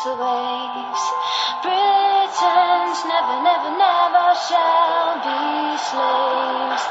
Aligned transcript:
rules 0.00 0.18
the 0.18 0.22
waves. 0.22 1.02
Britons 1.62 3.04
never, 3.04 3.42
never, 3.42 3.70
never 3.76 4.34
shall 4.48 5.14
be 5.24 5.78
slaves. 5.78 6.84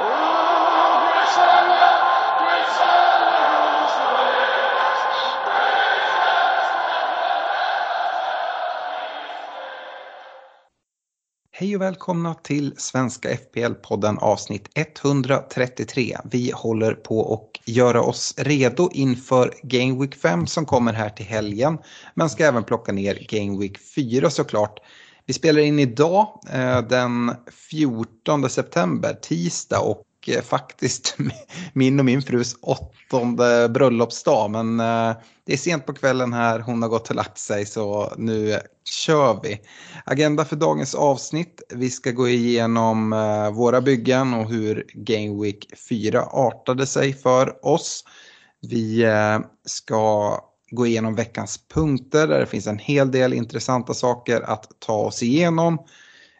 Ooh, 0.00 0.98
Britannia, 1.04 1.90
Britannia 2.38 3.40
rules 3.54 3.94
the 3.98 4.08
waves. 4.14 4.48
Hej 11.50 11.76
och 11.76 11.82
välkomna 11.82 12.34
till 12.34 12.74
Svenska 12.76 13.28
FPL-podden 13.28 14.18
avsnitt 14.18 14.68
133. 14.74 16.16
Vi 16.24 16.52
håller 16.54 16.94
på 16.94 17.18
och 17.18 17.47
göra 17.68 18.02
oss 18.02 18.34
redo 18.36 18.90
inför 18.92 19.54
Game 19.62 20.00
Week 20.00 20.14
5 20.14 20.46
som 20.46 20.66
kommer 20.66 20.92
här 20.92 21.10
till 21.10 21.26
helgen. 21.26 21.78
Men 22.14 22.30
ska 22.30 22.44
även 22.44 22.64
plocka 22.64 22.92
ner 22.92 23.26
Game 23.28 23.58
Week 23.58 23.78
4 23.94 24.30
såklart. 24.30 24.80
Vi 25.26 25.34
spelar 25.34 25.60
in 25.60 25.78
idag 25.78 26.40
eh, 26.52 26.82
den 26.82 27.34
14 27.70 28.50
september, 28.50 29.14
tisdag 29.22 29.80
och 29.80 30.02
Eh, 30.26 30.42
faktiskt 30.42 31.16
min 31.72 31.98
och 31.98 32.04
min 32.04 32.22
frus 32.22 32.56
åttonde 32.60 33.68
bröllopsdag. 33.68 34.50
Men 34.50 34.80
eh, 34.80 35.16
det 35.46 35.52
är 35.52 35.56
sent 35.56 35.86
på 35.86 35.94
kvällen 35.94 36.32
här, 36.32 36.58
hon 36.58 36.82
har 36.82 36.88
gått 36.88 37.10
och 37.10 37.16
lagt 37.16 37.38
sig 37.38 37.66
så 37.66 38.12
nu 38.16 38.58
kör 38.84 39.40
vi. 39.42 39.60
Agenda 40.04 40.44
för 40.44 40.56
dagens 40.56 40.94
avsnitt. 40.94 41.62
Vi 41.74 41.90
ska 41.90 42.10
gå 42.10 42.28
igenom 42.28 43.12
eh, 43.12 43.50
våra 43.50 43.80
byggen 43.80 44.34
och 44.34 44.48
hur 44.48 44.86
Game 44.94 45.42
Week 45.42 45.66
4 45.88 46.22
artade 46.22 46.86
sig 46.86 47.12
för 47.12 47.66
oss. 47.66 48.04
Vi 48.60 49.06
ska 49.66 50.34
gå 50.70 50.86
igenom 50.86 51.14
veckans 51.14 51.60
punkter 51.74 52.26
där 52.26 52.40
det 52.40 52.46
finns 52.46 52.66
en 52.66 52.78
hel 52.78 53.10
del 53.10 53.32
intressanta 53.32 53.94
saker 53.94 54.40
att 54.40 54.68
ta 54.78 54.96
oss 54.96 55.22
igenom. 55.22 55.78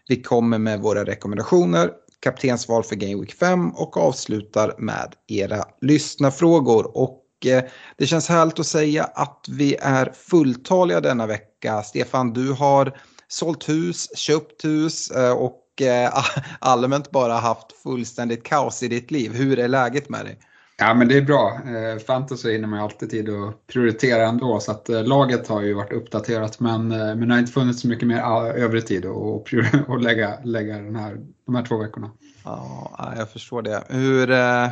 Vi 0.09 0.23
kommer 0.23 0.59
med 0.59 0.81
våra 0.81 1.05
rekommendationer, 1.05 1.91
kaptensval 2.21 2.85
för 2.85 2.97
Game 2.97 3.21
Week 3.21 3.33
5 3.33 3.71
och 3.71 3.97
avslutar 3.97 4.75
med 4.79 5.15
era 5.27 5.65
lyssnarfrågor. 5.81 6.97
Och 6.97 7.25
eh, 7.47 7.65
det 7.97 8.07
känns 8.07 8.29
härligt 8.29 8.59
att 8.59 8.67
säga 8.67 9.05
att 9.05 9.47
vi 9.49 9.77
är 9.81 10.13
fulltaliga 10.15 11.01
denna 11.01 11.27
vecka. 11.27 11.83
Stefan, 11.83 12.33
du 12.33 12.53
har 12.53 12.97
sålt 13.29 13.69
hus, 13.69 14.17
köpt 14.17 14.65
hus 14.65 15.11
eh, 15.11 15.33
och 15.33 15.83
eh, 15.83 16.13
allmänt 16.59 17.11
bara 17.11 17.35
haft 17.35 17.73
fullständigt 17.83 18.45
kaos 18.45 18.83
i 18.83 18.89
ditt 18.89 19.11
liv. 19.11 19.33
Hur 19.35 19.59
är 19.59 19.69
läget 19.69 20.09
med 20.09 20.25
dig? 20.25 20.39
Ja 20.81 20.95
men 20.95 21.09
det 21.09 21.17
är 21.17 21.23
bra. 21.23 21.61
Eh, 21.67 21.99
Fantasy 21.99 22.53
hinner 22.53 22.69
man 22.69 22.79
ju 22.79 22.85
alltid 22.85 23.11
tid 23.11 23.29
att 23.29 23.67
prioritera 23.67 24.23
ändå 24.23 24.61
så 24.61 24.71
att 24.71 24.89
eh, 24.89 25.05
laget 25.05 25.49
har 25.49 25.63
ju 25.63 25.75
varit 25.75 25.93
uppdaterat 25.93 26.61
men, 26.61 26.93
eh, 26.93 26.99
men 26.99 27.29
det 27.29 27.35
har 27.35 27.39
inte 27.39 27.53
funnits 27.53 27.81
så 27.81 27.89
mycket 27.89 28.09
mer 28.09 28.21
ah, 28.21 28.47
övrig 28.47 28.87
tid 28.87 29.07
att, 29.07 30.03
lägga, 30.03 30.39
lägga 30.45 30.75
den 30.75 30.97
här, 30.97 31.19
de 31.47 31.55
här 31.55 31.65
två 31.65 31.79
veckorna. 31.79 32.11
Ja, 32.45 33.13
jag 33.17 33.31
förstår 33.31 33.63
det. 33.63 33.85
Hur, 33.89 34.27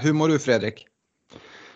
hur 0.05 0.13
mår 0.13 0.29
du 0.29 0.39
Fredrik? 0.39 0.87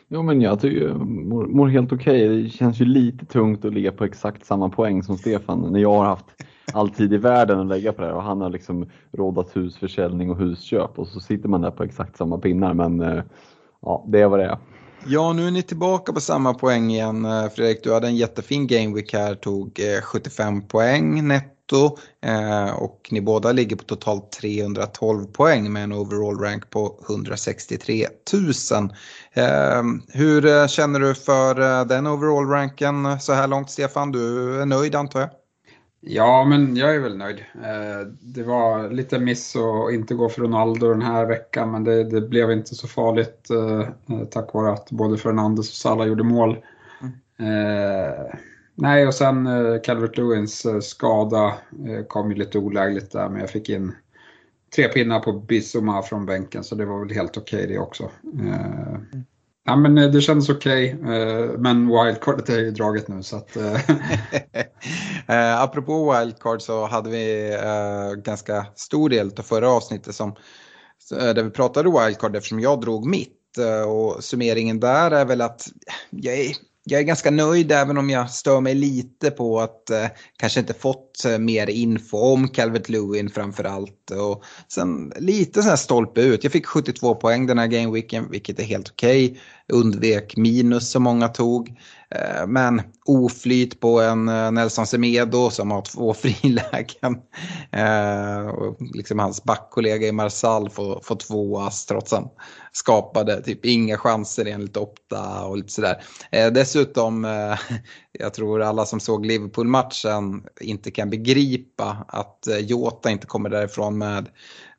Jo 0.09 0.23
men 0.23 0.41
jag 0.41 0.61
tycker 0.61 0.89
mår, 0.95 1.47
mår 1.47 1.69
helt 1.69 1.93
okej. 1.93 2.29
Det 2.29 2.49
känns 2.49 2.81
ju 2.81 2.85
lite 2.85 3.27
tungt 3.27 3.65
att 3.65 3.75
ligga 3.75 3.93
på 3.93 4.05
exakt 4.05 4.47
samma 4.47 4.69
poäng 4.69 5.03
som 5.03 5.19
Stefan 5.19 5.73
när 5.73 5.81
jag 5.81 5.93
har 5.93 6.05
haft 6.05 6.27
all 6.73 6.91
tid 6.91 7.13
i 7.13 7.17
världen 7.17 7.61
att 7.61 7.67
lägga 7.67 7.93
på 7.93 8.03
det 8.03 8.09
här 8.09 8.15
och 8.15 8.23
han 8.23 8.41
har 8.41 8.51
liksom 8.51 8.91
rådat 9.13 9.57
husförsäljning 9.57 10.31
och 10.31 10.39
husköp 10.39 10.99
och 10.99 11.09
så 11.09 11.21
sitter 11.21 11.49
man 11.49 11.61
där 11.61 11.71
på 11.71 11.83
exakt 11.83 12.17
samma 12.17 12.39
pinnar 12.39 12.75
men 12.75 13.01
eh, 13.01 13.23
ja, 13.83 14.05
det 14.09 14.21
är 14.21 14.29
vad 14.29 14.39
det 14.39 14.45
är. 14.45 14.59
Ja, 15.07 15.33
nu 15.33 15.47
är 15.47 15.51
ni 15.51 15.63
tillbaka 15.63 16.13
på 16.13 16.21
samma 16.21 16.55
poäng 16.55 16.91
igen. 16.91 17.25
Eh, 17.25 17.49
Fredrik, 17.49 17.85
du 17.85 17.93
hade 17.93 18.07
en 18.07 18.17
jättefin 18.17 18.67
gameweek 18.67 19.13
här, 19.13 19.35
tog 19.35 19.81
eh, 19.81 20.03
75 20.03 20.69
poäng 20.69 21.29
netto 21.29 21.99
eh, 22.25 22.71
och 22.71 23.09
ni 23.11 23.21
båda 23.21 23.53
ligger 23.53 23.77
på 23.77 23.85
totalt 23.85 24.33
312 24.33 25.27
poäng 25.27 25.73
med 25.73 25.85
en 25.85 25.93
overall 25.93 26.39
rank 26.39 26.71
på 26.71 27.05
163 27.09 28.07
000. 28.33 28.43
Hur 30.09 30.69
känner 30.69 31.01
du 31.01 31.15
för 31.15 31.85
den 31.85 32.07
overall 32.07 32.49
ranken 32.49 33.21
så 33.21 33.33
här 33.33 33.49
långt, 33.49 33.71
Stefan? 33.71 34.13
Du 34.13 34.55
är 34.61 34.67
nöjd 34.67 34.95
antar 34.95 35.21
jag? 35.21 35.31
Ja, 36.01 36.45
men 36.45 36.77
jag 36.77 36.95
är 36.95 37.01
väl 37.01 37.17
nöjd. 37.17 37.39
Eh, 37.55 38.07
Det 38.21 38.43
var 38.43 38.91
lite 38.91 39.19
miss 39.19 39.57
att 39.57 39.93
inte 39.93 40.15
gå 40.15 40.29
för 40.29 40.43
Ronaldo 40.43 40.89
den 40.89 41.03
här 41.03 41.27
veckan, 41.27 41.71
men 41.71 41.85
det, 41.85 42.05
det 42.05 42.21
blev 42.21 42.51
inte 42.53 42.75
så 42.75 42.89
farligt 42.89 43.51
eh, 43.51 43.81
eh, 43.81 44.25
tack 44.31 44.55
vare 44.55 44.73
att 44.73 44.91
både 44.91 45.19
Fernandes 45.19 45.69
och 45.69 45.75
Salah 45.75 46.07
gjorde 46.07 46.25
mål. 46.25 46.57
Eh, 47.39 48.35
nej, 48.75 49.07
och 49.07 49.15
sen 49.15 49.49
Calvert 49.85 50.17
Lewins 50.17 50.67
eh, 50.67 50.81
skada 50.81 51.55
kom 52.09 52.31
ju 52.31 52.37
lite 52.37 52.59
olägligt 52.59 53.11
där, 53.13 53.29
men 53.29 53.41
jag 53.41 53.51
fick 53.51 53.69
in 53.69 53.95
tre 54.77 54.89
pinnar 54.89 55.21
på 55.21 55.33
Bissoma 55.33 56.03
från 56.03 56.27
bänken, 56.27 56.65
så 56.65 56.75
det 56.75 56.85
var 56.85 57.01
väl 57.05 57.15
helt 57.15 57.37
okej 57.37 57.67
det 57.67 57.79
också. 57.79 58.11
Eh, 58.43 58.97
Ja, 59.71 59.77
men 59.77 59.99
eh, 59.99 60.11
det 60.11 60.21
kändes 60.21 60.49
okej, 60.49 60.95
okay. 60.95 61.57
men 61.59 61.87
wildcardet 61.87 62.49
är 62.49 62.59
ju 62.59 62.71
draget 62.71 63.09
nu 63.09 63.23
så 63.23 63.37
att... 63.37 63.57
Eh. 63.57 63.81
apropå 65.63 66.13
wildcard 66.13 66.63
så 66.63 66.87
hade 66.87 67.11
vi 67.11 67.57
ganska 68.25 68.67
stor 68.75 69.09
del 69.09 69.33
av 69.39 69.43
förra 69.43 69.71
avsnittet 69.71 70.15
som, 70.15 70.35
där 71.11 71.43
vi 71.43 71.51
pratade 71.51 71.91
wildcard 71.91 72.37
eftersom 72.37 72.61
jag 72.61 72.81
drog 72.81 73.07
mitt. 73.07 73.37
Och 73.87 74.25
summeringen 74.25 74.81
där 74.81 75.11
är 75.11 75.25
väl 75.25 75.41
att 75.41 75.69
jag 76.11 76.35
är, 76.35 76.57
jag 76.85 77.01
är 77.01 77.05
ganska 77.05 77.31
nöjd 77.31 77.73
även 77.73 77.99
om 77.99 78.11
jag 78.11 78.31
stör 78.31 78.61
mig 78.61 78.75
lite 78.75 79.31
på 79.31 79.61
att 79.61 79.91
eh, 79.91 80.07
kanske 80.39 80.61
inte 80.61 80.75
fått 80.75 81.25
eh, 81.25 81.39
mer 81.39 81.71
info 81.71 82.17
om 82.17 82.49
Calvert 82.49 82.89
Lewin 82.89 83.31
framför 83.31 83.65
allt. 83.65 84.11
Och 84.11 84.45
sen 84.69 85.13
lite 85.17 85.63
sån 85.63 85.69
här 85.69 85.77
stolpe 85.77 86.21
ut. 86.21 86.45
Jag 86.45 86.53
fick 86.53 86.67
72 86.67 87.15
poäng 87.15 87.47
den 87.47 87.59
här 87.59 87.67
gameweeken 87.67 88.31
vilket 88.31 88.59
är 88.61 88.65
helt 88.65 88.91
okej. 88.91 89.41
Undvek 89.73 90.37
minus 90.37 90.91
som 90.91 91.03
många 91.03 91.29
tog. 91.29 91.69
Eh, 92.15 92.47
Men 92.47 92.83
oflyt 93.05 93.81
på 93.81 94.01
en 94.01 94.29
eh, 94.29 94.51
Nelson 94.51 94.87
Semedo 94.87 95.51
som 95.51 95.71
har 95.71 95.83
två 95.83 96.15
frilägen. 96.23 97.19
Eh, 97.73 98.47
och 98.47 98.77
liksom 98.95 99.19
hans 99.19 99.45
backkollega 99.45 100.07
i 100.07 100.13
Marsal 100.13 100.71
får, 100.71 101.01
får 101.05 101.17
två 101.17 101.59
ass 101.59 101.87
trots 101.87 102.13
att 102.13 102.19
han 102.19 102.29
skapade 102.73 103.43
typ 103.43 103.65
inga 103.65 103.97
chanser 103.97 104.47
enligt 104.47 104.77
Opta 104.77 105.45
och 105.45 105.57
lite 105.57 105.73
sådär. 105.73 106.03
Eh, 106.31 106.53
dessutom, 106.53 107.25
eh, 107.25 107.59
jag 108.13 108.35
tror 108.35 108.63
alla 108.63 108.87
som 108.87 109.01
såg 109.01 109.27
Liverpool-matchen 109.27 110.43
inte 110.61 110.91
kan 110.91 111.11
begripa 111.11 112.05
att 112.09 112.47
eh, 112.47 112.57
Jota 112.57 113.11
inte 113.11 113.27
kommer 113.27 113.51
därifrån 113.51 113.99
med 113.99 114.29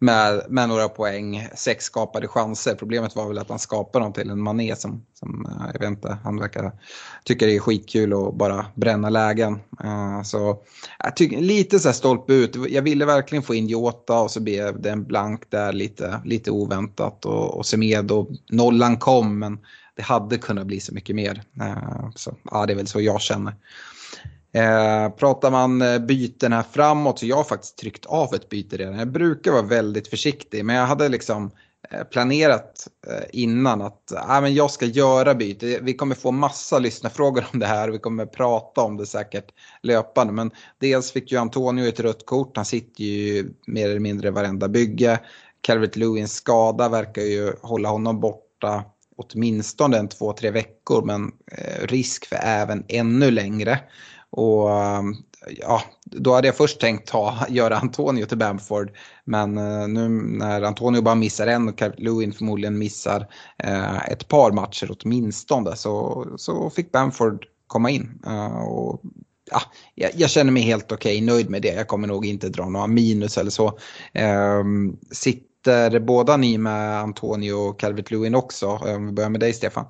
med, 0.01 0.45
med 0.50 0.69
några 0.69 0.89
poäng, 0.89 1.48
sex 1.56 1.86
skapade 1.86 2.28
chanser. 2.28 2.75
Problemet 2.75 3.16
var 3.16 3.28
väl 3.28 3.38
att 3.38 3.50
han 3.50 3.60
skapade 3.60 4.06
dem 4.06 4.13
till 4.13 4.30
en 4.30 4.42
mané 4.42 4.75
som, 4.75 5.06
som 5.13 5.45
eh, 5.45 5.69
jag 5.74 5.80
vet 5.80 5.89
inte, 5.89 6.18
han 6.24 6.39
verkar 6.39 6.72
tycka 7.24 7.45
det 7.45 7.56
är 7.56 7.60
skitkul 7.60 8.13
att 8.13 8.36
bara 8.36 8.66
bränna 8.75 9.10
lägen. 9.10 9.60
Eh, 9.83 10.22
så 10.24 10.57
jag 11.04 11.16
tycker 11.16 11.38
lite 11.38 11.80
så 11.80 11.88
här 11.88 11.94
stolpe 11.94 12.33
ut. 12.33 12.56
Jag 12.69 12.81
ville 12.81 13.06
verkligen 13.06 13.44
få 13.44 13.56
in 13.56 13.68
Jota 13.68 14.19
och 14.19 14.31
så 14.31 14.39
blev 14.39 14.81
det 14.81 14.89
en 14.89 15.04
blank 15.04 15.44
där 15.50 15.74
lite, 15.74 16.22
lite 16.25 16.51
oväntat 16.51 17.25
och, 17.25 17.57
och 17.57 17.66
Semedo, 17.66 18.28
nollan 18.50 18.98
kom 18.98 19.39
men 19.39 19.60
det 20.01 20.06
hade 20.06 20.38
kunnat 20.38 20.68
bli 20.68 20.80
så 20.80 20.94
mycket 20.94 21.15
mer. 21.15 21.44
Eh, 21.62 22.09
så 22.15 22.36
ja, 22.51 22.65
det 22.65 22.74
är 22.74 22.77
väl 22.77 22.88
så 22.88 23.01
jag 23.01 23.21
känner. 23.21 23.53
Eh, 24.53 25.09
pratar 25.09 25.51
man 25.51 25.81
eh, 25.81 26.00
byten 26.00 26.53
här 26.53 26.63
framåt 26.71 27.19
så 27.19 27.25
jag 27.25 27.36
har 27.36 27.44
faktiskt 27.44 27.77
tryckt 27.77 28.06
av 28.06 28.33
ett 28.33 28.50
byte 28.50 28.77
redan. 28.77 29.00
Jag 29.00 29.12
brukar 29.12 29.51
vara 29.51 29.62
väldigt 29.62 30.07
försiktig 30.07 30.65
men 30.65 30.75
jag 30.75 30.86
hade 30.86 31.09
liksom 31.09 31.51
eh, 31.92 32.03
planerat 32.03 32.88
innan 33.31 33.81
att 33.81 34.12
äh, 34.12 34.42
men 34.42 34.53
jag 34.53 34.71
ska 34.71 34.86
göra 34.86 35.36
byte. 35.36 35.80
Vi 35.81 35.94
kommer 35.94 36.15
få 36.15 36.31
massa 36.31 36.80
lyssnarfrågor 36.80 37.45
om 37.54 37.59
det 37.59 37.65
här 37.65 37.88
och 37.88 37.94
vi 37.94 38.00
kommer 38.00 38.25
prata 38.25 38.81
om 38.81 38.97
det 38.97 39.06
säkert 39.06 39.51
löpande. 39.83 40.33
Men 40.33 40.51
dels 40.80 41.12
fick 41.12 41.31
ju 41.31 41.38
Antonio 41.38 41.88
ett 41.88 42.00
rött 42.00 42.25
kort, 42.25 42.56
han 42.56 42.65
sitter 42.65 43.04
ju 43.04 43.54
mer 43.68 43.89
eller 43.89 44.00
mindre 44.00 44.31
varenda 44.31 44.68
bygge. 44.68 45.19
Calvert 45.62 45.95
Lewins 45.95 46.33
skada 46.33 46.89
verkar 46.89 47.21
ju 47.21 47.54
hålla 47.62 47.89
honom 47.89 48.19
borta 48.19 48.83
åtminstone 49.21 49.97
en 49.97 50.09
två, 50.09 50.33
tre 50.33 50.51
veckor 50.51 51.06
men 51.06 51.31
eh, 51.51 51.88
risk 51.88 52.25
för 52.25 52.39
även 52.44 52.83
ännu 52.88 53.31
längre. 53.31 53.79
Och 54.29 54.69
ja, 55.50 55.81
då 56.06 56.33
hade 56.33 56.47
jag 56.47 56.57
först 56.57 56.79
tänkt 56.79 57.07
ta, 57.07 57.45
göra 57.50 57.77
Antonio 57.77 58.25
till 58.25 58.38
Bamford. 58.38 58.91
Men 59.25 59.57
eh, 59.57 59.88
nu 59.88 60.09
när 60.09 60.62
Antonio 60.62 61.01
bara 61.01 61.15
missar 61.15 61.47
en 61.47 61.69
och 61.69 61.81
Lewin 61.97 62.33
förmodligen 62.33 62.77
missar 62.77 63.27
eh, 63.57 64.09
ett 64.09 64.27
par 64.27 64.51
matcher 64.51 64.95
åtminstone 65.00 65.75
så, 65.75 66.25
så 66.38 66.69
fick 66.69 66.91
Bamford 66.91 67.45
komma 67.68 67.89
in. 67.89 68.19
Och, 68.68 69.01
ja, 69.51 69.62
jag, 70.15 70.29
känner 70.29 70.51
mig 70.51 70.63
helt 70.63 70.91
okej, 70.91 71.15
okay, 71.15 71.25
nöjd 71.25 71.50
med 71.50 71.62
det. 71.62 71.73
Jag 71.73 71.88
kommer 71.88 72.07
nog 72.07 72.25
inte 72.25 72.50
dra 72.50 72.69
några 72.69 72.88
minus 72.88 73.38
eller 73.38 73.51
så. 73.51 73.79
Ehm, 74.13 74.97
sitter 75.61 75.99
båda 75.99 76.37
ni 76.37 76.57
med 76.57 76.99
Antonio 76.99 77.53
och 77.53 77.79
Calvert 77.79 78.11
Lewin 78.11 78.35
också? 78.35 78.67
Om 78.67 79.05
vi 79.05 79.11
börjar 79.11 79.29
med 79.29 79.39
dig 79.39 79.53
Stefan. 79.53 79.85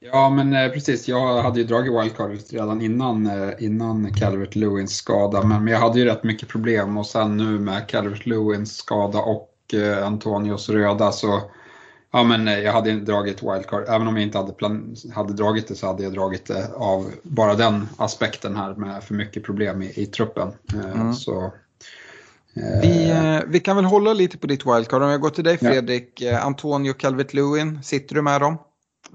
Ja, 0.00 0.30
men 0.30 0.52
eh, 0.52 0.68
precis. 0.72 1.08
Jag 1.08 1.42
hade 1.42 1.60
ju 1.60 1.66
dragit 1.66 1.92
wildcardet 1.92 2.52
redan 2.52 2.82
innan, 2.82 3.26
eh, 3.26 3.50
innan 3.58 4.14
Calvert 4.14 4.54
Lewins 4.54 4.96
skada, 4.96 5.42
men 5.42 5.66
jag 5.66 5.78
hade 5.78 5.98
ju 5.98 6.04
rätt 6.04 6.24
mycket 6.24 6.48
problem 6.48 6.96
och 6.96 7.06
sen 7.06 7.36
nu 7.36 7.58
med 7.58 7.88
Calvert 7.88 8.26
Lewins 8.26 8.76
skada 8.76 9.18
och 9.18 9.74
eh, 9.74 10.06
Antonios 10.06 10.68
röda 10.68 11.12
så 11.12 11.40
Ja 12.12 12.24
men 12.24 12.46
jag 12.46 12.72
hade 12.72 12.92
dragit 12.92 13.42
wildcard, 13.42 13.84
även 13.88 14.08
om 14.08 14.16
jag 14.16 14.22
inte 14.22 14.38
hade, 14.38 14.52
plan 14.52 14.96
hade 15.14 15.32
dragit 15.32 15.68
det 15.68 15.74
så 15.74 15.86
hade 15.86 16.02
jag 16.02 16.12
dragit 16.12 16.46
det 16.46 16.70
av 16.74 17.10
bara 17.22 17.54
den 17.54 17.88
aspekten 17.96 18.56
här 18.56 18.74
med 18.74 19.04
för 19.04 19.14
mycket 19.14 19.44
problem 19.44 19.82
i, 19.82 20.02
i 20.02 20.06
truppen. 20.06 20.52
Mm. 20.74 21.14
Så, 21.14 21.52
vi, 22.54 23.14
vi, 23.46 23.60
kan 23.60 23.76
väl 23.76 23.84
hålla 23.84 24.12
lite 24.12 24.38
på 24.38 24.46
ditt 24.46 24.66
wildcard. 24.66 25.02
Om 25.02 25.10
jag 25.10 25.20
går 25.20 25.30
till 25.30 25.44
dig 25.44 25.58
Fredrik, 25.58 26.20
ja. 26.20 26.40
Antonio 26.40 26.92
Calvert 26.92 27.34
Lewin, 27.34 27.82
sitter 27.82 28.14
du 28.14 28.22
med 28.22 28.40
dem? 28.40 28.56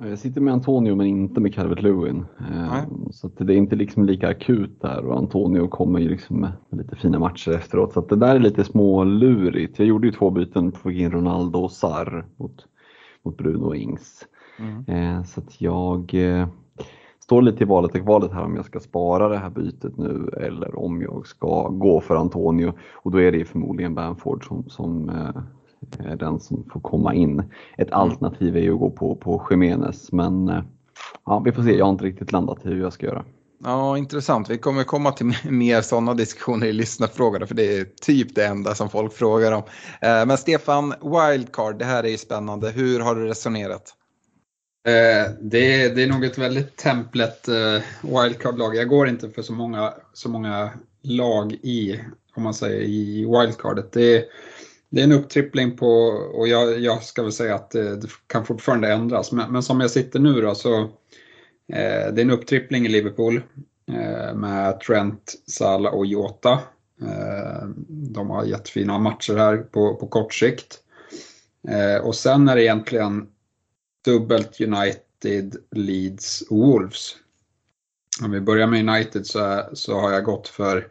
Jag 0.01 0.19
sitter 0.19 0.41
med 0.41 0.53
Antonio 0.53 0.95
men 0.95 1.07
inte 1.07 1.39
med 1.39 1.55
Calvert 1.55 1.81
Lewin. 1.81 2.25
Eh, 2.39 2.83
så 3.11 3.27
det 3.27 3.53
är 3.53 3.57
inte 3.57 3.75
liksom 3.75 4.05
lika 4.05 4.27
akut 4.27 4.81
där 4.81 5.05
och 5.05 5.17
Antonio 5.17 5.67
kommer 5.67 5.99
ju 5.99 6.09
liksom 6.09 6.39
med 6.39 6.53
lite 6.71 6.95
fina 6.95 7.19
matcher 7.19 7.51
efteråt. 7.51 7.93
Så 7.93 8.01
det 8.01 8.15
där 8.15 8.35
är 8.35 8.39
lite 8.39 8.63
smålurigt. 8.63 9.79
Jag 9.79 9.87
gjorde 9.87 10.07
ju 10.07 10.13
två 10.13 10.29
byten 10.29 10.71
på 10.71 10.91
in 10.91 11.11
Ronaldo 11.11 11.59
och 11.59 11.71
Sarr 11.71 12.25
mot, 12.37 12.65
mot 13.25 13.37
Bruno 13.37 13.75
Ings. 13.75 14.25
Mm. 14.59 14.85
Eh, 14.87 15.23
så 15.23 15.41
jag 15.57 16.13
eh, 16.13 16.47
står 17.25 17.41
lite 17.41 17.63
i 17.63 17.67
valet 17.67 17.95
och 17.95 18.01
kvalet 18.01 18.33
här 18.33 18.43
om 18.43 18.55
jag 18.55 18.65
ska 18.65 18.79
spara 18.79 19.27
det 19.27 19.37
här 19.37 19.49
bytet 19.49 19.97
nu 19.97 20.29
eller 20.37 20.79
om 20.79 21.01
jag 21.01 21.27
ska 21.27 21.69
gå 21.69 22.01
för 22.01 22.15
Antonio. 22.15 22.73
Och 22.93 23.11
då 23.11 23.21
är 23.21 23.31
det 23.31 23.45
förmodligen 23.45 23.95
Bamford 23.95 24.47
som, 24.47 24.69
som 24.69 25.11
Eh, 25.99 26.17
den 26.17 26.39
som 26.39 26.63
får 26.73 26.79
komma 26.79 27.13
in. 27.13 27.39
Ett 27.77 27.87
mm. 27.87 27.99
alternativ 27.99 28.57
är 28.57 28.61
ju 28.61 28.73
att 28.73 28.79
gå 28.79 28.89
på, 28.89 29.15
på 29.15 29.47
Jiménez 29.49 30.11
men 30.11 30.49
eh, 30.49 30.63
ja, 31.25 31.39
vi 31.39 31.51
får 31.51 31.63
se, 31.63 31.77
jag 31.77 31.85
har 31.85 31.91
inte 31.91 32.05
riktigt 32.05 32.31
landat 32.31 32.65
i 32.65 32.67
hur 32.69 32.81
jag 32.81 32.93
ska 32.93 33.05
göra. 33.05 33.25
Ja, 33.63 33.97
intressant. 33.97 34.49
Vi 34.49 34.57
kommer 34.57 34.83
komma 34.83 35.11
till 35.11 35.25
mer 35.51 35.81
sådana 35.81 36.13
diskussioner 36.13 36.67
i 36.67 36.73
lyssnarfrågorna 36.73 37.47
för 37.47 37.55
det 37.55 37.77
är 37.77 37.85
typ 38.01 38.35
det 38.35 38.45
enda 38.45 38.75
som 38.75 38.89
folk 38.89 39.13
frågar 39.13 39.51
om. 39.51 39.63
Eh, 40.01 40.25
men 40.25 40.37
Stefan, 40.37 40.93
wildcard, 41.01 41.79
det 41.79 41.85
här 41.85 42.03
är 42.03 42.09
ju 42.09 42.17
spännande. 42.17 42.69
Hur 42.69 42.99
har 42.99 43.15
du 43.15 43.25
resonerat? 43.25 43.93
Eh, 44.85 45.31
det 45.41 45.83
är, 45.83 45.95
det 45.95 46.03
är 46.03 46.07
nog 46.07 46.25
ett 46.25 46.37
väldigt 46.37 46.75
templet 46.75 47.47
eh, 47.47 47.81
wildcard-lag. 48.01 48.75
Jag 48.75 48.87
går 48.87 49.07
inte 49.07 49.29
för 49.29 49.41
så 49.41 49.53
många, 49.53 49.93
så 50.13 50.29
många 50.29 50.69
lag 51.01 51.53
i, 51.53 51.99
om 52.35 52.43
man 52.43 52.53
säger, 52.53 52.81
i 52.81 53.25
wildcardet. 53.25 53.91
Det 53.91 54.17
är, 54.17 54.23
det 54.89 54.99
är 54.99 55.03
en 55.03 55.11
upptrippling 55.11 55.77
på, 55.77 55.87
och 56.33 56.47
jag, 56.47 56.79
jag 56.79 57.03
ska 57.03 57.23
väl 57.23 57.31
säga 57.31 57.55
att 57.55 57.71
det, 57.71 57.95
det 57.95 58.07
kan 58.27 58.45
fortfarande 58.45 58.93
ändras, 58.93 59.31
men, 59.31 59.51
men, 59.51 59.63
som 59.63 59.81
jag 59.81 59.91
sitter 59.91 60.19
nu 60.19 60.41
då 60.41 60.55
så 60.55 60.79
eh, 61.73 62.13
det 62.13 62.21
är 62.21 62.25
en 62.25 62.31
upptrippling 62.31 62.85
i 62.85 62.89
Liverpool 62.89 63.41
eh, 63.91 64.35
med 64.35 64.79
Trent, 64.79 65.33
Salah 65.47 65.93
och 65.93 66.05
Jota. 66.05 66.51
Eh, 67.01 67.67
de 67.87 68.29
har 68.29 68.45
jättefina 68.45 68.99
matcher 68.99 69.37
här 69.37 69.57
på, 69.57 69.95
på 69.95 70.07
kort 70.07 70.33
sikt. 70.33 70.79
Och 72.03 72.15
sen 72.15 72.49
är 72.49 72.55
det 72.55 72.63
egentligen 72.63 73.27
dubbelt 74.05 74.61
United, 74.61 75.55
Leeds, 75.71 76.43
Wolves. 76.49 77.15
Om 78.23 78.31
vi 78.31 78.41
börjar 78.41 78.67
med 78.67 78.89
United 78.89 79.27
så, 79.27 79.63
så 79.73 79.99
har 79.99 80.11
jag 80.11 80.23
gått 80.23 80.47
för 80.47 80.87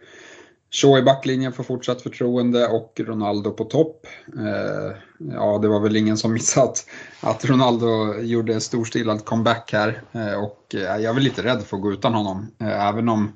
Shaw 0.74 0.98
i 0.98 1.02
backlinjen 1.02 1.52
för 1.52 1.62
fortsatt 1.62 2.02
förtroende 2.02 2.66
och 2.66 3.00
Ronaldo 3.04 3.50
på 3.50 3.64
topp. 3.64 4.06
Eh, 4.38 4.96
ja, 5.32 5.58
det 5.62 5.68
var 5.68 5.80
väl 5.80 5.96
ingen 5.96 6.16
som 6.16 6.32
missat 6.32 6.86
att 7.20 7.44
Ronaldo 7.44 8.20
gjorde 8.20 8.60
storstilad 8.60 9.24
comeback 9.24 9.72
här 9.72 10.02
eh, 10.12 10.44
och 10.44 10.74
eh, 10.74 10.80
jag 10.80 11.04
är 11.04 11.14
väl 11.14 11.22
lite 11.22 11.42
rädd 11.42 11.62
för 11.62 11.76
att 11.76 11.82
gå 11.82 11.92
utan 11.92 12.14
honom. 12.14 12.50
Eh, 12.60 12.88
även 12.88 13.08
om 13.08 13.32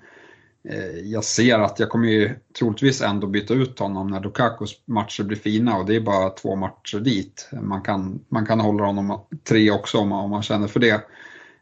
Eh, 0.71 0.99
jag 1.05 1.25
ser 1.25 1.59
att 1.59 1.79
jag 1.79 1.89
kommer 1.89 2.09
ju 2.09 2.35
troligtvis 2.59 3.03
ändå 3.03 3.27
byta 3.27 3.55
ut 3.55 3.79
honom 3.79 4.07
när 4.07 4.21
Lukakos 4.21 4.83
matcher 4.85 5.25
blir 5.25 5.37
fina 5.37 5.77
och 5.77 5.87
det 5.87 5.97
är 5.97 6.01
bara 6.01 6.31
två 6.31 6.57
matcher 6.57 7.01
dit. 7.01 7.49
Man 7.63 7.83
kan, 7.83 8.21
man 8.29 8.47
kan 8.47 8.61
hålla 8.61 8.85
honom 8.85 9.21
tre 9.45 9.71
också 9.71 9.99
om 9.99 10.09
man, 10.09 10.25
om 10.25 10.31
man 10.31 10.43
känner 10.43 10.69
för 10.69 10.81
det. 10.81 11.01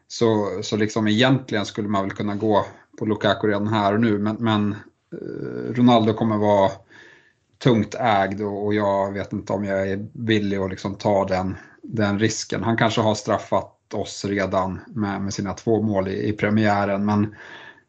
Så, 0.07 0.59
så 0.63 0.77
liksom 0.77 1.07
egentligen 1.07 1.65
skulle 1.65 1.87
man 1.87 2.03
väl 2.03 2.15
kunna 2.15 2.35
gå 2.35 2.65
på 2.99 3.05
Lukaku 3.05 3.47
redan 3.47 3.67
här 3.67 3.93
och 3.93 3.99
nu 3.99 4.17
men, 4.17 4.35
men 4.39 4.75
eh, 5.11 5.73
Ronaldo 5.73 6.13
kommer 6.13 6.37
vara 6.37 6.71
tungt 7.63 7.95
ägd 7.95 8.41
och 8.41 8.73
jag 8.73 9.11
vet 9.11 9.33
inte 9.33 9.53
om 9.53 9.65
jag 9.65 9.89
är 9.89 10.07
villig 10.13 10.57
att 10.57 10.69
liksom 10.69 10.95
ta 10.95 11.25
den, 11.25 11.55
den 11.81 12.19
risken. 12.19 12.63
Han 12.63 12.77
kanske 12.77 13.01
har 13.01 13.15
straffat 13.15 13.93
oss 13.93 14.25
redan 14.25 14.79
med, 14.87 15.21
med 15.21 15.33
sina 15.33 15.53
två 15.53 15.81
mål 15.81 16.07
i, 16.07 16.29
i 16.29 16.33
premiären 16.33 17.05
men 17.05 17.23
eh, 17.23 17.29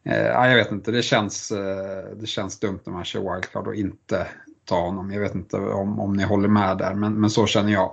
Eh, 0.09 0.49
jag 0.49 0.55
vet 0.55 0.71
inte, 0.71 0.91
det 0.91 1.01
känns, 1.01 1.51
eh, 1.51 2.03
det 2.19 2.27
känns 2.27 2.59
dumt 2.59 2.79
när 2.83 2.93
man 2.93 3.05
kör 3.05 3.33
wildcard 3.33 3.67
och 3.67 3.75
inte 3.75 4.27
ta 4.65 4.81
honom. 4.81 5.11
Jag 5.11 5.21
vet 5.21 5.35
inte 5.35 5.57
om, 5.57 5.99
om 5.99 6.13
ni 6.13 6.23
håller 6.23 6.47
med 6.47 6.77
där 6.77 6.93
men, 6.93 7.13
men 7.13 7.29
så 7.29 7.45
känner 7.45 7.73
jag. 7.73 7.91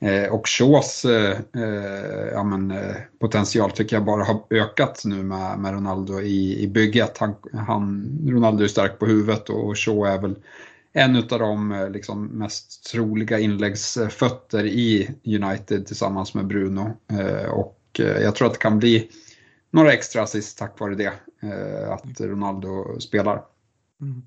Eh, 0.00 0.32
och 0.32 0.48
Shaws 0.48 1.04
eh, 1.04 1.38
eh, 1.56 2.26
ja, 2.32 2.42
men, 2.42 2.70
eh, 2.70 2.96
potential 3.20 3.70
tycker 3.70 3.96
jag 3.96 4.04
bara 4.04 4.24
har 4.24 4.42
ökat 4.50 5.02
nu 5.04 5.22
med, 5.22 5.58
med 5.58 5.72
Ronaldo 5.72 6.20
i, 6.20 6.62
i 6.62 6.68
bygget. 6.68 7.18
Han, 7.18 7.34
han, 7.52 8.18
Ronaldo 8.28 8.64
är 8.64 8.68
stark 8.68 8.98
på 8.98 9.06
huvudet 9.06 9.48
och 9.48 9.78
Shaw 9.78 10.08
är 10.08 10.20
väl 10.20 10.34
en 10.92 11.16
av 11.16 11.38
de 11.38 11.72
eh, 11.72 11.90
liksom, 11.90 12.26
mest 12.26 12.90
troliga 12.92 13.38
inläggsfötter 13.38 14.64
i 14.64 15.10
United 15.24 15.86
tillsammans 15.86 16.34
med 16.34 16.46
Bruno. 16.46 16.96
Och 17.50 17.78
jag 17.98 18.34
tror 18.34 18.46
att 18.46 18.54
det 18.54 18.58
kan 18.58 18.78
bli 18.78 19.10
några 19.72 19.92
extra 19.92 20.22
assist 20.22 20.58
tack 20.58 20.80
vare 20.80 20.94
det, 20.94 21.12
att 21.90 22.20
Ronaldo 22.20 23.00
spelar. 23.00 23.42
Mm. 24.00 24.22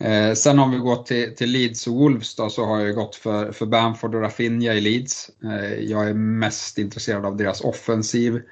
Eh, 0.00 0.34
sen 0.34 0.58
om 0.58 0.70
vi 0.70 0.78
går 0.78 0.96
till, 0.96 1.36
till 1.36 1.50
Leeds 1.50 1.86
och 1.86 1.94
Wolves 1.94 2.36
då, 2.36 2.50
så 2.50 2.64
har 2.64 2.80
jag 2.80 2.94
gått 2.94 3.14
för, 3.14 3.52
för 3.52 3.66
Bamford 3.66 4.14
och 4.14 4.20
Rafinha 4.20 4.74
i 4.74 4.80
Leeds. 4.80 5.30
Eh, 5.44 5.74
jag 5.74 6.08
är 6.08 6.14
mest 6.14 6.78
intresserad 6.78 7.26
av 7.26 7.36
deras 7.36 7.60
offensiv. 7.60 8.42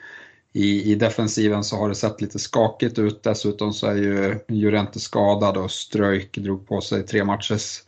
I, 0.53 0.93
I 0.93 0.95
defensiven 0.95 1.65
så 1.65 1.77
har 1.77 1.89
det 1.89 1.95
sett 1.95 2.21
lite 2.21 2.39
skakigt 2.39 2.99
ut. 2.99 3.23
Dessutom 3.23 3.73
så 3.73 3.87
är 3.87 3.95
ju 3.95 4.39
Jurente 4.49 5.01
skadad 5.01 5.57
och 5.57 5.71
Ströjk 5.71 6.39
drog 6.39 6.69
på 6.69 6.81
sig 6.81 7.07
tre 7.07 7.25
matchers 7.25 7.83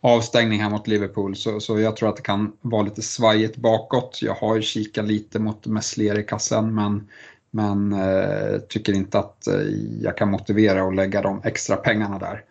avstängning 0.00 0.62
här 0.62 0.70
mot 0.70 0.86
Liverpool. 0.86 1.36
Så, 1.36 1.60
så 1.60 1.80
jag 1.80 1.96
tror 1.96 2.08
att 2.08 2.16
det 2.16 2.22
kan 2.22 2.56
vara 2.60 2.82
lite 2.82 3.02
svajigt 3.02 3.56
bakåt. 3.56 4.18
Jag 4.22 4.34
har 4.34 4.56
ju 4.56 4.62
kikat 4.62 5.04
lite 5.04 5.38
mot 5.38 5.66
Messler 5.66 6.18
i 6.18 6.22
kassen 6.22 6.74
men, 6.74 7.08
men 7.56 7.92
eh, 7.92 8.58
tycker 8.58 8.92
inte 8.92 9.18
att 9.18 9.46
eh, 9.46 9.60
jag 10.00 10.16
kan 10.16 10.30
motivera 10.30 10.88
att 10.88 10.94
lägga 10.94 11.22
de 11.22 11.40
extra 11.44 11.76
pengarna 11.76 12.18
där. 12.18 12.44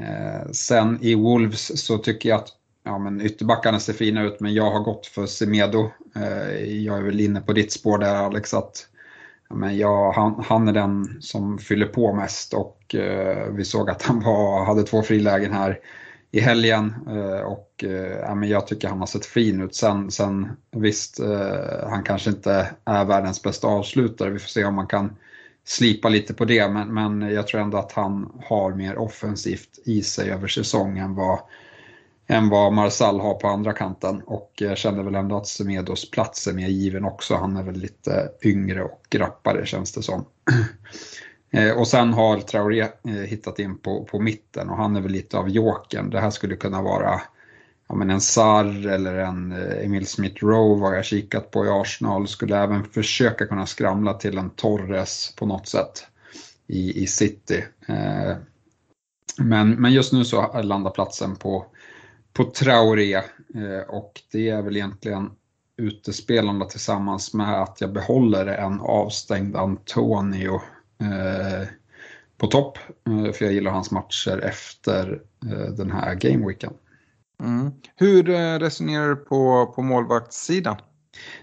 Eh, 0.00 0.50
sen 0.52 0.98
i 1.02 1.14
Wolves 1.14 1.86
så 1.86 1.98
tycker 1.98 2.28
jag 2.28 2.36
att 2.36 2.48
ja, 2.84 2.98
men 2.98 3.20
ytterbackarna 3.20 3.80
ser 3.80 3.92
fina 3.92 4.22
ut 4.22 4.40
men 4.40 4.54
jag 4.54 4.70
har 4.70 4.80
gått 4.80 5.06
för 5.06 5.26
Semedo. 5.26 5.90
Eh, 6.16 6.64
jag 6.64 6.98
är 6.98 7.02
väl 7.02 7.20
inne 7.20 7.40
på 7.40 7.52
ditt 7.52 7.72
spår 7.72 7.98
där 7.98 8.14
Alex 8.14 8.54
att 8.54 8.86
ja, 9.48 9.56
men 9.56 9.76
jag, 9.76 10.12
han, 10.12 10.44
han 10.48 10.68
är 10.68 10.72
den 10.72 11.16
som 11.20 11.58
fyller 11.58 11.86
på 11.86 12.14
mest 12.14 12.54
och 12.54 12.94
eh, 12.94 13.52
vi 13.52 13.64
såg 13.64 13.90
att 13.90 14.02
han 14.02 14.20
var, 14.20 14.64
hade 14.64 14.82
två 14.82 15.02
frilägen 15.02 15.52
här 15.52 15.78
i 16.30 16.40
helgen 16.40 16.94
eh, 17.06 17.40
och 17.40 17.84
eh, 17.84 18.18
ja, 18.20 18.34
men 18.34 18.48
jag 18.48 18.66
tycker 18.66 18.88
han 18.88 18.98
har 18.98 19.06
sett 19.06 19.26
fin 19.26 19.62
ut. 19.62 19.74
Sen, 19.74 20.10
sen 20.10 20.48
visst, 20.70 21.20
eh, 21.20 21.88
han 21.88 22.02
kanske 22.02 22.30
inte 22.30 22.70
är 22.84 23.04
världens 23.04 23.42
bästa 23.42 23.66
avslutare. 23.66 24.30
Vi 24.30 24.38
får 24.38 24.48
se 24.48 24.64
om 24.64 24.74
man 24.74 24.86
kan 24.86 25.16
slipa 25.64 26.08
lite 26.08 26.34
på 26.34 26.44
det, 26.44 26.68
men, 26.68 26.94
men 26.94 27.20
jag 27.34 27.46
tror 27.46 27.60
ändå 27.60 27.78
att 27.78 27.92
han 27.92 28.42
har 28.44 28.74
mer 28.74 28.98
offensivt 28.98 29.78
i 29.84 30.02
sig 30.02 30.30
över 30.30 30.48
säsongen 30.48 31.14
vad, 31.14 31.38
än 32.26 32.48
vad 32.48 32.72
Marsal 32.72 33.20
har 33.20 33.34
på 33.34 33.48
andra 33.48 33.72
kanten. 33.72 34.20
Och 34.20 34.52
jag 34.58 34.78
känner 34.78 35.02
väl 35.02 35.14
ändå 35.14 35.36
att 35.36 35.46
Semedos 35.46 36.10
plats 36.10 36.46
är 36.46 36.52
mer 36.52 36.68
given 36.68 37.04
också. 37.04 37.34
Han 37.34 37.56
är 37.56 37.62
väl 37.62 37.76
lite 37.76 38.28
yngre 38.44 38.82
och 38.82 39.14
rappare 39.14 39.66
känns 39.66 39.92
det 39.92 40.02
som. 40.02 40.24
Eh, 41.50 41.78
och 41.78 41.88
sen 41.88 42.12
har 42.12 42.40
Traoré 42.40 42.80
eh, 42.80 43.12
hittat 43.12 43.58
in 43.58 43.78
på, 43.78 44.04
på 44.04 44.18
mitten 44.18 44.70
och 44.70 44.76
han 44.76 44.96
är 44.96 45.00
väl 45.00 45.12
lite 45.12 45.38
av 45.38 45.48
jokern. 45.48 46.10
Det 46.10 46.20
här 46.20 46.30
skulle 46.30 46.56
kunna 46.56 46.82
vara 46.82 47.20
ja, 47.88 47.94
men 47.94 48.10
en 48.10 48.20
Sarr 48.20 48.86
eller 48.86 49.14
en 49.14 49.52
eh, 49.52 49.84
Emil 49.84 50.06
Smith 50.06 50.44
Rowe 50.44 50.86
har 50.86 50.94
jag 50.94 51.04
kikat 51.04 51.50
på 51.50 51.66
i 51.66 51.68
Arsenal. 51.68 52.28
Skulle 52.28 52.58
även 52.58 52.84
försöka 52.84 53.46
kunna 53.46 53.66
skramla 53.66 54.14
till 54.14 54.38
en 54.38 54.50
Torres 54.50 55.34
på 55.36 55.46
något 55.46 55.68
sätt 55.68 56.06
i, 56.66 57.02
i 57.02 57.06
City. 57.06 57.64
Eh, 57.88 58.36
men, 59.38 59.70
men 59.70 59.92
just 59.92 60.12
nu 60.12 60.24
så 60.24 60.62
landar 60.62 60.90
platsen 60.90 61.36
på, 61.36 61.66
på 62.32 62.44
Traoré 62.44 63.14
eh, 63.14 63.88
och 63.88 64.20
det 64.32 64.48
är 64.48 64.62
väl 64.62 64.76
egentligen 64.76 65.30
utespelande 65.76 66.68
tillsammans 66.68 67.34
med 67.34 67.62
att 67.62 67.80
jag 67.80 67.92
behåller 67.92 68.46
en 68.46 68.80
avstängd 68.80 69.56
Antonio 69.56 70.60
på 72.40 72.46
topp. 72.46 72.78
Eh, 73.06 73.32
för 73.32 73.44
jag 73.44 73.54
gillar 73.54 73.70
hans 73.70 73.90
matcher 73.90 74.40
efter 74.44 75.20
eh, 75.50 75.72
den 75.72 75.90
här 75.90 76.14
gameweeken. 76.14 76.72
Mm. 77.42 77.72
Hur 77.96 78.30
eh, 78.30 78.58
resonerar 78.58 79.08
du 79.08 79.16
på, 79.16 79.72
på 79.76 79.82
målvaktssidan? 79.82 80.76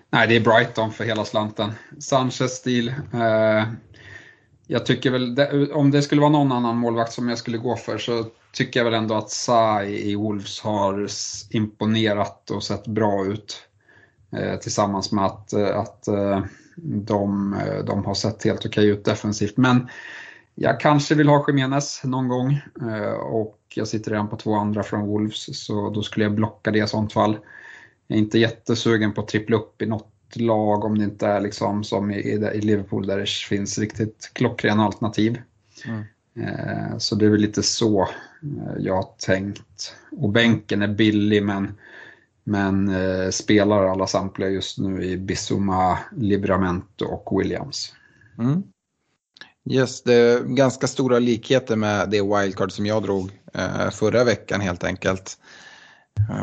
Nej, 0.10 0.28
det 0.28 0.36
är 0.36 0.40
Brighton 0.40 0.92
för 0.92 1.04
hela 1.04 1.26
slanten. 1.26 1.72
Sanchez-stil. 2.00 2.94
Eh, 3.14 3.64
jag 4.68 4.86
tycker 4.86 5.12
väl, 5.12 5.36
det, 5.36 5.72
om 5.72 5.92
det 5.92 6.02
skulle 6.02 6.22
vara 6.22 6.32
någon 6.32 6.52
annan 6.52 6.78
målvakt 6.78 7.14
som 7.14 7.30
jag 7.30 7.38
skulle 7.38 7.58
gå 7.58 7.76
för 7.76 7.98
så 7.98 8.26
tycker 8.54 8.80
jag 8.80 8.86
väl 8.86 8.94
ändå 8.94 9.16
att 9.16 9.30
Sai 9.30 10.10
i 10.12 10.16
Wolves 10.16 10.62
har 10.62 11.08
imponerat 11.50 12.52
och 12.52 12.64
sett 12.64 12.88
bra 12.88 13.26
ut. 13.26 13.62
Eh, 14.32 14.56
tillsammans 14.60 15.12
med 15.12 15.26
att, 15.26 15.54
eh, 15.54 15.78
att 15.78 16.08
eh, 16.08 16.44
de, 16.84 17.54
eh, 17.54 17.84
de 17.86 18.06
har 18.06 18.14
sett 18.14 18.44
helt 18.44 18.66
okej 18.66 18.88
ut 18.88 19.06
defensivt. 19.06 19.58
Men 19.58 19.88
jag 20.56 20.80
kanske 20.80 21.16
vill 21.16 21.30
ha 21.30 21.46
Jiménez 21.48 22.02
någon 22.04 22.28
gång 22.28 22.62
och 23.22 23.60
jag 23.76 23.88
sitter 23.88 24.12
redan 24.12 24.30
på 24.30 24.36
två 24.36 24.56
andra 24.56 24.84
från 24.84 25.08
Wolves 25.08 25.66
så 25.66 25.90
då 25.90 26.04
skulle 26.04 26.26
jag 26.26 26.36
blocka 26.36 26.72
det 26.72 26.80
i 26.80 26.88
sånt 26.88 27.14
fall. 27.14 27.38
Jag 28.08 28.18
är 28.18 28.22
inte 28.22 28.40
jättesugen 28.40 29.14
på 29.14 29.22
att 29.22 29.28
trippla 29.28 29.58
upp 29.58 29.82
i 29.82 29.86
något 29.86 30.12
lag 30.34 30.86
om 30.86 30.98
det 30.98 31.04
inte 31.04 31.28
är 31.28 31.42
liksom 31.42 31.84
som 31.84 32.12
i, 32.12 32.20
i 32.54 32.62
Liverpool 32.62 33.08
där 33.08 33.18
det 33.18 33.30
finns 33.30 33.78
riktigt 33.80 34.32
klockrena 34.34 34.86
alternativ. 34.86 35.42
Mm. 35.86 36.04
Eh, 36.40 36.98
så 36.98 37.16
det 37.16 37.26
är 37.26 37.30
väl 37.30 37.42
lite 37.42 37.64
så 37.64 38.02
eh, 38.02 38.78
jag 38.80 38.96
har 38.96 39.10
tänkt. 39.18 39.96
Och 40.12 40.30
bänken 40.30 40.82
är 40.82 40.88
billig 40.88 41.44
men, 41.44 41.78
men 42.48 42.90
eh, 42.90 43.30
spelar 43.30 43.84
alla 43.84 44.08
samtliga 44.08 44.50
just 44.50 44.78
nu 44.78 45.04
i 45.04 45.18
Bissoma, 45.18 46.00
Libramento 46.16 47.06
och 47.06 47.40
Williams. 47.40 47.94
Mm. 48.40 48.64
Yes, 49.70 50.04
det 50.04 50.14
är 50.14 50.44
ganska 50.44 50.88
stora 50.88 51.20
likheter 51.20 51.76
med 51.76 52.10
det 52.10 52.22
wildcard 52.22 52.72
som 52.72 52.86
jag 52.86 53.04
drog 53.04 53.32
eh, 53.54 53.90
förra 53.90 54.24
veckan 54.24 54.62
helt 54.62 54.84
enkelt. 54.84 55.38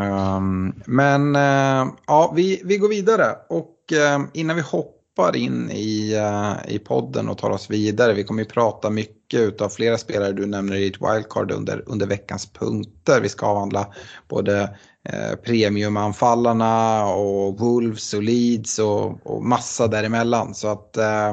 Um, 0.00 0.74
men 0.86 1.36
eh, 1.36 1.94
ja, 2.06 2.32
vi, 2.36 2.62
vi 2.64 2.78
går 2.78 2.88
vidare 2.88 3.36
och 3.48 3.92
eh, 3.92 4.20
innan 4.32 4.56
vi 4.56 4.62
hoppar 4.62 5.36
in 5.36 5.70
i, 5.70 6.16
uh, 6.16 6.74
i 6.74 6.78
podden 6.78 7.28
och 7.28 7.38
tar 7.38 7.50
oss 7.50 7.70
vidare, 7.70 8.14
vi 8.14 8.24
kommer 8.24 8.42
ju 8.42 8.48
prata 8.48 8.90
mycket 8.90 9.23
av 9.60 9.68
flera 9.68 9.98
spelare 9.98 10.32
du 10.32 10.46
nämner 10.46 10.76
i 10.76 10.84
ditt 10.84 11.00
wildcard 11.00 11.50
under, 11.50 11.82
under 11.86 12.06
veckans 12.06 12.52
punkter. 12.52 13.20
Vi 13.20 13.28
ska 13.28 13.46
avhandla 13.46 13.86
både 14.28 14.76
Eh, 15.08 15.36
premiumanfallarna 15.36 17.04
och 17.06 17.58
Wolves 17.58 18.14
och 18.14 18.22
Leeds 18.22 18.78
och, 18.78 19.26
och 19.26 19.44
massa 19.44 19.86
däremellan. 19.86 20.54
Så 20.54 20.68
att 20.68 20.96
eh, 20.96 21.28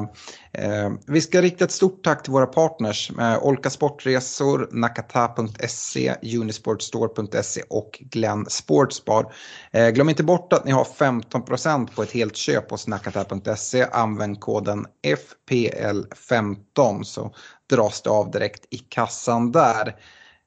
eh, 0.52 0.92
vi 1.06 1.20
ska 1.20 1.42
rikta 1.42 1.64
ett 1.64 1.72
stort 1.72 2.04
tack 2.04 2.22
till 2.22 2.32
våra 2.32 2.46
partners. 2.46 3.10
Eh, 3.18 3.44
Olka 3.44 3.70
Sportresor, 3.70 4.68
Nakata.se, 4.72 6.14
Unisportstore.se 6.22 7.62
och 7.70 7.98
Glenn 8.00 8.46
Sportsbar. 8.48 9.32
Eh, 9.72 9.88
glöm 9.88 10.08
inte 10.08 10.24
bort 10.24 10.52
att 10.52 10.64
ni 10.64 10.72
har 10.72 10.84
15% 10.84 11.94
på 11.94 12.02
ett 12.02 12.12
helt 12.12 12.36
köp 12.36 12.70
hos 12.70 12.86
Nakata.se. 12.86 13.86
Använd 13.92 14.40
koden 14.40 14.86
FPL15 15.06 17.02
så 17.02 17.34
dras 17.76 18.02
det 18.02 18.10
av 18.10 18.30
direkt 18.30 18.66
i 18.70 18.78
kassan 18.78 19.52
där. 19.52 19.96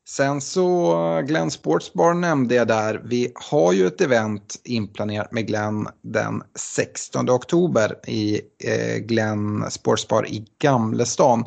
Sen 0.08 0.42
så 0.42 1.22
Glenn 1.28 1.52
Sportsbar 1.52 2.14
nämnde 2.14 2.56
jag 2.56 2.68
där. 2.68 3.02
Vi 3.04 3.32
har 3.36 3.74
ju 3.74 3.88
ett 3.88 4.02
event 4.02 4.62
inplanerat 4.64 5.32
med 5.32 5.48
Glenn 5.48 5.88
den 6.02 6.44
16 6.56 7.30
oktober 7.30 8.10
i 8.10 8.42
eh, 8.64 8.98
Glenn 8.98 9.66
Sportsbar 9.72 10.28
i 10.28 10.46
Gamlestan. 10.60 11.46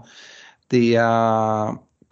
Det 0.68 1.00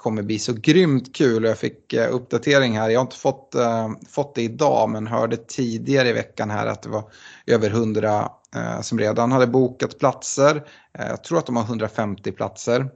kommer 0.07 0.23
bli 0.23 0.39
så 0.39 0.53
grymt 0.53 1.17
kul 1.17 1.45
och 1.45 1.51
jag 1.51 1.59
fick 1.59 1.93
eh, 1.93 2.15
uppdatering 2.15 2.79
här. 2.79 2.91
Jag 2.91 3.01
har 3.01 3.05
inte 3.05 3.17
fått, 3.17 3.55
eh, 3.55 3.89
fått 4.09 4.35
det 4.35 4.43
idag 4.43 4.91
men 4.91 5.07
hörde 5.07 5.37
tidigare 5.37 6.09
i 6.09 6.13
veckan 6.13 6.51
här 6.51 6.67
att 6.67 6.83
det 6.83 6.89
var 6.89 7.05
över 7.47 7.71
100 7.71 8.29
eh, 8.57 8.81
som 8.81 8.99
redan 8.99 9.33
hade 9.33 9.47
bokat 9.47 9.99
platser. 9.99 10.63
Jag 10.99 11.25
tror 11.25 11.39
att 11.39 11.47
de 11.47 11.57
har 11.57 11.65
150 11.65 12.33
platser. 12.33 12.91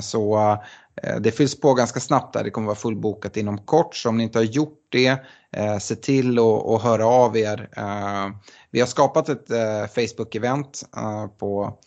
Så 0.00 0.56
Eh, 1.02 1.16
det 1.16 1.32
fylls 1.32 1.60
på 1.60 1.74
ganska 1.74 2.00
snabbt 2.00 2.34
där, 2.34 2.44
det 2.44 2.50
kommer 2.50 2.66
vara 2.66 2.76
fullbokat 2.76 3.36
inom 3.36 3.58
kort. 3.58 3.96
Så 3.96 4.08
om 4.08 4.16
ni 4.16 4.22
inte 4.22 4.38
har 4.38 4.44
gjort 4.44 4.86
det, 4.88 5.24
eh, 5.52 5.78
se 5.78 5.94
till 5.94 6.38
att 6.38 6.82
höra 6.82 7.06
av 7.06 7.36
er. 7.36 7.68
Eh, 7.76 8.28
vi 8.70 8.80
har 8.80 8.86
skapat 8.86 9.28
ett 9.28 9.48
Facebook-event 9.94 10.84
på, 11.38 11.78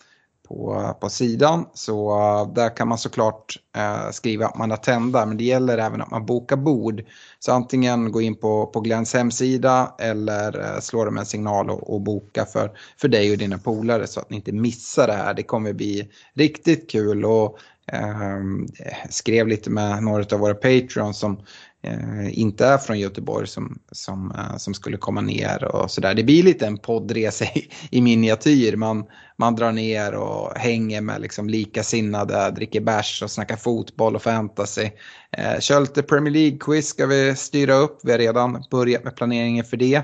på, 0.50 0.94
på 1.00 1.10
sidan. 1.10 1.66
Så 1.74 2.12
eh, 2.12 2.54
där 2.54 2.76
kan 2.76 2.88
man 2.88 2.98
såklart 2.98 3.58
eh, 3.78 4.12
skriva 4.12 4.46
att 4.46 4.58
man 4.58 4.72
attendar. 4.72 5.26
Men 5.26 5.38
det 5.38 5.44
gäller 5.44 5.78
även 5.78 6.02
att 6.02 6.12
man 6.12 6.26
bokar 6.26 6.56
bord. 6.56 7.02
Så 7.40 7.52
antingen 7.52 8.12
gå 8.12 8.22
in 8.22 8.36
på, 8.36 8.66
på 8.66 8.80
Glens 8.80 9.14
hemsida 9.14 9.96
eller 10.00 10.60
eh, 10.60 10.80
slå 10.80 11.06
dem 11.06 11.18
en 11.18 11.26
signal 11.26 11.70
och, 11.70 11.94
och 11.94 12.02
boka 12.02 12.46
för, 12.46 12.72
för 12.98 13.08
dig 13.08 13.32
och 13.32 13.38
dina 13.38 13.58
polare 13.58 14.08
så 14.08 14.20
att 14.20 14.30
ni 14.30 14.36
inte 14.36 14.52
missar 14.52 15.08
det 15.08 15.14
här. 15.14 15.34
Det 15.34 15.44
kommer 15.44 15.74
bli 15.74 16.10
riktigt 16.34 16.92
kul. 16.92 17.26
Och 17.26 17.60
Ehm, 17.94 18.68
skrev 19.10 19.48
lite 19.48 19.70
med 19.70 20.04
några 20.04 20.36
av 20.36 20.40
våra 20.40 20.54
patrons 20.54 21.20
som 21.20 21.42
eh, 21.84 22.40
inte 22.40 22.66
är 22.66 22.78
från 22.78 23.00
Göteborg 23.00 23.48
som, 23.48 23.80
som, 23.92 24.32
eh, 24.32 24.58
som 24.58 24.74
skulle 24.74 24.98
komma 24.98 25.22
ner 25.22 25.64
och 25.64 25.92
sådär. 25.92 26.14
Det 26.14 26.24
blir 26.24 26.44
lite 26.44 26.68
en 26.68 26.78
poddresa 26.78 27.46
i, 27.46 27.70
i 27.92 28.02
miniatyr. 28.02 28.76
Man, 28.76 29.06
man 29.38 29.56
drar 29.56 29.72
ner 29.72 30.14
och 30.14 30.58
hänger 30.58 31.02
med 31.02 31.22
liksom 31.22 31.50
likasinnade, 31.50 32.52
dricker 32.52 32.82
bärs 32.82 33.24
och 33.24 33.32
snackar 33.32 33.56
fotboll 33.56 34.16
och 34.16 34.24
fantasy. 34.24 34.90
Eh, 35.32 35.60
kör 35.60 35.80
lite 35.80 36.04
Premier 36.04 36.34
League-quiz 36.34 36.88
ska 36.88 37.06
vi 37.06 37.36
styra 37.36 37.74
upp. 37.74 38.00
Vi 38.04 38.12
har 38.12 38.20
redan 38.20 38.64
börjat 38.72 39.04
med 39.04 39.16
planeringen 39.16 39.66
för 39.66 39.78
det. 39.78 40.02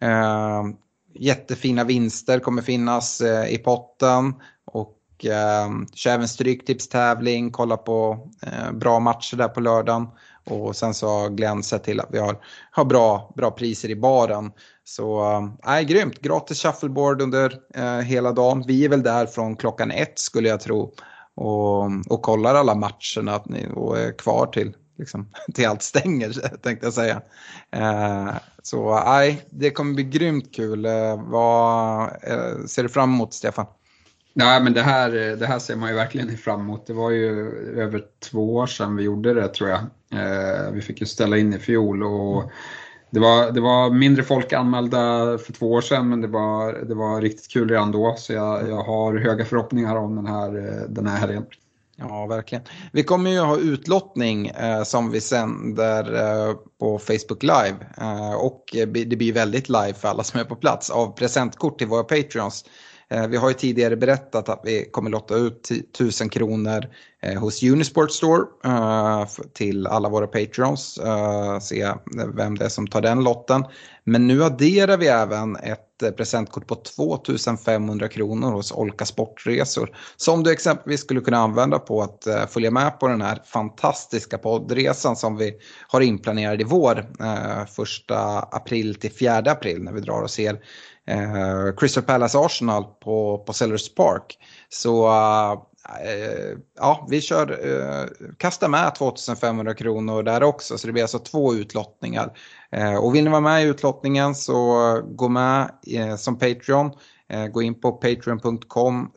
Eh, 0.00 0.64
jättefina 1.18 1.84
vinster 1.84 2.38
kommer 2.38 2.62
finnas 2.62 3.20
eh, 3.20 3.54
i 3.54 3.58
potten. 3.58 4.34
Och 4.64 4.92
och 4.95 4.95
eh, 5.24 5.70
kör 5.94 6.10
även 6.10 6.28
stryktipstävling, 6.28 7.50
kolla 7.50 7.76
på 7.76 8.28
eh, 8.42 8.72
bra 8.72 9.00
matcher 9.00 9.36
där 9.36 9.48
på 9.48 9.60
lördagen. 9.60 10.08
Och 10.50 10.76
sen 10.76 10.94
så 10.94 11.08
har 11.08 11.30
Glenn 11.30 11.62
sett 11.62 11.84
till 11.84 12.00
att 12.00 12.08
vi 12.10 12.18
har, 12.18 12.38
har 12.70 12.84
bra, 12.84 13.32
bra 13.36 13.50
priser 13.50 13.90
i 13.90 13.96
baren. 13.96 14.52
Så 14.84 15.22
äh, 15.66 15.80
grymt, 15.80 16.18
gratis 16.18 16.62
shuffleboard 16.62 17.22
under 17.22 17.52
eh, 17.74 17.98
hela 17.98 18.32
dagen. 18.32 18.64
Vi 18.66 18.84
är 18.84 18.88
väl 18.88 19.02
där 19.02 19.26
från 19.26 19.56
klockan 19.56 19.90
ett 19.90 20.18
skulle 20.18 20.48
jag 20.48 20.60
tro. 20.60 20.92
Och, 21.34 21.84
och 22.08 22.22
kollar 22.22 22.54
alla 22.54 22.74
matcherna 22.74 23.36
och 23.74 23.98
är 23.98 24.18
kvar 24.18 24.46
till, 24.46 24.76
liksom, 24.98 25.30
till 25.54 25.66
allt 25.66 25.82
stänger 25.82 26.32
tänkte 26.62 26.86
jag 26.86 26.94
säga. 26.94 27.22
Eh, 27.70 28.34
så 28.62 29.04
nej, 29.04 29.46
det 29.50 29.70
kommer 29.70 29.94
bli 29.94 30.04
grymt 30.04 30.54
kul. 30.54 30.84
Eh, 30.84 31.22
vad 31.30 32.02
eh, 32.02 32.64
ser 32.66 32.82
du 32.82 32.88
fram 32.88 33.14
emot 33.14 33.34
Stefan? 33.34 33.66
Nej, 34.38 34.62
men 34.62 34.72
det 34.72 34.82
här, 34.82 35.10
det 35.10 35.46
här 35.46 35.58
ser 35.58 35.76
man 35.76 35.88
ju 35.88 35.94
verkligen 35.94 36.36
fram 36.36 36.60
emot. 36.60 36.86
Det 36.86 36.92
var 36.92 37.10
ju 37.10 37.50
över 37.80 38.02
två 38.30 38.54
år 38.54 38.66
sedan 38.66 38.96
vi 38.96 39.02
gjorde 39.02 39.34
det 39.34 39.48
tror 39.48 39.70
jag. 39.70 39.80
Eh, 40.12 40.70
vi 40.72 40.80
fick 40.80 41.00
ju 41.00 41.06
ställa 41.06 41.36
in 41.36 41.54
i 41.54 41.58
fjol 41.58 42.02
och 42.02 42.50
det 43.10 43.20
var, 43.20 43.52
det 43.52 43.60
var 43.60 43.90
mindre 43.90 44.22
folk 44.22 44.52
anmälda 44.52 44.98
för 45.38 45.52
två 45.52 45.72
år 45.72 45.80
sedan 45.80 46.08
men 46.08 46.20
det 46.20 46.28
var, 46.28 46.72
det 46.72 46.94
var 46.94 47.20
riktigt 47.20 47.52
kul 47.52 47.68
redan 47.68 47.92
då. 47.92 48.14
Så 48.18 48.32
jag, 48.32 48.68
jag 48.68 48.82
har 48.82 49.16
höga 49.16 49.44
förhoppningar 49.44 49.96
om 49.96 50.16
den 50.16 50.26
här, 50.26 50.50
den 50.88 51.06
här 51.06 51.18
helgen. 51.18 51.46
Ja, 51.96 52.26
verkligen. 52.26 52.64
Vi 52.92 53.02
kommer 53.02 53.30
ju 53.30 53.40
ha 53.40 53.58
utlottning 53.58 54.46
eh, 54.46 54.82
som 54.82 55.10
vi 55.10 55.20
sänder 55.20 56.14
eh, 56.14 56.54
på 56.80 56.98
Facebook 56.98 57.42
Live. 57.42 57.76
Eh, 57.98 58.34
och 58.34 58.64
det 58.72 59.16
blir 59.16 59.32
väldigt 59.32 59.68
live 59.68 59.94
för 59.94 60.08
alla 60.08 60.22
som 60.22 60.40
är 60.40 60.44
på 60.44 60.56
plats 60.56 60.90
av 60.90 61.16
presentkort 61.16 61.78
till 61.78 61.86
våra 61.86 62.04
Patreons. 62.04 62.64
Eh, 63.10 63.26
vi 63.26 63.36
har 63.36 63.48
ju 63.48 63.54
tidigare 63.54 63.96
berättat 63.96 64.48
att 64.48 64.60
vi 64.64 64.88
kommer 64.90 65.10
lotta 65.10 65.34
ut 65.34 65.70
1000 65.70 66.28
kronor 66.28 66.86
eh, 67.22 67.40
hos 67.40 67.62
Unisport 67.62 68.10
Store 68.10 68.42
eh, 68.64 69.26
till 69.52 69.86
alla 69.86 70.08
våra 70.08 70.26
patrons. 70.26 70.98
Se 71.60 71.92
vem 72.34 72.58
det 72.58 72.64
är 72.64 72.68
som 72.68 72.86
tar 72.86 73.00
den 73.00 73.24
lotten. 73.24 73.64
Men 74.04 74.26
nu 74.26 74.44
adderar 74.44 74.96
vi 74.96 75.06
även 75.06 75.56
ett 75.56 76.16
presentkort 76.16 76.66
på 76.66 76.74
2500 76.74 78.08
kronor 78.08 78.50
hos 78.50 78.72
Olka 78.72 79.04
Sportresor. 79.04 79.96
Som 80.16 80.42
du 80.42 80.52
exempelvis 80.52 81.00
skulle 81.00 81.20
kunna 81.20 81.38
använda 81.38 81.78
på 81.78 82.02
att 82.02 82.26
följa 82.48 82.70
med 82.70 83.00
på 83.00 83.08
den 83.08 83.22
här 83.22 83.42
fantastiska 83.44 84.38
poddresan 84.38 85.16
som 85.16 85.36
vi 85.36 85.54
har 85.88 86.00
inplanerad 86.00 86.60
i 86.60 86.64
vår. 86.64 87.06
Första 87.66 88.38
april 88.38 88.94
till 88.94 89.12
4 89.12 89.36
april 89.36 89.82
när 89.82 89.92
vi 89.92 90.00
drar 90.00 90.22
och 90.22 90.30
ser 90.30 90.60
eh, 91.06 91.74
Crystal 91.76 92.02
Palace 92.02 92.38
Arsenal 92.38 92.84
på, 92.84 93.44
på 93.46 93.52
Sellers 93.52 93.94
Park. 93.94 94.38
Så 94.68 95.06
eh, 95.06 96.58
ja, 96.78 97.06
vi 97.10 97.20
kör, 97.20 97.50
eh, 97.50 98.06
kastar 98.38 98.68
med 98.68 98.94
2500 98.94 99.74
kronor 99.74 100.22
där 100.22 100.42
också. 100.42 100.78
Så 100.78 100.86
det 100.86 100.92
blir 100.92 101.02
alltså 101.02 101.18
två 101.18 101.54
utlottningar. 101.54 102.38
Eh, 102.72 102.96
och 102.96 103.14
vill 103.14 103.24
ni 103.24 103.30
vara 103.30 103.40
med 103.40 103.64
i 103.64 103.66
utlottningen 103.66 104.34
så 104.34 105.00
gå 105.04 105.28
med 105.28 105.70
eh, 105.86 106.16
som 106.16 106.38
Patreon. 106.38 106.90
Eh, 107.28 107.46
gå 107.46 107.62
in 107.62 107.80
på 107.80 107.92
patreon.com 107.92 109.12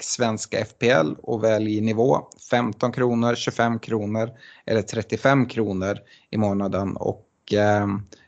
svenska 0.00 0.64
FPL 0.64 1.12
och 1.22 1.44
välj 1.44 1.80
nivå 1.80 2.20
15 2.50 2.92
kronor, 2.92 3.34
25 3.34 3.78
kronor 3.78 4.30
eller 4.66 4.82
35 4.82 5.46
kronor 5.46 5.98
i 6.30 6.36
månaden. 6.36 6.96
Och 6.96 7.52
eh, 7.52 7.86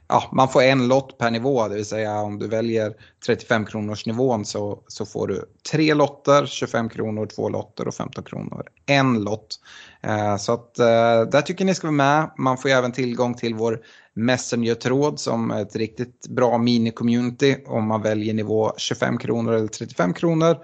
ja, 0.08 0.30
man 0.32 0.48
får 0.48 0.62
en 0.62 0.88
lott 0.88 1.18
per 1.18 1.30
nivå, 1.30 1.68
det 1.68 1.74
vill 1.74 1.84
säga 1.84 2.20
om 2.20 2.38
du 2.38 2.48
väljer 2.48 2.94
35 3.26 3.66
kronors 3.66 4.06
nivån 4.06 4.44
så, 4.44 4.82
så 4.88 5.06
får 5.06 5.28
du 5.28 5.44
tre 5.70 5.94
lotter, 5.94 6.46
25 6.46 6.88
kronor, 6.88 7.26
två 7.26 7.48
lotter 7.48 7.88
och 7.88 7.94
15 7.94 8.24
kronor, 8.24 8.66
en 8.86 9.20
lott. 9.24 9.60
Eh, 10.02 10.36
så 10.36 10.52
att 10.52 10.78
eh, 10.78 11.20
där 11.30 11.42
tycker 11.42 11.64
ni 11.64 11.74
ska 11.74 11.86
vara 11.86 11.96
med. 11.96 12.30
Man 12.38 12.58
får 12.58 12.70
ju 12.70 12.76
även 12.76 12.92
tillgång 12.92 13.34
till 13.34 13.54
vår 13.54 13.80
Messenger-tråd 14.14 15.20
som 15.20 15.50
är 15.50 15.62
ett 15.62 15.76
riktigt 15.76 16.28
bra 16.28 16.58
mini-community 16.58 17.56
om 17.66 17.88
man 17.88 18.02
väljer 18.02 18.34
nivå 18.34 18.72
25 18.76 19.18
kronor 19.18 19.52
eller 19.52 19.68
35 19.68 20.14
kronor. 20.14 20.56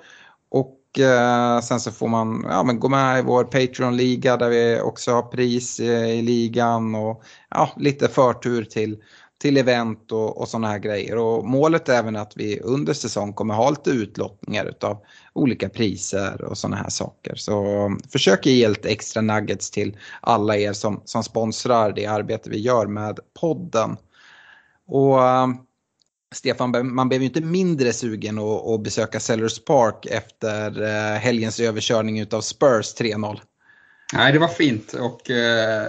Och 0.51 0.99
eh, 0.99 1.61
sen 1.61 1.81
så 1.81 1.93
får 1.93 2.09
man 2.09 2.47
ja, 2.49 2.63
men 2.63 2.81
gå 2.81 2.89
med 2.89 3.19
i 3.19 3.23
vår 3.23 3.45
Patreon-liga 3.45 4.37
där 4.37 4.49
vi 4.49 4.81
också 4.81 5.13
har 5.13 5.23
pris 5.23 5.81
i, 5.81 5.85
i 5.93 6.23
ligan 6.23 6.95
och 6.95 7.23
ja, 7.51 7.71
lite 7.77 8.09
förtur 8.09 8.65
till 8.65 9.03
till 9.45 9.57
event 9.57 10.13
och, 10.13 10.41
och 10.41 10.49
sådana 10.49 10.69
här 10.69 10.79
grejer. 10.79 11.17
Och 11.17 11.45
målet 11.45 11.89
är 11.89 11.99
även 11.99 12.17
att 12.17 12.33
vi 12.37 12.61
under 12.61 12.93
säsong 12.93 13.33
kommer 13.33 13.55
ha 13.55 13.71
lite 13.71 13.91
utlottningar 13.91 14.67
utav 14.67 14.99
olika 15.33 15.69
priser 15.69 16.45
och 16.45 16.59
sådana 16.59 16.77
här 16.77 16.89
saker. 16.89 17.35
Så 17.35 17.97
försök 18.13 18.47
ge 18.47 18.69
lite 18.69 18.89
extra 18.89 19.23
nuggets 19.23 19.71
till 19.71 19.97
alla 20.21 20.57
er 20.57 20.73
som, 20.73 21.03
som 21.05 21.23
sponsrar 21.23 21.93
det 21.93 22.07
arbete 22.07 22.51
vi 22.51 22.61
gör 22.61 22.87
med 22.87 23.19
podden. 23.41 23.97
Och 24.87 25.23
eh, 25.23 25.49
Stefan, 26.35 26.95
man 26.95 27.09
blev 27.09 27.21
ju 27.21 27.27
inte 27.27 27.41
mindre 27.41 27.93
sugen 27.93 28.39
att, 28.39 28.67
att 28.67 28.83
besöka 28.83 29.21
Sellers 29.21 29.65
Park 29.65 30.07
efter 30.07 30.83
eh, 30.83 31.19
helgens 31.19 31.61
överkörning 31.61 32.21
utav 32.21 32.41
Spurs 32.41 32.95
3-0. 33.01 33.41
Nej, 34.15 34.33
det 34.33 34.39
var 34.39 34.49
fint 34.49 34.93
och 34.93 35.31
eh, 35.31 35.87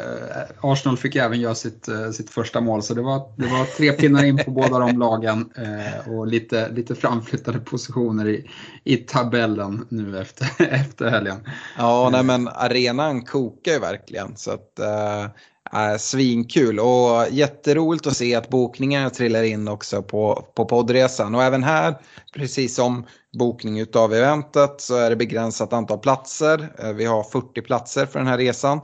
Arsenal 0.61 0.97
fick 0.97 1.15
även 1.15 1.41
göra 1.41 1.55
sitt, 1.55 1.87
eh, 1.87 2.11
sitt 2.11 2.29
första 2.29 2.61
mål 2.61 2.83
så 2.83 2.93
det 2.93 3.01
var, 3.01 3.33
det 3.35 3.47
var 3.47 3.65
tre 3.65 3.91
pinnar 3.91 4.23
in 4.23 4.37
på 4.37 4.51
båda 4.51 4.79
de 4.79 4.99
lagen 4.99 5.49
eh, 5.57 6.13
och 6.13 6.27
lite, 6.27 6.69
lite 6.69 6.95
framflyttade 6.95 7.59
positioner 7.59 8.27
i, 8.27 8.49
i 8.83 8.97
tabellen 8.97 9.87
nu 9.89 10.19
efter, 10.19 10.47
efter 10.73 11.09
helgen. 11.09 11.37
Ja, 11.77 12.09
nej, 12.11 12.23
men 12.23 12.47
arenan 12.47 13.21
kokar 13.21 13.71
ju 13.71 13.79
verkligen 13.79 14.37
så 14.37 14.51
att 14.51 14.79
eh, 14.79 15.27
Äh, 15.73 15.97
svinkul 15.97 16.79
och 16.79 17.25
jätteroligt 17.31 18.07
att 18.07 18.17
se 18.17 18.35
att 18.35 18.49
bokningarna 18.49 19.09
trillar 19.09 19.43
in 19.43 19.67
också 19.67 20.01
på, 20.01 20.45
på 20.55 20.65
poddresan. 20.65 21.35
Och 21.35 21.43
även 21.43 21.63
här, 21.63 21.95
precis 22.35 22.75
som 22.75 23.05
bokning 23.35 23.85
av 23.95 24.13
eventet, 24.13 24.81
så 24.81 24.95
är 24.95 25.09
det 25.09 25.15
begränsat 25.15 25.73
antal 25.73 25.99
platser. 25.99 26.69
Eh, 26.79 26.93
vi 26.93 27.05
har 27.05 27.23
40 27.23 27.61
platser 27.61 28.05
för 28.05 28.19
den 28.19 28.27
här 28.27 28.37
resan. 28.37 28.79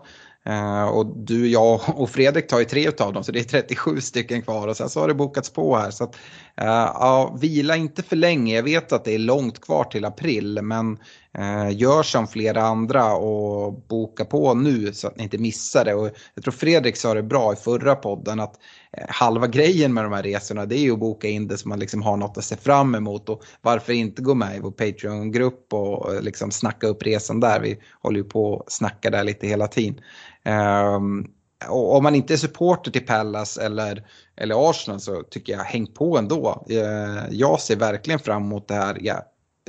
Uh, 0.49 0.83
och 0.83 1.05
du, 1.05 1.47
jag 1.47 1.81
och 1.95 2.09
Fredrik 2.09 2.47
tar 2.47 2.59
ju 2.59 2.65
tre 2.65 2.87
av 2.99 3.13
dem 3.13 3.23
så 3.23 3.31
det 3.31 3.39
är 3.39 3.43
37 3.43 4.01
stycken 4.01 4.41
kvar 4.41 4.67
och 4.67 4.77
sen 4.77 4.89
så 4.89 4.99
har 4.99 5.07
det 5.07 5.13
bokats 5.13 5.49
på 5.49 5.77
här. 5.77 5.91
Så 5.91 6.03
att, 6.03 6.15
uh, 6.61 6.67
ja, 6.67 7.37
vila 7.41 7.75
inte 7.75 8.03
för 8.03 8.15
länge, 8.15 8.55
jag 8.55 8.63
vet 8.63 8.91
att 8.91 9.05
det 9.05 9.15
är 9.15 9.19
långt 9.19 9.61
kvar 9.61 9.83
till 9.83 10.05
april 10.05 10.59
men 10.61 10.97
uh, 11.39 11.77
gör 11.77 12.03
som 12.03 12.27
flera 12.27 12.61
andra 12.61 13.15
och 13.15 13.73
boka 13.73 14.25
på 14.25 14.53
nu 14.53 14.93
så 14.93 15.07
att 15.07 15.17
ni 15.17 15.23
inte 15.23 15.37
missar 15.37 15.85
det. 15.85 15.93
Och 15.93 16.09
jag 16.35 16.43
tror 16.43 16.51
Fredrik 16.51 16.97
sa 16.97 17.13
det 17.13 17.23
bra 17.23 17.53
i 17.53 17.55
förra 17.55 17.95
podden 17.95 18.39
att 18.39 18.55
eh, 18.97 19.05
halva 19.09 19.47
grejen 19.47 19.93
med 19.93 20.03
de 20.03 20.13
här 20.13 20.23
resorna 20.23 20.65
det 20.65 20.77
är 20.77 20.83
ju 20.83 20.93
att 20.93 20.99
boka 20.99 21.27
in 21.27 21.47
det 21.47 21.57
så 21.57 21.69
man 21.69 21.79
liksom 21.79 22.01
har 22.01 22.17
något 22.17 22.37
att 22.37 22.45
se 22.45 22.55
fram 22.55 22.95
emot 22.95 23.29
och 23.29 23.43
varför 23.61 23.93
inte 23.93 24.21
gå 24.21 24.35
med 24.35 24.57
i 24.57 24.59
vår 24.59 24.71
Patreon-grupp 24.71 25.73
och 25.73 26.23
liksom 26.23 26.51
snacka 26.51 26.87
upp 26.87 27.03
resan 27.03 27.39
där. 27.39 27.59
Vi 27.59 27.77
håller 28.01 28.17
ju 28.17 28.23
på 28.23 28.59
att 28.59 28.71
snacka 28.71 29.09
där 29.09 29.23
lite 29.23 29.47
hela 29.47 29.67
tiden. 29.67 30.01
Ehm, 30.43 31.25
och 31.69 31.95
om 31.95 32.03
man 32.03 32.15
inte 32.15 32.33
är 32.33 32.37
supporter 32.37 32.91
till 32.91 33.05
Pallas 33.05 33.57
eller, 33.57 34.03
eller 34.41 34.69
Arsenal 34.69 34.99
så 34.99 35.23
tycker 35.23 35.53
jag 35.53 35.59
häng 35.59 35.87
på 35.87 36.17
ändå. 36.17 36.65
Eh, 36.69 37.25
jag 37.31 37.59
ser 37.59 37.75
verkligen 37.75 38.19
fram 38.19 38.43
emot 38.43 38.67
det 38.67 38.73
här. 38.73 38.97
Jag 39.01 39.17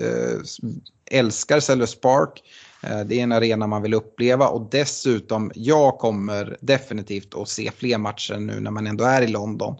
eh, 0.01 0.41
älskar 1.11 1.61
Sellers 1.61 2.01
Park. 2.01 2.43
Eh, 2.83 3.01
det 3.01 3.19
är 3.19 3.23
en 3.23 3.33
arena 3.33 3.67
man 3.67 3.83
vill 3.83 3.95
uppleva 3.95 4.49
och 4.49 4.69
dessutom 4.71 5.53
jag 5.55 5.99
kommer 5.99 6.57
definitivt 6.61 7.35
att 7.35 7.49
se 7.49 7.71
fler 7.77 7.99
matcher 7.99 8.37
nu 8.37 8.61
när 8.61 8.71
man 8.71 8.87
ändå 8.87 9.05
är 9.05 9.23
i 9.23 9.27
London. 9.27 9.77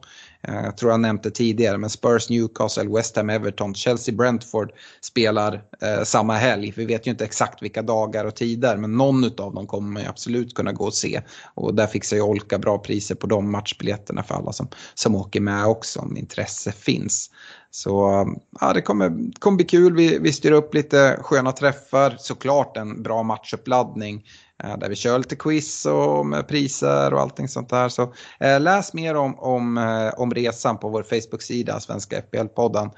Eh, 0.49 0.55
jag 0.55 0.77
tror 0.77 0.91
jag 0.91 1.01
nämnt 1.01 1.23
det 1.23 1.31
tidigare, 1.31 1.79
men 1.79 1.91
Spurs, 1.91 2.31
Newcastle, 2.31 2.89
West 2.89 3.17
Ham, 3.17 3.31
Everton, 3.31 3.75
Chelsea, 3.75 4.15
Brentford 4.15 4.73
spelar 5.01 5.63
eh, 5.83 6.03
samma 6.05 6.35
helg. 6.35 6.73
Vi 6.77 6.85
vet 6.85 7.07
ju 7.07 7.11
inte 7.11 7.25
exakt 7.25 7.63
vilka 7.63 7.83
dagar 7.83 8.25
och 8.25 8.37
tider, 8.37 8.77
men 8.77 8.97
någon 8.97 9.25
av 9.25 9.55
dem 9.55 9.67
kommer 9.67 9.91
man 9.91 10.07
absolut 10.09 10.55
kunna 10.55 10.73
gå 10.73 10.85
och 10.85 10.95
se. 10.95 11.23
Och 11.55 11.75
där 11.75 11.87
fixar 11.87 12.17
ju 12.17 12.23
Olka 12.23 12.59
bra 12.59 12.79
priser 12.79 13.15
på 13.15 13.27
de 13.27 13.51
matchbiljetterna 13.51 14.23
för 14.23 14.35
alla 14.35 14.53
som, 14.53 14.69
som 14.95 15.15
åker 15.15 15.41
med 15.41 15.67
också, 15.67 16.01
om 16.01 16.17
intresse 16.17 16.73
finns. 16.73 17.31
Så 17.71 18.27
ja, 18.61 18.73
det 18.73 18.83
kommer, 18.83 19.33
kommer 19.39 19.57
bli 19.57 19.67
kul. 19.67 19.97
Vi, 19.97 20.19
vi 20.19 20.33
styr 20.33 20.53
upp 20.53 20.75
lite 20.75 21.19
sköna 21.23 21.53
träffar, 21.53 22.17
såklart 22.19 22.77
en 22.77 23.03
bra 23.03 23.23
matchuppladdning. 23.23 24.25
Eh, 24.63 24.79
där 24.79 24.89
vi 24.89 24.97
kör 24.97 25.19
lite 25.19 25.37
quiz 25.37 25.87
och 25.87 26.27
med 26.27 26.49
priser 26.49 27.15
och 27.15 27.21
allting 27.21 27.49
sånt 27.49 27.69
där. 27.69 27.89
Så 27.89 28.13
eh, 28.41 28.61
läs 28.61 28.95
mer 28.95 29.15
om, 29.15 29.39
om, 29.39 29.79
eh, 29.79 30.21
om 30.21 30.35
resan 30.35 30.79
på 30.79 30.89
vår 30.89 31.03
Facebook-sida, 31.03 31.81
Svenska 31.81 32.21
FBL-podden. 32.21 32.91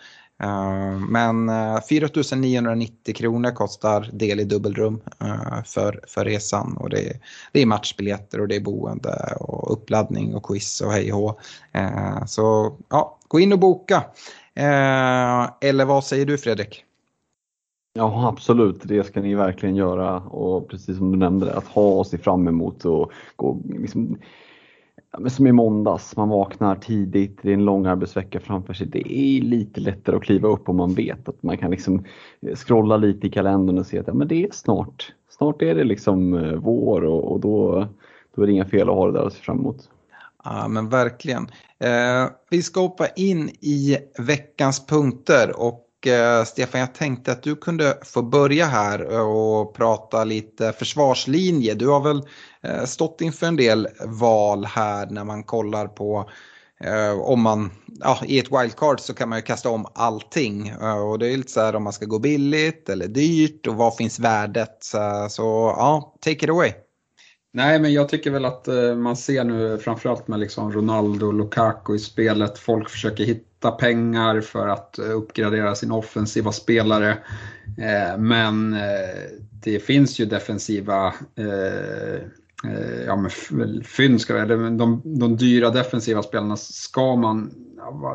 Men 1.09 1.51
4 1.89 2.09
990 2.37 3.15
kronor 3.15 3.51
kostar 3.51 4.11
del 4.13 4.41
i 4.41 4.45
dubbelrum 4.45 5.01
för, 5.67 6.01
för 6.07 6.25
resan. 6.25 6.77
Och 6.77 6.91
det, 6.91 7.11
är, 7.11 7.21
det 7.53 7.63
är 7.63 7.67
matchbiljetter 7.67 8.41
och 8.41 8.49
det 8.49 8.57
är 8.57 8.61
boende 8.61 9.37
och 9.41 9.73
uppladdning 9.73 10.35
och 10.35 10.43
quiz 10.43 10.81
och 10.81 10.93
hej 10.93 11.13
och 11.13 11.41
Så 12.27 12.77
ja, 12.89 13.19
gå 13.29 13.41
in 13.41 13.53
och 13.53 13.59
boka. 13.59 14.05
Eller 15.61 15.85
vad 15.85 16.05
säger 16.05 16.27
du 16.27 16.39
Fredrik? 16.39 16.84
Ja 17.97 18.29
absolut, 18.29 18.81
det 18.85 19.05
ska 19.05 19.21
ni 19.21 19.35
verkligen 19.35 19.77
göra 19.77 20.21
och 20.21 20.69
precis 20.69 20.99
som 20.99 21.13
du 21.13 21.19
nämnde 21.19 21.57
att 21.57 21.67
ha 21.67 21.83
oss 21.83 22.11
fram 22.11 22.49
emot 22.49 22.85
och 22.85 23.13
gå 23.37 23.61
liksom, 23.65 24.19
som 25.29 25.47
i 25.47 25.53
måndags, 25.53 26.17
man 26.17 26.29
vaknar 26.29 26.77
tidigt, 26.77 27.39
det 27.43 27.51
är 27.51 27.55
en 27.55 27.65
lång 27.65 27.87
arbetsvecka 27.87 28.41
framför 28.41 28.73
sig. 28.73 28.87
Det 28.87 29.19
är 29.19 29.41
lite 29.41 29.81
lättare 29.81 30.17
att 30.17 30.23
kliva 30.23 30.49
upp 30.49 30.69
om 30.69 30.77
man 30.77 30.95
vet 30.95 31.29
att 31.29 31.43
man 31.43 31.59
kan 31.59 31.71
liksom 31.71 32.05
scrolla 32.55 32.97
lite 32.97 33.27
i 33.27 33.31
kalendern 33.31 33.79
och 33.79 33.87
se 33.87 33.99
att 33.99 34.07
ja, 34.07 34.15
men 34.15 34.29
det 34.29 34.45
är 34.45 34.49
snart. 34.53 35.13
Snart 35.31 35.63
är 35.63 35.75
det 35.75 35.85
liksom 35.85 36.35
eh, 36.35 36.53
vår 36.53 37.05
och, 37.05 37.33
och 37.33 37.41
då, 37.41 37.89
då 38.35 38.43
är 38.43 38.47
det 38.47 38.53
inga 38.53 38.65
fel 38.65 38.89
att 38.89 38.95
ha 38.95 39.07
det 39.07 39.13
där 39.13 39.27
att 39.27 39.33
se 39.33 39.43
fram 39.43 39.59
emot. 39.59 39.91
Ja 40.45 40.69
men 40.69 40.89
verkligen. 40.89 41.43
Eh, 41.79 42.31
vi 42.51 42.63
ska 42.63 42.81
hoppa 42.81 43.07
in 43.07 43.49
i 43.49 43.97
veckans 44.19 44.87
punkter 44.87 45.61
och 45.61 45.84
Eh, 46.07 46.45
Stefan, 46.45 46.81
jag 46.81 46.95
tänkte 46.95 47.33
att 47.33 47.43
du 47.43 47.57
kunde 47.57 47.99
få 48.03 48.23
börja 48.23 48.67
här 48.67 49.21
och 49.21 49.75
prata 49.75 50.25
lite 50.25 50.73
försvarslinje. 50.73 51.75
Du 51.75 51.89
har 51.89 52.01
väl 52.01 52.23
eh, 52.63 52.85
stått 52.85 53.21
inför 53.21 53.47
en 53.47 53.57
del 53.57 53.89
val 54.07 54.65
här 54.65 55.07
när 55.07 55.25
man 55.25 55.43
kollar 55.43 55.87
på 55.87 56.31
eh, 56.81 57.21
om 57.21 57.41
man, 57.41 57.71
ja, 58.01 58.19
i 58.27 58.39
ett 58.39 58.53
wildcard 58.53 59.01
så 59.01 59.15
kan 59.15 59.29
man 59.29 59.39
ju 59.39 59.43
kasta 59.43 59.71
om 59.71 59.87
allting. 59.95 60.77
Och 60.77 61.19
det 61.19 61.33
är 61.33 61.37
lite 61.37 61.53
så 61.53 61.61
här 61.61 61.77
om 61.77 61.83
man 61.83 61.93
ska 61.93 62.07
gå 62.07 62.19
billigt 62.19 62.89
eller 62.89 63.09
dyrt 63.09 63.67
och 63.67 63.75
vad 63.75 63.97
finns 63.97 64.19
värdet. 64.19 64.85
Så 65.29 65.75
ja, 65.77 66.15
take 66.21 66.45
it 66.45 66.51
away. 66.51 66.73
Nej, 67.57 67.81
men 67.81 67.93
jag 67.93 68.09
tycker 68.09 68.31
väl 68.31 68.45
att 68.45 68.69
eh, 68.69 68.97
man 68.97 69.17
ser 69.17 69.45
nu 69.45 69.79
framförallt 69.79 70.29
med 70.29 70.41
liksom 70.41 70.73
Ronaldo 70.73 71.27
och 71.27 71.35
Lukaku 71.35 71.95
i 71.95 71.99
spelet, 71.99 72.59
folk 72.59 72.91
försöker 72.91 73.25
hitta 73.25 73.71
pengar 73.71 74.41
för 74.41 74.69
att 74.69 74.99
eh, 74.99 75.11
uppgradera 75.11 75.75
sina 75.75 75.95
offensiva 75.95 76.53
spelare. 76.53 77.11
Eh, 77.79 78.19
men 78.19 78.77
det 79.65 79.79
finns 79.79 80.19
ju 80.19 80.25
defensiva 80.25 81.15
ja, 83.07 83.17
men 83.17 83.31
fynd, 83.85 84.21
ska 84.21 84.39
eller 84.39 84.71
de, 84.71 85.03
de 85.05 85.37
dyra 85.37 85.71
defensiva 85.71 86.23
spelarna 86.23 86.57
ska 86.57 87.17
man 87.17 87.51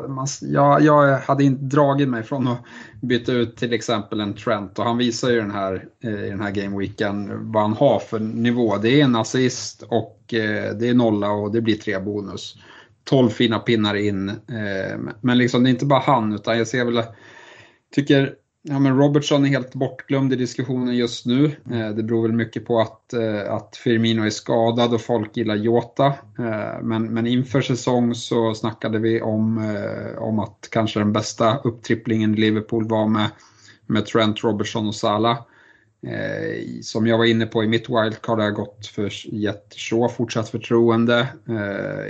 man, 0.08 0.26
jag, 0.40 0.82
jag 0.82 1.18
hade 1.18 1.44
inte 1.44 1.64
dragit 1.64 2.08
mig 2.08 2.22
från 2.22 2.48
att 2.48 2.58
byta 3.02 3.32
ut 3.32 3.56
till 3.56 3.72
exempel 3.72 4.20
en 4.20 4.34
Trent 4.34 4.78
och 4.78 4.84
han 4.84 4.98
visar 4.98 5.30
ju 5.30 5.40
den 5.40 5.50
här, 5.50 5.84
eh, 6.04 6.24
i 6.24 6.30
den 6.30 6.40
här 6.40 6.50
gameweeken 6.50 7.30
vad 7.52 7.62
han 7.62 7.72
har 7.72 7.98
för 7.98 8.18
nivå. 8.18 8.76
Det 8.76 9.00
är 9.00 9.04
en 9.04 9.16
assist 9.16 9.82
och 9.82 10.34
eh, 10.34 10.74
det 10.74 10.88
är 10.88 10.94
nolla 10.94 11.30
och 11.30 11.52
det 11.52 11.60
blir 11.60 11.76
tre 11.76 11.98
bonus. 11.98 12.54
12 13.04 13.28
fina 13.28 13.58
pinnar 13.58 13.94
in. 13.94 14.28
Eh, 14.28 14.98
men 15.20 15.38
liksom 15.38 15.62
det 15.62 15.68
är 15.68 15.72
inte 15.72 15.86
bara 15.86 16.00
han 16.00 16.32
utan 16.32 16.58
jag 16.58 16.66
ser 16.66 16.84
väl, 16.84 17.02
tycker 17.94 18.34
Ja, 18.62 18.78
men 18.78 18.98
Robertson 18.98 19.44
är 19.44 19.48
helt 19.48 19.74
bortglömd 19.74 20.32
i 20.32 20.36
diskussionen 20.36 20.96
just 20.96 21.26
nu. 21.26 21.44
Eh, 21.44 21.90
det 21.90 22.02
beror 22.02 22.22
väl 22.22 22.32
mycket 22.32 22.66
på 22.66 22.80
att, 22.80 23.12
eh, 23.12 23.52
att 23.52 23.76
Firmino 23.76 24.22
är 24.22 24.30
skadad 24.30 24.94
och 24.94 25.00
folk 25.00 25.36
gillar 25.36 25.54
Jota. 25.54 26.06
Eh, 26.38 26.82
men, 26.82 27.14
men 27.14 27.26
inför 27.26 27.60
säsong 27.60 28.14
så 28.14 28.54
snackade 28.54 28.98
vi 28.98 29.22
om, 29.22 29.74
om 30.18 30.38
att 30.38 30.68
kanske 30.70 30.98
den 30.98 31.12
bästa 31.12 31.58
upptripplingen 31.58 32.34
i 32.34 32.40
Liverpool 32.40 32.88
var 32.88 33.08
med, 33.08 33.28
med 33.86 34.06
Trent, 34.06 34.44
Robertson 34.44 34.88
och 34.88 34.94
Salah. 34.94 35.38
Som 36.82 37.06
jag 37.06 37.18
var 37.18 37.24
inne 37.24 37.46
på 37.46 37.64
i 37.64 37.68
mitt 37.68 37.88
wildcard 37.88 38.38
har 38.38 38.44
jag 38.44 38.54
gått 38.54 38.86
för 38.86 39.34
gett 39.34 39.74
Shaw 39.76 40.08
fortsatt 40.08 40.48
förtroende. 40.48 41.28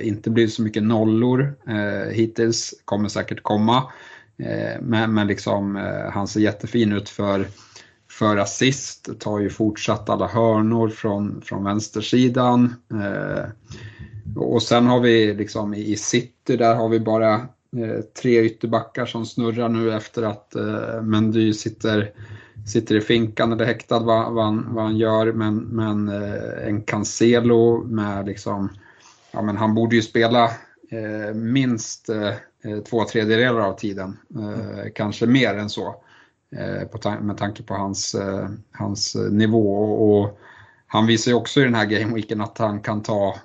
Inte 0.03 0.31
blivit 0.31 0.55
så 0.55 0.63
mycket 0.63 0.83
nollor 0.83 1.55
hittills, 2.13 2.75
kommer 2.85 3.09
säkert 3.09 3.43
komma. 3.43 3.93
Eh, 4.43 4.81
men, 4.83 5.15
men 5.15 5.27
liksom, 5.27 5.77
eh, 5.77 6.11
han 6.13 6.29
ser 6.29 6.41
jättefin 6.41 6.93
ut 6.93 7.09
för, 7.09 7.47
för 8.11 8.37
assist, 8.37 9.21
tar 9.21 9.39
ju 9.39 9.51
fortsatt 9.51 10.11
alla 10.11 10.27
hörnor 10.27 10.89
från, 10.89 11.43
från 11.43 11.65
vänstersidan. 11.65 12.75
Eh, 12.93 13.45
och 14.37 14.63
sen 14.63 14.87
har 14.87 15.01
vi 15.01 15.35
liksom 15.35 15.75
i 15.75 15.97
city, 15.97 16.57
där 16.57 16.75
har 16.75 16.89
vi 16.89 17.01
bara 17.01 17.49
tre 18.23 18.45
ytterbackar 18.45 19.07
som 19.07 19.27
snurrar 19.27 19.69
nu 19.69 19.93
efter 19.93 20.23
att 20.23 20.55
Mendy 21.03 21.53
sitter, 21.53 22.13
sitter 22.67 22.95
i 22.95 23.01
finkan 23.01 23.53
eller 23.53 23.65
häktad 23.65 23.99
vad, 23.99 24.33
vad, 24.33 24.45
han, 24.45 24.75
vad 24.75 24.85
han 24.85 24.97
gör. 24.97 25.33
Men, 25.33 25.57
men 25.57 26.09
en 26.67 26.83
Cancelo 26.83 27.85
med 27.85 28.27
liksom, 28.27 28.69
ja 29.33 29.43
men 29.43 29.57
han 29.57 29.75
borde 29.75 29.97
ju 29.97 30.03
spela 30.03 30.51
minst 31.35 32.11
två 32.91 33.05
tredjedelar 33.05 33.61
av 33.61 33.73
tiden. 33.73 34.19
Mm. 34.35 34.91
Kanske 34.95 35.27
mer 35.27 35.55
än 35.55 35.71
så. 35.71 36.05
Eh, 36.57 37.21
med 37.21 37.37
tanke 37.37 37.63
på 37.63 37.75
hans, 37.75 38.17
hans 38.73 39.17
nivå. 39.31 39.83
Och 39.83 40.39
han 40.87 41.07
visar 41.07 41.31
ju 41.31 41.37
också 41.37 41.61
i 41.61 41.65
den 41.65 41.75
här 41.75 41.87
gameweeken 41.87 42.41
att 42.41 42.59
han 42.59 42.81
kan 42.81 43.03
ta 43.03 43.37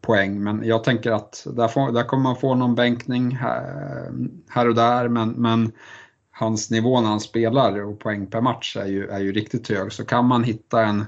poäng. 0.00 0.42
Men 0.42 0.64
jag 0.64 0.84
tänker 0.84 1.10
att 1.10 1.46
där, 1.56 1.68
får, 1.68 1.92
där 1.92 2.04
kommer 2.04 2.22
man 2.22 2.36
få 2.36 2.54
någon 2.54 2.74
bänkning 2.74 3.36
här, 3.36 4.10
här 4.48 4.68
och 4.68 4.74
där. 4.74 5.08
Men, 5.08 5.30
men 5.30 5.72
hans 6.30 6.70
nivå 6.70 7.00
när 7.00 7.08
han 7.08 7.20
spelar 7.20 7.82
och 7.82 7.98
poäng 7.98 8.26
per 8.26 8.40
match 8.40 8.76
är 8.76 8.86
ju, 8.86 9.08
är 9.08 9.18
ju 9.18 9.32
riktigt 9.32 9.68
hög. 9.68 9.92
Så 9.92 10.04
kan 10.04 10.24
man 10.26 10.44
hitta 10.44 10.84
en, 10.84 11.04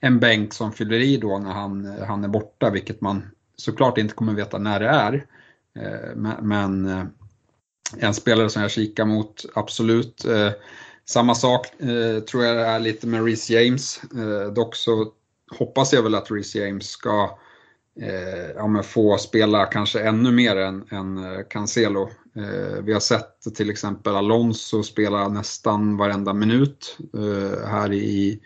en 0.00 0.20
bänk 0.20 0.52
som 0.52 0.72
fyller 0.72 0.98
i 0.98 1.16
då 1.16 1.38
när 1.38 1.52
han, 1.52 1.98
han 2.08 2.24
är 2.24 2.28
borta, 2.28 2.70
vilket 2.70 3.00
man 3.00 3.22
såklart 3.56 3.98
inte 3.98 4.14
kommer 4.14 4.32
veta 4.32 4.58
när 4.58 4.80
det 4.80 4.88
är. 4.88 5.26
Eh, 5.78 6.16
men 6.42 6.86
eh, 6.86 7.04
en 7.98 8.14
spelare 8.14 8.50
som 8.50 8.62
jag 8.62 8.70
kikar 8.70 9.04
mot, 9.04 9.44
absolut. 9.54 10.24
Eh, 10.24 10.50
samma 11.04 11.34
sak 11.34 11.66
tror 12.30 12.44
jag 12.44 12.56
är 12.56 12.78
lite 12.78 13.06
med 13.06 13.24
Reece 13.24 13.50
James. 13.50 14.00
Dock 14.54 14.76
så 14.76 15.12
hoppas 15.58 15.92
jag 15.92 16.02
väl 16.02 16.14
att 16.14 16.30
Reece 16.30 16.54
James 16.54 16.88
ska 16.88 17.38
ja, 18.56 18.82
få 18.82 19.18
spela 19.18 19.66
kanske 19.66 20.00
ännu 20.00 20.32
mer 20.32 20.56
än, 20.56 20.84
än 20.90 21.44
Cancelo. 21.50 22.10
Vi 22.82 22.92
har 22.92 23.00
sett 23.00 23.40
till 23.54 23.70
exempel 23.70 24.16
Alonso 24.16 24.82
spela 24.82 25.28
nästan 25.28 25.96
varenda 25.96 26.32
minut 26.32 26.98
här 27.66 27.92
i 27.92 28.40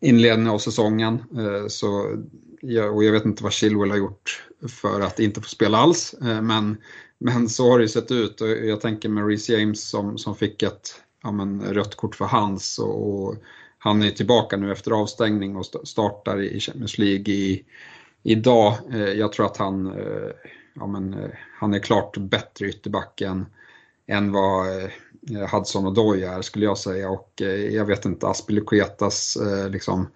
inledningen 0.00 0.52
av 0.52 0.58
säsongen. 0.58 1.22
Så 1.68 2.16
och 2.62 3.04
jag 3.04 3.12
vet 3.12 3.24
inte 3.24 3.42
vad 3.42 3.52
Chilwell 3.52 3.90
har 3.90 3.96
gjort 3.96 4.42
för 4.68 5.00
att 5.00 5.20
inte 5.20 5.40
få 5.40 5.48
spela 5.48 5.78
alls. 5.78 6.14
Eh, 6.14 6.42
men, 6.42 6.76
men 7.18 7.48
så 7.48 7.70
har 7.70 7.78
det 7.78 7.84
ju 7.84 7.88
sett 7.88 8.10
ut 8.10 8.40
och 8.40 8.48
jag 8.48 8.80
tänker 8.80 9.08
med 9.08 9.26
Reece 9.26 9.48
James 9.48 9.88
som, 9.88 10.18
som 10.18 10.36
fick 10.36 10.62
ett 10.62 11.02
ja, 11.22 11.32
men, 11.32 11.62
rött 11.62 11.94
kort 11.94 12.14
för 12.14 12.24
hans 12.24 12.78
och, 12.78 13.24
och 13.24 13.36
han 13.78 14.02
är 14.02 14.10
tillbaka 14.10 14.56
nu 14.56 14.72
efter 14.72 14.90
avstängning 14.90 15.56
och 15.56 15.66
startar 15.84 16.42
i 16.42 16.60
Champions 16.60 16.98
League 16.98 17.34
i, 17.34 17.64
idag. 18.22 18.74
Eh, 18.92 19.12
jag 19.12 19.32
tror 19.32 19.46
att 19.46 19.56
han, 19.56 19.86
eh, 19.86 20.30
ja, 20.74 20.86
men, 20.86 21.16
han 21.58 21.74
är 21.74 21.78
klart 21.78 22.16
bättre 22.16 22.66
ytterback 22.66 23.20
än, 23.20 23.46
än 24.06 24.32
vad 24.32 24.66
Hudson 25.52 25.86
och 25.86 25.94
Doy 25.94 26.22
är 26.22 26.42
skulle 26.42 26.64
jag 26.64 26.78
säga 26.78 27.10
och 27.10 27.32
jag 27.70 27.84
vet 27.84 28.04
inte, 28.04 28.26
Aspilicuetas 28.26 29.38
liksom 29.70 30.06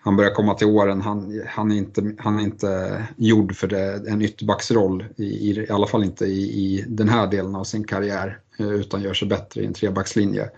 han 0.00 0.16
börjar 0.16 0.30
komma 0.30 0.54
till 0.54 0.66
åren. 0.66 1.00
Han, 1.00 1.42
han, 1.46 1.72
är, 1.72 1.76
inte, 1.76 2.14
han 2.18 2.38
är 2.38 2.42
inte 2.42 3.02
gjord 3.16 3.56
för 3.56 3.66
det, 3.66 4.08
en 4.08 4.22
ytterbacksroll, 4.22 5.04
i, 5.16 5.24
i, 5.24 5.50
i 5.50 5.70
alla 5.70 5.86
fall 5.86 6.04
inte 6.04 6.26
i, 6.26 6.40
i 6.40 6.84
den 6.88 7.08
här 7.08 7.26
delen 7.26 7.54
av 7.54 7.64
sin 7.64 7.84
karriär, 7.84 8.38
eh, 8.58 8.68
utan 8.68 9.02
gör 9.02 9.14
sig 9.14 9.28
bättre 9.28 9.62
i 9.62 9.66
en 9.66 9.74
trebackslinje. 9.74 10.50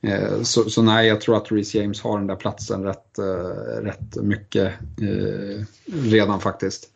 Eh, 0.00 0.42
så, 0.42 0.70
så 0.70 0.82
nej, 0.82 1.08
jag 1.08 1.20
tror 1.20 1.36
att 1.36 1.52
Reece 1.52 1.74
James 1.74 2.00
har 2.00 2.18
den 2.18 2.26
där 2.26 2.36
platsen 2.36 2.84
rätt, 2.84 3.18
eh, 3.18 3.82
rätt 3.82 4.16
mycket 4.16 4.72
redan 5.86 6.40
faktiskt. 6.40 6.88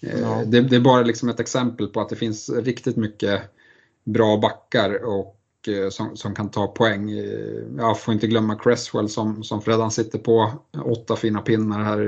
Ja. 0.00 0.42
Det, 0.46 0.60
det, 0.60 0.76
är 0.76 0.80
bara 0.80 1.02
liksom 1.02 1.28
ett 1.28 1.40
exempel 1.40 1.86
på 1.86 2.00
att 2.00 2.08
det 2.08 2.16
finns 2.16 2.50
riktigt 2.50 2.96
mycket 2.96 3.40
bra 4.04 4.36
backar 4.36 5.04
och 5.04 5.39
som, 5.90 6.16
som 6.16 6.34
kan 6.34 6.50
ta 6.50 6.66
poäng. 6.66 7.10
Eh, 7.10 7.62
jag 7.76 8.00
får 8.00 8.14
inte 8.14 8.26
glömma 8.26 8.54
Cresswell 8.54 9.08
som, 9.08 9.44
som 9.44 9.60
redan 9.60 9.90
sitter 9.90 10.18
på 10.18 10.52
åtta 10.84 11.16
fina 11.16 11.40
pinnar 11.40 11.82
här 11.82 12.02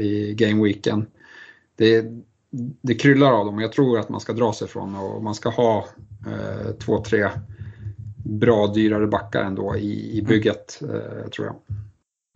i, 0.00 0.04
i 0.04 0.34
gameweeken. 0.34 1.06
Det, 1.76 2.04
det 2.80 2.94
kryllar 2.94 3.32
av 3.32 3.46
dem 3.46 3.54
och 3.54 3.62
jag 3.62 3.72
tror 3.72 3.98
att 3.98 4.08
man 4.08 4.20
ska 4.20 4.32
dra 4.32 4.52
sig 4.52 4.68
från 4.68 4.94
och 4.94 5.22
man 5.22 5.34
ska 5.34 5.48
ha 5.48 5.86
eh, 6.26 6.72
två, 6.72 7.04
tre 7.04 7.28
bra 8.24 8.66
dyrare 8.66 9.06
backar 9.06 9.42
ändå 9.42 9.76
i, 9.76 10.18
i 10.18 10.22
bygget 10.22 10.82
eh, 10.82 11.30
tror 11.30 11.46
jag. 11.46 11.56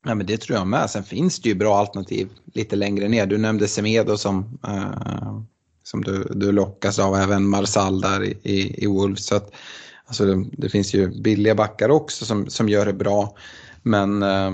Ja, 0.04 0.14
men 0.14 0.26
det 0.26 0.40
tror 0.40 0.58
jag 0.58 0.66
med. 0.66 0.90
Sen 0.90 1.04
finns 1.04 1.40
det 1.40 1.48
ju 1.48 1.54
bra 1.54 1.76
alternativ 1.76 2.28
lite 2.54 2.76
längre 2.76 3.08
ner. 3.08 3.26
Du 3.26 3.38
nämnde 3.38 3.68
Semedo 3.68 4.16
som, 4.16 4.58
eh, 4.66 5.40
som 5.82 6.04
du, 6.04 6.28
du 6.34 6.52
lockas 6.52 6.98
av, 6.98 7.14
även 7.14 7.48
Marsal 7.48 8.00
där 8.00 8.24
i, 8.24 8.38
i, 8.42 8.84
i 8.84 8.86
Wolves. 8.86 9.26
Så 9.26 9.36
att, 9.36 9.52
Alltså 10.06 10.24
det, 10.24 10.44
det, 10.52 10.68
finns 10.68 10.94
ju 10.94 11.22
billiga 11.22 11.54
backar 11.54 11.88
också 11.88 12.24
som, 12.24 12.50
som 12.50 12.68
gör 12.68 12.86
det 12.86 12.92
bra. 12.92 13.36
Men, 13.82 14.22
eh, 14.22 14.52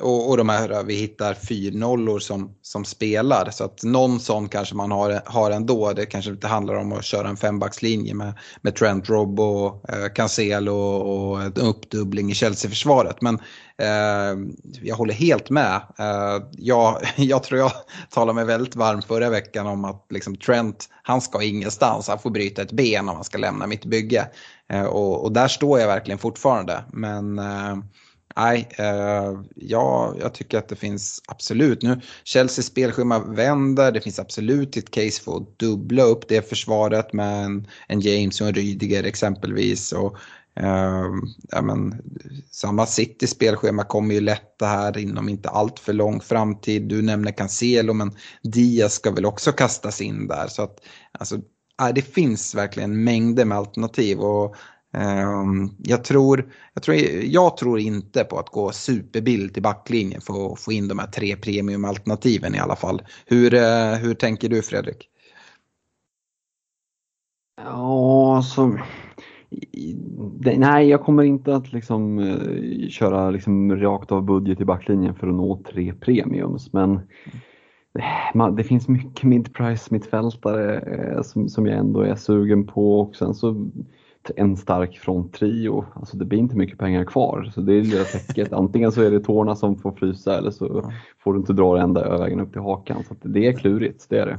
och, 0.00 0.30
och 0.30 0.36
de 0.36 0.48
här, 0.48 0.84
vi 0.84 0.94
hittar 0.94 1.34
fyrnollor 1.34 2.18
som, 2.18 2.54
som 2.62 2.84
spelar. 2.84 3.50
Så 3.50 3.64
att 3.64 3.82
någon 3.82 4.20
sån 4.20 4.48
kanske 4.48 4.74
man 4.74 4.90
har, 4.90 5.22
har 5.26 5.50
ändå. 5.50 5.92
Det 5.92 6.06
kanske 6.06 6.30
inte 6.30 6.46
handlar 6.46 6.74
om 6.74 6.92
att 6.92 7.04
köra 7.04 7.28
en 7.28 7.36
fembackslinje 7.36 8.14
med, 8.14 8.34
med 8.62 8.76
Trent, 8.76 9.08
Rob 9.08 9.40
och 9.40 9.90
eh, 9.90 10.12
Cancelo 10.14 10.72
och, 10.72 11.30
och 11.30 11.42
en 11.42 11.52
uppdubbling 11.52 12.30
i 12.30 12.34
Chelsea-försvaret. 12.34 13.22
Men 13.22 13.38
Ehm, 13.82 14.56
jag 14.82 14.96
håller 14.96 15.14
helt 15.14 15.50
med. 15.50 15.80
Eh, 15.98 16.46
jag, 16.52 17.00
jag 17.16 17.42
tror 17.42 17.60
jag 17.60 17.72
talade 18.10 18.34
mig 18.34 18.44
väldigt 18.44 18.76
varm 18.76 19.02
förra 19.02 19.30
veckan 19.30 19.66
om 19.66 19.84
att 19.84 20.06
liksom, 20.10 20.36
Trent, 20.36 20.88
han 21.02 21.20
ska 21.20 21.42
ingenstans. 21.42 22.08
Han 22.08 22.18
får 22.18 22.30
bryta 22.30 22.62
ett 22.62 22.72
ben 22.72 23.08
om 23.08 23.14
han 23.14 23.24
ska 23.24 23.38
lämna 23.38 23.66
mitt 23.66 23.84
bygge. 23.84 24.28
Eh, 24.68 24.84
och, 24.84 25.24
och, 25.24 25.32
där 25.32 25.48
står 25.48 25.80
jag 25.80 25.86
verkligen 25.86 26.18
fortfarande. 26.18 26.84
Men 26.92 27.38
ehm, 27.38 27.84
nej, 28.36 28.68
eh, 28.78 29.40
ja, 29.54 30.14
jag 30.20 30.34
tycker 30.34 30.58
att 30.58 30.68
det 30.68 30.76
finns 30.76 31.22
absolut. 31.28 31.82
Nu 31.82 32.00
Chelseas 32.24 32.66
spelschema 32.66 33.18
vänder. 33.18 33.92
Det 33.92 34.00
finns 34.00 34.18
absolut 34.18 34.76
ett 34.76 34.90
case 34.90 35.22
för 35.22 35.36
att 35.36 35.58
dubbla 35.58 36.02
upp 36.02 36.28
det 36.28 36.48
försvaret 36.48 37.12
med 37.12 37.44
en, 37.44 37.66
en 37.88 38.00
James 38.00 38.40
och 38.40 38.46
en 38.46 38.54
Rydiger 38.54 39.04
exempelvis. 39.04 39.92
Och, 39.92 40.16
Uh, 40.60 41.14
ja, 41.48 41.62
men, 41.62 42.02
samma 42.50 42.86
City 42.86 43.26
spelschema 43.26 43.84
kommer 43.84 44.14
ju 44.14 44.20
lätta 44.20 44.66
här 44.66 44.98
inom 44.98 45.28
inte 45.28 45.48
allt 45.48 45.78
för 45.78 45.92
lång 45.92 46.20
framtid. 46.20 46.82
Du 46.82 47.02
nämner 47.02 47.32
Cancelo 47.32 47.92
men 47.92 48.12
Diaz 48.42 48.94
ska 48.94 49.10
väl 49.10 49.26
också 49.26 49.52
kastas 49.52 50.00
in 50.00 50.28
där. 50.28 50.46
Så 50.46 50.62
att, 50.62 50.78
alltså, 51.18 51.38
det 51.94 52.02
finns 52.02 52.54
verkligen 52.54 53.04
mängder 53.04 53.44
med 53.44 53.58
alternativ 53.58 54.18
och 54.18 54.56
Ehm, 54.94 55.70
jag 55.78 56.04
tror, 56.04 56.52
jag, 56.74 56.82
tror, 56.82 56.96
jag 57.24 57.56
tror 57.56 57.78
inte 57.80 58.24
på 58.24 58.38
att 58.38 58.48
gå 58.48 58.72
superbilligt 58.72 59.58
i 59.58 59.60
backlinjen 59.60 60.20
för 60.20 60.52
att 60.52 60.60
få 60.60 60.72
in 60.72 60.88
de 60.88 60.98
här 60.98 61.06
tre 61.06 61.36
premiumalternativen 61.36 62.54
i 62.54 62.58
alla 62.58 62.76
fall. 62.76 63.02
Hur, 63.26 63.54
uh, 63.54 63.94
hur 63.94 64.14
tänker 64.14 64.48
du 64.48 64.62
Fredrik? 64.62 65.08
Ja, 67.56 68.42
så... 68.42 68.78
Nej, 70.56 70.88
jag 70.88 71.00
kommer 71.00 71.22
inte 71.22 71.56
att 71.56 71.72
liksom 71.72 72.18
eh, 72.18 72.88
köra 72.88 73.30
liksom 73.30 73.76
rakt 73.76 74.12
av 74.12 74.22
budget 74.22 74.60
i 74.60 74.64
backlinjen 74.64 75.14
för 75.14 75.28
att 75.28 75.34
nå 75.34 75.62
tre 75.72 75.92
premiums. 76.00 76.72
Men 76.72 77.00
eh, 78.34 78.50
det 78.50 78.64
finns 78.64 78.88
mycket 78.88 79.22
mid-price 79.22 79.88
mittfältare 79.90 80.78
eh, 80.78 81.22
som, 81.22 81.48
som 81.48 81.66
jag 81.66 81.78
ändå 81.78 82.00
är 82.00 82.14
sugen 82.14 82.66
på. 82.66 83.00
Och 83.00 83.16
sen 83.16 83.34
så 83.34 83.70
en 84.36 84.56
stark 84.56 84.98
fronttrio. 84.98 85.84
Alltså 85.94 86.16
det 86.16 86.24
blir 86.24 86.38
inte 86.38 86.56
mycket 86.56 86.78
pengar 86.78 87.04
kvar. 87.04 87.52
Så 87.54 87.60
det 87.60 87.74
är 87.74 87.82
lilla 87.82 88.04
täcket. 88.04 88.52
Antingen 88.52 88.92
så 88.92 89.02
är 89.02 89.10
det 89.10 89.20
tårna 89.20 89.56
som 89.56 89.78
får 89.78 89.92
frysa 89.92 90.38
eller 90.38 90.50
så 90.50 90.92
får 91.24 91.32
du 91.32 91.38
inte 91.38 91.52
dra 91.52 91.74
det 91.74 91.82
ända 91.82 92.18
vägen 92.18 92.40
upp 92.40 92.52
till 92.52 92.60
hakan. 92.60 93.04
Så 93.08 93.28
det 93.28 93.46
är 93.46 93.52
klurigt, 93.52 94.06
det 94.08 94.18
är 94.18 94.26
det. 94.26 94.36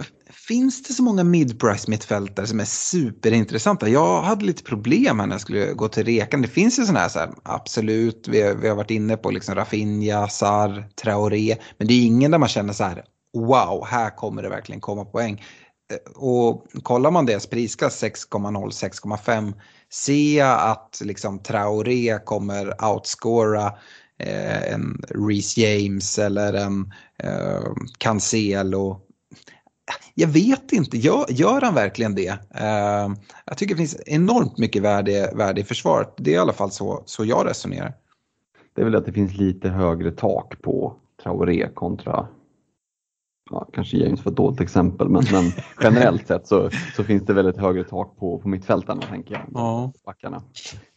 Finns 0.48 0.84
det 0.84 0.94
så 0.94 1.04
många 1.04 1.24
mid-price 1.24 1.90
mittfältare 1.90 2.48
som 2.48 2.60
är 2.60 2.66
superintressanta? 2.66 3.90
Jag 3.90 4.22
hade 4.22 4.46
lite 4.46 4.64
problem 4.64 5.20
här 5.20 5.28
när 5.28 5.34
jag 5.34 5.42
skulle 5.42 5.74
gå 5.74 5.88
till 5.88 6.06
rekan. 6.06 6.42
Det 6.42 6.48
finns 6.48 6.80
ju 6.80 6.84
sådana 6.84 7.00
här, 7.00 7.10
så 7.10 7.20
här 7.20 7.30
absolut, 7.44 8.28
vi 8.28 8.42
har, 8.42 8.56
vi 8.56 8.68
har 8.70 8.76
varit 8.76 8.92
inne 8.92 9.18
på 9.18 9.32
liksom 9.32 9.56
Rafinha, 9.56 10.28
Sar, 10.28 10.84
Traoré. 11.04 11.56
Men 11.78 11.88
det 11.88 11.94
är 11.94 12.06
ingen 12.06 12.32
där 12.32 12.38
man 12.38 12.50
känner 12.50 12.74
så 12.74 12.84
här, 12.84 13.04
wow, 13.34 13.86
här 13.86 14.10
kommer 14.10 14.44
det 14.44 14.50
verkligen 14.50 14.82
komma 14.82 15.06
poäng. 15.06 15.42
Och 16.16 16.66
kollar 16.84 17.12
man 17.12 17.26
deras 17.26 17.48
prisklass 17.48 18.04
6,0, 18.04 18.70
6,5 18.70 19.54
ser 19.94 20.38
jag 20.38 20.72
att 20.72 21.02
liksom 21.04 21.40
Traoré 21.40 22.20
kommer 22.26 22.86
outscora 22.86 23.66
eh, 24.18 24.74
en 24.74 25.04
Reece 25.10 25.58
James 25.58 26.20
eller 26.20 26.54
en 26.54 26.94
eh, 27.18 27.74
Cancelo. 27.98 29.02
Jag 30.14 30.28
vet 30.28 30.72
inte, 30.72 30.98
gör, 30.98 31.26
gör 31.30 31.62
han 31.62 31.76
verkligen 31.76 32.16
det? 32.16 32.38
Eh, 32.56 33.12
jag 33.46 33.58
tycker 33.58 33.74
det 33.74 33.78
finns 33.78 33.98
enormt 34.06 34.58
mycket 34.58 34.82
värde, 34.82 35.34
värde 35.36 35.62
i 35.62 35.64
försvaret. 35.64 36.14
Det 36.18 36.32
är 36.32 36.36
i 36.36 36.38
alla 36.38 36.54
fall 36.54 36.72
så, 36.72 37.04
så 37.06 37.26
jag 37.26 37.48
resonerar. 37.48 37.94
Det 38.76 38.82
är 38.82 38.86
väl 38.86 38.96
att 38.96 39.06
det 39.06 39.14
finns 39.14 39.34
lite 39.34 39.70
högre 39.70 40.12
tak 40.12 40.62
på 40.62 40.96
Traoré 41.24 41.70
kontra 41.74 42.28
ja, 43.50 43.70
kanske 43.74 43.98
James 43.98 44.26
var 44.26 44.32
ett 44.32 44.38
dåligt 44.38 44.62
exempel, 44.62 45.10
men, 45.10 45.24
men 45.32 45.52
generellt 45.82 46.28
sett 46.28 46.48
så, 46.48 46.70
så 46.96 47.04
finns 47.04 47.26
det 47.26 47.34
väldigt 47.34 47.58
högre 47.58 47.84
tak 47.84 48.20
på, 48.20 48.40
på 48.40 48.48
mittfältarna, 48.48 49.02
tänker 49.02 49.34
jag. 49.34 49.44
Ja. 49.54 49.92
Backarna. 50.06 50.44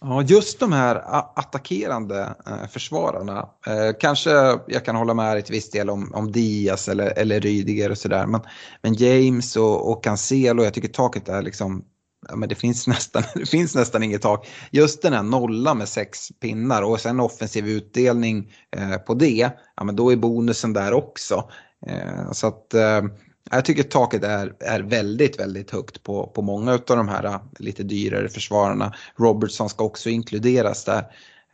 Ja, 0.01 0.23
just 0.23 0.61
de 0.61 0.73
här 0.73 1.03
attackerande 1.39 2.35
eh, 2.47 2.69
försvararna. 2.69 3.39
Eh, 3.67 3.97
kanske 4.01 4.31
jag 4.67 4.85
kan 4.85 4.97
hålla 4.97 5.15
med 5.15 5.39
i 5.39 5.43
till 5.43 5.55
viss 5.55 5.71
del 5.71 5.91
om, 5.91 6.15
om 6.15 6.33
Diaz 6.33 6.89
eller, 6.89 7.19
eller 7.19 7.41
Rydiger 7.41 7.91
och 7.91 7.99
sådär, 7.99 8.27
men, 8.27 8.41
men 8.83 8.95
James 8.95 9.57
och, 9.57 9.91
och 9.91 10.05
Cancelo, 10.05 10.65
jag 10.65 10.75
tycker 10.75 10.89
taket 10.89 11.29
är 11.29 11.43
liksom 11.43 11.85
Ja, 12.29 12.37
men 12.37 12.49
det, 12.49 12.55
finns 12.55 12.87
nästan, 12.87 13.23
det 13.35 13.47
finns 13.47 13.75
nästan 13.75 14.03
inget 14.03 14.23
tak. 14.23 14.49
Just 14.71 15.03
den 15.03 15.13
här 15.13 15.23
nollan 15.23 15.79
med 15.79 15.89
sex 15.89 16.29
pinnar 16.41 16.83
och 16.83 17.01
sen 17.01 17.21
offensiv 17.21 17.69
utdelning 17.69 18.53
eh, 18.77 18.97
på 18.97 19.15
det, 19.15 19.51
ja, 19.77 19.85
men 19.85 19.97
då 19.97 20.13
är 20.13 20.17
bonusen 20.17 20.73
där 20.73 20.93
också. 20.93 21.51
Eh, 21.87 22.33
så 22.33 22.47
att 22.47 22.75
eh, 22.75 23.03
jag 23.51 23.65
tycker 23.65 23.83
taket 23.83 24.25
är, 24.25 24.53
är 24.61 24.81
väldigt, 24.81 25.41
väldigt 25.41 25.71
högt 25.71 26.03
på, 26.03 26.27
på 26.27 26.43
många 26.43 26.73
av 26.73 26.81
de 26.87 27.09
här 27.09 27.25
eh, 27.25 27.41
lite 27.59 27.83
dyrare 27.83 28.29
försvararna. 28.29 28.95
Robertson 29.17 29.69
ska 29.69 29.85
också 29.85 30.11
inkluderas 30.11 30.85
där. 30.85 31.05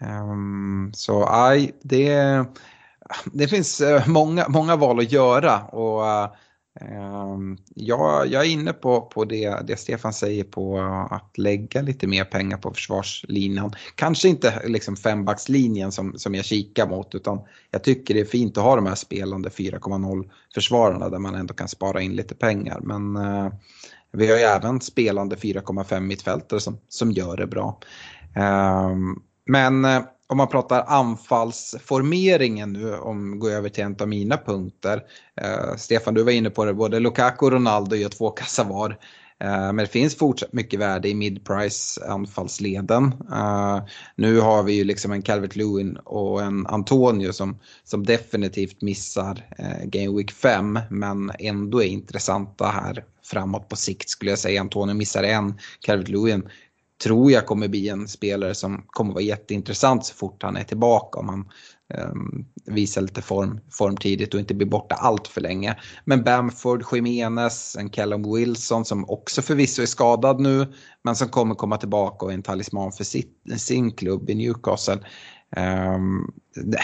Ehm, 0.00 0.90
så 0.94 1.26
aj, 1.30 1.72
det, 1.82 2.44
det 3.32 3.48
finns 3.48 3.82
många, 4.06 4.48
många 4.48 4.76
val 4.76 4.98
att 4.98 5.12
göra. 5.12 5.60
Och 5.60 6.04
Ehm, 6.80 7.56
jag, 7.74 8.26
jag 8.26 8.46
är 8.46 8.50
inne 8.50 8.72
på, 8.72 9.00
på 9.00 9.24
det, 9.24 9.66
det 9.66 9.76
Stefan 9.76 10.12
säger 10.12 10.44
på 10.44 10.78
att 11.10 11.38
lägga 11.38 11.82
lite 11.82 12.06
mer 12.06 12.24
pengar 12.24 12.56
på 12.56 12.70
försvarslinjen. 12.70 13.70
Kanske 13.94 14.28
inte 14.28 14.62
liksom 14.66 14.96
fembackslinjen 14.96 15.92
som, 15.92 16.18
som 16.18 16.34
jag 16.34 16.44
kikar 16.44 16.88
mot 16.88 17.14
utan 17.14 17.40
jag 17.70 17.84
tycker 17.84 18.14
det 18.14 18.20
är 18.20 18.24
fint 18.24 18.58
att 18.58 18.64
ha 18.64 18.76
de 18.76 18.86
här 18.86 18.94
spelande 18.94 19.48
4,0 19.48 20.30
försvararna 20.54 21.08
där 21.08 21.18
man 21.18 21.34
ändå 21.34 21.54
kan 21.54 21.68
spara 21.68 22.00
in 22.00 22.16
lite 22.16 22.34
pengar. 22.34 22.80
Men 22.80 23.16
eh, 23.16 23.52
vi 24.12 24.30
har 24.30 24.36
ju 24.36 24.42
även 24.42 24.80
spelande 24.80 25.36
4,5 25.36 26.00
mittfältare 26.00 26.60
som, 26.60 26.78
som 26.88 27.12
gör 27.12 27.36
det 27.36 27.46
bra. 27.46 27.80
Eh, 28.36 28.96
men 29.46 29.84
eh, 29.84 30.02
om 30.32 30.38
man 30.38 30.48
pratar 30.48 30.84
anfallsformeringen 30.86 32.72
nu, 32.72 32.94
om 32.94 33.38
går 33.38 33.50
över 33.50 33.68
till 33.68 33.84
en 33.84 33.96
av 34.00 34.08
mina 34.08 34.36
punkter. 34.36 35.02
Eh, 35.40 35.76
Stefan, 35.76 36.14
du 36.14 36.22
var 36.22 36.32
inne 36.32 36.50
på 36.50 36.64
det, 36.64 36.74
både 36.74 37.00
Lukaku 37.00 37.46
och 37.46 37.52
Ronaldo 37.52 37.96
gör 37.96 38.08
två 38.08 38.30
kassar 38.30 38.64
var. 38.64 38.98
Eh, 39.40 39.72
men 39.72 39.76
det 39.76 39.86
finns 39.86 40.16
fortsatt 40.16 40.52
mycket 40.52 40.80
värde 40.80 41.08
i 41.08 41.14
mid-price 41.14 42.06
anfallsleden. 42.08 43.14
Eh, 43.32 43.82
nu 44.16 44.40
har 44.40 44.62
vi 44.62 44.72
ju 44.72 44.84
liksom 44.84 45.12
en 45.12 45.22
Calvert 45.22 45.56
Lewin 45.56 45.96
och 45.96 46.42
en 46.42 46.66
Antonio 46.66 47.32
som, 47.32 47.58
som 47.84 48.06
definitivt 48.06 48.82
missar 48.82 49.46
eh, 49.58 49.84
Game 49.84 50.16
Week 50.16 50.30
5 50.30 50.78
men 50.90 51.32
ändå 51.38 51.82
är 51.82 51.86
intressanta 51.86 52.66
här 52.66 53.04
framåt 53.24 53.68
på 53.68 53.76
sikt 53.76 54.08
skulle 54.08 54.30
jag 54.30 54.38
säga. 54.38 54.60
Antonio 54.60 54.94
missar 54.94 55.22
en, 55.22 55.58
Calvert 55.80 56.08
Lewin 56.08 56.48
tror 57.02 57.32
jag 57.32 57.46
kommer 57.46 57.68
bli 57.68 57.88
en 57.88 58.08
spelare 58.08 58.54
som 58.54 58.84
kommer 58.86 59.12
vara 59.12 59.22
jätteintressant 59.22 60.06
så 60.06 60.14
fort 60.14 60.42
han 60.42 60.56
är 60.56 60.64
tillbaka 60.64 61.18
om 61.18 61.28
han 61.28 61.48
um, 62.10 62.46
visar 62.66 63.02
lite 63.02 63.22
form, 63.22 63.60
form 63.70 63.96
tidigt 63.96 64.34
och 64.34 64.40
inte 64.40 64.54
blir 64.54 64.66
borta 64.66 64.94
allt 64.94 65.28
för 65.28 65.40
länge. 65.40 65.76
Men 66.04 66.24
Bamford, 66.24 66.84
Jimenez, 66.92 67.76
en 67.76 67.90
Callum 67.90 68.34
Wilson 68.34 68.84
som 68.84 69.10
också 69.10 69.42
förvisso 69.42 69.82
är 69.82 69.86
skadad 69.86 70.40
nu 70.40 70.72
men 71.04 71.16
som 71.16 71.28
kommer 71.28 71.54
komma 71.54 71.76
tillbaka 71.76 72.26
och 72.26 72.30
är 72.30 72.34
en 72.34 72.42
talisman 72.42 72.92
för 72.92 73.04
sitt, 73.04 73.42
sin 73.56 73.92
klubb 73.92 74.30
i 74.30 74.34
Newcastle. 74.34 74.98
Ehm, 75.56 76.16
um, 76.16 76.32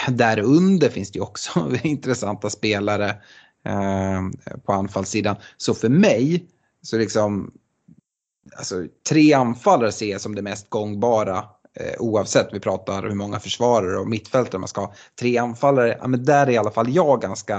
där 0.07 0.39
under 0.39 0.89
finns 0.89 1.11
det 1.11 1.17
ju 1.17 1.23
också 1.23 1.71
intressanta 1.83 2.49
spelare 2.49 3.15
um, 3.65 4.33
på 4.65 4.73
anfallssidan. 4.73 5.35
Så 5.57 5.73
för 5.73 5.89
mig 5.89 6.47
så 6.81 6.97
liksom 6.97 7.51
alltså, 8.57 8.85
tre 9.09 9.33
anfallare 9.33 9.91
ser 9.91 10.11
jag 10.11 10.21
som 10.21 10.35
det 10.35 10.41
mest 10.41 10.69
gångbara 10.69 11.37
eh, 11.79 11.99
oavsett 11.99 12.47
vi 12.51 12.59
pratar 12.59 13.03
hur 13.03 13.15
många 13.15 13.39
försvarare 13.39 13.97
och 13.97 14.07
mittfältare 14.07 14.59
man 14.59 14.67
ska 14.67 14.81
ha. 14.81 14.93
Tre 15.19 15.37
anfallare, 15.37 15.97
ja, 16.01 16.07
men 16.07 16.25
där 16.25 16.47
är 16.47 16.51
i 16.51 16.57
alla 16.57 16.71
fall 16.71 16.89
jag 16.89 17.21
ganska 17.21 17.57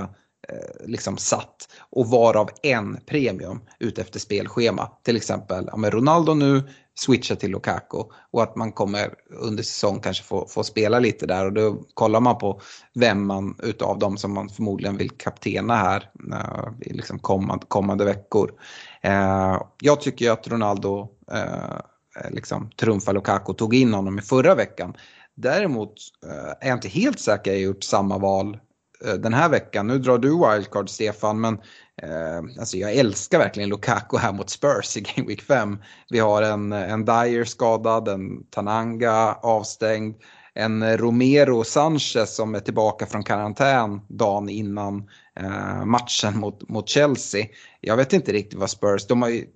eh, 0.49 0.87
liksom 0.87 1.17
satt 1.17 1.69
och 1.91 2.07
varav 2.07 2.51
en 2.63 3.01
premium 3.07 3.61
utefter 3.79 4.21
spelschema. 4.21 4.91
Till 5.05 5.17
exempel 5.17 5.69
ja, 5.71 5.77
med 5.77 5.95
Ronaldo 5.95 6.35
nu, 6.35 6.63
switcha 6.95 7.37
till 7.37 7.51
Lukaku 7.51 7.99
och 8.31 8.43
att 8.43 8.57
man 8.57 8.73
kommer 8.73 9.15
under 9.29 9.63
säsong 9.63 10.01
kanske 10.01 10.25
få, 10.25 10.47
få 10.47 10.65
spela 10.65 10.99
lite 10.99 11.27
där 11.27 11.47
och 11.47 11.53
då 11.53 11.83
kollar 11.95 12.21
man 12.21 12.39
på 12.39 12.61
vem 12.95 13.27
man 13.27 13.57
utav 13.63 13.99
dem 13.99 14.17
som 14.17 14.35
man 14.35 14.49
förmodligen 14.49 14.97
vill 14.97 15.11
kaptena 15.11 15.75
här 15.75 16.11
eh, 16.33 16.89
i 16.91 16.93
liksom 16.93 17.19
kommande, 17.19 17.67
kommande 17.69 18.05
veckor. 18.05 18.53
Eh, 19.03 19.63
jag 19.81 20.01
tycker 20.01 20.31
att 20.31 20.49
Ronaldo 20.49 21.09
eh, 21.33 21.75
eh, 22.17 22.31
liksom 22.31 22.71
trumfar 22.71 23.13
Lukaku 23.13 23.53
och 23.53 23.59
tog 23.59 23.75
in 23.75 23.95
honom 23.95 24.19
i 24.19 24.23
förra 24.23 24.55
veckan. 24.55 24.95
Däremot 25.35 25.95
är 26.61 26.69
jag 26.69 26.77
inte 26.77 26.89
helt 26.89 27.21
säker 27.21 27.51
att 27.51 27.57
jag 27.57 27.61
gjort 27.61 27.85
samma 27.85 28.19
val 28.19 28.59
den 29.19 29.35
här 29.35 29.49
veckan. 29.49 29.87
Nu 29.87 29.99
drar 29.99 30.19
du 30.19 30.29
wildcard 30.29 30.91
Stefan 30.91 31.41
men 31.41 31.59
Eh, 32.03 32.59
alltså 32.59 32.77
jag 32.77 32.95
älskar 32.95 33.39
verkligen 33.39 33.69
Lukaku 33.69 34.17
här 34.17 34.33
mot 34.33 34.51
Spurs 34.51 34.97
i 34.97 35.01
Game 35.01 35.29
Week 35.29 35.43
5. 35.43 35.79
Vi 36.11 36.19
har 36.19 36.43
en, 36.43 36.73
en 36.73 37.05
Dyer 37.05 37.45
skadad, 37.45 38.09
en 38.09 38.45
Tananga 38.51 39.35
avstängd, 39.43 40.17
en 40.55 40.97
Romero 40.97 41.65
Sanchez 41.65 42.35
som 42.35 42.55
är 42.55 42.61
tillbaka 42.61 43.07
från 43.07 43.23
karantän 43.23 44.01
dagen 44.09 44.49
innan 44.49 45.09
eh, 45.41 45.85
matchen 45.85 46.39
mot, 46.39 46.69
mot 46.69 46.89
Chelsea. 46.89 47.47
Jag 47.81 47.97
vet 47.97 48.13
inte 48.13 48.33
riktigt 48.33 48.59
vad 48.59 48.71
Spurs, 48.71 49.07
de 49.07 49.23
har 49.23 49.29
ju 49.29 49.47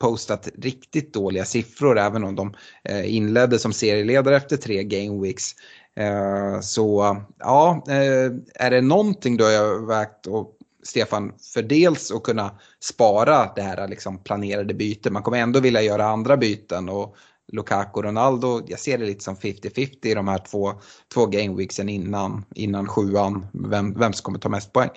postat 0.00 0.48
riktigt 0.58 1.14
dåliga 1.14 1.44
siffror 1.44 1.98
även 1.98 2.24
om 2.24 2.34
de 2.34 2.54
eh, 2.84 3.14
inledde 3.14 3.58
som 3.58 3.72
serieledare 3.72 4.36
efter 4.36 4.56
tre 4.56 4.84
game 4.84 5.22
weeks. 5.22 5.54
Eh, 5.96 6.60
så 6.60 7.16
ja, 7.38 7.84
eh, 7.88 8.32
är 8.54 8.70
det 8.70 8.80
någonting 8.80 9.36
du 9.36 9.44
har 9.44 9.50
övervägt 9.50 10.26
och 10.26 10.52
Stefan, 10.82 11.32
för 11.54 11.62
dels 11.62 12.12
att 12.12 12.22
kunna 12.22 12.58
spara 12.80 13.52
det 13.56 13.62
här 13.62 13.88
liksom 13.88 14.18
planerade 14.18 14.74
bytet. 14.74 15.12
Man 15.12 15.22
kommer 15.22 15.38
ändå 15.38 15.60
vilja 15.60 15.82
göra 15.82 16.04
andra 16.04 16.36
byten 16.36 16.88
och 16.88 17.16
Lukaku 17.52 17.98
och 17.98 18.04
Ronaldo, 18.04 18.62
jag 18.66 18.80
ser 18.80 18.98
det 18.98 19.04
lite 19.04 19.24
som 19.24 19.36
50-50 19.36 20.06
i 20.06 20.14
de 20.14 20.28
här 20.28 20.38
två, 20.38 20.72
två 21.14 21.26
gameweeksen 21.26 21.88
innan, 21.88 22.44
innan 22.54 22.86
sjuan, 22.86 23.46
vem, 23.52 23.94
vem 23.94 24.12
som 24.12 24.24
kommer 24.24 24.38
ta 24.38 24.48
mest 24.48 24.72
poäng. 24.72 24.90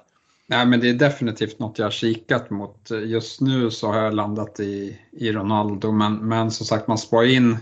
Nej, 0.47 0.65
men 0.65 0.79
det 0.79 0.89
är 0.89 0.93
definitivt 0.93 1.59
något 1.59 1.79
jag 1.79 1.85
har 1.85 1.91
kikat 1.91 2.49
mot. 2.49 2.89
Just 3.05 3.41
nu 3.41 3.71
så 3.71 3.87
har 3.87 4.03
jag 4.03 4.13
landat 4.13 4.59
i, 4.59 4.99
i 5.11 5.31
Ronaldo, 5.31 5.91
men, 5.91 6.15
men 6.15 6.51
som 6.51 6.65
sagt 6.65 6.87
man 6.87 6.97
sparar 6.97 7.25
in 7.25 7.57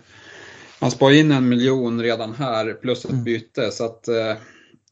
Man 0.80 0.91
sparar 0.91 1.13
in 1.13 1.32
en 1.32 1.50
miljon 1.50 2.02
redan 2.02 2.34
här 2.34 2.73
plus 2.73 3.06
ett 3.06 3.12
byte 3.12 3.71
så 3.71 3.86
att 3.86 4.08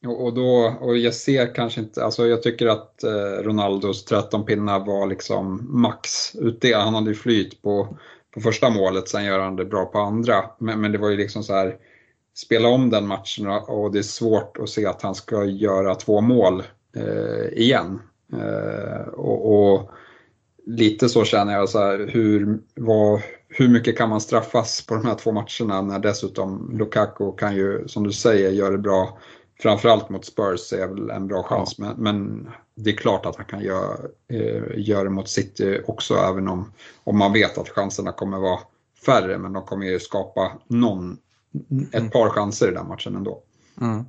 och, 0.07 0.33
då, 0.33 0.77
och 0.81 0.97
jag 0.97 1.13
ser 1.13 1.55
kanske 1.55 1.81
inte, 1.81 2.03
alltså 2.03 2.27
jag 2.27 2.43
tycker 2.43 2.67
att 2.67 3.03
eh, 3.03 3.43
Ronaldos 3.43 4.05
13 4.05 4.45
pinnar 4.45 4.79
var 4.79 5.07
liksom 5.07 5.67
max 5.69 6.35
utdelad. 6.35 6.83
Han 6.83 6.93
hade 6.93 7.09
ju 7.09 7.15
flyt 7.15 7.61
på, 7.61 7.97
på 8.33 8.41
första 8.41 8.69
målet, 8.69 9.07
sen 9.07 9.25
gör 9.25 9.39
han 9.39 9.55
det 9.55 9.65
bra 9.65 9.85
på 9.85 9.99
andra. 9.99 10.43
Men, 10.59 10.81
men 10.81 10.91
det 10.91 10.97
var 10.97 11.09
ju 11.09 11.17
liksom 11.17 11.43
så 11.43 11.53
här, 11.53 11.75
spela 12.35 12.69
om 12.69 12.89
den 12.89 13.07
matchen 13.07 13.47
och 13.47 13.91
det 13.91 13.99
är 13.99 14.03
svårt 14.03 14.57
att 14.57 14.69
se 14.69 14.85
att 14.85 15.01
han 15.01 15.15
ska 15.15 15.45
göra 15.45 15.95
två 15.95 16.21
mål 16.21 16.63
eh, 16.95 17.61
igen. 17.63 18.01
Eh, 18.33 19.07
och, 19.07 19.73
och, 19.73 19.89
lite 20.67 21.09
så 21.09 21.23
känner 21.23 21.53
jag, 21.53 21.69
så 21.69 21.79
här, 21.79 22.09
hur, 22.13 22.59
vad, 22.75 23.21
hur 23.47 23.69
mycket 23.69 23.97
kan 23.97 24.09
man 24.09 24.21
straffas 24.21 24.85
på 24.85 24.95
de 24.95 25.05
här 25.05 25.15
två 25.15 25.31
matcherna 25.31 25.81
när 25.81 25.99
dessutom 25.99 26.71
Lukaku 26.73 27.31
kan 27.31 27.55
ju, 27.55 27.87
som 27.87 28.03
du 28.03 28.11
säger, 28.11 28.49
göra 28.49 28.71
det 28.71 28.77
bra. 28.77 29.17
Framförallt 29.59 30.09
mot 30.09 30.25
Spurs 30.25 30.73
är 30.73 30.87
väl 30.87 31.09
en 31.09 31.27
bra 31.27 31.43
chans, 31.43 31.75
ja. 31.77 31.85
men, 31.85 32.03
men, 32.03 32.49
det 32.75 32.89
är 32.89 32.95
klart 32.95 33.25
att 33.25 33.35
han 33.35 33.45
kan 33.45 33.63
göra, 33.63 33.97
eh, 34.27 34.63
göra 34.75 35.03
det 35.03 35.09
mot 35.09 35.29
City 35.29 35.81
också, 35.87 36.15
även 36.15 36.47
om, 36.47 36.73
om 37.03 37.17
man 37.17 37.33
vet 37.33 37.57
att 37.57 37.69
chanserna 37.69 38.11
kommer 38.11 38.39
vara 38.39 38.59
färre, 39.05 39.37
men 39.37 39.53
de 39.53 39.63
kommer 39.63 39.85
ju 39.85 39.99
skapa 39.99 40.51
någon 40.67 41.17
ett 41.91 42.11
par 42.11 42.29
chanser 42.29 42.67
i 42.67 42.71
den 42.71 42.87
matchen 42.87 43.15
ändå. 43.15 43.41
Mm. 43.81 44.05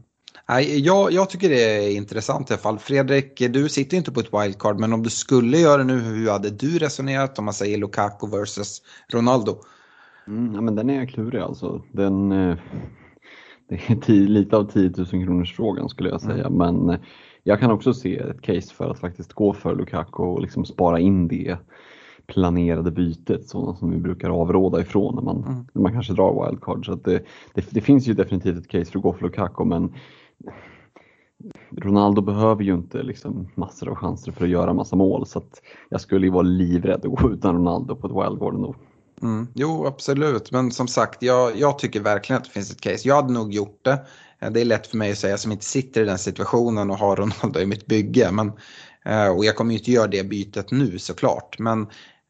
Jag, 0.84 1.12
jag 1.12 1.30
tycker 1.30 1.48
det 1.48 1.62
är 1.62 1.90
intressant 1.90 2.50
i 2.50 2.52
alla 2.52 2.62
fall. 2.62 2.78
Fredrik, 2.78 3.38
du 3.50 3.68
sitter 3.68 3.96
inte 3.96 4.12
på 4.12 4.20
ett 4.20 4.32
wildcard, 4.32 4.78
men 4.78 4.92
om 4.92 5.02
du 5.02 5.10
skulle 5.10 5.58
göra 5.58 5.76
det 5.76 5.84
nu, 5.84 5.98
hur 5.98 6.30
hade 6.30 6.50
du 6.50 6.78
resonerat 6.78 7.38
om 7.38 7.44
man 7.44 7.54
säger 7.54 7.78
Lukaku 7.78 8.26
versus 8.26 8.82
Ronaldo? 9.12 9.58
Mm, 10.26 10.54
ja, 10.54 10.60
men 10.60 10.74
den 10.74 10.90
är 10.90 11.06
klurig 11.06 11.40
alltså. 11.40 11.82
Den, 11.92 12.32
eh, 12.32 12.56
det 13.68 13.74
är 13.74 13.96
tio, 13.96 14.28
lite 14.28 14.56
av 14.56 14.64
10 14.64 14.92
000 14.96 15.06
kronors 15.06 15.56
frågan 15.56 15.88
skulle 15.88 16.08
jag 16.08 16.20
säga, 16.20 16.46
mm. 16.46 16.58
men 16.58 16.90
eh, 16.90 17.00
jag 17.42 17.60
kan 17.60 17.70
också 17.70 17.94
se 17.94 18.16
ett 18.16 18.40
case 18.40 18.74
för 18.74 18.90
att 18.90 18.98
faktiskt 18.98 19.32
gå 19.32 19.52
för 19.52 19.76
Lukaku 19.76 20.22
och 20.22 20.40
liksom 20.40 20.64
spara 20.64 21.00
in 21.00 21.28
det 21.28 21.56
planerade 22.26 22.90
bytet, 22.90 23.48
sådana 23.48 23.76
som 23.76 23.90
vi 23.90 23.96
brukar 23.96 24.30
avråda 24.30 24.80
ifrån 24.80 25.14
när 25.14 25.22
man, 25.22 25.36
mm. 25.36 25.66
när 25.72 25.82
man 25.82 25.92
kanske 25.92 26.12
drar 26.12 26.46
wildcard. 26.46 26.86
Så 26.86 26.94
det, 26.94 27.22
det, 27.54 27.70
det, 27.70 27.80
finns 27.80 28.06
ju 28.06 28.14
definitivt 28.14 28.56
ett 28.56 28.68
case 28.68 28.90
för 28.90 28.98
att 28.98 29.02
gå 29.02 29.12
för 29.12 29.22
Lukaku 29.22 29.64
men 29.64 29.92
Ronaldo 31.70 32.22
behöver 32.22 32.62
ju 32.62 32.74
inte 32.74 33.02
liksom 33.02 33.48
massor 33.54 33.88
av 33.88 33.94
chanser 33.94 34.32
för 34.32 34.44
att 34.44 34.50
göra 34.50 34.74
massa 34.74 34.96
mål 34.96 35.26
så 35.26 35.42
jag 35.88 36.00
skulle 36.00 36.26
ju 36.26 36.32
vara 36.32 36.42
livrädd 36.42 37.04
att 37.04 37.20
gå 37.20 37.32
utan 37.32 37.54
Ronaldo 37.54 37.96
på 37.96 38.06
ett 38.06 38.12
wildcard 38.12 38.54
ändå. 38.54 38.74
Mm. 39.22 39.48
Jo, 39.54 39.86
absolut. 39.86 40.50
Men 40.50 40.70
som 40.70 40.88
sagt, 40.88 41.22
jag, 41.22 41.56
jag, 41.56 41.78
tycker 41.78 42.00
verkligen 42.00 42.38
att 42.38 42.44
det 42.44 42.50
finns 42.50 42.70
ett 42.70 42.80
case. 42.80 43.08
Jag 43.08 43.14
hade 43.14 43.32
nog 43.32 43.54
gjort 43.54 43.84
det. 43.84 44.06
Eh, 44.38 44.50
det 44.50 44.60
är 44.60 44.64
lätt 44.64 44.86
för 44.86 44.96
mig 44.96 45.12
att 45.12 45.18
säga 45.18 45.38
som 45.38 45.52
inte 45.52 45.64
sitter 45.64 46.02
i 46.02 46.04
den 46.04 46.18
situationen 46.18 46.90
och 46.90 46.98
har 46.98 47.16
Ronaldo 47.16 47.60
i 47.60 47.66
mitt 47.66 47.86
bygge. 47.86 48.30
Men, 48.32 48.52
eh, 49.04 49.28
och 49.28 49.44
jag 49.44 49.56
kommer 49.56 49.72
ju 49.72 49.78
inte 49.78 49.90
göra 49.90 50.06
det 50.06 50.24
bytet 50.24 50.70
nu 50.70 50.98
såklart. 50.98 51.58
Men 51.58 51.86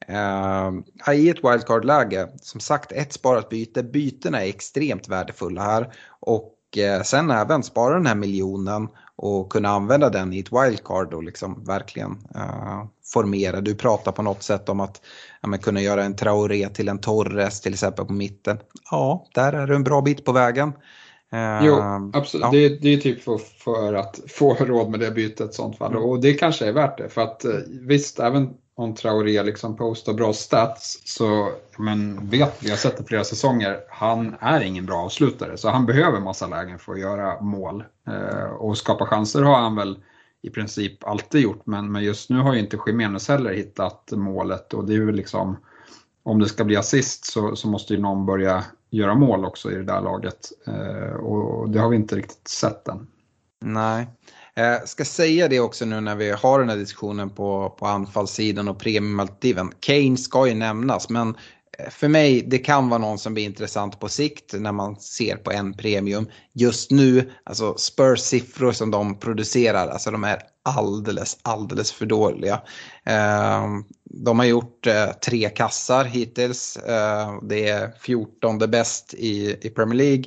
Uh, 0.09 1.15
I 1.15 1.29
ett 1.29 1.45
wildcard-läge, 1.45 2.29
som 2.43 2.61
sagt 2.61 2.93
ett 2.93 3.13
sparat 3.13 3.49
byte, 3.49 3.83
bytena 3.83 4.45
är 4.45 4.49
extremt 4.49 5.09
värdefulla 5.09 5.63
här. 5.63 5.93
Och 6.21 6.55
uh, 6.79 7.03
sen 7.03 7.31
även 7.31 7.63
spara 7.63 7.95
den 7.95 8.07
här 8.07 8.15
miljonen 8.15 8.89
och 9.17 9.53
kunna 9.53 9.69
använda 9.69 10.11
den 10.11 10.33
i 10.33 10.39
ett 10.39 10.53
wildcard 10.53 11.15
och 11.15 11.23
liksom 11.23 11.65
verkligen 11.65 12.11
uh, 12.11 12.85
formera. 13.13 13.61
Du 13.61 13.75
pratar 13.75 14.13
på 14.13 14.23
något 14.23 14.43
sätt 14.43 14.69
om 14.69 14.81
att 14.81 15.03
ja, 15.41 15.59
kunna 15.59 15.81
göra 15.81 16.05
en 16.05 16.17
Traoré 16.17 16.69
till 16.69 16.89
en 16.89 16.99
Torres 16.99 17.61
till 17.61 17.73
exempel 17.73 18.05
på 18.05 18.13
mitten. 18.13 18.59
Ja, 18.91 19.27
där 19.35 19.53
är 19.53 19.67
du 19.67 19.75
en 19.75 19.85
bra 19.85 20.03
bit 20.03 20.25
på 20.25 20.33
vägen. 20.33 20.73
Jo, 21.63 22.11
absolut. 22.13 22.45
Ja. 22.45 22.51
Det, 22.51 22.69
det 22.69 22.89
är 22.89 22.97
typ 22.97 23.23
för, 23.23 23.39
för, 23.39 23.95
att 23.95 24.21
få 24.29 24.55
råd 24.55 24.91
med 24.91 25.01
det 25.01 25.11
bytet 25.11 25.51
i 25.51 25.55
sånt 25.55 25.79
fall. 25.79 25.93
Mm. 25.93 26.05
Och 26.05 26.21
det 26.21 26.35
kanske 26.35 26.67
är 26.67 26.73
värt 26.73 26.99
det. 26.99 27.09
För 27.09 27.21
att 27.21 27.45
visst, 27.69 28.21
även 28.21 28.55
om 28.77 28.95
Traoré 28.95 29.43
liksom 29.43 29.77
postar 29.77 30.13
bra 30.13 30.33
stats 30.33 31.03
så 31.05 31.53
men 31.79 32.31
vet 32.31 32.63
vi 32.63 32.71
har 32.71 32.77
sett 32.77 32.97
det 32.97 33.05
flera 33.05 33.25
säsonger, 33.25 33.81
han 33.89 34.37
är 34.41 34.61
ingen 34.61 34.87
bra 34.87 34.97
avslutare 34.97 35.57
så 35.57 35.69
han 35.69 35.87
behöver 35.87 36.21
massa 36.21 36.47
lägen 36.47 36.79
för 36.79 36.93
att 36.93 37.01
göra 37.01 37.41
mål. 37.41 37.85
Eh, 38.09 38.51
och 38.51 38.79
skapa 38.79 39.07
chanser 39.07 39.43
har 39.43 39.59
han 39.59 39.77
väl 39.77 39.99
i 40.43 40.51
princip 40.51 41.05
alltid 41.05 41.41
gjort 41.41 41.67
men, 41.67 41.93
men 41.93 42.05
just 42.05 42.31
nu 42.31 42.39
har 42.39 42.55
ju 42.55 42.61
inte 42.61 42.79
Jiménez 42.87 43.29
heller 43.29 43.55
hittat 43.55 44.13
målet 44.13 44.75
och 44.75 44.85
det 44.85 44.93
är 44.93 44.97
ju 44.97 45.13
liksom 45.13 45.57
om 46.23 46.39
det 46.39 46.49
ska 46.49 46.65
bli 46.65 46.77
assist 46.77 47.25
så, 47.25 47.57
så 47.57 47.69
måste 47.69 47.95
ju 47.95 48.01
någon 48.01 48.27
börja 48.27 48.65
göra 48.91 49.15
mål 49.15 49.45
också 49.45 49.73
i 49.73 49.75
det 49.75 49.85
där 49.85 50.01
laget 50.01 50.53
eh, 50.67 51.17
och 51.17 51.71
det 51.71 51.79
har 51.79 51.89
vi 51.89 51.97
inte 51.97 52.17
riktigt 52.17 52.49
sett 52.49 52.89
än. 52.89 53.07
Nej. 53.61 54.09
Eh, 54.59 54.85
ska 54.85 55.05
säga 55.05 55.49
det 55.49 55.61
också 55.61 55.85
nu 55.85 56.01
när 56.01 56.17
vi 56.17 56.31
har 56.31 56.59
den 56.59 56.69
här 56.69 56.77
diskussionen 56.77 57.31
på, 57.31 57.77
på 57.79 57.87
anfallssidan 57.87 58.69
och 58.69 58.79
premiumalternativen. 58.79 59.73
Kane 59.81 60.17
ska 60.17 60.47
ju 60.47 60.55
nämnas 60.55 61.09
men 61.09 61.29
eh, 61.79 61.91
för 61.91 62.09
mig, 62.09 62.43
det 62.47 62.59
kan 62.59 62.89
vara 62.89 62.99
någon 62.99 63.19
som 63.19 63.35
blir 63.35 63.45
intressant 63.45 64.01
på 64.01 64.09
sikt 64.09 64.55
när 64.55 64.73
man 64.73 64.97
ser 64.97 65.37
på 65.37 65.53
en 65.53 65.75
premium. 65.75 66.29
Just 66.53 66.91
nu, 66.91 67.31
alltså 67.45 67.75
Spurs 67.77 68.21
siffror 68.21 68.73
som 68.73 68.91
de 68.91 69.19
producerar, 69.19 69.89
alltså 69.89 70.11
de 70.11 70.25
är 70.25 70.39
alldeles, 70.65 71.39
alldeles 71.43 71.93
för 71.93 72.07
dåliga. 72.07 72.63
Eh, 73.07 73.65
de 74.05 74.39
har 74.39 74.47
gjort 74.47 74.87
eh, 74.87 75.11
tre 75.25 75.49
kassar 75.49 76.05
hittills. 76.05 76.77
Eh, 76.77 77.39
det 77.43 77.69
är 77.69 77.91
14 78.01 78.59
bäst 78.59 79.15
i, 79.15 79.57
i 79.61 79.71
Premier 79.71 79.97
League. 79.97 80.25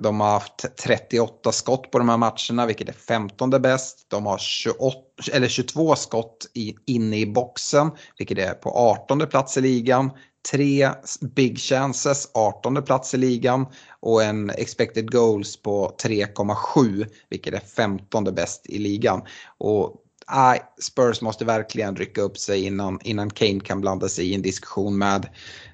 De 0.00 0.20
har 0.20 0.30
haft 0.30 0.76
38 0.84 1.52
skott 1.52 1.90
på 1.90 1.98
de 1.98 2.08
här 2.08 2.16
matcherna, 2.16 2.66
vilket 2.66 2.88
är 2.88 2.92
15 2.92 3.50
bäst. 3.50 4.06
De 4.08 4.26
har 4.26 4.38
28, 4.38 4.98
eller 5.32 5.48
22 5.48 5.96
skott 5.96 6.46
i, 6.54 6.74
inne 6.86 7.18
i 7.18 7.26
boxen, 7.26 7.90
vilket 8.18 8.38
är 8.38 8.54
på 8.54 8.70
18 8.70 9.26
plats 9.26 9.56
i 9.56 9.60
ligan. 9.60 10.10
Tre 10.50 10.90
big 11.20 11.58
chances, 11.58 12.28
18 12.34 12.82
plats 12.82 13.14
i 13.14 13.16
ligan. 13.16 13.66
Och 14.00 14.22
en 14.22 14.50
expected 14.50 15.12
goals 15.12 15.62
på 15.62 15.96
3,7, 16.02 17.06
vilket 17.30 17.54
är 17.54 17.60
15 17.60 18.24
bäst 18.24 18.66
i 18.66 18.78
ligan. 18.78 19.22
Och 19.58 20.00
Nej, 20.32 20.62
Spurs 20.80 21.20
måste 21.20 21.44
verkligen 21.44 21.96
rycka 21.96 22.20
upp 22.20 22.38
sig 22.38 22.64
innan, 22.64 23.00
innan 23.04 23.30
Kane 23.30 23.60
kan 23.60 23.80
blanda 23.80 24.08
sig 24.08 24.30
i 24.30 24.34
en 24.34 24.42
diskussion 24.42 24.98
med, 24.98 25.28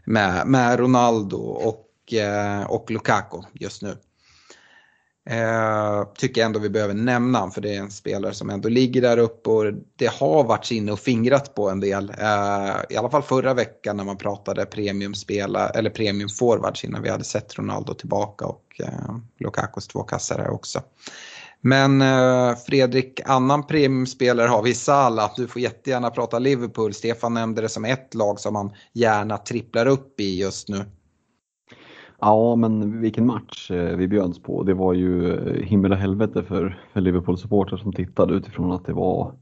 med, 0.05 0.47
med 0.47 0.79
Ronaldo 0.79 1.37
och, 1.37 2.13
eh, 2.13 2.63
och 2.63 2.91
Lukaku 2.91 3.43
just 3.53 3.83
nu. 3.83 3.97
Eh, 5.31 6.05
tycker 6.19 6.41
jag 6.41 6.47
ändå 6.47 6.59
vi 6.59 6.71
behöver 6.71 6.95
nämna 6.95 7.51
för 7.51 7.61
det 7.61 7.75
är 7.75 7.79
en 7.79 7.91
spelare 7.91 8.35
som 8.35 8.51
ändå 8.51 8.69
ligger 8.69 9.03
där 9.03 9.19
uppe 9.19 9.51
och 9.51 9.65
det 9.97 10.11
har 10.11 10.45
varit 10.45 10.71
inne 10.71 10.93
och 10.93 11.01
fingrat 11.01 11.55
på 11.55 11.71
en 11.71 11.81
del. 11.81 12.11
Eh, 12.19 12.77
I 12.91 12.97
alla 12.97 13.11
fall 13.11 13.23
förra 13.23 13.55
veckan 13.55 13.97
när 13.97 14.05
man 14.05 14.17
pratade 14.17 14.67
premiumspela 14.67 15.69
eller 15.69 15.91
premiumforwards 15.91 16.85
innan 16.85 17.03
vi 17.03 17.09
hade 17.09 17.25
sett 17.25 17.59
Ronaldo 17.59 17.95
tillbaka 17.95 18.47
och 18.47 18.65
eh, 18.79 19.17
Lukakos 19.39 19.89
två 19.89 20.03
kassar 20.03 20.39
här 20.39 20.51
också. 20.51 20.83
Men 21.61 22.03
eh, 22.03 22.57
Fredrik, 22.67 23.21
annan 23.25 23.67
premiumspelare 23.67 24.49
har 24.49 24.63
vi 24.63 24.75
Salah. 24.75 25.33
Du 25.37 25.49
får 25.49 25.63
jättegärna 25.63 26.11
prata 26.11 26.39
Liverpool. 26.39 26.95
Stefan 26.95 27.35
nämnde 27.35 27.63
det 27.63 27.69
som 27.69 27.85
ett 27.85 28.15
lag 28.15 28.41
som 28.41 28.53
man 28.53 28.73
gärna 28.93 29.39
tripplar 29.39 29.87
upp 29.87 30.21
i 30.21 30.41
just 30.41 30.69
nu. 30.69 30.85
Ja, 32.21 32.57
men 32.57 33.01
vilken 33.01 33.27
match 33.27 33.71
eh, 33.71 33.97
vi 33.97 34.09
bjöds 34.09 34.43
på. 34.43 34.63
Det 34.63 34.75
var 34.75 34.93
ju 34.93 35.35
eh, 35.35 35.63
himmel 35.67 35.93
och 35.93 35.99
helvete 35.99 36.43
för, 36.43 36.79
för 36.93 37.01
Liverpool-supportrar 37.01 37.77
som 37.77 37.93
tittade 37.93 38.35
utifrån 38.35 38.73
att 38.73 38.85
det 38.85 38.93
var 38.93 39.33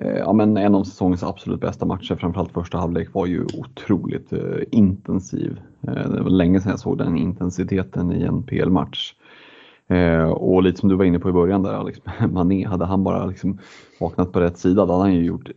eh, 0.00 0.18
ja, 0.18 0.32
men 0.32 0.56
en 0.56 0.74
av 0.74 0.84
säsongens 0.84 1.22
absolut 1.22 1.60
bästa 1.60 1.86
matcher. 1.86 2.16
Framförallt 2.16 2.52
första 2.52 2.78
halvlek 2.78 3.14
var 3.14 3.26
ju 3.26 3.44
otroligt 3.44 4.32
intensiv. 4.70 5.60
det 5.80 6.22
var 6.22 6.30
länge 6.30 6.60
sedan 6.60 6.70
jag 6.70 6.80
såg 6.80 6.98
den 6.98 7.16
intensiteten 7.16 8.12
i 8.12 8.22
en 8.22 8.42
PL-match. 8.42 9.14
och 10.34 10.62
lite 10.62 10.80
som 10.80 10.88
du 10.88 10.94
var 10.94 11.04
inne 11.04 11.18
på 11.18 11.28
i 11.28 11.32
början 11.32 11.62
där 11.62 11.84
liksom, 11.84 12.12
Mané, 12.32 12.66
hade 12.66 12.84
han 12.84 13.04
bara 13.04 13.26
liksom 13.26 13.58
vaknat 14.00 14.32
på 14.32 14.40
rätt 14.40 14.58
sida 14.58 14.86
då 14.86 14.92
hade 14.92 15.04
han 15.04 15.14
ju 15.14 15.24
gjort 15.24 15.50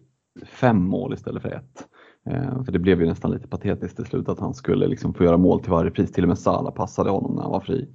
fem 0.46 0.84
mål 0.84 1.14
istället 1.14 1.42
för 1.42 1.50
ett. 1.50 1.88
Eh, 2.26 2.64
för 2.64 2.72
det 2.72 2.80
blev 2.80 3.02
ju 3.02 3.08
nästan 3.08 3.32
lite 3.32 3.48
patetiskt 3.48 3.96
till 3.96 4.06
slut 4.06 4.30
att 4.30 4.40
han 4.40 4.54
skulle 4.54 4.88
liksom 4.88 5.14
få 5.14 5.24
göra 5.24 5.38
mål 5.38 5.62
till 5.62 5.72
varje 5.72 5.92
pris. 5.92 6.12
Till 6.12 6.24
och 6.24 6.28
med 6.28 6.40
Salah 6.40 6.74
passade 6.74 7.10
honom 7.10 7.36
när 7.36 7.42
han 7.42 7.52
var 7.52 7.60
fri. 7.60 7.88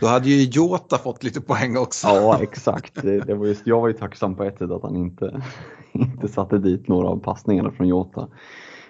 Då 0.00 0.06
hade 0.06 0.28
ju 0.28 0.42
Jota 0.42 0.98
fått 0.98 1.22
lite 1.22 1.40
poäng 1.40 1.76
också. 1.76 2.06
Ja, 2.06 2.38
exakt. 2.42 3.02
Det, 3.02 3.20
det 3.20 3.34
var 3.34 3.46
just, 3.46 3.66
jag 3.66 3.80
var 3.80 3.88
ju 3.88 3.94
tacksam 3.94 4.34
på 4.34 4.44
ett 4.44 4.58
sätt 4.58 4.70
att 4.70 4.82
han 4.82 4.96
inte, 4.96 5.42
inte 5.92 6.28
satte 6.28 6.58
dit 6.58 6.88
några 6.88 7.08
av 7.08 7.16
passningarna 7.16 7.70
från 7.70 7.88
Jota. 7.88 8.28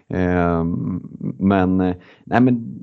Ehm, 0.09 1.03
men, 1.39 1.77
nej 2.25 2.41
men 2.41 2.81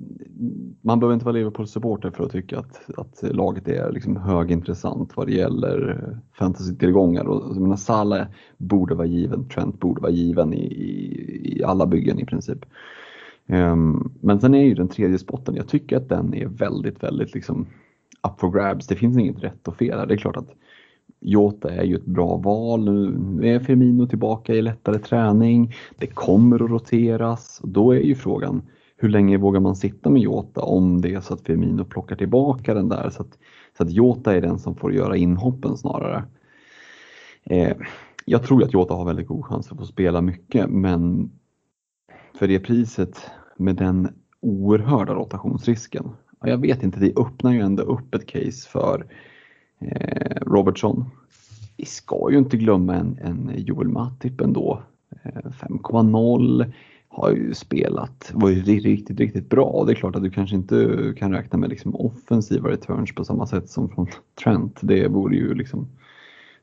man 0.82 1.00
behöver 1.00 1.14
inte 1.14 1.26
vara 1.26 1.36
Liverpool-supporter 1.36 2.12
för 2.12 2.24
att 2.24 2.32
tycka 2.32 2.60
att, 2.60 2.90
att 2.98 3.24
laget 3.36 3.68
är 3.68 3.92
liksom 3.92 4.18
högintressant 4.18 5.18
vad 5.18 5.28
det 5.28 5.34
gäller 5.34 6.18
fantasy-tillgångar. 6.34 7.24
Och, 7.24 7.46
alltså, 7.46 7.86
Salah 7.86 8.28
borde 8.58 8.96
vara 8.96 9.08
given, 9.08 9.50
Trent 9.50 9.80
borde 9.80 10.02
vara 10.02 10.12
given 10.12 10.54
i, 10.54 10.66
i, 10.66 11.58
i 11.58 11.64
alla 11.64 11.86
byggen 11.86 12.20
i 12.20 12.26
princip. 12.26 12.66
Ehm, 13.48 14.12
men 14.22 14.42
sen 14.42 14.54
är 14.54 14.64
ju 14.64 14.74
den 14.74 14.88
tredje 14.88 15.18
spotten, 15.18 15.56
jag 15.56 15.68
tycker 15.68 15.98
att 15.98 16.10
den 16.10 16.34
är 16.34 16.48
väldigt, 16.48 17.04
väldigt 17.04 17.34
liksom 17.34 17.66
up 18.28 18.40
for 18.40 18.52
grabs. 18.52 18.88
Det 18.88 18.96
finns 18.96 19.18
inget 19.18 19.44
rätt 19.44 19.68
och 19.68 19.76
fel 19.78 20.00
här. 20.00 20.06
Det 20.06 20.14
är 20.14 20.18
klart 20.18 20.38
att 20.38 20.50
Jota 21.22 21.72
är 21.72 21.84
ju 21.84 21.96
ett 21.96 22.06
bra 22.06 22.38
val. 22.38 22.84
Nu 22.84 23.48
är 23.48 23.60
Firmino 23.60 24.08
tillbaka 24.08 24.54
i 24.54 24.62
lättare 24.62 25.00
träning. 25.00 25.74
Det 25.98 26.08
kommer 26.08 26.64
att 26.64 26.72
roteras. 26.72 27.62
Då 27.64 27.92
är 27.92 28.00
ju 28.00 28.16
frågan 28.16 28.62
hur 28.98 29.10
länge 29.10 29.38
vågar 29.38 29.60
man 29.60 29.76
sitta 29.76 30.10
med 30.10 30.22
Jota 30.22 30.62
om 30.62 31.02
det 31.02 31.14
är 31.14 31.22
så 31.22 31.34
att 31.34 31.42
Firmino 31.42 31.86
plockar 31.86 32.16
tillbaka 32.16 32.74
den 32.74 32.90
där 32.90 33.10
så 33.10 33.22
att, 33.22 33.38
så 33.78 33.84
att 33.84 33.92
Jota 33.92 34.36
är 34.36 34.42
den 34.42 34.60
som 34.60 34.76
får 34.76 34.94
göra 34.94 35.18
inhoppen 35.18 35.78
snarare. 35.78 36.24
Eh, 37.44 37.78
jag 38.26 38.44
tror 38.44 38.64
att 38.64 38.74
Jota 38.74 38.94
har 38.94 39.06
väldigt 39.06 39.28
god 39.28 39.46
chans 39.46 39.72
att 39.72 39.78
få 39.78 39.86
spela 39.86 40.22
mycket 40.22 40.70
men 40.70 41.32
för 42.40 42.48
det 42.48 42.60
priset 42.60 43.22
med 43.58 43.76
den 43.76 44.08
oerhörda 44.40 45.14
rotationsrisken. 45.14 46.10
Jag 46.44 46.58
vet 46.58 46.84
inte, 46.84 47.00
det 47.00 47.20
öppnar 47.20 47.52
ju 47.52 47.60
ändå 47.60 47.84
upp 47.84 48.16
ett 48.16 48.26
case 48.26 48.70
för 48.70 49.06
Eh, 49.82 50.38
Robertson. 50.42 51.06
Vi 51.78 51.86
ska 51.86 52.28
ju 52.32 52.38
inte 52.38 52.58
glömma 52.58 52.96
en, 52.96 53.20
en 53.22 53.52
Joel 53.58 53.88
Matip 53.88 54.42
ändå. 54.42 54.82
Eh, 55.24 55.52
5,0 55.52 56.72
har 57.08 57.32
ju 57.32 57.54
spelat, 57.54 58.32
var 58.34 58.50
ju 58.50 58.62
riktigt, 58.62 59.20
riktigt 59.20 59.50
bra. 59.50 59.84
Det 59.86 59.94
är 59.94 59.96
klart 59.96 60.16
att 60.16 60.24
du 60.24 60.30
kanske 60.30 60.56
inte 60.56 61.14
kan 61.18 61.34
räkna 61.34 61.60
med 61.60 61.70
liksom 61.70 61.96
offensiva 61.96 62.70
returns 62.70 63.16
på 63.16 63.24
samma 63.24 63.48
sätt 63.48 63.70
som 63.70 63.90
från 63.90 64.08
Trent. 64.44 64.80
Det 64.82 65.08
vore 65.08 65.36
ju 65.36 65.54
liksom, 65.54 65.88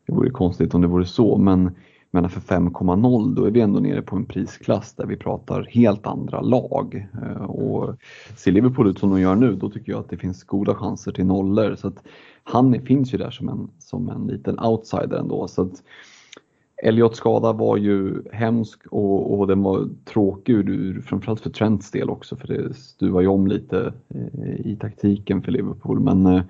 det 0.06 0.12
vore 0.12 0.30
konstigt 0.30 0.74
om 0.74 0.80
det 0.80 0.88
vore 0.88 1.06
så, 1.06 1.38
men 1.38 1.70
men 2.10 2.28
för 2.28 2.40
5,0 2.40 3.34
då 3.34 3.44
är 3.44 3.50
vi 3.50 3.60
ändå 3.60 3.80
nere 3.80 4.02
på 4.02 4.16
en 4.16 4.26
prisklass 4.26 4.94
där 4.94 5.06
vi 5.06 5.16
pratar 5.16 5.66
helt 5.70 6.06
andra 6.06 6.40
lag. 6.40 7.08
Eh, 7.22 7.42
och 7.42 7.96
ser 8.36 8.52
Liverpool 8.52 8.90
ut 8.90 8.98
som 8.98 9.10
de 9.10 9.20
gör 9.20 9.34
nu, 9.34 9.54
då 9.54 9.70
tycker 9.70 9.92
jag 9.92 10.00
att 10.00 10.10
det 10.10 10.16
finns 10.16 10.44
goda 10.44 10.74
chanser 10.74 11.12
till 11.12 11.26
nollor. 11.26 11.74
Så 11.74 11.88
att 11.88 12.02
han 12.42 12.82
finns 12.86 13.14
ju 13.14 13.18
där 13.18 13.30
som 13.30 13.48
en, 13.48 13.70
som 13.78 14.08
en 14.08 14.26
liten 14.26 14.60
outsider 14.60 15.18
ändå. 15.18 15.48
Så 15.48 15.62
att 15.62 15.82
Elliots 16.82 17.18
skada 17.18 17.52
var 17.52 17.76
ju 17.76 18.22
hemsk 18.32 18.86
och, 18.86 19.38
och 19.38 19.46
den 19.46 19.62
var 19.62 19.88
tråkig 20.04 20.52
ur, 20.54 21.00
framförallt 21.00 21.40
för 21.40 21.50
Trents 21.50 21.90
del 21.90 22.10
också 22.10 22.36
för 22.36 22.48
det 22.48 22.74
stuvar 22.74 23.20
ju 23.20 23.26
om 23.26 23.46
lite 23.46 23.92
eh, 24.14 24.66
i 24.66 24.76
taktiken 24.80 25.42
för 25.42 25.52
Liverpool. 25.52 26.00
Men 26.00 26.26
eh, 26.26 26.42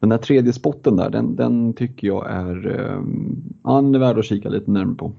den 0.00 0.08
där 0.08 0.18
tredje 0.18 0.52
spotten 0.52 0.96
där, 0.96 1.10
den, 1.10 1.36
den 1.36 1.74
tycker 1.74 2.06
jag 2.06 2.30
är, 2.30 2.66
eh, 2.66 3.74
är 3.74 3.98
värd 3.98 4.18
att 4.18 4.24
kika 4.24 4.48
lite 4.48 4.70
närmare 4.70 4.96
på. 4.96 5.12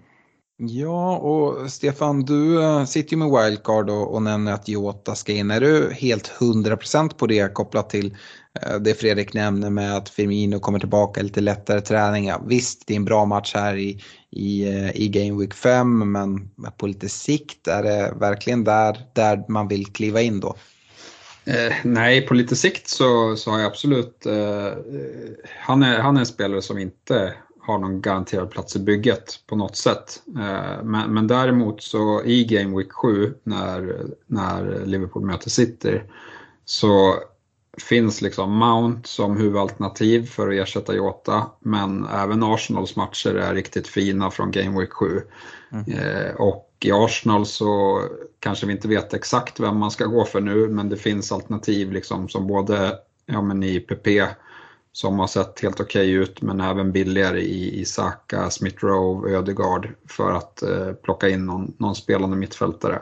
Ja, 0.62 1.18
och 1.18 1.72
Stefan, 1.72 2.26
du 2.26 2.64
eh, 2.64 2.86
sitter 2.86 3.12
ju 3.12 3.18
med 3.18 3.44
wildcard 3.44 3.90
och, 3.90 4.14
och 4.14 4.22
nämner 4.22 4.54
att 4.54 4.68
Jota 4.68 5.16
ska 5.16 5.34
in. 5.34 5.52
Är 5.52 5.62
du 5.62 5.94
helt 5.94 6.32
100% 6.40 7.16
på 7.18 7.28
det 7.28 7.54
kopplat 7.54 7.90
till 7.90 8.16
eh, 8.62 8.76
det 8.80 8.94
Fredrik 8.94 9.34
nämner 9.34 9.70
med 9.70 9.98
att 9.98 10.10
Firmino 10.10 10.60
kommer 10.60 10.80
tillbaka 10.80 11.22
lite 11.22 11.42
lättare 11.42 11.82
träningar? 11.82 12.42
Visst, 12.46 12.88
det 12.88 12.94
är 12.94 12.98
en 12.98 13.06
bra 13.06 13.26
match 13.26 13.54
här 13.56 13.76
i, 13.78 14.02
i, 14.32 14.68
eh, 14.68 15.02
i 15.02 15.08
Game 15.08 15.40
Week 15.40 15.54
5, 15.54 16.12
men 16.12 16.50
på 16.78 16.88
lite 16.88 17.10
sikt 17.10 17.68
är 17.68 17.84
det 17.84 18.14
verkligen 18.20 18.64
där, 18.64 18.98
där 19.14 19.46
man 19.48 19.68
vill 19.68 19.86
kliva 19.86 20.22
in 20.22 20.40
då? 20.40 20.56
Eh, 21.46 21.76
nej, 21.84 22.28
på 22.28 22.34
lite 22.34 22.56
sikt 22.56 22.88
så, 22.88 23.36
så 23.36 23.52
har 23.52 23.60
jag 23.60 23.68
absolut... 23.68 24.26
Eh, 24.26 24.68
eh, 24.68 24.74
han, 25.60 25.84
är, 25.84 26.00
han 26.00 26.16
är 26.16 26.20
en 26.20 26.26
spelare 26.26 26.62
som 26.62 26.78
inte 26.78 27.34
har 27.62 27.78
någon 27.78 28.02
garanterad 28.02 28.52
plats 28.52 28.76
i 28.76 28.80
bygget 28.80 29.40
på 29.48 29.56
något 29.56 29.76
sätt. 29.76 30.22
Eh, 30.28 30.84
men, 30.84 31.14
men 31.14 31.28
däremot 31.28 31.84
så 31.84 32.24
i 32.24 32.44
Game 32.44 32.78
Week 32.78 32.92
7 32.92 33.34
när, 33.44 34.06
när 34.28 34.86
Liverpool 34.86 35.26
möter 35.26 35.50
City 35.50 36.02
så 36.66 37.16
finns 37.82 38.22
liksom 38.22 38.58
Mount 38.58 39.10
som 39.10 39.38
huvudalternativ 39.38 40.26
för 40.26 40.48
att 40.48 40.54
ersätta 40.54 40.96
Jota. 40.96 41.46
Men 41.60 42.06
även 42.06 42.44
Arsenals 42.44 42.96
matcher 42.96 43.36
är 43.36 43.54
riktigt 43.54 43.88
fina 43.88 44.32
från 44.32 44.52
Game 44.52 44.80
Week 44.80 44.94
7. 44.94 45.22
Mm. 45.72 45.92
Eh, 45.92 46.36
och 46.36 46.76
i 46.80 46.92
Arsenal 46.92 47.46
så 47.46 48.02
kanske 48.40 48.66
vi 48.66 48.74
inte 48.74 48.88
vet 48.88 49.14
exakt 49.14 49.60
vem 49.60 49.78
man 49.78 49.92
ska 49.92 50.06
gå 50.06 50.26
för 50.26 50.42
nu, 50.42 50.68
men 50.68 50.90
det 50.90 50.98
finns 50.98 51.32
alternativ 51.32 51.92
liksom 51.92 52.30
som 52.30 52.48
både 52.48 53.00
ja, 53.26 53.42
men 53.42 53.64
i 53.64 53.80
PP 53.80 54.08
som 54.92 55.20
har 55.20 55.28
sett 55.28 55.60
helt 55.60 55.80
okej 55.80 56.02
okay 56.02 56.24
ut, 56.24 56.42
men 56.42 56.62
även 56.62 56.92
billigare 56.92 57.40
i, 57.42 57.82
Isaka, 57.82 58.12
Saka, 58.12 58.50
Smith 58.50 58.86
Rowe, 58.86 59.38
Ödegaard 59.38 59.90
för 60.08 60.32
att 60.32 60.62
eh, 60.62 60.94
plocka 60.94 61.30
in 61.30 61.46
någon, 61.46 61.74
någon 61.78 61.96
spelande 61.96 62.38
mittfältare. 62.38 63.02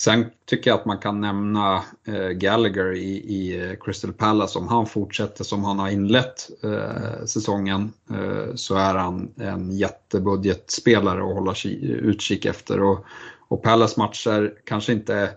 Sen 0.00 0.26
tycker 0.46 0.70
jag 0.70 0.80
att 0.80 0.86
man 0.86 0.98
kan 0.98 1.20
nämna 1.20 1.84
eh, 2.06 2.28
Gallagher 2.28 2.94
i, 2.94 3.10
i, 3.10 3.70
eh, 3.70 3.76
Crystal 3.80 4.12
Palace. 4.12 4.58
Om 4.58 4.68
han 4.68 4.86
fortsätter 4.86 5.44
som 5.44 5.64
han 5.64 5.78
har 5.78 5.88
inlett 5.88 6.50
eh, 6.64 7.24
säsongen 7.26 7.92
eh, 8.10 8.54
så 8.54 8.74
är 8.74 8.94
han 8.94 9.32
en 9.36 9.70
jättebudgetspelare 9.70 11.18
att 11.18 11.34
hålla 11.34 11.54
utkik 11.82 12.44
efter. 12.44 12.82
Och, 12.82 13.04
och 13.48 13.62
Palace 13.62 14.00
matcher 14.00 14.54
kanske 14.64 14.92
inte 14.92 15.14
är 15.14 15.30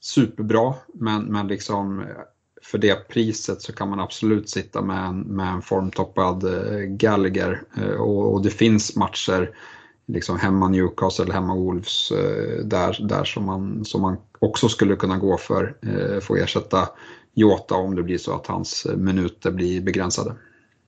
superbra 0.00 0.74
men, 0.94 1.24
men 1.24 1.48
liksom 1.48 2.00
eh, 2.00 2.06
för 2.62 2.78
det 2.78 3.08
priset 3.08 3.62
så 3.62 3.72
kan 3.72 3.88
man 3.88 4.00
absolut 4.00 4.50
sitta 4.50 4.82
med 4.82 5.04
en, 5.04 5.20
med 5.20 5.52
en 5.52 5.62
formtoppad 5.62 6.44
Gallagher. 6.88 7.62
Eh, 7.76 8.00
och, 8.00 8.32
och 8.32 8.42
det 8.42 8.50
finns 8.50 8.96
matcher 8.96 9.50
liksom 10.06 10.38
hemma 10.38 10.68
Newcastle, 10.68 11.32
hemma 11.32 11.54
Wolves, 11.54 12.10
eh, 12.10 12.64
där, 12.64 13.06
där 13.08 13.24
som, 13.24 13.44
man, 13.44 13.84
som 13.84 14.02
man 14.02 14.16
också 14.38 14.68
skulle 14.68 14.96
kunna 14.96 15.18
gå 15.18 15.38
för, 15.38 15.74
eh, 15.82 16.20
få 16.20 16.36
ersätta 16.36 16.88
Jota 17.34 17.74
om 17.74 17.94
det 17.94 18.02
blir 18.02 18.18
så 18.18 18.34
att 18.34 18.46
hans 18.46 18.86
eh, 18.86 18.96
minuter 18.96 19.50
blir 19.50 19.80
begränsade. 19.80 20.34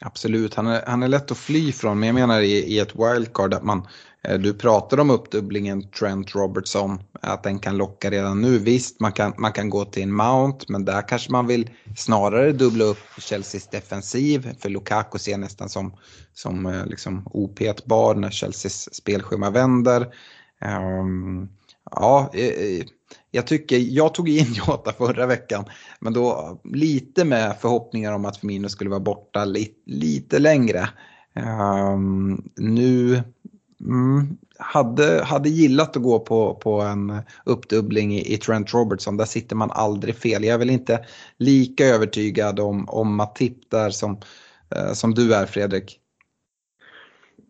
Absolut, 0.00 0.54
han 0.54 0.66
är, 0.66 0.82
han 0.86 1.02
är 1.02 1.08
lätt 1.08 1.30
att 1.30 1.38
fly 1.38 1.72
från, 1.72 1.98
men 1.98 2.06
jag 2.06 2.14
menar 2.14 2.40
i, 2.40 2.52
i 2.52 2.78
ett 2.78 2.94
wildcard 2.96 3.54
att 3.54 3.64
man, 3.64 3.86
Eh, 4.28 4.38
du 4.38 4.54
pratar 4.54 5.00
om 5.00 5.10
uppdubblingen 5.10 5.90
Trent 5.90 6.34
Robertson, 6.34 6.98
att 7.20 7.42
den 7.42 7.58
kan 7.58 7.76
locka 7.76 8.10
redan 8.10 8.40
nu. 8.40 8.58
Visst, 8.58 9.00
man 9.00 9.12
kan, 9.12 9.34
man 9.38 9.52
kan 9.52 9.70
gå 9.70 9.84
till 9.84 10.02
en 10.02 10.12
Mount, 10.12 10.66
men 10.68 10.84
där 10.84 11.08
kanske 11.08 11.32
man 11.32 11.46
vill 11.46 11.70
snarare 11.96 12.52
dubbla 12.52 12.84
upp 12.84 12.98
Chelseas 13.18 13.68
defensiv, 13.68 14.56
för 14.58 14.68
Lukaku 14.68 15.18
ser 15.18 15.38
nästan 15.38 15.68
som, 15.68 15.94
som 16.32 16.66
eh, 16.66 16.86
liksom 16.86 17.22
opetbar 17.26 18.14
när 18.14 18.30
Chelseas 18.30 18.94
spelschema 18.94 19.50
vänder. 19.50 20.14
Um, 21.00 21.48
ja, 21.90 22.30
eh, 22.34 22.84
jag 23.30 23.46
tycker, 23.46 23.76
jag 23.76 24.14
tog 24.14 24.28
in 24.28 24.52
Jota 24.52 24.92
förra 24.92 25.26
veckan, 25.26 25.64
men 26.00 26.12
då 26.12 26.60
lite 26.64 27.24
med 27.24 27.56
förhoppningar 27.60 28.12
om 28.12 28.24
att 28.24 28.36
Firmino 28.36 28.68
skulle 28.68 28.90
vara 28.90 29.00
borta 29.00 29.44
li, 29.44 29.74
lite 29.86 30.38
längre. 30.38 30.88
Um, 31.36 32.50
nu 32.56 33.22
mm, 33.84 34.36
hade, 34.58 35.24
hade 35.24 35.48
gillat 35.48 35.96
att 35.96 36.02
gå 36.02 36.18
på, 36.18 36.54
på 36.54 36.80
en 36.80 37.12
uppdubbling 37.44 38.14
i, 38.14 38.34
i 38.34 38.36
Trent 38.36 38.74
Robertson, 38.74 39.16
där 39.16 39.24
sitter 39.24 39.56
man 39.56 39.70
aldrig 39.70 40.16
fel. 40.16 40.44
Jag 40.44 40.54
är 40.54 40.58
väl 40.58 40.70
inte 40.70 41.04
lika 41.38 41.84
övertygad 41.84 42.60
om, 42.60 42.88
om 42.88 43.16
Matip 43.16 43.70
där 43.70 43.90
som, 43.90 44.12
uh, 44.76 44.92
som 44.92 45.14
du 45.14 45.34
är 45.34 45.46
Fredrik. 45.46 46.00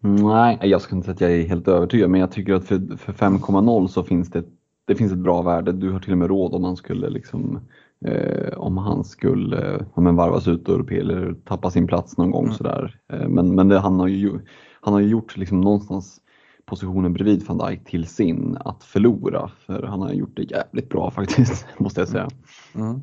Nej, 0.00 0.58
jag 0.62 0.80
ska 0.80 0.96
inte 0.96 1.04
säga 1.04 1.14
att 1.14 1.20
jag 1.20 1.32
är 1.32 1.48
helt 1.48 1.68
övertygad, 1.68 2.10
men 2.10 2.20
jag 2.20 2.32
tycker 2.32 2.54
att 2.54 2.64
för, 2.64 2.96
för 2.96 3.12
5,0 3.12 3.88
så 3.88 4.02
finns 4.02 4.30
det 4.30 4.44
det 4.86 4.94
finns 4.94 5.12
ett 5.12 5.18
bra 5.18 5.42
värde. 5.42 5.72
Du 5.72 5.90
har 5.90 6.00
till 6.00 6.12
och 6.12 6.18
med 6.18 6.28
råd 6.28 6.54
om 6.54 6.64
han 6.64 6.76
skulle 6.76 7.10
liksom 7.10 7.60
eh, 8.04 8.58
om 8.58 8.78
han 8.78 9.04
skulle 9.04 9.86
om 9.94 10.06
en 10.06 10.16
varvas 10.16 10.48
ut 10.48 10.68
ur 10.68 10.92
eller 10.92 11.34
tappa 11.34 11.70
sin 11.70 11.86
plats 11.86 12.18
någon 12.18 12.30
gång 12.30 12.44
mm. 12.44 12.56
sådär. 12.56 13.00
Eh, 13.12 13.28
men 13.28 13.54
men 13.54 13.68
det, 13.68 13.78
han, 13.78 14.00
har 14.00 14.08
ju, 14.08 14.40
han 14.80 14.94
har 14.94 15.00
ju 15.00 15.08
gjort 15.08 15.36
liksom 15.36 15.60
någonstans 15.60 16.20
positionen 16.66 17.12
bredvid 17.12 17.46
van 17.46 17.58
Dijk 17.58 17.84
till 17.84 18.06
sin 18.06 18.56
att 18.60 18.84
förlora. 18.84 19.50
För 19.66 19.82
han 19.82 20.00
har 20.00 20.12
gjort 20.12 20.36
det 20.36 20.42
jävligt 20.42 20.88
bra 20.88 21.10
faktiskt, 21.10 21.66
måste 21.78 22.00
jag 22.00 22.08
säga. 22.08 22.28
Mm. 22.74 22.86
mm. 22.86 23.02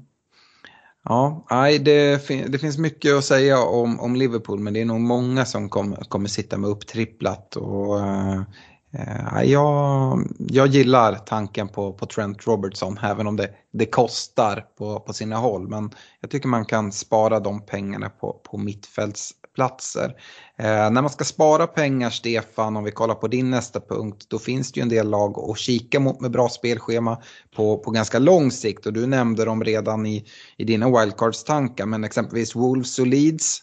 Ja, 1.03 1.45
nej, 1.49 1.79
det, 1.79 2.27
det, 2.27 2.59
finns 2.59 2.77
mycket 2.77 3.13
att 3.13 3.25
säga 3.25 3.63
om, 3.63 3.99
om 3.99 4.15
Liverpool 4.15 4.59
men 4.59 4.73
det 4.73 4.81
är 4.81 4.85
nog 4.85 4.99
många 5.01 5.45
som 5.45 5.69
kom, 5.69 5.95
kommer 5.95 6.27
sitta 6.27 6.57
med 6.57 6.69
upptripplat. 6.69 7.55
Och, 7.55 7.95
uh, 7.95 8.41
Eh, 8.93 9.43
jag, 9.43 10.19
jag 10.37 10.67
gillar 10.67 11.15
tanken 11.15 11.67
på, 11.67 11.93
på 11.93 12.05
Trent 12.05 12.47
Robertson 12.47 12.97
även 13.03 13.27
om 13.27 13.35
det, 13.35 13.49
det 13.71 13.85
kostar 13.85 14.65
på, 14.77 14.99
på 14.99 15.13
sina 15.13 15.35
håll. 15.35 15.67
Men 15.67 15.91
jag 16.21 16.31
tycker 16.31 16.47
man 16.47 16.65
kan 16.65 16.91
spara 16.91 17.39
de 17.39 17.65
pengarna 17.65 18.09
på, 18.09 18.41
på 18.43 18.57
mittfältsplatser. 19.51 20.15
Eh, 20.57 20.91
när 20.91 21.01
man 21.01 21.09
ska 21.09 21.23
spara 21.23 21.67
pengar, 21.67 22.09
Stefan, 22.09 22.77
om 22.77 22.83
vi 22.83 22.91
kollar 22.91 23.15
på 23.15 23.27
din 23.27 23.49
nästa 23.49 23.79
punkt, 23.79 24.25
då 24.29 24.39
finns 24.39 24.71
det 24.71 24.79
ju 24.79 24.81
en 24.81 24.89
del 24.89 25.09
lag 25.09 25.49
att 25.49 25.57
kika 25.57 25.99
mot 25.99 26.21
med 26.21 26.31
bra 26.31 26.49
spelschema 26.49 27.17
på, 27.55 27.77
på 27.77 27.91
ganska 27.91 28.19
lång 28.19 28.51
sikt. 28.51 28.85
Och 28.85 28.93
du 28.93 29.07
nämnde 29.07 29.45
dem 29.45 29.63
redan 29.63 30.05
i, 30.05 30.25
i 30.57 30.63
dina 30.63 30.89
wildcards-tankar, 30.89 31.85
men 31.85 32.03
exempelvis 32.03 32.55
Wolves 32.55 32.99
och 32.99 33.07
Leeds 33.07 33.61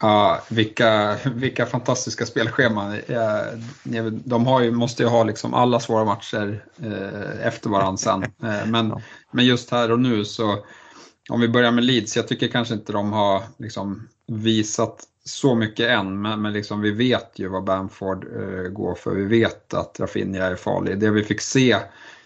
Ja, 0.00 0.40
vilka, 0.50 1.16
vilka 1.34 1.66
fantastiska 1.66 2.26
spelscheman. 2.26 2.98
De 4.24 4.46
har 4.46 4.60
ju, 4.60 4.70
måste 4.70 5.02
ju 5.02 5.08
ha 5.08 5.24
liksom 5.24 5.54
alla 5.54 5.80
svåra 5.80 6.04
matcher 6.04 6.64
eh, 6.82 7.46
efter 7.46 7.70
varandra 7.70 7.96
sen. 7.96 8.22
Eh, 8.22 8.66
men, 8.66 8.94
men 9.32 9.46
just 9.46 9.70
här 9.70 9.92
och 9.92 10.00
nu 10.00 10.24
så, 10.24 10.64
om 11.30 11.40
vi 11.40 11.48
börjar 11.48 11.72
med 11.72 11.84
Leeds, 11.84 12.16
jag 12.16 12.28
tycker 12.28 12.48
kanske 12.48 12.74
inte 12.74 12.92
de 12.92 13.12
har 13.12 13.42
liksom 13.58 14.08
visat 14.32 15.08
så 15.24 15.54
mycket 15.54 15.90
än, 15.90 16.22
men, 16.22 16.42
men 16.42 16.52
liksom 16.52 16.80
vi 16.80 16.90
vet 16.90 17.30
ju 17.34 17.48
vad 17.48 17.64
Bamford 17.64 18.24
eh, 18.24 18.68
går 18.70 18.94
för. 18.94 19.14
Vi 19.14 19.24
vet 19.24 19.74
att 19.74 20.00
Rafinha 20.00 20.44
är 20.44 20.56
farlig. 20.56 20.98
Det 20.98 21.10
vi 21.10 21.24
fick 21.24 21.40
se 21.40 21.76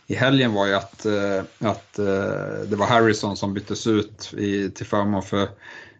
i 0.06 0.14
helgen 0.14 0.52
var 0.52 0.66
ju 0.66 0.74
att, 0.74 1.06
eh, 1.06 1.68
att 1.68 1.98
eh, 1.98 2.68
det 2.68 2.76
var 2.76 2.86
Harrison 2.86 3.36
som 3.36 3.54
byttes 3.54 3.86
ut 3.86 4.34
i, 4.36 4.70
till 4.70 4.86
förmån 4.86 5.22
för, 5.22 5.48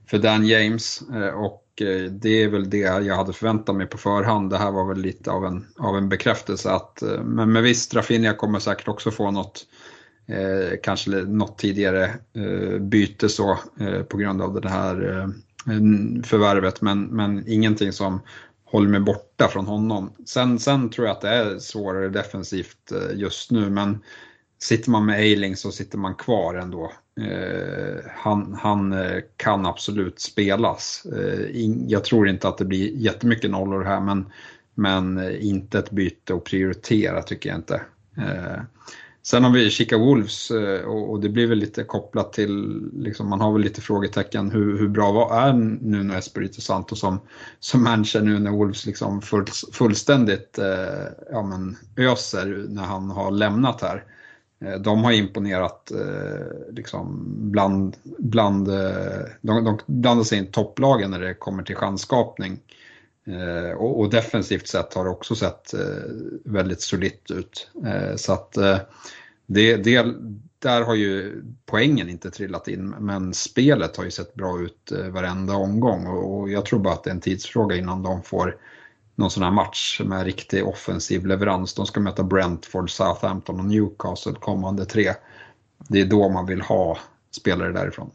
för 0.07 0.19
Dan 0.19 0.47
James. 0.47 1.03
Eh, 1.15 1.29
och 1.29 1.83
eh, 1.83 2.11
det 2.11 2.43
är 2.43 2.49
väl 2.49 2.71
det 2.71 2.79
jag 2.79 3.17
hade 3.17 3.33
förväntat 3.33 3.77
mig 3.77 3.87
på 3.87 3.99
förhand. 3.99 4.51
Det 4.51 4.59
här 4.59 4.71
var 4.71 4.85
väl 4.85 4.99
lite 4.99 5.31
av 5.31 5.45
en, 5.45 5.67
av 5.79 5.97
en 5.97 6.09
bekräftelse 6.09 6.71
att, 6.71 7.03
eh, 7.03 7.23
men, 7.23 7.53
men 7.53 7.63
visst, 7.63 7.95
Rafinha 7.95 8.33
kommer 8.33 8.59
säkert 8.59 8.89
också 8.89 9.11
få 9.11 9.31
något, 9.31 9.67
eh, 10.27 10.79
kanske 10.83 11.11
något 11.11 11.59
tidigare 11.59 12.05
eh, 12.35 12.79
byte 12.79 13.29
så 13.29 13.59
eh, 13.81 14.03
på 14.03 14.17
grund 14.17 14.43
av 14.43 14.61
den 14.61 14.73
här 14.73 15.19
eh, 15.19 15.29
Mm, 15.67 16.23
förvärvet, 16.23 16.81
men, 16.81 17.03
men 17.03 17.49
ingenting 17.49 17.93
som 17.93 18.21
håller 18.65 18.89
mig 18.89 19.01
borta 19.01 19.49
från 19.49 19.67
honom. 19.67 20.13
Sen, 20.27 20.59
sen 20.59 20.91
tror 20.91 21.07
jag 21.07 21.15
att 21.15 21.21
det 21.21 21.29
är 21.29 21.59
svårare 21.59 22.09
defensivt 22.09 22.93
eh, 22.93 23.19
just 23.19 23.51
nu, 23.51 23.71
men 23.71 23.99
sitter 24.59 24.91
man 24.91 25.07
med 25.07 25.21
Eiling 25.21 25.57
så 25.57 25.73
sitter 25.73 25.99
man 25.99 26.15
kvar 26.15 26.55
ändå. 26.55 26.93
Eh, 27.21 28.11
han, 28.15 28.59
han 28.63 28.93
eh, 28.93 29.23
kan 29.37 29.67
absolut 29.67 30.21
spelas. 30.21 31.07
Eh, 31.17 31.65
in, 31.65 31.89
jag 31.89 32.05
tror 32.05 32.29
inte 32.29 32.49
att 32.49 32.59
det 32.59 32.65
blir 32.65 32.97
jättemycket 32.97 33.51
nollor 33.51 33.85
här, 33.85 34.01
men, 34.01 34.27
men 34.75 35.19
eh, 35.19 35.47
inte 35.47 35.79
ett 35.79 35.91
byte 35.91 36.35
att 36.35 36.45
prioritera 36.45 37.23
tycker 37.23 37.49
jag 37.49 37.59
inte. 37.59 37.83
Eh, 38.17 38.63
Sen 39.27 39.45
har 39.45 39.51
vi 39.51 39.71
Chica 39.71 39.99
Wolves 39.99 40.51
eh, 40.51 40.81
och 40.85 41.21
det 41.21 41.29
blir 41.29 41.47
väl 41.47 41.59
lite 41.59 41.85
kopplat 41.85 42.33
till, 42.33 42.83
liksom, 42.93 43.29
man 43.29 43.41
har 43.41 43.53
väl 43.53 43.63
lite 43.63 43.81
frågetecken 43.81 44.51
hur, 44.51 44.79
hur 44.79 44.89
bra 44.89 45.35
är 45.35 45.53
Nuno 45.53 46.15
Espirito 46.15 46.61
Santo 46.61 46.97
som, 46.97 47.21
som 47.61 47.83
manager 47.83 48.21
nu 48.21 48.39
när 48.39 48.51
Wolves 48.51 48.87
liksom 48.87 49.23
full, 49.23 49.47
fullständigt 49.73 50.59
eh, 50.59 51.05
ja, 51.31 51.43
men, 51.43 51.77
öser 51.97 52.67
när 52.69 52.83
han 52.83 53.11
har 53.11 53.31
lämnat 53.31 53.83
här. 53.83 54.05
Eh, 54.65 54.81
de 54.81 55.05
har 55.05 55.13
imponerat 55.13 55.91
eh, 55.91 56.75
liksom 56.75 57.25
bland, 57.51 57.97
bland 58.19 58.69
eh, 58.69 59.25
de, 59.41 59.65
de 59.65 59.79
blandar 59.87 60.25
sig 60.25 60.39
in 60.39 60.51
topplagen 60.51 61.11
när 61.11 61.21
det 61.21 61.35
kommer 61.35 61.63
till 61.63 61.77
chansskapning. 61.77 62.61
Eh, 63.27 63.77
och, 63.77 64.01
och, 64.01 64.11
defensivt 64.11 64.69
sett 64.69 64.95
har 64.95 65.05
det 65.05 65.11
också 65.11 65.35
sett 65.35 65.75
eh, 65.75 65.81
väldigt 66.45 66.81
solitt 66.81 67.31
ut. 67.31 67.71
Eh, 67.87 68.17
så 68.17 68.33
att 68.33 68.57
eh, 68.57 68.79
det, 69.47 69.77
det, 69.77 70.07
där 70.59 70.83
har 70.83 70.95
ju 70.95 71.43
poängen 71.67 72.09
inte 72.09 72.31
trillat 72.31 72.69
in, 72.69 72.89
men 72.89 73.35
spelet 73.35 73.97
har 73.97 74.05
ju 74.05 74.11
sett 74.11 74.35
bra 74.35 74.61
ut 74.61 74.93
eh, 74.93 75.09
varenda 75.09 75.55
omgång 75.55 76.07
och, 76.07 76.51
jag 76.51 76.67
tror 76.67 76.81
bara 76.81 76.95
att 76.95 77.05
det 77.05 77.11
är 77.11 77.15
en 77.15 77.21
tidsfråga 77.21 77.77
innan 77.77 78.03
de 78.03 78.23
får 78.23 78.57
någon 79.15 79.31
sån 79.31 79.43
här 79.43 79.51
match 79.51 80.01
med 80.05 80.25
riktig 80.25 80.67
offensiv 80.67 81.27
leverans. 81.27 81.75
De 81.75 81.87
ska 81.87 82.01
möta 82.01 82.23
Brentford, 82.23 82.91
Southampton 82.91 83.61
och 83.61 83.67
Newcastle 83.67 84.33
kommande 84.33 84.85
tre. 84.85 85.13
Det 85.89 86.01
är 86.01 86.07
då 86.07 86.29
man 86.29 86.47
vill 86.47 86.61
ha 86.61 86.99
spelare 87.31 87.73
därifrån. 87.73 88.11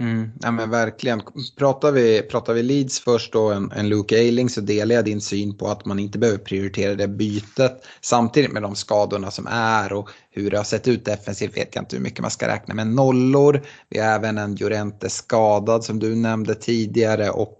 Mm, 0.00 0.30
ja 0.40 0.50
men 0.50 0.70
verkligen. 0.70 1.22
Pratar 1.58 1.92
vi, 1.92 2.22
pratar 2.22 2.54
vi 2.54 2.62
Leeds 2.62 3.00
först 3.00 3.34
och 3.34 3.54
en, 3.54 3.72
en 3.72 3.88
Luke 3.88 4.18
Ayling 4.18 4.48
så 4.48 4.60
delar 4.60 4.94
jag 4.94 5.04
din 5.04 5.20
syn 5.20 5.56
på 5.58 5.68
att 5.68 5.84
man 5.84 5.98
inte 5.98 6.18
behöver 6.18 6.38
prioritera 6.38 6.94
det 6.94 7.08
bytet. 7.08 7.86
Samtidigt 8.00 8.52
med 8.52 8.62
de 8.62 8.74
skadorna 8.74 9.30
som 9.30 9.46
är 9.50 9.92
och 9.92 10.10
hur 10.30 10.50
det 10.50 10.56
har 10.56 10.64
sett 10.64 10.88
ut 10.88 11.04
defensivt 11.04 11.56
vet 11.56 11.74
jag 11.74 11.82
inte 11.82 11.96
hur 11.96 12.02
mycket 12.02 12.20
man 12.20 12.30
ska 12.30 12.48
räkna 12.48 12.74
med 12.74 12.86
nollor. 12.86 13.62
Vi 13.88 13.98
har 13.98 14.06
även 14.06 14.38
en 14.38 14.54
Jorente 14.56 15.10
skadad 15.10 15.84
som 15.84 15.98
du 15.98 16.14
nämnde 16.14 16.54
tidigare 16.54 17.30
och, 17.30 17.58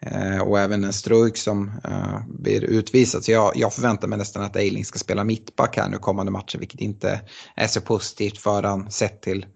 eh, 0.00 0.40
och 0.40 0.60
även 0.60 0.84
en 0.84 0.92
Struik 0.92 1.36
som 1.36 1.72
eh, 1.84 2.20
blir 2.28 2.64
utvisad. 2.64 3.24
Så 3.24 3.32
jag, 3.32 3.52
jag 3.54 3.74
förväntar 3.74 4.08
mig 4.08 4.18
nästan 4.18 4.42
att 4.42 4.56
Eiling 4.56 4.84
ska 4.84 4.98
spela 4.98 5.24
mittback 5.24 5.76
här 5.76 5.88
nu 5.88 5.98
kommande 5.98 6.32
matcher 6.32 6.58
vilket 6.58 6.80
inte 6.80 7.20
är 7.56 7.66
så 7.66 7.80
positivt 7.80 8.38
för 8.38 8.62
han 8.62 8.90
sett 8.90 9.22
till 9.22 9.46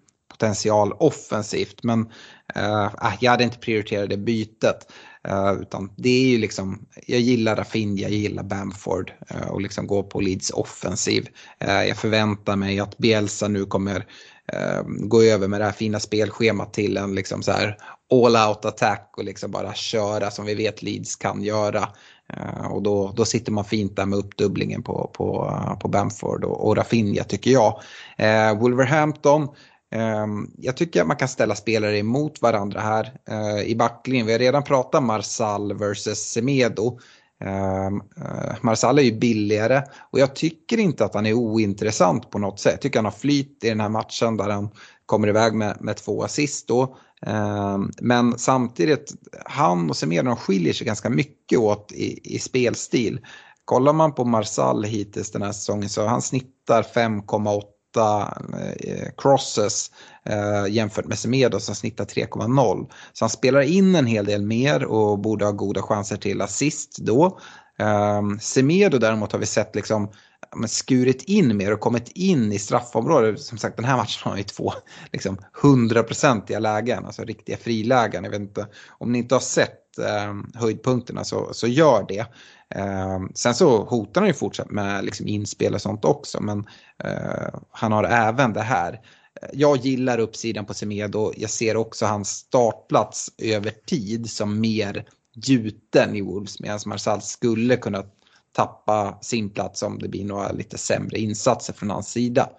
potential 0.41 0.93
offensivt. 0.93 1.83
Men 1.83 2.09
eh, 2.55 2.83
äh, 2.83 3.13
jag 3.19 3.31
hade 3.31 3.43
inte 3.43 3.57
prioriterat 3.57 4.09
det 4.09 4.17
bytet. 4.17 4.91
Eh, 5.27 5.53
utan 5.61 5.91
det 5.97 6.09
är 6.09 6.27
ju 6.27 6.37
liksom, 6.37 6.85
jag 7.07 7.19
gillar 7.19 7.55
Rafinha, 7.55 8.01
jag 8.01 8.11
gillar 8.11 8.43
Bamford 8.43 9.11
eh, 9.27 9.47
och 9.47 9.61
liksom 9.61 9.87
gå 9.87 10.03
på 10.03 10.21
Leeds 10.21 10.49
offensiv. 10.49 11.27
Eh, 11.59 11.83
jag 11.83 11.97
förväntar 11.97 12.55
mig 12.55 12.79
att 12.79 12.97
Bielsa 12.97 13.47
nu 13.47 13.65
kommer 13.65 14.05
eh, 14.53 14.83
gå 14.85 15.21
över 15.21 15.47
med 15.47 15.61
det 15.61 15.65
här 15.65 15.71
fina 15.71 15.99
spelschemat 15.99 16.73
till 16.73 16.97
en 16.97 17.15
liksom 17.15 17.43
så 17.43 17.51
här 17.51 17.77
all 18.13 18.49
out 18.49 18.65
attack 18.65 19.13
och 19.17 19.23
liksom 19.23 19.51
bara 19.51 19.73
köra 19.73 20.31
som 20.31 20.45
vi 20.45 20.55
vet 20.55 20.83
Leeds 20.83 21.15
kan 21.15 21.43
göra. 21.43 21.89
Eh, 22.33 22.71
och 22.71 22.81
då, 22.81 23.13
då 23.15 23.25
sitter 23.25 23.51
man 23.51 23.65
fint 23.65 23.95
där 23.95 24.05
med 24.05 24.19
uppdubblingen 24.19 24.83
på, 24.83 25.11
på, 25.13 25.53
på 25.81 25.87
Bamford 25.87 26.43
och, 26.43 26.67
och 26.67 26.77
Rafinha 26.77 27.23
tycker 27.23 27.51
jag. 27.51 27.81
Wolverhampton 28.59 29.47
Ehm, 29.91 30.51
jag 30.57 30.77
tycker 30.77 31.01
att 31.01 31.07
man 31.07 31.17
kan 31.17 31.27
ställa 31.27 31.55
spelare 31.55 31.97
emot 31.97 32.41
varandra 32.41 32.79
här 32.79 33.13
eh, 33.29 33.61
i 33.61 33.75
backlinjen. 33.75 34.27
Vi 34.27 34.31
har 34.33 34.39
redan 34.39 34.63
pratat 34.63 35.03
Marsal 35.03 35.77
versus 35.77 36.19
Semedo. 36.19 36.99
Ehm, 37.43 38.01
eh, 38.17 38.55
Marsal 38.61 38.99
är 38.99 39.03
ju 39.03 39.19
billigare 39.19 39.81
och 40.11 40.19
jag 40.19 40.35
tycker 40.35 40.77
inte 40.77 41.05
att 41.05 41.13
han 41.13 41.25
är 41.25 41.33
ointressant 41.33 42.29
på 42.29 42.39
något 42.39 42.59
sätt. 42.59 42.71
Jag 42.71 42.81
tycker 42.81 42.99
han 42.99 43.05
har 43.05 43.11
flyt 43.11 43.63
i 43.63 43.69
den 43.69 43.79
här 43.79 43.89
matchen 43.89 44.37
där 44.37 44.49
han 44.49 44.69
kommer 45.05 45.27
iväg 45.27 45.53
med, 45.53 45.77
med 45.79 45.97
två 45.97 46.23
assist 46.23 46.67
då. 46.67 46.97
Ehm, 47.25 47.91
men 48.01 48.37
samtidigt, 48.37 49.13
han 49.45 49.89
och 49.89 49.97
Semedo 49.97 50.35
skiljer 50.35 50.73
sig 50.73 50.87
ganska 50.87 51.09
mycket 51.09 51.59
åt 51.59 51.91
i, 51.91 52.35
i 52.35 52.39
spelstil. 52.39 53.19
Kollar 53.65 53.93
man 53.93 54.15
på 54.15 54.25
Marsal 54.25 54.83
hittills 54.83 55.31
den 55.31 55.41
här 55.41 55.51
säsongen 55.51 55.89
så 55.89 56.05
han 56.05 56.21
snittar 56.21 56.83
5,8 56.83 57.61
Eh, 57.97 59.09
crosses 59.17 59.91
eh, 60.25 60.73
jämfört 60.73 61.05
med 61.05 61.19
Semedo 61.19 61.59
som 61.59 61.75
snittar 61.75 62.05
3,0. 62.05 62.89
Så 63.13 63.25
han 63.25 63.29
spelar 63.29 63.61
in 63.61 63.95
en 63.95 64.05
hel 64.05 64.25
del 64.25 64.41
mer 64.41 64.83
och 64.83 65.19
borde 65.19 65.45
ha 65.45 65.51
goda 65.51 65.81
chanser 65.81 66.17
till 66.17 66.41
assist 66.41 66.97
då. 66.97 67.39
Eh, 67.79 68.21
Semedo 68.39 68.97
däremot 68.97 69.31
har 69.31 69.39
vi 69.39 69.45
sett 69.45 69.75
liksom 69.75 70.11
skurit 70.67 71.23
in 71.23 71.57
mer 71.57 71.73
och 71.73 71.79
kommit 71.79 72.09
in 72.09 72.51
i 72.51 72.59
straffområdet. 72.59 73.41
Som 73.41 73.57
sagt 73.57 73.75
den 73.75 73.85
här 73.85 73.97
matchen 73.97 74.29
har 74.31 74.37
ju 74.37 74.43
två 74.43 74.73
liksom, 75.11 75.37
hundraprocentiga 75.61 76.59
lägen, 76.59 77.05
alltså 77.05 77.23
riktiga 77.23 77.57
frilägen. 77.57 78.23
Jag 78.23 78.31
vet 78.31 78.41
inte 78.41 78.67
om 78.97 79.11
ni 79.11 79.17
inte 79.17 79.35
har 79.35 79.39
sett 79.39 79.97
eh, 79.99 80.61
höjdpunkterna 80.61 81.23
så, 81.23 81.53
så 81.53 81.67
gör 81.67 82.05
det. 82.07 82.25
Eh, 82.75 83.19
sen 83.33 83.53
så 83.53 83.83
hotar 83.83 84.21
han 84.21 84.27
ju 84.27 84.33
fortsatt 84.33 84.71
med 84.71 85.05
liksom, 85.05 85.27
inspel 85.27 85.73
och 85.73 85.81
sånt 85.81 86.05
också 86.05 86.41
men 86.41 86.59
eh, 87.03 87.59
han 87.71 87.91
har 87.91 88.03
även 88.03 88.53
det 88.53 88.61
här. 88.61 89.01
Jag 89.53 89.77
gillar 89.77 90.17
uppsidan 90.17 90.65
på 90.65 90.73
Semedo. 90.73 91.31
Jag 91.37 91.49
ser 91.49 91.77
också 91.77 92.05
hans 92.05 92.29
startplats 92.29 93.31
över 93.37 93.71
tid 93.85 94.29
som 94.29 94.59
mer 94.59 95.05
gjuten 95.33 96.15
i 96.15 96.21
Wolves 96.21 96.59
medan 96.59 96.79
Marsal 96.85 97.21
skulle 97.21 97.77
kunna 97.77 98.03
tappa 98.51 99.17
sin 99.21 99.49
plats 99.49 99.83
om 99.83 99.99
det 99.99 100.07
blir 100.07 100.25
några 100.25 100.51
lite 100.51 100.77
sämre 100.77 101.19
insatser 101.19 101.73
från 101.73 101.89
hans 101.89 102.11
sida. 102.11 102.49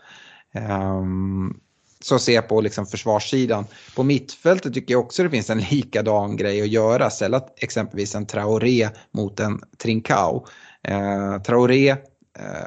Um, 0.54 1.60
så 2.02 2.18
ser 2.18 2.32
jag 2.32 2.48
på 2.48 2.60
liksom 2.60 2.86
försvarssidan. 2.86 3.66
På 3.96 4.02
mittfältet 4.02 4.74
tycker 4.74 4.94
jag 4.94 5.04
också 5.04 5.22
det 5.22 5.30
finns 5.30 5.50
en 5.50 5.60
likadan 5.70 6.36
grej 6.36 6.62
att 6.62 6.68
göra. 6.68 7.10
Ställa 7.10 7.42
exempelvis 7.56 8.14
en 8.14 8.26
Traoré 8.26 8.88
mot 9.10 9.40
en 9.40 9.60
Trincao. 9.82 10.46
Eh, 10.82 11.42
Traoré 11.42 11.88
eh, 11.88 11.96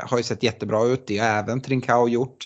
har 0.09 0.17
ju 0.17 0.23
sett 0.23 0.43
jättebra 0.43 0.85
ut, 0.85 1.07
det 1.07 1.17
har 1.17 1.27
även 1.27 1.61
Trincao 1.61 2.09
gjort. 2.09 2.37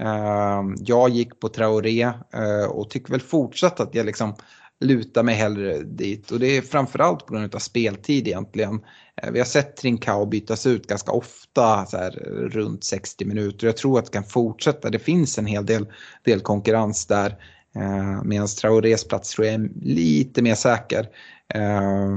Eh, 0.00 0.62
jag 0.78 1.08
gick 1.08 1.40
på 1.40 1.48
Traoré 1.48 2.02
eh, 2.32 2.70
och 2.70 2.90
tycker 2.90 3.10
väl 3.10 3.20
fortsatt 3.20 3.80
att 3.80 3.94
jag 3.94 4.06
liksom 4.06 4.34
lutar 4.80 5.22
mig 5.22 5.34
hellre 5.34 5.82
dit. 5.82 6.30
Och 6.30 6.40
det 6.40 6.56
är 6.56 6.62
framförallt 6.62 7.26
på 7.26 7.34
grund 7.34 7.54
av 7.54 7.58
speltid 7.58 8.28
egentligen. 8.28 8.80
Eh, 9.22 9.30
vi 9.30 9.38
har 9.38 9.46
sett 9.46 9.76
Trincao 9.76 10.26
bytas 10.26 10.66
ut 10.66 10.86
ganska 10.86 11.12
ofta, 11.12 11.86
så 11.86 11.96
här, 11.96 12.10
runt 12.52 12.84
60 12.84 13.24
minuter. 13.24 13.66
Jag 13.66 13.76
tror 13.76 13.98
att 13.98 14.04
det 14.04 14.12
kan 14.12 14.24
fortsätta. 14.24 14.90
Det 14.90 14.98
finns 14.98 15.38
en 15.38 15.46
hel 15.46 15.66
del, 15.66 15.86
del 16.24 16.40
konkurrens 16.40 17.06
där. 17.06 17.36
Eh, 17.76 18.22
Medan 18.24 18.48
Traorés 18.48 19.08
plats 19.08 19.34
tror 19.34 19.46
jag 19.46 19.54
är 19.54 19.68
lite 19.82 20.42
mer 20.42 20.54
säker. 20.54 21.08
Eh, 21.54 22.16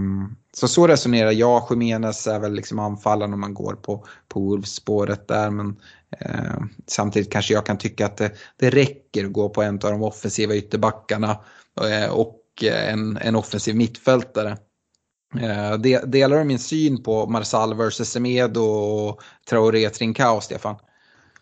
så 0.53 0.67
så 0.67 0.87
resonerar 0.87 1.31
jag. 1.31 1.67
Jiménez 1.69 2.27
är 2.27 2.39
väl 2.39 2.53
liksom 2.53 2.79
anfallaren 2.79 3.33
om 3.33 3.39
man 3.39 3.53
går 3.53 3.73
på, 3.73 4.05
på 4.27 4.39
Wolves-spåret 4.39 5.27
där. 5.27 5.49
Men 5.49 5.75
eh, 6.19 6.63
samtidigt 6.87 7.31
kanske 7.31 7.53
jag 7.53 7.65
kan 7.65 7.77
tycka 7.77 8.05
att 8.05 8.17
det, 8.17 8.31
det 8.57 8.69
räcker 8.69 9.25
att 9.25 9.33
gå 9.33 9.49
på 9.49 9.61
en 9.61 9.73
av 9.73 9.91
de 9.91 10.03
offensiva 10.03 10.55
ytterbackarna. 10.55 11.39
Eh, 11.81 12.11
och 12.11 12.38
Eh, 12.63 12.93
en, 12.93 13.17
en 13.17 13.35
offensiv 13.35 13.75
mittfältare. 13.75 14.57
Eh, 15.41 15.77
delar 16.05 16.37
du 16.37 16.43
min 16.43 16.59
syn 16.59 17.03
på 17.03 17.27
Marsal 17.27 17.73
vs 17.73 18.11
Semedo 18.11 18.61
och 18.61 19.21
Traoré 19.49 19.89
Trincao, 19.89 20.41
Stefan? 20.41 20.75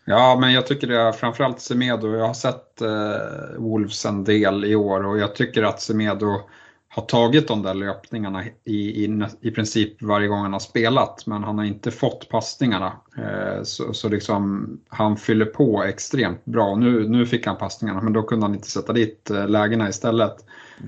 Ja, 0.04 0.38
men 0.40 0.52
jag 0.52 0.66
tycker 0.66 0.86
det 0.86 1.00
är 1.00 1.12
framförallt 1.12 1.60
Semedo. 1.60 2.16
Jag 2.16 2.26
har 2.26 2.34
sett 2.34 2.80
eh, 2.80 3.58
Wolves 3.58 4.06
en 4.06 4.24
del 4.24 4.64
i 4.64 4.74
år 4.76 5.06
och 5.06 5.18
jag 5.18 5.34
tycker 5.34 5.62
att 5.62 5.80
Semedo 5.80 6.40
har 6.88 7.02
tagit 7.02 7.48
de 7.48 7.62
där 7.62 7.74
löpningarna 7.74 8.44
i, 8.64 9.04
i, 9.04 9.26
i 9.40 9.50
princip 9.50 10.02
varje 10.02 10.28
gång 10.28 10.42
han 10.42 10.52
har 10.52 10.60
spelat 10.60 11.26
men 11.26 11.44
han 11.44 11.58
har 11.58 11.64
inte 11.64 11.90
fått 11.90 12.28
passningarna. 12.28 12.92
Eh, 13.16 13.62
så, 13.62 13.92
så 13.92 14.08
liksom, 14.08 14.68
han 14.88 15.16
fyller 15.16 15.46
på 15.46 15.84
extremt 15.84 16.44
bra. 16.44 16.74
Nu, 16.74 17.08
nu 17.08 17.26
fick 17.26 17.46
han 17.46 17.56
passningarna 17.56 18.00
men 18.00 18.12
då 18.12 18.22
kunde 18.22 18.46
han 18.46 18.54
inte 18.54 18.70
sätta 18.70 18.92
dit 18.92 19.30
eh, 19.30 19.48
lägena 19.48 19.88
istället. 19.88 20.36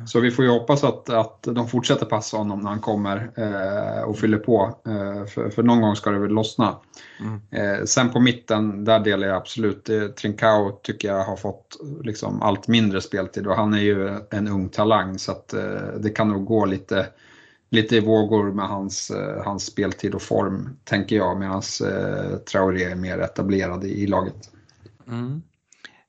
Så 0.06 0.20
vi 0.20 0.30
får 0.30 0.44
ju 0.44 0.50
hoppas 0.50 0.84
att, 0.84 1.10
att 1.10 1.42
de 1.42 1.68
fortsätter 1.68 2.06
passa 2.06 2.36
honom 2.36 2.60
när 2.60 2.70
han 2.70 2.80
kommer 2.80 3.30
eh, 3.36 4.02
och 4.02 4.18
fyller 4.18 4.38
på. 4.38 4.78
Eh, 4.86 5.26
för, 5.26 5.50
för, 5.50 5.62
någon 5.62 5.80
gång 5.80 5.96
ska 5.96 6.10
det 6.10 6.18
väl 6.18 6.30
lossna. 6.30 6.76
Mm. 7.20 7.40
Eh, 7.50 7.84
sen 7.84 8.10
på 8.10 8.20
mitten, 8.20 8.84
där 8.84 9.00
delar 9.00 9.28
jag 9.28 9.36
absolut. 9.36 9.88
Eh, 9.88 10.06
Trincao 10.06 10.80
tycker 10.82 11.08
jag 11.08 11.24
har 11.24 11.36
fått 11.36 11.76
liksom, 12.02 12.42
allt 12.42 12.68
mindre 12.68 13.00
speltid 13.00 13.46
och 13.46 13.56
han 13.56 13.74
är 13.74 13.82
ju 13.82 14.18
en 14.30 14.48
ung 14.48 14.68
talang 14.68 15.18
så 15.18 15.32
att, 15.32 15.52
eh, 15.52 16.00
det 16.00 16.10
kan 16.10 16.28
nog 16.28 16.44
gå 16.44 16.66
lite, 16.66 17.06
lite 17.70 17.96
i 17.96 18.00
vågor 18.00 18.52
med 18.52 18.68
hans, 18.68 19.10
eh, 19.10 19.42
hans 19.44 19.66
speltid 19.66 20.14
och 20.14 20.22
form, 20.22 20.76
tänker 20.84 21.16
jag. 21.16 21.38
Medan 21.38 21.62
eh, 21.86 22.36
Traoré 22.36 22.84
är 22.84 22.96
mer 22.96 23.18
etablerad 23.18 23.84
i, 23.84 24.02
i 24.02 24.06
laget. 24.06 24.50
Mm. 25.08 25.42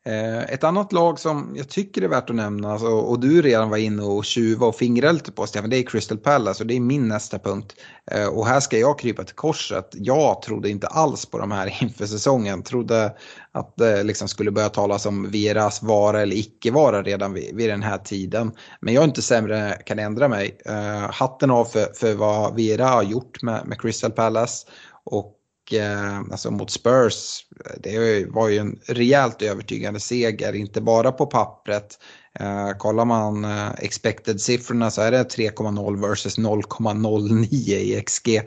Eh, 0.06 0.44
ett 0.54 0.64
annat 0.64 0.94
lag 0.94 1.20
som 1.20 1.54
jag 1.56 1.70
tycker 1.70 2.02
är 2.02 2.08
värt 2.08 2.30
att 2.30 2.36
nämna 2.36 2.72
alltså, 2.72 2.88
och 2.88 3.20
du 3.20 3.42
redan 3.42 3.70
var 3.70 3.78
inne 3.78 4.04
och 4.04 4.26
tjuva 4.26 4.66
och 4.66 4.76
fingrade 4.76 5.14
lite 5.14 5.32
på 5.32 5.48
Stefan, 5.48 5.70
det 5.70 5.78
är 5.78 5.84
Crystal 5.84 6.18
Palace 6.18 6.64
och 6.64 6.68
det 6.68 6.76
är 6.76 6.80
min 6.80 7.08
nästa 7.08 7.40
punkt. 7.40 7.76
Eh, 8.12 8.28
och 8.28 8.48
här 8.48 8.60
ska 8.60 8.78
jag 8.78 9.00
krypa 9.00 9.24
till 9.24 9.36
korset. 9.36 9.90
Jag 9.94 10.42
trodde 10.42 10.70
inte 10.70 10.88
alls 10.88 11.26
på 11.26 11.38
de 11.38 11.52
här 11.52 11.78
inför 11.84 12.06
säsongen. 12.06 12.64
Trodde 12.64 13.16
att 13.52 13.78
det 13.78 14.04
liksom 14.04 14.28
skulle 14.28 14.52
börja 14.52 14.70
talas 14.70 15.06
om 15.06 15.32
Veras 15.32 15.84
vara 15.84 16.22
eller 16.22 16.36
icke 16.36 16.72
vara 16.72 17.02
redan 17.02 17.34
vid, 17.34 17.56
vid, 17.56 17.70
den 17.70 17.84
här 17.84 17.98
tiden. 17.98 18.52
Men 18.80 18.94
jag 18.94 19.02
är 19.02 19.08
inte 19.08 19.22
sämre, 19.22 19.82
kan 19.86 20.00
ändra 20.00 20.28
mig. 20.28 20.58
Eh, 20.66 21.12
hatten 21.12 21.52
av 21.52 21.66
för, 21.66 21.94
för 21.94 22.14
vad 22.14 22.56
Vera 22.56 22.86
har 22.86 23.04
gjort 23.04 23.42
med, 23.42 23.68
med 23.68 23.82
Crystal 23.82 24.12
Palace. 24.12 24.68
Och 25.04 25.38
Eh, 25.74 26.20
alltså 26.20 26.52
mot 26.52 26.72
Spurs, 26.72 27.46
eh, 27.66 27.72
det 27.84 28.26
var 28.30 28.50
ju 28.50 28.58
en 28.58 28.80
rejält 28.86 29.42
övertygande 29.42 30.00
seger, 30.00 30.54
inte 30.54 30.82
bara 30.82 31.12
på 31.12 31.26
pappret. 31.26 32.00
Eh, 32.40 32.72
kollar 32.78 33.06
man 33.06 33.46
eh, 33.46 33.72
expected-siffrorna 33.78 34.92
så 34.92 35.02
är 35.02 35.12
det 35.12 35.24
3,0 35.24 36.10
versus 36.10 36.38
0,09 36.38 37.54
i 37.54 38.04
XG. 38.06 38.42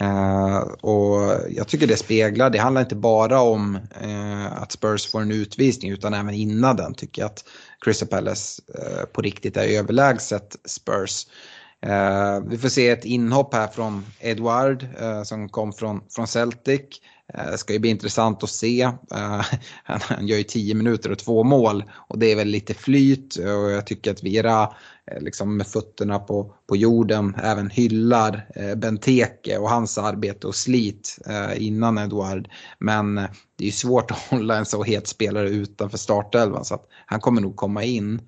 Uh, 0.00 0.58
och 0.80 1.40
jag 1.50 1.68
tycker 1.68 1.86
det 1.86 1.96
speglar, 1.96 2.50
det 2.50 2.58
handlar 2.58 2.80
inte 2.80 2.96
bara 2.96 3.40
om 3.40 3.78
uh, 4.04 4.62
att 4.62 4.72
Spurs 4.72 5.10
får 5.10 5.20
en 5.20 5.30
utvisning 5.30 5.90
utan 5.90 6.14
även 6.14 6.34
innan 6.34 6.76
den 6.76 6.94
tycker 6.94 7.22
jag 7.22 7.26
att 7.26 7.44
Crystal 7.80 8.08
Palace 8.08 8.62
uh, 8.78 9.04
på 9.04 9.22
riktigt 9.22 9.56
är 9.56 9.78
överlägset 9.78 10.56
Spurs. 10.64 11.26
Uh, 11.86 12.48
vi 12.48 12.58
får 12.58 12.68
se 12.68 12.88
ett 12.88 13.04
inhopp 13.04 13.54
här 13.54 13.66
från 13.66 14.06
Edward 14.20 14.86
uh, 15.02 15.22
som 15.22 15.48
kom 15.48 15.72
från, 15.72 16.00
från 16.10 16.26
Celtic. 16.26 16.80
Uh, 17.38 17.50
det 17.50 17.58
ska 17.58 17.72
ju 17.72 17.78
bli 17.78 17.90
intressant 17.90 18.42
att 18.42 18.50
se. 18.50 18.82
Han, 19.84 20.00
han, 20.00 20.26
gör 20.26 20.36
ju 20.36 20.42
10 20.42 20.74
minuter 20.74 21.12
och 21.12 21.18
två 21.18 21.44
mål 21.44 21.84
och 21.92 22.18
det 22.18 22.32
är 22.32 22.36
väl 22.36 22.48
lite 22.48 22.74
flyt 22.74 23.36
och 23.36 23.70
jag 23.70 23.86
tycker 23.86 24.10
att 24.10 24.22
Vera 24.22 24.68
liksom 25.20 25.56
med 25.56 25.66
fötterna 25.66 26.18
på, 26.18 26.54
på 26.68 26.76
jorden 26.76 27.36
även 27.42 27.70
hyllar 27.70 28.46
Benteke 28.76 29.58
och 29.58 29.70
hans 29.70 29.98
arbete 29.98 30.46
och 30.46 30.54
slit 30.54 31.18
innan 31.56 31.98
Eduard. 31.98 32.48
Men 32.78 33.14
det 33.56 33.64
är 33.64 33.66
ju 33.66 33.72
svårt 33.72 34.10
att 34.10 34.18
hålla 34.30 34.56
en 34.56 34.66
så 34.66 34.82
het 34.82 35.06
spelare 35.06 35.48
utanför 35.48 35.98
startelvan 35.98 36.64
så 36.64 36.74
att 36.74 36.86
han 37.06 37.20
kommer 37.20 37.40
nog 37.40 37.56
komma 37.56 37.84
in. 37.84 38.20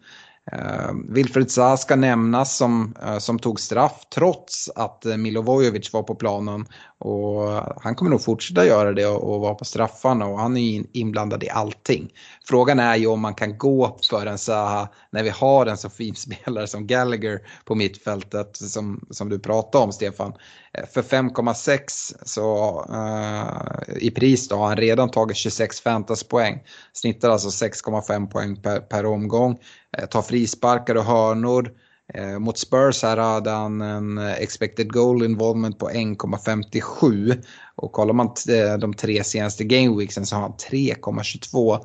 Eh, 0.53 0.59
uh, 0.59 0.94
Wilfred 1.09 1.51
Zaha 1.51 1.76
ska 1.76 1.97
nämnas 1.97 2.57
som, 2.57 2.94
uh, 3.07 3.18
som 3.18 3.38
tog 3.38 3.61
straff 3.61 4.07
trots 4.14 4.70
att 4.76 5.03
uh, 5.07 5.16
Milovojevic 5.16 5.92
var 5.92 6.03
på 6.03 6.14
planen. 6.14 6.66
Och 6.99 7.49
han 7.82 7.94
kommer 7.94 8.11
nog 8.11 8.22
fortsätta 8.24 8.66
göra 8.66 8.92
det 8.92 9.07
och, 9.07 9.34
och 9.34 9.40
vara 9.40 9.55
på 9.55 9.64
straffarna 9.64 10.26
och 10.26 10.38
han 10.38 10.57
är 10.57 10.84
inblandad 10.92 11.44
i 11.44 11.51
allting. 11.51 12.12
Frågan 12.49 12.78
är 12.78 12.97
ju 12.97 13.07
om 13.07 13.20
man 13.20 13.34
kan 13.34 13.59
gå 13.59 13.99
för 14.11 14.26
en 14.26 14.38
Zaha 14.38 14.88
när 15.11 15.22
vi 15.22 15.30
har 15.30 15.66
en 15.66 15.76
så 15.76 15.90
fin 15.90 16.14
spelare 16.16 16.66
som 16.66 16.86
Gallagher 16.86 17.40
på 17.64 17.74
mittfältet 17.74 18.57
som, 18.57 19.07
som 19.11 19.28
du 19.28 19.38
pratade 19.38 19.84
om 19.84 19.92
Stefan. 19.92 20.32
Eh, 20.72 20.86
för 20.94 21.03
5,6 21.03 22.14
så 22.24 22.78
eh, 22.92 23.97
i 23.97 24.11
pris 24.11 24.49
då 24.49 24.57
har 24.57 24.66
han 24.66 24.76
redan 24.76 25.11
tagit 25.11 25.36
26 25.36 25.80
fantaspoäng. 25.80 26.62
Snittar 26.92 27.30
alltså 27.30 27.66
6,5 27.66 28.26
poäng 28.26 28.57
per, 28.62 28.80
per 28.80 29.07
omgång. 29.07 29.59
Uh, 29.99 30.07
tar 30.07 30.22
frisparkar 30.22 30.94
och 30.94 31.05
hörnor. 31.05 31.70
Eh, 32.16 32.38
mot 32.38 32.58
Spurs 32.58 33.02
här 33.02 33.16
hade 33.16 33.50
han 33.50 33.80
en 33.80 34.18
eh, 34.18 34.32
expected 34.32 34.92
goal 34.92 35.24
involvement 35.24 35.78
på 35.78 35.90
1,57 35.90 37.42
och 37.74 37.92
kollar 37.92 38.14
man 38.14 38.26
eh, 38.26 38.78
de 38.78 38.94
tre 38.94 39.24
senaste 39.24 39.64
gameweeksen 39.64 40.26
så 40.26 40.36
har 40.36 40.42
han 40.42 40.52
3,22 40.52 41.78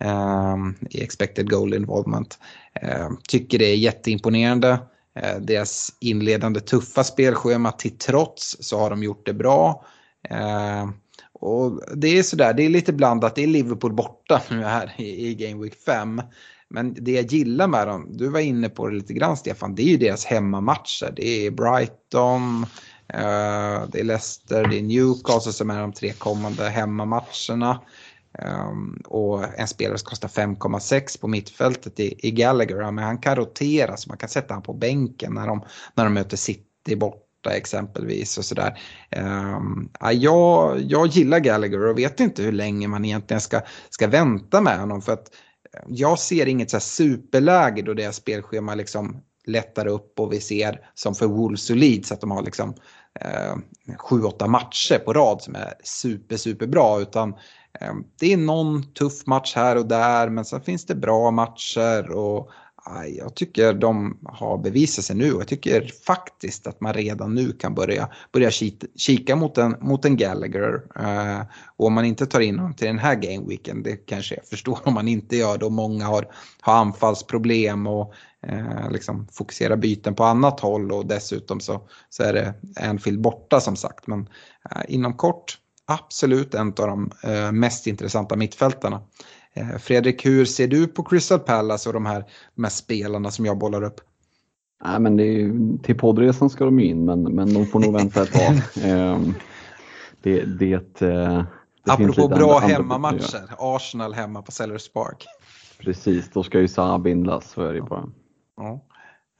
ehm, 0.00 0.74
i 0.90 1.02
expected 1.02 1.50
goal 1.50 1.74
involvement. 1.74 2.38
Ehm, 2.74 3.16
tycker 3.28 3.58
det 3.58 3.64
är 3.64 3.76
jätteimponerande. 3.76 4.78
Eh, 5.18 5.36
deras 5.40 5.92
inledande 6.00 6.60
tuffa 6.60 7.04
spelschema 7.04 7.72
till 7.72 7.98
trots 7.98 8.56
så 8.60 8.78
har 8.78 8.90
de 8.90 9.02
gjort 9.02 9.26
det 9.26 9.34
bra. 9.34 9.84
Ehm, 10.30 10.92
och 11.32 11.82
det 11.96 12.18
är 12.18 12.22
sådär, 12.22 12.54
det 12.54 12.62
är 12.62 12.68
lite 12.68 12.92
blandat. 12.92 13.34
Det 13.34 13.42
är 13.42 13.46
Liverpool 13.46 13.92
borta 13.92 14.42
nu 14.50 14.62
här 14.62 14.94
i, 14.96 15.28
i 15.28 15.34
Game 15.34 15.62
Week 15.62 15.74
5. 15.74 16.22
Men 16.70 16.94
det 16.94 17.12
jag 17.12 17.24
gillar 17.24 17.68
med 17.68 17.86
dem, 17.86 18.08
du 18.10 18.28
var 18.28 18.40
inne 18.40 18.68
på 18.68 18.88
det 18.88 18.94
lite 18.94 19.12
grann 19.12 19.36
Stefan, 19.36 19.74
det 19.74 19.82
är 19.82 19.86
ju 19.86 19.96
deras 19.96 20.24
hemmamatcher. 20.24 21.12
Det 21.16 21.46
är 21.46 21.50
Brighton, 21.50 22.62
eh, 23.08 23.88
det 23.88 24.00
är 24.00 24.04
Leicester, 24.04 24.68
det 24.68 24.78
är 24.78 24.82
Newcastle 24.82 25.52
som 25.52 25.70
är 25.70 25.80
de 25.80 25.92
tre 25.92 26.12
kommande 26.12 26.68
hemmamatcherna. 26.68 27.80
Ehm, 28.38 29.02
och 29.04 29.58
en 29.58 29.68
spelare 29.68 29.98
som 29.98 30.06
kostar 30.06 30.28
5,6 30.28 31.20
på 31.20 31.28
mittfältet 31.28 32.00
i, 32.00 32.28
i 32.28 32.30
Gallagher, 32.30 32.90
men 32.90 33.04
han 33.04 33.18
kan 33.18 33.36
rotera 33.36 33.96
så 33.96 34.08
man 34.08 34.18
kan 34.18 34.28
sätta 34.28 34.54
honom 34.54 34.62
på 34.62 34.72
bänken 34.72 35.34
när 35.34 35.46
de, 35.46 35.64
när 35.94 36.04
de 36.04 36.14
möter 36.14 36.36
City 36.36 36.96
borta 36.96 37.50
exempelvis 37.50 38.38
och 38.38 38.44
sådär. 38.44 38.78
Um, 39.16 39.90
ja, 40.00 40.12
jag, 40.12 40.80
jag 40.80 41.06
gillar 41.06 41.38
Gallagher 41.38 41.86
och 41.86 41.98
vet 41.98 42.20
inte 42.20 42.42
hur 42.42 42.52
länge 42.52 42.88
man 42.88 43.04
egentligen 43.04 43.40
ska, 43.40 43.60
ska 43.90 44.06
vänta 44.06 44.60
med 44.60 44.80
honom 44.80 45.02
för 45.02 45.12
att 45.12 45.30
jag 45.86 46.18
ser 46.18 46.46
inget 46.46 46.70
så 46.70 46.80
superläge 46.80 47.82
då 47.82 47.94
deras 47.94 48.16
spelschema 48.16 48.74
liksom 48.74 49.22
lättar 49.46 49.86
upp 49.86 50.20
och 50.20 50.32
vi 50.32 50.40
ser 50.40 50.80
som 50.94 51.14
för 51.14 51.26
Wolves 51.26 51.70
och 51.70 51.76
Leeds 51.76 52.12
att 52.12 52.20
de 52.20 52.30
har 52.30 52.42
liksom 52.42 52.74
eh, 53.20 53.56
sju, 53.98 54.22
åtta 54.22 54.46
matcher 54.46 54.98
på 54.98 55.12
rad 55.12 55.42
som 55.42 55.54
är 55.54 55.74
super, 55.84 56.36
super 56.36 56.66
bra 56.66 57.00
utan 57.00 57.34
eh, 57.80 57.94
det 58.20 58.32
är 58.32 58.36
någon 58.36 58.92
tuff 58.92 59.26
match 59.26 59.54
här 59.56 59.76
och 59.76 59.86
där 59.86 60.28
men 60.28 60.44
sen 60.44 60.60
finns 60.60 60.86
det 60.86 60.94
bra 60.94 61.30
matcher 61.30 62.10
och 62.10 62.50
jag 63.18 63.34
tycker 63.34 63.72
de 63.72 64.18
har 64.24 64.58
bevisat 64.58 65.04
sig 65.04 65.16
nu 65.16 65.32
och 65.32 65.40
jag 65.40 65.48
tycker 65.48 65.90
faktiskt 66.06 66.66
att 66.66 66.80
man 66.80 66.94
redan 66.94 67.34
nu 67.34 67.52
kan 67.52 67.74
börja, 67.74 68.08
börja 68.32 68.50
kika 68.96 69.36
mot 69.36 69.58
en, 69.58 69.76
mot 69.80 70.04
en 70.04 70.16
Gallagher. 70.16 70.82
Eh, 70.98 71.40
och 71.76 71.86
om 71.86 71.92
man 71.92 72.04
inte 72.04 72.26
tar 72.26 72.40
in 72.40 72.58
honom 72.58 72.74
till 72.74 72.86
den 72.86 72.98
här 72.98 73.14
gameweeken, 73.14 73.82
det 73.82 73.96
kanske 73.96 74.34
jag 74.34 74.46
förstår 74.46 74.78
om 74.84 74.94
man 74.94 75.08
inte 75.08 75.36
gör 75.36 75.58
det 75.58 75.64
och 75.64 75.72
många 75.72 76.04
har, 76.04 76.26
har 76.60 76.74
anfallsproblem 76.74 77.86
och 77.86 78.14
eh, 78.46 78.90
liksom 78.90 79.28
fokuserar 79.32 79.76
byten 79.76 80.14
på 80.14 80.24
annat 80.24 80.60
håll 80.60 80.92
och 80.92 81.06
dessutom 81.06 81.60
så, 81.60 81.88
så 82.10 82.22
är 82.22 82.32
det 82.32 82.54
Anfield 82.80 83.20
borta 83.20 83.60
som 83.60 83.76
sagt. 83.76 84.06
Men 84.06 84.28
eh, 84.70 84.82
inom 84.88 85.12
kort 85.12 85.58
absolut 85.86 86.54
en 86.54 86.68
av 86.68 86.74
de 86.74 87.10
eh, 87.22 87.52
mest 87.52 87.86
intressanta 87.86 88.36
mittfältarna. 88.36 89.02
Eh, 89.56 89.78
Fredrik, 89.78 90.26
hur 90.26 90.44
ser 90.44 90.68
du 90.68 90.86
på 90.86 91.02
Crystal 91.02 91.38
Palace 91.38 91.88
och 91.88 91.92
de 91.92 92.06
här, 92.06 92.24
de 92.54 92.64
här 92.64 92.70
spelarna 92.70 93.30
som 93.30 93.46
jag 93.46 93.58
bollar 93.58 93.82
upp? 93.82 94.00
Nej, 94.84 95.00
men 95.00 95.16
det 95.16 95.24
är, 95.24 95.52
till 95.82 95.98
poddresan 95.98 96.50
ska 96.50 96.64
de 96.64 96.80
in, 96.80 97.04
men, 97.04 97.22
men 97.22 97.54
de 97.54 97.66
får 97.66 97.80
nog 97.80 97.92
vänta 97.98 98.22
ett 98.22 98.32
tag. 98.32 98.84
Ehm, 98.84 99.34
det, 100.22 100.44
det, 100.44 101.02
eh, 101.02 101.44
det, 101.84 101.92
Apropå 101.92 102.28
bra 102.28 102.60
andra, 102.60 102.76
hemmamatcher, 102.76 103.50
Arsenal 103.58 104.14
hemma 104.14 104.42
på 104.42 104.52
Sellers 104.52 104.92
Park. 104.92 105.26
Precis, 105.78 106.30
då 106.30 106.42
ska 106.42 106.60
ju 106.60 106.68
Saha 106.68 106.98
bindlas, 106.98 107.50
så 107.50 107.62
är 107.62 107.74
det 107.74 107.82
bara. 107.82 108.08
Ja. 108.56 108.80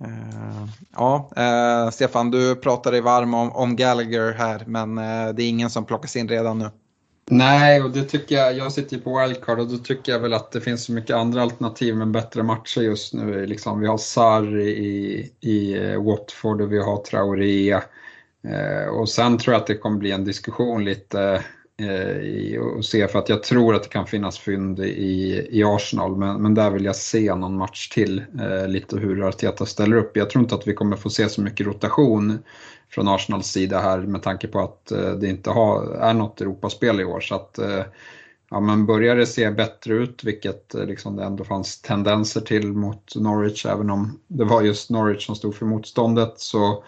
Uh, 0.04 0.68
ja, 0.92 1.30
uh, 1.38 1.90
Stefan, 1.90 2.30
du 2.30 2.56
pratar 2.56 2.92
dig 2.92 3.00
varm 3.00 3.34
om, 3.34 3.52
om 3.52 3.76
Gallagher 3.76 4.32
här, 4.32 4.62
men 4.66 4.98
uh, 4.98 5.34
det 5.34 5.42
är 5.42 5.48
ingen 5.48 5.70
som 5.70 5.84
plockas 5.84 6.16
in 6.16 6.28
redan 6.28 6.58
nu. 6.58 6.70
Nej, 7.30 7.82
och 7.82 7.90
det 7.90 8.04
tycker 8.04 8.34
jag, 8.34 8.56
jag 8.56 8.72
sitter 8.72 8.96
ju 8.96 9.02
på 9.02 9.20
wildcard 9.20 9.58
och 9.58 9.68
då 9.68 9.76
tycker 9.76 10.12
jag 10.12 10.18
väl 10.18 10.32
att 10.32 10.52
det 10.52 10.60
finns 10.60 10.84
så 10.84 10.92
mycket 10.92 11.16
andra 11.16 11.42
alternativ 11.42 11.96
med 11.96 12.10
bättre 12.10 12.42
matcher 12.42 12.80
just 12.80 13.14
nu. 13.14 13.46
Liksom, 13.46 13.80
vi 13.80 13.86
har 13.86 13.98
Sarri 13.98 14.70
i, 14.70 15.30
i 15.40 15.74
eh, 15.74 16.02
Watford 16.02 16.60
och 16.60 16.72
vi 16.72 16.78
har 16.78 16.96
Traoré. 16.96 17.72
Eh, 18.44 18.88
och 18.90 19.08
sen 19.08 19.38
tror 19.38 19.54
jag 19.54 19.60
att 19.60 19.66
det 19.66 19.76
kommer 19.76 19.98
bli 19.98 20.10
en 20.10 20.24
diskussion 20.24 20.84
lite 20.84 21.44
eh, 21.80 22.60
och 22.60 22.84
se 22.84 23.08
för 23.08 23.18
att 23.18 23.28
jag 23.28 23.42
tror 23.42 23.74
att 23.74 23.82
det 23.82 23.88
kan 23.88 24.06
finnas 24.06 24.38
fynd 24.38 24.80
i, 24.80 25.48
i 25.50 25.64
Arsenal 25.64 26.16
men, 26.16 26.42
men 26.42 26.54
där 26.54 26.70
vill 26.70 26.84
jag 26.84 26.96
se 26.96 27.34
någon 27.34 27.56
match 27.56 27.88
till 27.88 28.24
eh, 28.40 28.68
lite 28.68 28.96
hur 28.96 29.28
Arteta 29.28 29.66
ställer 29.66 29.96
upp. 29.96 30.16
Jag 30.16 30.30
tror 30.30 30.44
inte 30.44 30.54
att 30.54 30.68
vi 30.68 30.74
kommer 30.74 30.96
få 30.96 31.10
se 31.10 31.28
så 31.28 31.42
mycket 31.42 31.66
rotation 31.66 32.38
från 32.94 33.08
Arsenals 33.08 33.46
sida 33.46 33.80
här 33.80 33.98
med 33.98 34.22
tanke 34.22 34.48
på 34.48 34.60
att 34.60 34.92
eh, 34.92 35.10
det 35.10 35.28
inte 35.28 35.50
har, 35.50 35.94
är 35.94 36.14
något 36.14 36.40
Europaspel 36.40 37.00
i 37.00 37.04
år. 37.04 37.20
Så 37.20 37.34
att, 37.34 37.58
eh, 37.58 37.82
ja, 38.50 38.60
men 38.60 38.86
börjar 38.86 39.16
det 39.16 39.26
se 39.26 39.50
bättre 39.50 39.94
ut, 39.94 40.24
vilket 40.24 40.74
eh, 40.74 40.84
liksom 40.84 41.16
det 41.16 41.24
ändå 41.24 41.44
fanns 41.44 41.82
tendenser 41.82 42.40
till 42.40 42.72
mot 42.72 43.16
Norwich, 43.16 43.66
även 43.66 43.90
om 43.90 44.18
det 44.26 44.44
var 44.44 44.62
just 44.62 44.90
Norwich 44.90 45.26
som 45.26 45.34
stod 45.34 45.54
för 45.54 45.66
motståndet, 45.66 46.34
så 46.36 46.84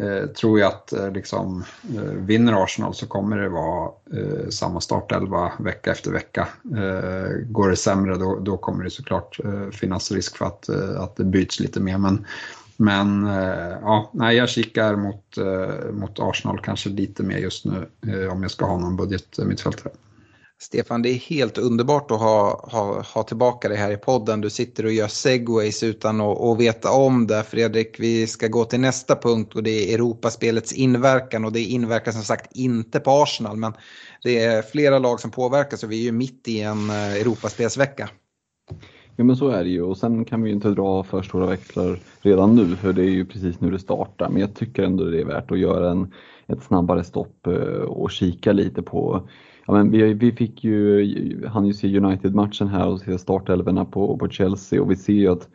eh, 0.00 0.26
tror 0.26 0.60
jag 0.60 0.68
att 0.68 0.92
eh, 0.92 1.10
liksom, 1.10 1.64
eh, 1.94 2.02
vinner 2.02 2.64
Arsenal 2.64 2.94
så 2.94 3.06
kommer 3.06 3.38
det 3.38 3.48
vara 3.48 3.90
eh, 4.12 4.48
samma 4.48 4.80
startelva 4.80 5.52
vecka 5.58 5.90
efter 5.90 6.10
vecka. 6.10 6.48
Eh, 6.76 7.30
går 7.46 7.70
det 7.70 7.76
sämre 7.76 8.16
då, 8.16 8.38
då 8.38 8.56
kommer 8.56 8.84
det 8.84 8.90
såklart 8.90 9.40
eh, 9.44 9.70
finnas 9.70 10.12
risk 10.12 10.36
för 10.36 10.44
att, 10.44 10.68
att 10.98 11.16
det 11.16 11.24
byts 11.24 11.60
lite 11.60 11.80
mer. 11.80 11.98
Men 11.98 12.26
men 12.80 13.26
eh, 13.26 13.78
ja, 13.80 14.10
nej, 14.14 14.36
jag 14.36 14.48
kikar 14.48 14.96
mot, 14.96 15.38
eh, 15.38 15.92
mot 15.92 16.18
Arsenal 16.18 16.60
kanske 16.60 16.88
lite 16.88 17.22
mer 17.22 17.38
just 17.38 17.64
nu 17.64 17.88
eh, 18.06 18.32
om 18.32 18.42
jag 18.42 18.50
ska 18.50 18.64
ha 18.64 18.78
någon 18.78 18.96
budget 18.96 19.38
eh, 19.38 19.44
mittfältare. 19.44 19.92
Stefan, 20.58 21.02
det 21.02 21.08
är 21.08 21.14
helt 21.14 21.58
underbart 21.58 22.10
att 22.10 22.18
ha, 22.18 22.68
ha, 22.72 23.02
ha 23.02 23.22
tillbaka 23.22 23.68
dig 23.68 23.76
här 23.76 23.90
i 23.90 23.96
podden. 23.96 24.40
Du 24.40 24.50
sitter 24.50 24.84
och 24.84 24.92
gör 24.92 25.08
segways 25.08 25.82
utan 25.82 26.20
att, 26.20 26.40
att 26.40 26.58
veta 26.58 26.90
om 26.90 27.26
det. 27.26 27.42
Fredrik, 27.42 27.96
vi 27.98 28.26
ska 28.26 28.48
gå 28.48 28.64
till 28.64 28.80
nästa 28.80 29.16
punkt 29.16 29.54
och 29.54 29.62
det 29.62 29.70
är 29.70 29.94
Europaspelets 29.94 30.72
inverkan. 30.72 31.44
Och 31.44 31.52
det 31.52 31.60
inverkar 31.60 32.12
som 32.12 32.22
sagt 32.22 32.52
inte 32.52 33.00
på 33.00 33.10
Arsenal, 33.10 33.56
men 33.56 33.72
det 34.22 34.44
är 34.44 34.62
flera 34.62 34.98
lag 34.98 35.20
som 35.20 35.30
påverkas 35.30 35.82
och 35.82 35.92
vi 35.92 35.98
är 36.00 36.04
ju 36.04 36.12
mitt 36.12 36.48
i 36.48 36.60
en 36.60 36.90
eh, 36.90 37.14
Europaspelsvecka. 37.14 38.10
Ja 39.20 39.24
men 39.24 39.36
så 39.36 39.48
är 39.48 39.64
det 39.64 39.70
ju 39.70 39.82
och 39.82 39.96
sen 39.96 40.24
kan 40.24 40.42
vi 40.42 40.48
ju 40.48 40.54
inte 40.54 40.70
dra 40.70 41.02
för 41.02 41.22
stora 41.22 41.46
växlar 41.46 41.98
redan 42.20 42.54
nu 42.54 42.76
för 42.76 42.92
det 42.92 43.02
är 43.02 43.10
ju 43.10 43.24
precis 43.24 43.60
nu 43.60 43.70
det 43.70 43.78
startar. 43.78 44.28
Men 44.28 44.40
jag 44.40 44.54
tycker 44.54 44.82
ändå 44.82 45.04
det 45.04 45.20
är 45.20 45.24
värt 45.24 45.50
att 45.50 45.58
göra 45.58 45.90
en, 45.90 46.12
ett 46.46 46.62
snabbare 46.62 47.04
stopp 47.04 47.46
eh, 47.46 47.82
och 47.82 48.10
kika 48.10 48.52
lite 48.52 48.82
på 48.82 49.28
Ja, 49.66 49.72
men 49.72 49.90
vi, 49.90 50.12
vi 50.12 50.32
fick 50.32 50.64
ju, 50.64 51.46
han 51.46 51.66
ju 51.66 51.72
se 51.72 51.98
United-matchen 51.98 52.68
här 52.68 52.88
och 52.88 53.00
se 53.00 53.18
startelvorna 53.18 53.84
på, 53.84 54.18
på 54.18 54.28
Chelsea 54.28 54.82
och 54.82 54.90
vi 54.90 54.96
ser 54.96 55.12
ju 55.12 55.28
att 55.28 55.48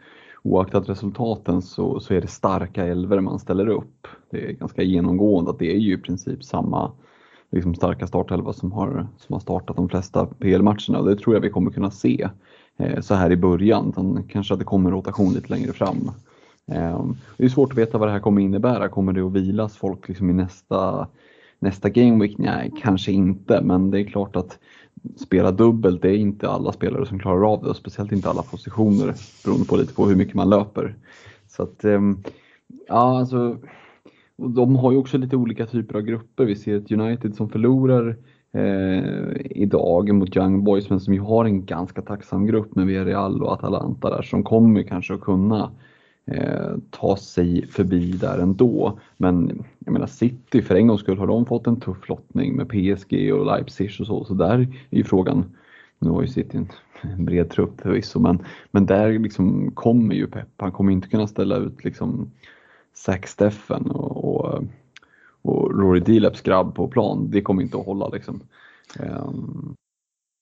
oaktat 0.43 0.89
resultaten 0.89 1.61
så, 1.61 1.99
så 1.99 2.13
är 2.13 2.21
det 2.21 2.27
starka 2.27 2.85
elver 2.85 3.19
man 3.19 3.39
ställer 3.39 3.67
upp. 3.67 4.07
Det 4.31 4.49
är 4.49 4.51
ganska 4.51 4.83
genomgående 4.83 5.51
att 5.51 5.59
det 5.59 5.75
är 5.75 5.79
ju 5.79 5.93
i 5.93 5.97
princip 5.97 6.43
samma 6.43 6.91
liksom 7.51 7.75
starka 7.75 8.07
startelva 8.07 8.53
som 8.53 8.71
har, 8.71 9.07
som 9.17 9.33
har 9.33 9.39
startat 9.39 9.75
de 9.75 9.89
flesta 9.89 10.25
PL-matcherna 10.25 10.99
och 10.99 11.05
det 11.05 11.15
tror 11.15 11.35
jag 11.35 11.41
vi 11.41 11.49
kommer 11.49 11.71
kunna 11.71 11.91
se. 11.91 12.29
Eh, 12.77 13.01
så 13.01 13.15
här 13.15 13.31
i 13.31 13.37
början, 13.37 13.89
utan 13.89 14.23
kanske 14.23 14.53
att 14.53 14.59
det 14.59 14.65
kommer 14.65 14.91
rotation 14.91 15.33
lite 15.33 15.49
längre 15.49 15.73
fram. 15.73 16.11
Ehm, 16.67 17.15
det 17.37 17.45
är 17.45 17.49
svårt 17.49 17.71
att 17.71 17.77
veta 17.77 17.97
vad 17.97 18.07
det 18.07 18.11
här 18.11 18.19
kommer 18.19 18.41
innebära. 18.41 18.89
Kommer 18.89 19.13
det 19.13 19.21
att 19.21 19.33
vilas 19.33 19.77
folk 19.77 20.07
liksom 20.07 20.29
i 20.29 20.33
nästa, 20.33 21.07
nästa 21.59 21.89
Game 21.89 22.23
Week? 22.23 22.37
Nej, 22.37 22.71
kanske 22.81 23.11
inte, 23.11 23.61
men 23.61 23.91
det 23.91 23.99
är 23.99 24.03
klart 24.03 24.35
att 24.35 24.59
spela 25.15 25.51
dubbelt, 25.51 26.01
det 26.01 26.09
är 26.09 26.17
inte 26.17 26.49
alla 26.49 26.71
spelare 26.71 27.05
som 27.05 27.19
klarar 27.19 27.53
av 27.53 27.63
det 27.63 27.69
och 27.69 27.75
speciellt 27.75 28.11
inte 28.11 28.29
alla 28.29 28.41
positioner 28.41 29.15
beroende 29.45 29.65
på 29.65 29.75
lite 29.75 29.93
på 29.93 30.05
hur 30.05 30.15
mycket 30.15 30.35
man 30.35 30.49
löper. 30.49 30.95
Så 31.47 31.63
att, 31.63 31.83
ehm, 31.83 32.17
ja 32.87 33.19
alltså, 33.19 33.57
de 34.37 34.75
har 34.75 34.91
ju 34.91 34.97
också 34.97 35.17
lite 35.17 35.35
olika 35.35 35.65
typer 35.65 35.95
av 35.95 36.01
grupper. 36.01 36.45
Vi 36.45 36.55
ser 36.55 36.77
ett 36.77 36.91
United 36.91 37.35
som 37.35 37.49
förlorar 37.49 38.17
eh, 38.55 39.35
idag 39.45 40.15
mot 40.15 40.37
Young 40.37 40.63
Boys 40.63 40.89
men 40.89 40.99
som 40.99 41.13
ju 41.13 41.19
har 41.19 41.45
en 41.45 41.65
ganska 41.65 42.01
tacksam 42.01 42.45
grupp 42.45 42.75
med 42.75 42.87
Villarreal 42.87 43.43
och 43.43 43.53
Atalanta 43.53 44.09
där 44.09 44.21
som 44.21 44.43
kommer 44.43 44.83
kanske 44.83 45.13
att 45.13 45.21
kunna 45.21 45.71
eh, 46.25 46.77
ta 46.89 47.17
sig 47.17 47.67
förbi 47.67 48.11
där 48.11 48.39
ändå. 48.39 48.99
Men 49.17 49.63
jag 49.79 49.91
menar 49.93 50.07
City 50.07 50.61
för 50.61 50.75
en 50.75 50.87
gångs 50.87 51.01
skull 51.01 51.17
har 51.17 51.27
de 51.27 51.45
fått 51.45 51.67
en 51.67 51.79
tuff 51.79 52.09
lottning 52.09 52.55
med 52.55 52.69
PSG 52.69 53.33
och 53.33 53.45
Leipzig 53.45 53.91
och 53.99 54.07
så, 54.07 54.25
så 54.25 54.33
där 54.33 54.59
är 54.89 54.97
ju 54.97 55.03
frågan 55.03 55.45
nu 55.99 56.09
har 56.09 56.21
ju 56.21 56.27
City 56.27 56.57
en 56.57 56.67
bred 57.25 57.49
trupp 57.49 57.81
förvisso, 57.81 58.19
men, 58.19 58.45
men 58.71 58.85
där 58.85 59.19
liksom 59.19 59.71
kommer 59.71 60.15
ju 60.15 60.27
Pep. 60.27 60.47
Han 60.57 60.71
kommer 60.71 60.91
inte 60.91 61.07
kunna 61.07 61.27
ställa 61.27 61.57
ut 61.57 61.83
liksom 61.83 62.31
Zack 62.93 63.27
Steffen 63.27 63.91
och, 63.91 64.35
och 64.35 64.63
och 65.45 65.79
Rory 65.79 65.99
Delaps 65.99 66.41
grabb 66.41 66.75
på 66.75 66.87
plan, 66.87 67.31
det 67.31 67.41
kommer 67.41 67.61
inte 67.63 67.77
att 67.77 67.85
hålla 67.85 68.09
liksom. 68.09 68.43
Um, 68.99 69.75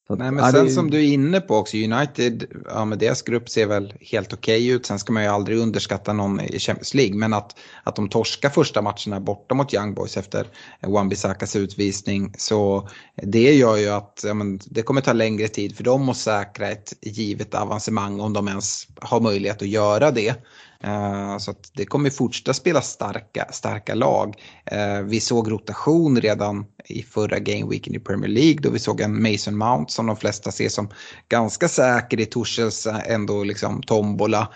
att, 0.09 0.19
Nej 0.19 0.31
men 0.31 0.51
sen 0.51 0.65
det... 0.65 0.71
som 0.71 0.89
du 0.89 0.97
är 0.97 1.13
inne 1.13 1.41
på 1.41 1.55
också, 1.55 1.77
United, 1.77 2.45
ja 2.69 2.85
men 2.85 2.99
deras 2.99 3.21
grupp 3.21 3.49
ser 3.49 3.67
väl 3.67 3.93
helt 4.01 4.33
okej 4.33 4.57
okay 4.57 4.75
ut. 4.75 4.85
Sen 4.85 4.99
ska 4.99 5.13
man 5.13 5.23
ju 5.23 5.29
aldrig 5.29 5.57
underskatta 5.57 6.13
någon 6.13 6.39
i 6.39 6.59
Champions 6.59 6.93
League. 6.93 7.15
Men 7.15 7.33
att, 7.33 7.59
att 7.83 7.95
de 7.95 8.09
torskar 8.09 8.49
första 8.49 8.81
matcherna 8.81 9.19
borta 9.19 9.55
mot 9.55 9.73
Young 9.73 9.93
Boys 9.93 10.17
efter 10.17 10.47
Wan-Bissakas 10.81 11.57
utvisning. 11.57 12.33
Så 12.37 12.89
det 13.15 13.53
gör 13.53 13.77
ju 13.77 13.89
att 13.89 14.23
ja, 14.27 14.33
men, 14.33 14.59
det 14.65 14.81
kommer 14.81 15.01
ta 15.01 15.13
längre 15.13 15.47
tid 15.47 15.77
för 15.77 15.83
dem 15.83 16.09
att 16.09 16.17
säkra 16.17 16.67
ett 16.67 16.93
givet 17.01 17.55
avancemang 17.55 18.19
om 18.19 18.33
de 18.33 18.47
ens 18.47 18.87
har 19.01 19.21
möjlighet 19.21 19.61
att 19.61 19.67
göra 19.67 20.11
det. 20.11 20.35
Eh, 20.83 21.37
så 21.37 21.53
så 21.53 21.53
det 21.73 21.85
kommer 21.85 22.09
fortsätta 22.09 22.53
spela 22.53 22.81
starka, 22.81 23.47
starka 23.51 23.95
lag. 23.95 24.35
Eh, 24.65 24.99
vi 24.99 25.19
såg 25.19 25.51
rotation 25.51 26.21
redan 26.21 26.65
i 26.85 27.03
förra 27.03 27.39
gameweeken 27.39 27.95
i 27.95 27.99
Premier 27.99 28.29
League 28.31 28.59
då 28.61 28.69
vi 28.69 28.79
såg 28.79 29.01
en 29.01 29.21
Mason 29.21 29.57
Mount 29.57 29.91
som 29.91 30.05
de 30.05 30.15
flesta 30.15 30.51
ser 30.51 30.69
som 30.69 30.89
ganska 31.29 31.67
säker 31.67 32.19
i 32.19 32.25
Torshälls 32.25 32.85
eh, 32.85 33.11
ändå 33.11 33.43
liksom 33.43 33.83
tombola. 33.83 34.47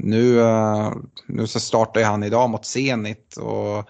Nu, 0.00 0.40
nu 1.26 1.46
så 1.46 1.60
startar 1.60 2.00
ju 2.00 2.06
han 2.06 2.22
idag 2.22 2.50
mot 2.50 2.64
Zenit 2.64 3.36
och 3.36 3.88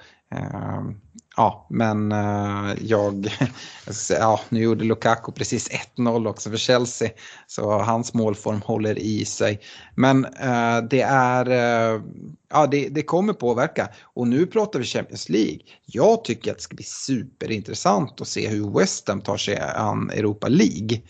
Ja, 1.43 1.66
men 1.70 2.12
uh, 2.12 2.74
jag, 2.80 3.28
ja, 4.11 4.40
nu 4.49 4.62
gjorde 4.62 4.84
Lukaku 4.84 5.32
precis 5.32 5.70
1-0 5.97 6.28
också 6.28 6.51
för 6.51 6.57
Chelsea. 6.57 7.11
Så 7.47 7.78
hans 7.78 8.14
målform 8.14 8.62
håller 8.62 8.99
i 8.99 9.24
sig. 9.24 9.61
Men 9.95 10.24
uh, 10.24 10.88
det 10.90 11.01
är, 11.01 11.49
uh, 11.49 12.03
ja 12.51 12.66
det, 12.66 12.88
det, 12.88 13.03
kommer 13.03 13.32
påverka. 13.32 13.88
Och 14.03 14.28
nu 14.28 14.47
pratar 14.47 14.78
vi 14.78 14.84
Champions 14.84 15.28
League. 15.28 15.59
Jag 15.86 16.24
tycker 16.24 16.51
att 16.51 16.57
det 16.57 16.62
ska 16.62 16.74
bli 16.74 16.84
superintressant 16.84 18.20
att 18.20 18.28
se 18.28 18.49
hur 18.49 18.78
West 18.78 19.09
Ham 19.09 19.20
tar 19.20 19.36
sig 19.36 19.59
an 19.59 20.11
Europa 20.11 20.49
League. 20.49 21.01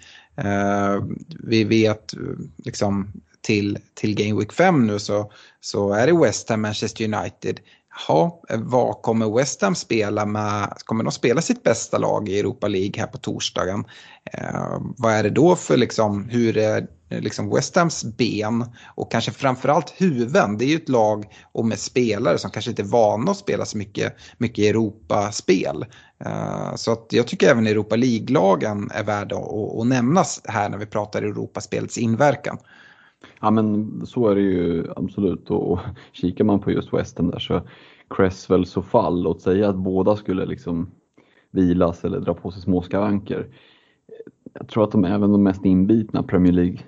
vi 1.45 1.65
vet 1.65 2.15
liksom 2.65 3.13
till, 3.43 3.79
till 3.95 4.15
Game 4.15 4.41
Week 4.41 4.53
5 4.53 4.87
nu 4.87 4.99
så, 4.99 5.33
så 5.61 5.93
är 5.93 6.07
det 6.07 6.19
West 6.19 6.49
Ham, 6.49 6.61
Manchester 6.61 7.05
United, 7.05 7.61
Ja, 8.09 8.43
eh, 8.49 8.61
vad 8.61 9.03
kommer 9.03 9.37
West 9.37 9.63
Ham 9.63 9.75
spela 9.75 10.27
med? 10.27 10.73
Kommer 10.85 11.05
de 11.05 11.13
spela 11.13 11.43
sitt 11.43 11.63
bästa 11.63 11.99
lag 11.99 12.29
i 12.29 12.39
Europa 12.39 12.69
League 12.69 13.01
här 13.01 13.07
på 13.07 13.19
torsdagen? 13.19 13.85
Eh, 14.33 14.81
vad 14.97 15.13
är 15.13 15.23
det 15.23 15.31
då 15.31 15.57
för 15.57 15.77
liksom, 15.77 16.29
hur 16.29 16.57
är 16.57 16.87
eh, 17.09 17.21
liksom 17.21 17.51
West 17.55 17.77
Hams 17.77 18.05
ben 18.05 18.65
och 18.95 19.13
kanske 19.13 19.31
framförallt 19.31 19.95
huvuden. 19.97 20.59
Det 20.59 20.65
är 20.65 20.69
ju 20.69 20.77
ett 20.77 20.89
lag 20.89 21.25
och 21.53 21.67
med 21.67 21.79
spelare 21.79 22.39
som 22.39 22.51
kanske 22.51 22.71
inte 22.71 22.83
är 22.83 22.87
vana 22.87 23.31
att 23.31 23.37
spela 23.37 23.65
så 23.65 23.79
mycket, 23.79 24.15
mycket 24.39 24.65
Europaspel. 24.65 25.87
Uh, 26.27 26.75
så 26.75 26.93
att 26.93 27.07
jag 27.11 27.27
tycker 27.27 27.51
även 27.51 27.67
Europa 27.67 27.97
League-lagen 27.97 28.91
är 28.95 29.05
värda 29.05 29.37
att, 29.37 29.81
att 29.81 29.87
nämnas 29.87 30.41
här 30.45 30.69
när 30.69 30.79
vi 30.79 30.87
pratar 30.87 31.23
Europaspelets 31.23 31.99
inverkan. 31.99 32.59
Ja 33.41 33.51
men 33.51 34.01
så 34.07 34.29
är 34.29 34.35
det 34.35 34.41
ju 34.41 34.87
absolut 34.97 35.51
och 35.51 35.79
kikar 36.13 36.45
man 36.45 36.61
på 36.61 36.71
just 36.71 36.93
Western 36.93 37.31
där 37.31 37.39
så 37.39 37.61
Cresswell 38.11 38.67
så 38.67 38.83
fall, 38.83 39.23
låt 39.23 39.41
säga 39.41 39.69
att 39.69 39.77
båda 39.77 40.17
skulle 40.17 40.47
liksom 40.47 40.91
vilas 41.51 42.05
eller 42.05 42.21
dra 42.21 42.35
på 42.35 42.51
sig 42.51 42.63
små 42.63 42.83
skavanker. 42.83 43.47
Jag 44.53 44.69
tror 44.69 44.85
att 44.85 44.93
de 44.93 45.05
även 45.05 45.33
de 45.33 45.43
mest 45.43 45.65
inbitna 45.65 46.23
Premier 46.23 46.53
League 46.53 46.79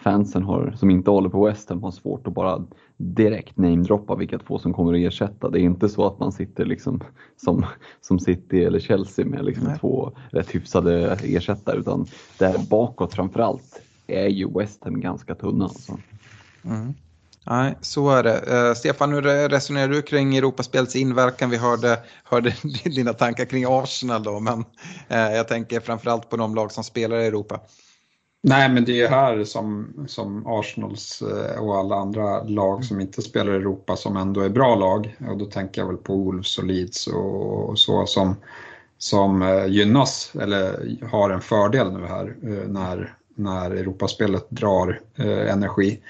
fansen 0.00 0.42
har, 0.42 0.74
som 0.76 0.90
inte 0.90 1.10
håller 1.10 1.28
på 1.28 1.46
West 1.46 1.68
Ham 1.68 1.82
har 1.82 1.90
svårt 1.90 2.26
att 2.26 2.34
bara 2.34 2.64
direkt 2.96 3.58
namedroppa 3.58 4.14
vilka 4.16 4.38
två 4.38 4.58
som 4.58 4.74
kommer 4.74 4.92
att 4.92 5.12
ersätta. 5.12 5.50
Det 5.50 5.60
är 5.60 5.62
inte 5.62 5.88
så 5.88 6.06
att 6.06 6.20
man 6.20 6.32
sitter 6.32 6.64
liksom 6.64 7.00
som, 7.36 7.64
som 8.00 8.18
City 8.18 8.64
eller 8.64 8.78
Chelsea 8.78 9.26
med 9.26 9.44
liksom 9.44 9.68
två 9.80 10.12
rätt 10.30 10.54
hyfsade 10.54 11.18
ersättare 11.22 11.78
utan 11.78 12.06
där 12.38 12.70
bakåt 12.70 13.14
framförallt 13.14 13.82
är 14.14 14.28
ju 14.28 14.58
West 14.58 14.84
Ham 14.84 15.00
ganska 15.00 15.34
tunna. 15.34 15.64
Alltså. 15.64 15.98
Mm. 16.64 16.94
Nej, 17.46 17.74
så 17.80 18.10
är 18.10 18.22
det. 18.22 18.68
Uh, 18.68 18.74
Stefan, 18.74 19.12
hur 19.12 19.22
resonerar 19.48 19.88
du 19.88 20.02
kring 20.02 20.36
Europaspelets 20.36 20.96
inverkan? 20.96 21.50
Vi 21.50 21.56
hörde, 21.56 21.98
hörde 22.24 22.54
dina 22.84 23.12
tankar 23.12 23.44
kring 23.44 23.64
Arsenal 23.68 24.22
då, 24.22 24.40
men 24.40 24.58
uh, 24.58 25.36
jag 25.36 25.48
tänker 25.48 25.80
framförallt 25.80 26.30
på 26.30 26.36
de 26.36 26.54
lag 26.54 26.72
som 26.72 26.84
spelar 26.84 27.18
i 27.18 27.26
Europa. 27.26 27.60
Nej, 28.44 28.68
men 28.68 28.84
det 28.84 29.02
är 29.02 29.08
här 29.08 29.44
som, 29.44 29.94
som 30.08 30.46
Arsenals 30.46 31.22
eh, 31.22 31.62
och 31.62 31.76
alla 31.76 31.96
andra 31.96 32.42
lag 32.42 32.84
som 32.84 33.00
inte 33.00 33.22
spelar 33.22 33.52
i 33.52 33.56
Europa 33.56 33.96
som 33.96 34.16
ändå 34.16 34.40
är 34.40 34.48
bra 34.48 34.74
lag. 34.74 35.16
Och 35.30 35.38
då 35.38 35.44
tänker 35.44 35.80
jag 35.80 35.88
väl 35.88 35.96
på 35.96 36.16
Wolves 36.16 36.58
och 36.58 36.64
Leeds 36.64 37.06
och, 37.06 37.78
så 37.78 38.06
som, 38.06 38.36
som 38.98 39.64
gynnas 39.68 40.32
eller 40.40 40.96
har 41.10 41.30
en 41.30 41.40
fördel 41.40 41.92
nu 41.92 42.06
här 42.06 42.36
när, 42.68 43.14
när 43.34 43.70
Europaspelet 43.70 44.50
drar 44.50 45.00
eh, 45.16 45.52
energi. 45.52 46.00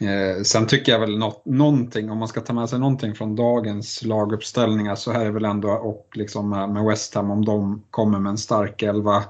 Eh, 0.00 0.42
sen 0.42 0.66
tycker 0.66 0.92
jag 0.92 1.00
väl 1.00 1.18
något, 1.18 1.46
någonting, 1.46 2.10
om 2.10 2.18
man 2.18 2.28
ska 2.28 2.40
ta 2.40 2.52
med 2.52 2.68
sig 2.68 2.78
någonting 2.78 3.14
från 3.14 3.36
dagens 3.36 4.04
laguppställningar 4.04 4.94
så 4.94 5.12
här 5.12 5.26
är 5.26 5.30
väl 5.30 5.44
ändå, 5.44 5.70
och 5.70 6.08
liksom 6.14 6.50
med 6.50 6.84
West 6.84 7.14
Ham, 7.14 7.30
om 7.30 7.44
de 7.44 7.82
kommer 7.90 8.18
med 8.18 8.30
en 8.30 8.38
stark 8.38 8.82
elva 8.82 9.24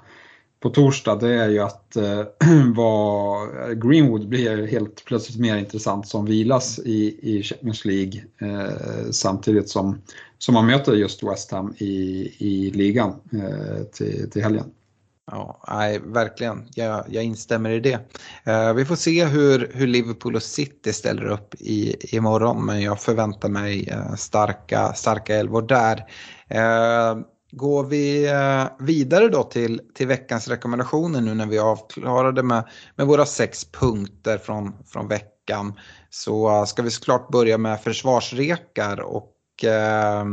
på 0.61 0.70
torsdag 0.70 1.16
det 1.16 1.35
är 1.35 1.49
ju 1.49 1.59
att 1.59 1.97
eh, 1.97 2.24
vad 2.77 3.49
Greenwood 3.83 4.29
blir 4.29 4.66
helt 4.66 5.05
plötsligt 5.05 5.41
mer 5.41 5.57
intressant 5.57 6.09
som 6.09 6.27
vilas 6.27 6.79
i, 6.79 7.18
i 7.22 7.43
Champions 7.43 7.85
League 7.85 8.24
eh, 8.41 9.11
samtidigt 9.11 9.68
som, 9.68 9.99
som 10.39 10.55
man 10.55 10.66
möter 10.66 10.93
just 10.93 11.22
West 11.22 11.51
Ham 11.51 11.74
i, 11.79 12.33
i 12.39 12.70
ligan 12.74 13.14
eh, 13.33 13.85
till, 13.93 14.31
till 14.31 14.43
helgen. 14.43 14.70
Ja, 15.31 15.61
nej, 15.68 15.99
verkligen. 15.99 16.68
Jag, 16.74 17.05
jag 17.09 17.24
instämmer 17.24 17.70
i 17.70 17.81
det. 17.81 17.99
Uh, 18.49 18.72
vi 18.72 18.85
får 18.85 18.97
se 18.97 19.24
hur, 19.24 19.70
hur 19.74 19.87
Liverpool 19.87 20.37
och 20.37 20.43
City 20.43 20.93
ställer 20.93 21.24
upp 21.24 21.55
i, 21.55 21.97
imorgon, 22.16 22.66
men 22.66 22.83
jag 22.83 23.01
förväntar 23.01 23.49
mig 23.49 23.93
uh, 23.93 24.14
starka, 24.14 24.93
starka 24.93 25.37
elvor 25.37 25.62
där. 25.62 25.97
Uh, 26.55 27.22
Går 27.51 27.85
vi 27.85 28.29
vidare 28.79 29.29
då 29.29 29.43
till, 29.43 29.81
till 29.95 30.07
veckans 30.07 30.49
rekommendationer 30.49 31.20
nu 31.20 31.35
när 31.35 31.47
vi 31.47 31.59
avklarade 31.59 32.43
med, 32.43 32.64
med 32.97 33.07
våra 33.07 33.27
sex 33.27 33.64
punkter 33.64 34.39
från, 34.39 34.72
från 34.87 35.09
veckan 35.09 35.74
så 36.11 36.66
ska 36.66 36.83
vi 36.83 36.91
såklart 36.91 37.29
börja 37.29 37.59
med 37.59 37.81
försvarsrekar 37.81 39.01
och 39.01 39.64
eh, 39.64 40.24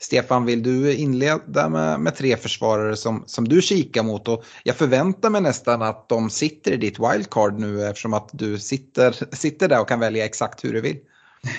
Stefan 0.00 0.44
vill 0.44 0.62
du 0.62 0.94
inleda 0.94 1.68
med, 1.68 2.00
med 2.00 2.16
tre 2.16 2.36
försvarare 2.36 2.96
som, 2.96 3.24
som 3.26 3.48
du 3.48 3.62
kikar 3.62 4.02
mot 4.02 4.28
och 4.28 4.44
jag 4.62 4.76
förväntar 4.76 5.30
mig 5.30 5.40
nästan 5.40 5.82
att 5.82 6.08
de 6.08 6.30
sitter 6.30 6.72
i 6.72 6.76
ditt 6.76 6.98
wildcard 6.98 7.58
nu 7.58 7.84
eftersom 7.84 8.14
att 8.14 8.28
du 8.32 8.58
sitter, 8.58 9.34
sitter 9.36 9.68
där 9.68 9.80
och 9.80 9.88
kan 9.88 10.00
välja 10.00 10.24
exakt 10.24 10.64
hur 10.64 10.72
du 10.72 10.80
vill. 10.80 10.96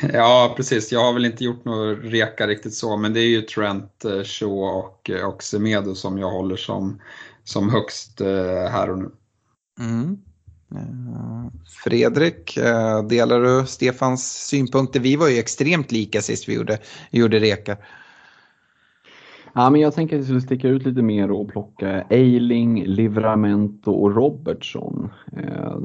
Ja, 0.13 0.53
precis. 0.57 0.91
Jag 0.91 1.03
har 1.03 1.13
väl 1.13 1.25
inte 1.25 1.43
gjort 1.43 1.65
några 1.65 1.93
reka 1.93 2.47
riktigt 2.47 2.73
så, 2.73 2.97
men 2.97 3.13
det 3.13 3.19
är 3.19 3.27
ju 3.27 3.41
Trent, 3.41 4.05
eh, 4.05 4.23
Shaw 4.23 4.77
och, 4.77 5.09
eh, 5.09 5.25
och 5.25 5.43
Semedo 5.43 5.95
som 5.95 6.17
jag 6.17 6.29
håller 6.29 6.55
som, 6.55 7.01
som 7.43 7.69
högst 7.69 8.21
eh, 8.21 8.69
här 8.71 8.89
och 8.89 8.97
nu. 8.99 9.11
Mm. 9.79 10.17
Fredrik, 11.83 12.57
delar 13.09 13.41
du 13.41 13.67
Stefans 13.67 14.47
synpunkter? 14.47 14.99
Vi 14.99 15.15
var 15.15 15.27
ju 15.27 15.37
extremt 15.37 15.91
lika 15.91 16.21
sist 16.21 16.49
vi 16.49 16.53
gjorde, 16.53 16.79
gjorde 17.11 17.39
rekar. 17.39 17.77
Ja, 19.59 19.69
men 19.69 19.81
jag 19.81 19.93
tänker 19.93 20.15
att 20.15 20.21
vi 20.21 20.25
skulle 20.25 20.41
sticka 20.41 20.67
ut 20.67 20.85
lite 20.85 21.01
mer 21.01 21.31
och 21.31 21.47
plocka 21.47 22.01
Eiling, 22.09 22.83
Livramento 22.85 23.91
och 23.91 24.15
Robertson. 24.15 25.09
Eh, 25.37 25.77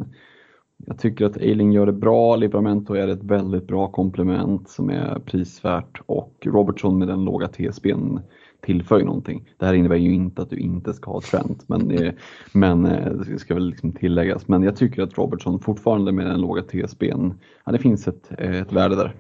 jag 0.87 0.99
tycker 0.99 1.27
att 1.27 1.37
Eiling 1.37 1.73
gör 1.73 1.87
det 1.87 1.93
bra, 1.93 2.37
Livramento 2.37 2.95
är 2.95 3.09
ett 3.09 3.23
väldigt 3.23 3.67
bra 3.67 3.89
komplement 3.91 4.69
som 4.69 4.91
är 4.91 5.19
prisvärt 5.19 6.01
och 6.07 6.35
Robertson 6.45 6.99
med 6.99 7.09
den 7.09 7.25
låga 7.25 7.49
TSBn 7.49 8.19
tillför 8.61 8.99
ju 8.99 9.05
någonting. 9.05 9.49
Det 9.59 9.67
här 9.67 9.75
innebär 9.75 9.97
ju 9.97 10.15
inte 10.15 10.43
att 10.43 10.51
du 10.51 10.57
inte 10.57 10.93
ska 10.93 11.11
ha 11.11 11.21
Trent, 11.21 11.69
men, 11.69 11.89
det, 11.89 12.15
men 12.53 12.83
det 12.83 13.39
ska 13.39 13.55
väl 13.55 13.69
liksom 13.69 13.93
tilläggas. 13.93 14.49
Men 14.49 14.63
jag 14.63 14.77
tycker 14.77 15.03
att 15.03 15.19
Robertson 15.19 15.61
fortfarande 15.61 16.13
med 16.13 16.27
den 16.27 16.41
låga 16.41 16.63
TSBn, 16.63 17.31
ja, 17.65 17.73
det 17.73 17.79
finns 17.79 18.09
ett, 18.09 18.31
ett 18.39 18.73
värde 18.73 18.97
där. 18.97 19.15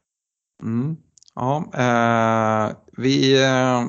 Mm. 0.62 0.96
Ja, 1.34 1.64
eh, 1.74 2.76
vi, 2.96 3.42
eh, 3.44 3.84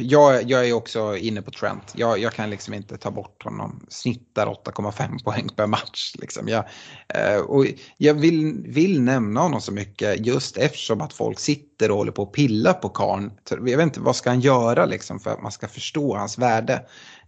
jag, 0.00 0.50
jag 0.50 0.68
är 0.68 0.72
också 0.72 1.16
inne 1.16 1.42
på 1.42 1.50
Trent. 1.50 1.92
Jag, 1.94 2.18
jag 2.18 2.32
kan 2.32 2.50
liksom 2.50 2.74
inte 2.74 2.96
ta 2.96 3.10
bort 3.10 3.44
honom. 3.44 3.86
Snittar 3.88 4.46
8,5 4.46 5.24
poäng 5.24 5.48
per 5.56 5.66
match. 5.66 6.14
Liksom. 6.18 6.48
Jag, 6.48 6.64
eh, 7.08 7.40
och 7.40 7.66
jag 7.96 8.14
vill, 8.14 8.62
vill 8.66 9.00
nämna 9.00 9.40
honom 9.40 9.60
så 9.60 9.72
mycket 9.72 10.26
just 10.26 10.56
eftersom 10.56 11.00
att 11.00 11.12
folk 11.12 11.38
sitter 11.38 11.90
och 11.90 11.96
håller 11.96 12.12
på 12.12 12.22
att 12.22 12.32
pilla 12.32 12.72
på 12.72 12.88
karn. 12.88 13.32
Jag 13.50 13.62
vet 13.62 13.80
inte 13.80 14.00
vad 14.00 14.16
ska 14.16 14.30
han 14.30 14.40
göra 14.40 14.86
liksom, 14.86 15.20
för 15.20 15.30
att 15.30 15.42
man 15.42 15.52
ska 15.52 15.68
förstå 15.68 16.16
hans 16.16 16.38
värde. 16.38 16.82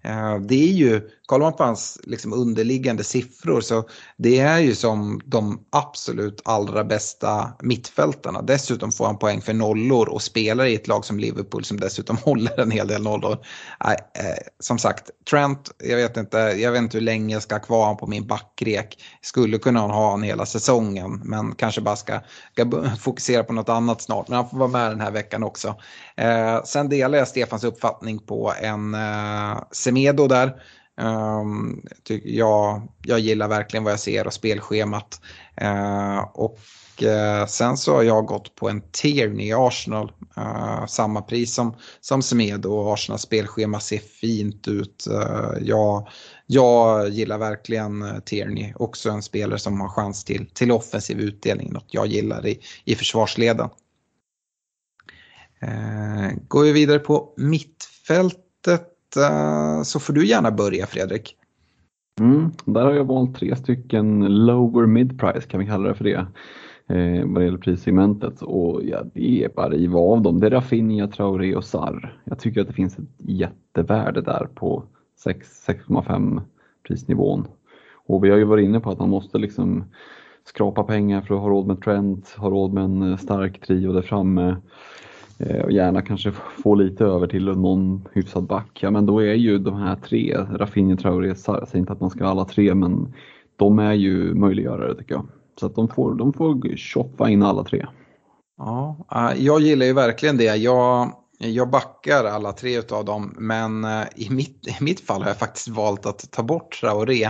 Eh, 0.05 0.39
det 0.41 0.55
är 0.55 0.73
ju, 0.73 1.09
kollar 1.27 1.47
man 1.47 1.53
på 1.53 1.65
hans 1.65 2.01
liksom 2.03 2.33
underliggande 2.33 3.05
siffror 3.05 3.61
så 3.61 3.85
det 4.17 4.39
är 4.39 4.59
ju 4.59 4.75
som 4.75 5.21
de 5.25 5.67
absolut 5.73 6.43
allra 6.45 6.85
bästa 6.85 7.53
mittfältarna. 7.63 8.43
Dessutom 8.43 8.93
får 8.93 9.07
han 9.07 9.19
poäng 9.19 9.41
för 9.41 9.53
nollor 9.53 10.09
och 10.09 10.23
spelar 10.23 10.65
i 10.65 10.75
ett 10.75 10.89
lag 10.89 11.05
som 11.05 11.19
Liverpool 11.19 11.65
som 11.65 11.81
dessutom 11.81 12.17
håller 12.25 12.61
en 12.61 12.71
hel 12.71 12.89
del 12.89 13.03
nollor. 13.03 13.33
Eh, 13.33 13.95
som 14.61 14.79
sagt, 14.79 15.11
Trent, 15.31 15.71
jag 15.79 15.97
vet, 15.97 16.17
inte, 16.17 16.39
jag 16.39 16.73
vet 16.73 16.83
inte 16.83 16.97
hur 16.97 17.05
länge 17.05 17.35
jag 17.35 17.43
ska 17.43 17.55
ha 17.55 17.61
kvar 17.61 17.81
honom 17.81 17.97
på 17.97 18.07
min 18.07 18.27
backrek. 18.27 18.99
Skulle 19.23 19.59
kunna 19.59 19.81
ha 19.81 20.05
honom 20.05 20.23
hela 20.23 20.47
säsongen 20.47 21.21
men 21.25 21.55
kanske 21.55 21.81
bara 21.81 21.97
ska, 21.97 22.21
ska 22.53 22.71
fokusera 23.01 23.45
på 23.45 23.53
något 23.53 23.69
annat 23.69 24.03
snart. 24.03 24.29
Men 24.29 24.37
han 24.37 24.51
får 24.51 24.59
vara 24.59 24.69
med 24.69 24.91
den 24.91 25.01
här 25.01 25.11
veckan 25.11 25.43
också. 25.43 25.75
Eh, 26.17 26.63
sen 26.65 26.89
delar 26.89 27.19
jag 27.19 27.29
Stefans 27.29 27.65
uppfattning 27.65 28.19
på 28.19 28.53
en 28.61 28.95
Semedo 29.87 30.27
där. 30.27 30.63
Um, 31.01 31.83
jag, 32.25 32.89
jag 33.03 33.21
gillar 33.21 33.49
verkligen 33.49 33.85
vad 33.85 33.93
jag 33.93 34.01
ser 34.01 34.27
och 34.27 34.33
spelschemat. 34.33 35.21
Uh, 35.63 36.19
och 36.19 36.59
uh, 37.03 37.47
sen 37.47 37.77
så 37.77 37.95
har 37.95 38.03
jag 38.03 38.27
gått 38.27 38.55
på 38.55 38.69
en 38.69 38.83
Tierney 38.91 39.47
i 39.47 39.53
Arsenal. 39.53 40.13
Uh, 40.39 40.87
samma 40.87 41.23
pris 41.23 41.55
som, 41.55 41.77
som 42.01 42.23
Semedo 42.23 42.73
och 42.73 42.93
Arsenals 42.93 43.23
spelschema 43.23 43.81
ser 43.81 43.99
fint 43.99 44.69
ut. 44.69 45.07
jag, 45.61 46.09
jag 46.47 47.09
gillar 47.09 47.39
verkligen 47.39 48.03
eh, 48.03 48.19
Tierney, 48.19 48.73
också 48.77 49.11
en 49.11 49.23
spelare 49.23 49.59
som 49.59 49.81
har 49.81 49.89
chans 49.89 50.25
till, 50.25 50.47
till 50.47 50.73
offensiv 50.73 51.21
utdelning, 51.21 51.73
något 51.73 51.89
jag 51.91 52.07
gillar 52.07 52.47
i, 52.47 52.61
i 52.85 52.95
försvarsleden. 52.95 53.69
går 56.49 56.63
vi 56.63 56.73
vidare 56.73 56.99
på 56.99 57.35
mittfältet 57.37 58.96
Eh, 59.17 59.83
så 59.83 60.01
får 60.01 60.13
du 60.13 60.27
gärna 60.27 60.51
börja 60.51 60.87
Fredrik. 60.87 61.37
Mm, 62.21 62.51
där 62.65 62.85
har 62.85 62.93
jag 62.93 63.05
valt 63.05 63.37
tre 63.37 63.57
stycken 63.57 64.21
lower 64.47 64.87
mid 64.87 65.21
price 65.21 65.49
kan 65.49 65.61
vi 65.61 65.67
kalla 65.67 65.89
det 65.89 65.95
för 65.95 66.05
det. 66.05 66.27
Eh, 66.89 67.27
vad 67.27 67.41
det 67.41 67.45
gäller 67.45 67.59
prissegmentet 67.59 68.43
och 68.43 68.85
ja, 68.85 69.03
det 69.15 69.45
är 69.45 69.49
bara 69.49 69.69
riva 69.69 69.99
av 69.99 70.23
dem. 70.23 70.41
Det 70.41 70.47
är 70.47 70.51
Rafinha, 70.51 71.07
Traoré 71.07 71.57
och 71.57 71.65
Sarr. 71.65 72.21
Jag 72.25 72.39
tycker 72.39 72.61
att 72.61 72.67
det 72.67 72.73
finns 72.73 72.99
ett 72.99 73.05
jättevärde 73.19 74.21
där 74.21 74.49
på 74.55 74.85
6,5 75.25 76.41
prisnivån. 76.89 77.49
Och 78.07 78.25
vi 78.25 78.31
har 78.31 78.37
ju 78.37 78.45
varit 78.45 78.65
inne 78.65 78.81
på 78.81 78.91
att 78.91 78.99
man 78.99 79.11
måste 79.11 79.39
liksom 79.39 79.85
skrapa 80.45 80.83
pengar 80.83 81.21
för 81.21 81.35
att 81.35 81.41
ha 81.41 81.49
råd 81.49 81.67
med 81.67 81.83
Trent, 81.83 82.29
ha 82.29 82.51
råd 82.51 82.73
med 82.73 82.85
en 82.85 83.03
eh, 83.03 83.17
stark 83.17 83.61
trio 83.67 83.93
där 83.93 84.03
framme. 84.03 84.57
Eh, 85.39 85.61
och 85.61 85.73
gärna 85.73 86.03
kanske 86.03 86.33
få 86.33 86.75
lite 86.75 87.05
över 87.05 87.27
till 87.27 87.45
någon 87.45 88.09
hyfsad 88.13 88.45
back. 88.47 88.79
Ja, 88.81 88.91
men 88.91 89.07
då 89.07 89.21
är 89.21 89.35
ju 89.35 89.59
de 89.59 89.75
här 89.75 89.97
tre, 89.97 90.37
Rafinha, 90.51 90.97
Traoré, 90.97 91.35
Sarr, 91.35 91.59
jag 91.59 91.69
säger 91.69 91.81
inte 91.81 91.93
att 91.93 92.01
man 92.01 92.11
ska 92.11 92.25
ha 92.25 92.31
alla 92.31 92.45
tre, 92.45 92.75
men 92.75 93.15
de 93.57 93.79
är 93.79 93.93
ju 93.93 94.35
möjliggörare 94.35 94.95
tycker 94.95 95.15
jag. 95.15 95.27
Så 95.61 95.67
att 95.67 95.75
de 95.75 95.89
får, 95.89 96.15
de 96.15 96.33
får 96.33 96.77
tjoffa 96.77 97.31
in 97.31 97.43
alla 97.43 97.65
tre. 97.65 97.87
Ja, 98.59 98.97
eh, 99.13 99.45
jag 99.45 99.61
gillar 99.61 99.87
ju 99.87 99.93
verkligen 99.93 100.37
det. 100.37 100.57
Jag, 100.57 101.13
jag 101.39 101.71
backar 101.71 102.25
alla 102.25 102.53
tre 102.53 102.83
av 102.91 103.05
dem, 103.05 103.35
men 103.39 103.85
eh, 103.85 104.05
i 104.17 104.31
mitt, 104.31 104.67
i 104.81 104.85
mitt 104.85 105.01
fall 105.01 105.23
har 105.23 105.29
jag 105.29 105.39
faktiskt 105.39 105.69
valt 105.69 106.07
att 106.07 106.31
ta 106.31 106.43
bort 106.43 106.81
Traoré 106.81 107.25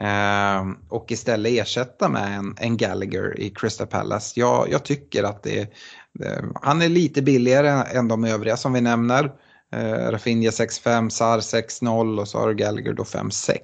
eh, 0.00 0.62
och 0.88 1.12
istället 1.12 1.52
ersätta 1.52 2.08
med 2.08 2.38
en, 2.38 2.54
en 2.58 2.76
Gallagher 2.76 3.40
i 3.40 3.50
Crystal 3.50 3.86
Palace. 3.86 4.40
Jag, 4.40 4.66
jag 4.70 4.84
tycker 4.84 5.24
att 5.24 5.42
det, 5.42 5.72
Eh, 6.20 6.44
han 6.62 6.82
är 6.82 6.88
lite 6.88 7.22
billigare 7.22 7.68
än 7.98 8.08
de 8.08 8.24
övriga 8.24 8.56
som 8.56 8.72
vi 8.72 8.80
nämner. 8.80 9.32
Eh, 9.72 10.10
Rafinha 10.10 10.50
6-5, 10.50 11.08
Sar 11.08 11.40
6-0 11.40 12.20
och 12.20 12.28
så 12.28 12.38
har 12.38 12.48
du 12.48 12.54
Gallagher 12.54 12.92
då 12.92 13.02
5-6. 13.02 13.56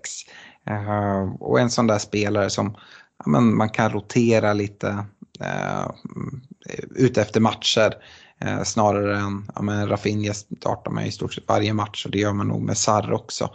Eh, 0.66 1.32
och 1.40 1.60
en 1.60 1.70
sån 1.70 1.86
där 1.86 1.98
spelare 1.98 2.50
som 2.50 2.76
ja, 3.18 3.30
men 3.30 3.56
man 3.56 3.68
kan 3.68 3.90
rotera 3.90 4.52
lite 4.52 5.04
eh, 5.40 5.90
ut 6.90 7.18
efter 7.18 7.40
matcher. 7.40 7.94
Eh, 8.40 8.62
snarare 8.62 9.18
än 9.18 9.50
ja, 9.54 9.62
men 9.62 9.88
Rafinha 9.88 10.34
startar 10.34 10.90
man 10.90 11.04
i 11.04 11.12
stort 11.12 11.34
sett 11.34 11.48
varje 11.48 11.72
match 11.72 12.04
och 12.04 12.10
det 12.10 12.18
gör 12.18 12.32
man 12.32 12.48
nog 12.48 12.62
med 12.62 12.78
Sarr 12.78 13.12
också. 13.12 13.50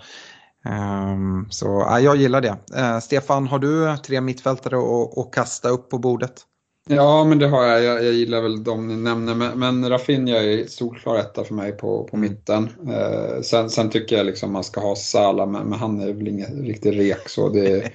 Um, 0.66 1.48
så 1.50 1.66
ja, 1.66 2.00
jag 2.00 2.16
gillar 2.16 2.41
det. 2.41 2.58
Uh, 2.78 3.00
Stefan, 3.00 3.48
har 3.48 3.60
du 3.60 3.98
tre 3.98 4.22
mittfältare 4.22 4.76
att 5.22 5.32
kasta 5.34 5.70
upp 5.70 5.89
på 5.89 5.98
bordet? 5.98 6.46
Ja, 6.90 7.24
men 7.24 7.40
det 7.40 7.48
har 7.48 7.64
jag. 7.64 7.84
Jag, 7.84 8.06
jag 8.06 8.14
gillar 8.14 8.42
väl 8.42 8.64
de 8.64 8.88
ni 8.88 8.96
nämner, 8.96 9.36
men, 9.36 9.60
men 9.60 9.90
Rafinha 9.90 10.38
är 10.38 10.68
solklar 10.68 11.16
etta 11.16 11.44
för 11.44 11.54
mig 11.54 11.72
på, 11.72 12.04
på 12.04 12.18
mitten. 12.18 12.70
Eh, 12.88 13.42
sen, 13.42 13.70
sen, 13.70 13.90
tycker 13.90 14.18
jag 14.18 14.26
liksom 14.26 14.52
man 14.52 14.64
ska 14.64 14.80
ha 14.80 14.96
Salah, 14.96 15.48
men, 15.48 15.68
men 15.68 15.80
han 15.80 16.02
är 16.02 16.14
väl 16.14 16.28
ingen 16.28 16.66
riktig 16.66 17.00
rek 17.00 17.30
så. 17.30 17.50
Det, 17.50 17.76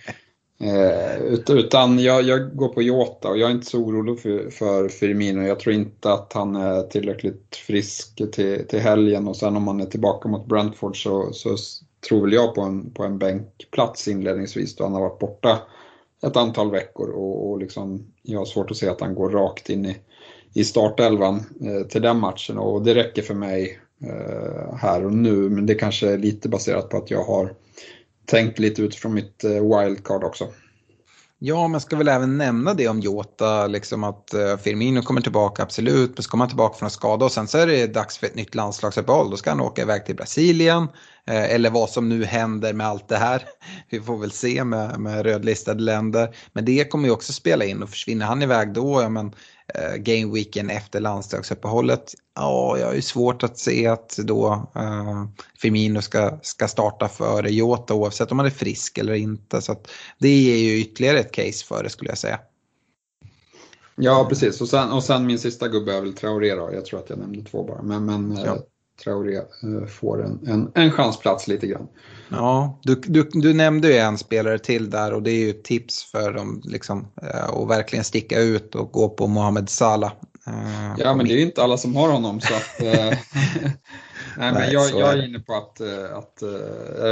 eh, 0.61 1.23
utan 1.49 1.99
jag, 1.99 2.23
jag, 2.23 2.57
går 2.57 2.69
på 2.69 2.83
Jota 2.83 3.29
och 3.29 3.39
jag 3.39 3.51
är 3.51 3.55
inte 3.55 3.71
så 3.71 3.79
orolig 3.79 4.21
för, 4.21 4.51
för 4.51 4.89
Firmino. 4.89 5.43
Jag 5.43 5.61
tror 5.61 5.75
inte 5.75 6.13
att 6.13 6.33
han 6.33 6.57
är 6.57 6.83
tillräckligt 6.83 7.57
frisk 7.67 8.15
till, 8.33 8.67
till 8.69 8.81
helgen 8.81 9.29
och 9.29 9.37
sen 9.37 9.57
om 9.57 9.69
han 9.69 9.81
är 9.81 9.87
tillbaka 9.87 10.29
mot 10.29 10.47
Brentford 10.47 11.03
så, 11.03 11.33
så 11.33 11.57
tror 12.09 12.21
väl 12.21 12.33
jag 12.33 12.55
på 12.55 12.61
en, 12.61 12.91
på 12.91 13.05
en 13.05 13.19
bänkplats 13.19 14.09
inledningsvis 14.09 14.77
då 14.77 14.85
han 14.85 14.95
har 14.95 15.01
varit 15.01 15.19
borta 15.19 15.59
ett 16.23 16.37
antal 16.37 16.71
veckor 16.71 17.11
och, 17.11 17.51
och 17.51 17.59
liksom, 17.59 18.07
jag 18.23 18.39
har 18.39 18.47
svårt 18.47 18.71
att 18.71 18.77
se 18.77 18.89
att 18.89 19.01
han 19.01 19.15
går 19.15 19.31
rakt 19.31 19.71
in 19.71 19.87
i, 19.87 19.97
i 20.55 20.65
startelvan 20.65 21.37
eh, 21.37 21.87
till 21.87 22.03
den 22.03 22.21
matchen 22.21 22.59
och 22.59 22.83
det 22.83 22.95
räcker 22.95 23.23
för 23.23 23.35
mig 23.35 23.81
eh, 24.03 24.75
här 24.77 25.05
och 25.05 25.13
nu 25.13 25.51
men 25.51 25.67
det 25.67 25.75
kanske 25.75 26.13
är 26.13 26.19
lite 26.19 26.49
baserat 26.49 26.89
på 26.89 26.97
att 26.97 27.11
jag 27.11 27.25
har 27.25 27.55
tänkt 28.25 28.59
lite 28.59 28.83
utifrån 28.83 29.15
mitt 29.15 29.45
eh, 29.45 29.51
wildcard 29.51 30.25
också. 30.25 30.49
Ja, 31.41 31.69
man 31.69 31.81
ska 31.81 31.97
väl 31.97 32.09
även 32.09 32.39
nämna 32.39 32.75
det 32.75 32.89
om 32.89 33.01
Jota, 33.01 33.67
liksom 33.67 34.05
att 34.05 34.35
eh, 34.35 34.57
Firmino 34.57 35.03
kommer 35.03 35.21
tillbaka, 35.21 35.63
absolut. 35.63 36.11
Men 36.17 36.23
så 36.23 36.31
kommer 36.31 36.45
han 36.45 36.49
tillbaka 36.49 36.79
från 36.79 36.87
en 36.87 36.91
skada 36.91 37.25
och 37.25 37.33
sen 37.33 37.49
så 37.49 37.59
är 37.59 37.67
det 37.67 37.87
dags 37.87 38.19
för 38.19 38.27
ett 38.27 38.35
nytt 38.35 38.55
landslagsuppehåll. 38.55 39.31
Då 39.31 39.37
ska 39.37 39.51
han 39.51 39.61
åka 39.61 39.83
iväg 39.83 40.07
till 40.07 40.17
Brasilien. 40.17 40.89
Eh, 41.27 41.55
eller 41.55 41.71
vad 41.71 41.91
som 41.91 42.09
nu 42.09 42.25
händer 42.25 42.73
med 42.73 42.87
allt 42.87 43.09
det 43.09 43.17
här. 43.17 43.43
Vi 43.91 44.01
får 44.01 44.19
väl 44.19 44.31
se 44.31 44.65
med, 44.65 45.01
med 45.01 45.23
rödlistade 45.27 45.83
länder. 45.83 46.37
Men 46.53 46.65
det 46.65 46.91
kommer 46.91 47.09
ju 47.09 47.15
också 47.15 47.33
spela 47.33 47.65
in 47.65 47.83
och 47.83 47.91
försvinner 47.91 48.27
han 48.27 48.43
iväg 48.43 48.73
då, 48.73 49.03
ja 49.03 49.09
men 49.09 49.33
uh, 49.79 49.97
game 49.97 50.35
weekend 50.35 50.71
efter 50.71 51.01
landslagsuppehållet. 51.01 52.15
Ja, 52.35 52.79
jag 52.79 52.87
har 52.87 52.95
ju 52.95 53.03
svårt 53.03 53.43
att 53.43 53.59
se 53.59 53.87
att 53.87 54.17
då 54.17 54.71
uh, 54.77 55.25
Firmino 55.59 56.03
ska, 56.03 56.39
ska 56.43 56.69
starta 56.69 57.09
före 57.09 57.51
Jota 57.51 57.95
oavsett 57.95 58.33
om 58.33 58.39
han 58.39 58.47
är 58.47 58.51
frisk 58.51 58.99
eller 58.99 59.15
inte. 59.15 59.63
Så 59.63 59.77
det 60.19 60.29
är 60.29 60.59
ju 60.59 60.81
ytterligare 60.81 61.19
ett 61.19 61.33
case 61.33 61.65
för 61.65 61.83
det 61.83 61.91
skulle 61.91 62.11
jag 62.11 62.19
säga. 62.19 62.41
Ja, 63.97 64.27
precis. 64.29 64.61
Och 64.61 64.69
sen, 64.69 64.93
och 64.93 65.05
sen 65.05 65.27
min 65.27 65.39
sista 65.39 65.69
gubbe 65.69 65.97
är 65.97 66.01
väl 66.01 66.13
Traoré 66.13 66.55
då. 66.55 66.71
Jag 66.73 66.85
tror 66.85 67.01
att 67.01 67.11
jag 67.11 67.19
nämnde 67.19 67.51
två 67.51 67.65
bara. 67.65 67.83
Men, 67.83 68.05
men 68.05 68.37
ja. 68.45 68.59
Traoré 69.05 69.37
eh, 69.37 69.87
får 69.89 70.25
en, 70.25 70.41
en, 70.47 70.71
en 70.75 70.91
chansplats 70.91 71.49
lite 71.49 71.67
grann. 71.67 71.89
Ja, 72.29 72.81
du, 72.83 72.95
du, 72.95 73.29
du 73.33 73.55
nämnde 73.55 73.89
ju 73.89 73.97
en 73.97 74.19
spelare 74.19 74.59
till 74.59 74.91
där 74.91 75.13
och 75.13 75.23
det 75.23 75.31
är 75.31 75.39
ju 75.39 75.51
ett 75.51 75.65
tips 75.65 76.05
för 76.05 76.33
dem 76.33 76.63
liksom, 76.65 77.09
eh, 77.23 77.49
att 77.49 77.69
verkligen 77.69 78.05
sticka 78.05 78.41
ut 78.41 78.75
och 78.75 78.93
gå 78.93 79.09
på 79.09 79.27
Mohamed 79.27 79.69
Salah. 79.69 80.13
Eh, 80.47 80.95
ja, 80.99 81.15
men 81.15 81.27
det 81.27 81.33
är 81.33 81.37
ju 81.37 81.43
inte 81.43 81.63
alla 81.63 81.77
som 81.77 81.97
har 81.97 82.13
honom 82.13 82.41
så 82.41 82.55
att... 82.55 82.81
Nej, 84.39 84.53
men 84.53 84.73
jag, 84.73 84.91
jag, 84.91 85.13
är 85.13 85.27
inne 85.27 85.39
på 85.39 85.55
att, 85.55 85.81
att, 86.13 86.43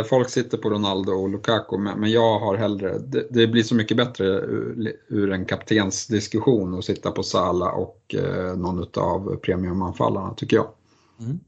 folk 0.08 0.30
sitter 0.30 0.58
på 0.58 0.70
Ronaldo 0.70 1.12
och 1.12 1.28
Lukaku, 1.28 1.78
men 1.78 2.10
jag 2.10 2.38
har 2.38 2.56
hellre, 2.56 2.98
det, 2.98 3.26
det 3.30 3.46
blir 3.46 3.62
så 3.62 3.74
mycket 3.74 3.96
bättre 3.96 4.26
ur, 4.26 4.92
ur 5.08 5.32
en 5.32 5.44
kaptensdiskussion 5.44 6.78
att 6.78 6.84
sitta 6.84 7.10
på 7.10 7.22
Sala 7.22 7.70
och 7.70 8.14
någon 8.56 8.86
av 8.96 9.36
premiumanfallarna 9.36 10.34
tycker 10.34 10.56
jag. 10.56 10.68
Mm. 11.20 11.40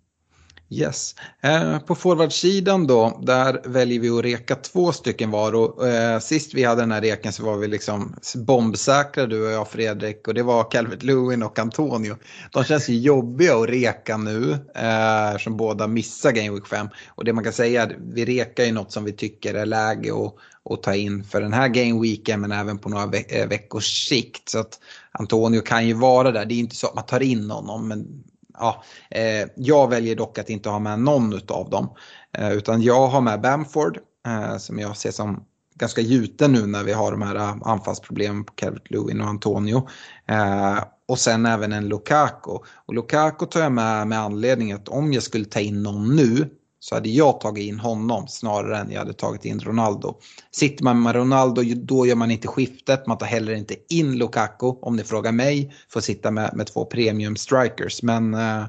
Yes. 0.71 1.15
Eh, 1.41 1.79
på 1.79 1.95
forwardsidan 1.95 2.87
då, 2.87 3.21
där 3.23 3.63
väljer 3.65 4.01
vi 4.01 4.11
att 4.11 4.25
reka 4.25 4.55
två 4.55 4.93
stycken 4.93 5.31
var. 5.31 5.55
Och, 5.55 5.89
eh, 5.89 6.19
sist 6.19 6.55
vi 6.55 6.65
hade 6.65 6.83
den 6.83 6.93
här 6.93 7.01
reken 7.01 7.33
så 7.33 7.45
var 7.45 7.57
vi 7.57 7.69
liksom 7.69 8.17
bombsäkra 8.37 9.27
du 9.27 9.47
och 9.47 9.53
jag 9.53 9.69
Fredrik 9.69 10.29
och 10.29 10.35
det 10.35 10.43
var 10.43 10.71
Calvert 10.71 11.03
Lewin 11.03 11.43
och 11.43 11.59
Antonio. 11.59 12.17
De 12.53 12.65
känns 12.65 12.89
ju 12.89 12.99
jobbiga 12.99 13.57
att 13.57 13.69
reka 13.69 14.17
nu 14.17 14.53
eh, 14.75 15.39
som 15.39 15.57
båda 15.57 15.87
missar 15.87 16.33
Game 16.33 16.51
Week 16.51 16.67
5. 16.67 16.89
Och 17.09 17.25
det 17.25 17.33
man 17.33 17.45
kan 17.45 17.53
säga 17.53 17.83
är 17.83 17.87
att 17.87 17.93
vi 17.99 18.25
rekar 18.25 18.65
ju 18.65 18.73
något 18.73 18.93
som 18.93 19.05
vi 19.05 19.13
tycker 19.13 19.55
är 19.55 19.67
läge 19.67 20.11
att, 20.13 20.35
att 20.73 20.83
ta 20.83 20.95
in 20.95 21.25
för 21.25 21.41
den 21.41 21.53
här 21.53 21.69
Game 21.69 22.03
Weeken 22.03 22.41
men 22.41 22.53
även 22.53 22.79
på 22.79 22.89
några 22.89 23.07
ve 23.07 23.25
eh, 23.29 23.49
veckors 23.49 24.09
sikt. 24.09 24.49
Så 24.49 24.59
att 24.59 24.81
Antonio 25.13 25.61
kan 25.61 25.87
ju 25.87 25.95
vara 25.95 26.31
där. 26.31 26.45
Det 26.45 26.55
är 26.55 26.59
inte 26.59 26.77
så 26.77 26.87
att 26.87 26.95
man 26.95 27.07
tar 27.07 27.23
in 27.23 27.51
honom 27.51 27.89
men 27.89 28.25
ja, 28.61 28.83
eh, 29.11 29.49
jag 29.57 29.91
väljer 29.91 30.17
dock 30.17 30.39
att 30.39 30.51
inte 30.51 30.69
ha 30.69 30.79
med 30.79 30.99
någon 30.99 31.41
av 31.49 31.71
dem. 31.71 31.95
Eh, 32.39 32.53
utan 32.53 32.83
jag 32.83 33.07
har 33.07 33.21
med 33.21 33.41
Bamford 33.41 33.99
eh, 34.27 34.57
som 34.57 34.79
jag 34.79 34.97
ser 34.97 35.11
som 35.11 35.45
ganska 35.75 36.01
gjuten 36.01 36.53
nu 36.53 36.67
när 36.67 36.85
vi 36.85 36.93
har 36.93 37.11
de 37.11 37.23
här 37.23 37.35
eh, 37.35 37.57
anfallsproblemen 37.63 38.45
på 38.45 38.53
Calvert 38.53 38.91
Lewin 38.91 39.21
och 39.21 39.27
Antonio. 39.27 39.89
Eh, 40.29 40.79
och 41.09 41.19
sen 41.19 41.47
även 41.47 41.73
en 41.73 41.89
Lukaku. 41.89 42.51
Och 42.87 42.95
Lukaku 42.95 43.47
tar 43.47 43.61
jag 43.61 43.73
med 43.73 44.07
med 44.07 44.19
anledning 44.19 44.73
att 44.73 44.89
om 44.89 45.13
jag 45.13 45.23
skulle 45.23 45.45
ta 45.45 45.61
in 45.61 45.83
någon 45.83 46.17
nu 46.17 46.51
så 46.81 46.95
hade 46.95 47.09
jag 47.09 47.41
tagit 47.41 47.65
in 47.65 47.79
honom 47.79 48.29
snarare 48.29 48.79
än 48.79 48.91
jag 48.91 48.99
hade 48.99 49.13
tagit 49.13 49.45
in 49.45 49.61
Ronaldo. 49.61 50.15
Sitter 50.51 50.85
man 50.85 51.03
med 51.03 51.15
Ronaldo 51.15 51.63
då 51.77 52.07
gör 52.07 52.15
man 52.15 52.31
inte 52.31 52.49
skiftet, 52.49 53.07
man 53.07 53.19
tar 53.19 53.27
heller 53.27 53.55
inte 53.55 53.75
in 53.89 54.19
Lukaku 54.19 54.67
om 54.67 54.97
ni 54.97 55.05
frågar 55.05 55.33
mig 55.33 55.75
för 55.89 55.99
att 55.99 56.05
sitta 56.05 56.31
med, 56.31 56.57
med 56.57 56.67
två 56.67 56.85
premium 56.85 57.37
strikers. 57.37 58.03
Men 58.03 58.35
eh, 58.35 58.65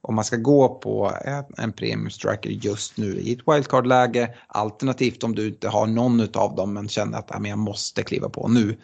om 0.00 0.14
man 0.14 0.24
ska 0.24 0.36
gå 0.36 0.68
på 0.68 1.12
en 1.56 1.72
premium 1.72 2.10
striker 2.10 2.50
just 2.50 2.96
nu 2.96 3.18
i 3.20 3.32
ett 3.32 3.48
wildcard-läge, 3.48 4.34
alternativt 4.46 5.24
om 5.24 5.34
du 5.34 5.48
inte 5.48 5.68
har 5.68 5.86
någon 5.86 6.28
av 6.34 6.54
dem 6.54 6.72
men 6.72 6.88
känner 6.88 7.18
att 7.18 7.46
jag 7.46 7.58
måste 7.58 8.02
kliva 8.02 8.28
på 8.28 8.48
nu, 8.48 8.78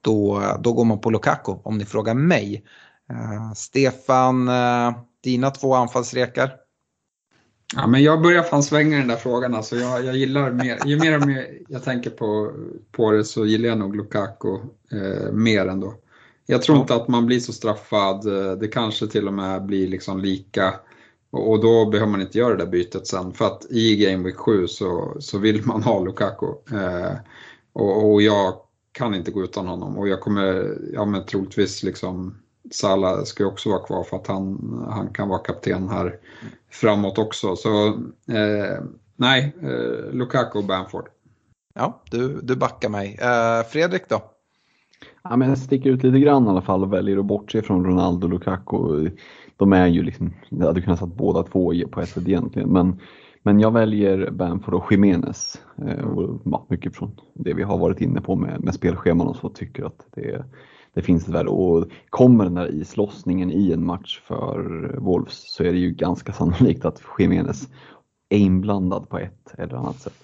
då, 0.00 0.42
då 0.60 0.72
går 0.72 0.84
man 0.84 1.00
på 1.00 1.10
Lukaku 1.10 1.52
om 1.62 1.78
ni 1.78 1.84
frågar 1.84 2.14
mig. 2.14 2.64
Eh, 3.10 3.52
Stefan, 3.54 4.48
eh, 4.48 4.92
dina 5.22 5.50
två 5.50 5.74
anfallsrekar? 5.74 6.50
Ja, 7.76 7.86
men 7.86 8.02
jag 8.02 8.22
börjar 8.22 8.42
fan 8.42 8.62
svänga 8.62 8.98
den 8.98 9.08
där 9.08 9.16
frågan. 9.16 9.54
Alltså 9.54 9.76
jag, 9.76 10.04
jag 10.04 10.16
gillar 10.16 10.50
mer, 10.50 10.78
ju 10.86 10.98
mer 10.98 11.20
och 11.20 11.26
mer 11.26 11.46
jag 11.68 11.84
tänker 11.84 12.10
på, 12.10 12.52
på 12.92 13.10
det 13.10 13.24
så 13.24 13.46
gillar 13.46 13.68
jag 13.68 13.78
nog 13.78 13.96
Lukaku 13.96 14.54
eh, 14.92 15.32
mer 15.32 15.66
ändå. 15.66 15.94
Jag 16.46 16.62
tror 16.62 16.76
ja. 16.76 16.80
inte 16.80 16.94
att 16.94 17.08
man 17.08 17.26
blir 17.26 17.40
så 17.40 17.52
straffad. 17.52 18.24
Det 18.60 18.68
kanske 18.68 19.06
till 19.06 19.26
och 19.26 19.34
med 19.34 19.64
blir 19.64 19.88
liksom 19.88 20.20
lika. 20.20 20.74
Och, 21.30 21.50
och 21.50 21.60
då 21.60 21.86
behöver 21.86 22.10
man 22.12 22.20
inte 22.20 22.38
göra 22.38 22.56
det 22.56 22.64
där 22.64 22.70
bytet 22.70 23.06
sen. 23.06 23.32
För 23.32 23.44
att 23.44 23.66
i 23.70 23.96
Game 23.96 24.24
Week 24.24 24.36
7 24.36 24.66
så, 24.66 25.16
så 25.20 25.38
vill 25.38 25.66
man 25.66 25.82
ha 25.82 26.04
Lukaku. 26.04 26.46
Eh, 26.72 27.16
och, 27.72 28.12
och 28.12 28.22
jag 28.22 28.54
kan 28.92 29.14
inte 29.14 29.30
gå 29.30 29.44
utan 29.44 29.66
honom. 29.66 29.98
Och 29.98 30.08
jag 30.08 30.20
kommer 30.20 30.76
ja, 30.92 31.04
men 31.04 31.26
troligtvis 31.26 31.82
liksom 31.82 32.38
Salah 32.70 33.22
ska 33.22 33.46
också 33.46 33.70
vara 33.70 33.82
kvar 33.82 34.04
för 34.04 34.16
att 34.16 34.26
han, 34.26 34.58
han 34.90 35.08
kan 35.12 35.28
vara 35.28 35.38
kapten 35.38 35.88
här 35.88 36.18
framåt 36.70 37.18
också. 37.18 37.56
Så 37.56 37.86
eh, 38.32 38.84
nej, 39.16 39.56
eh, 39.62 40.12
Lukaku 40.12 40.58
och 40.58 40.64
Bamford. 40.64 41.08
Ja, 41.74 42.02
du, 42.10 42.40
du 42.42 42.56
backar 42.56 42.88
mig. 42.88 43.18
Eh, 43.20 43.66
Fredrik 43.68 44.08
då? 44.08 44.22
Ja, 45.22 45.36
men 45.36 45.48
jag 45.48 45.58
sticker 45.58 45.90
ut 45.90 46.02
lite 46.02 46.18
grann 46.18 46.46
i 46.46 46.48
alla 46.48 46.62
fall 46.62 46.82
och 46.82 46.92
väljer 46.92 47.18
att 47.18 47.24
bortse 47.24 47.62
från 47.62 47.84
Ronaldo 47.84 48.26
och 48.26 48.32
Lukaku. 48.32 49.10
De 49.56 49.72
är 49.72 49.86
ju 49.86 50.02
liksom, 50.02 50.34
jag 50.48 50.66
hade 50.66 50.82
kunnat 50.82 50.98
satt 50.98 51.16
båda 51.16 51.42
två 51.42 51.74
på 51.90 52.00
ett 52.00 52.08
sätt 52.08 52.28
egentligen. 52.28 52.68
Men, 52.68 53.00
men 53.42 53.60
jag 53.60 53.70
väljer 53.70 54.30
Bamford 54.30 54.74
och 54.74 54.92
Jiménez. 54.92 55.62
Eh, 55.86 56.04
och, 56.04 56.40
ja, 56.44 56.66
mycket 56.68 56.96
från 56.96 57.20
det 57.34 57.54
vi 57.54 57.62
har 57.62 57.78
varit 57.78 58.00
inne 58.00 58.20
på 58.20 58.36
med, 58.36 58.64
med 58.64 58.74
spelscheman 58.74 59.26
och 59.26 59.36
så 59.36 59.48
tycker 59.48 59.84
att 59.84 60.06
det 60.14 60.30
är 60.30 60.44
det 60.94 61.02
finns 61.02 61.22
ett 61.22 61.34
värde. 61.34 61.50
Och 61.50 61.90
kommer 62.10 62.44
den 62.44 62.54
där 62.54 62.74
islossningen 62.74 63.50
i 63.50 63.72
en 63.72 63.86
match 63.86 64.20
för 64.26 64.60
Wolves 64.98 65.42
så 65.54 65.64
är 65.64 65.72
det 65.72 65.78
ju 65.78 65.90
ganska 65.90 66.32
sannolikt 66.32 66.84
att 66.84 67.02
Jiménez 67.18 67.68
är 68.28 68.38
inblandad 68.38 69.08
på 69.08 69.18
ett 69.18 69.54
eller 69.58 69.74
annat 69.74 70.00
sätt. 70.00 70.14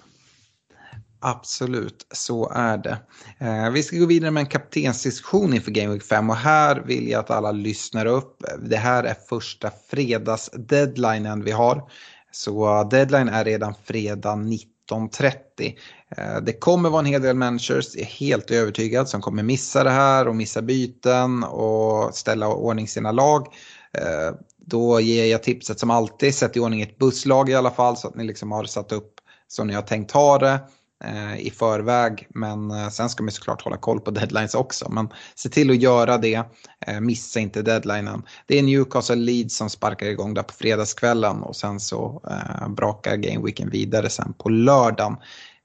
Absolut, 1.19 2.07
så 2.11 2.49
är 2.49 2.77
det. 2.77 2.97
Eh, 3.37 3.69
vi 3.69 3.83
ska 3.83 3.97
gå 3.97 4.05
vidare 4.05 4.31
med 4.31 4.41
en 4.41 4.47
kaptensdiskussion 4.47 5.53
inför 5.53 5.71
Game 5.71 5.93
Week 5.93 6.03
5 6.03 6.29
och 6.29 6.35
här 6.35 6.83
vill 6.85 7.09
jag 7.09 7.19
att 7.19 7.31
alla 7.31 7.51
lyssnar 7.51 8.05
upp. 8.05 8.43
Det 8.59 8.77
här 8.77 9.03
är 9.03 9.13
första 9.29 9.71
fredags-deadlinen 9.89 11.43
vi 11.43 11.51
har. 11.51 11.91
Så 12.31 12.83
deadline 12.83 13.29
är 13.29 13.45
redan 13.45 13.73
fredag 13.83 14.35
19. 14.35 14.76
19.30. 14.89 15.73
Eh, 16.17 16.41
det 16.41 16.53
kommer 16.53 16.89
vara 16.89 16.99
en 16.99 17.05
hel 17.05 17.21
del 17.21 17.35
managers, 17.35 17.95
jag 17.95 18.01
är 18.01 18.05
helt 18.05 18.51
övertygad, 18.51 19.09
som 19.09 19.21
kommer 19.21 19.43
missa 19.43 19.83
det 19.83 19.89
här 19.89 20.27
och 20.27 20.35
missa 20.35 20.61
byten 20.61 21.43
och 21.43 22.15
ställa 22.15 22.47
ordning 22.47 22.87
sina 22.87 23.11
lag. 23.11 23.47
Eh, 23.93 24.35
då 24.65 24.99
ger 24.99 25.25
jag 25.25 25.43
tipset 25.43 25.79
som 25.79 25.91
alltid, 25.91 26.35
sätt 26.35 26.57
i 26.57 26.59
ordning 26.59 26.81
ett 26.81 26.97
busslag 26.97 27.49
i 27.49 27.55
alla 27.55 27.71
fall 27.71 27.97
så 27.97 28.07
att 28.07 28.15
ni 28.15 28.23
liksom 28.23 28.51
har 28.51 28.63
satt 28.63 28.91
upp 28.91 29.13
så 29.47 29.63
ni 29.63 29.73
har 29.73 29.81
tänkt 29.81 30.11
ha 30.11 30.37
det 30.37 30.59
Eh, 31.03 31.37
i 31.39 31.51
förväg. 31.51 32.27
Men 32.29 32.71
eh, 32.71 32.89
sen 32.89 33.09
ska 33.09 33.23
man 33.23 33.31
såklart 33.31 33.61
hålla 33.61 33.77
koll 33.77 33.99
på 33.99 34.11
deadlines 34.11 34.55
också. 34.55 34.89
Men 34.89 35.09
se 35.35 35.49
till 35.49 35.69
att 35.69 35.81
göra 35.81 36.17
det, 36.17 36.43
eh, 36.87 36.99
missa 36.99 37.39
inte 37.39 37.61
deadlinen. 37.61 38.23
Det 38.45 38.59
är 38.59 38.63
Newcastle 38.63 39.15
Leeds 39.15 39.57
som 39.57 39.69
sparkar 39.69 40.05
igång 40.07 40.33
där 40.33 40.43
på 40.43 40.53
fredagskvällen 40.53 41.43
och 41.43 41.55
sen 41.55 41.79
så 41.79 42.21
brakar 42.69 43.15
gameweeken 43.15 43.69
vidare 43.69 44.09
sen 44.09 44.33
på 44.33 44.49
lördagen. 44.49 45.15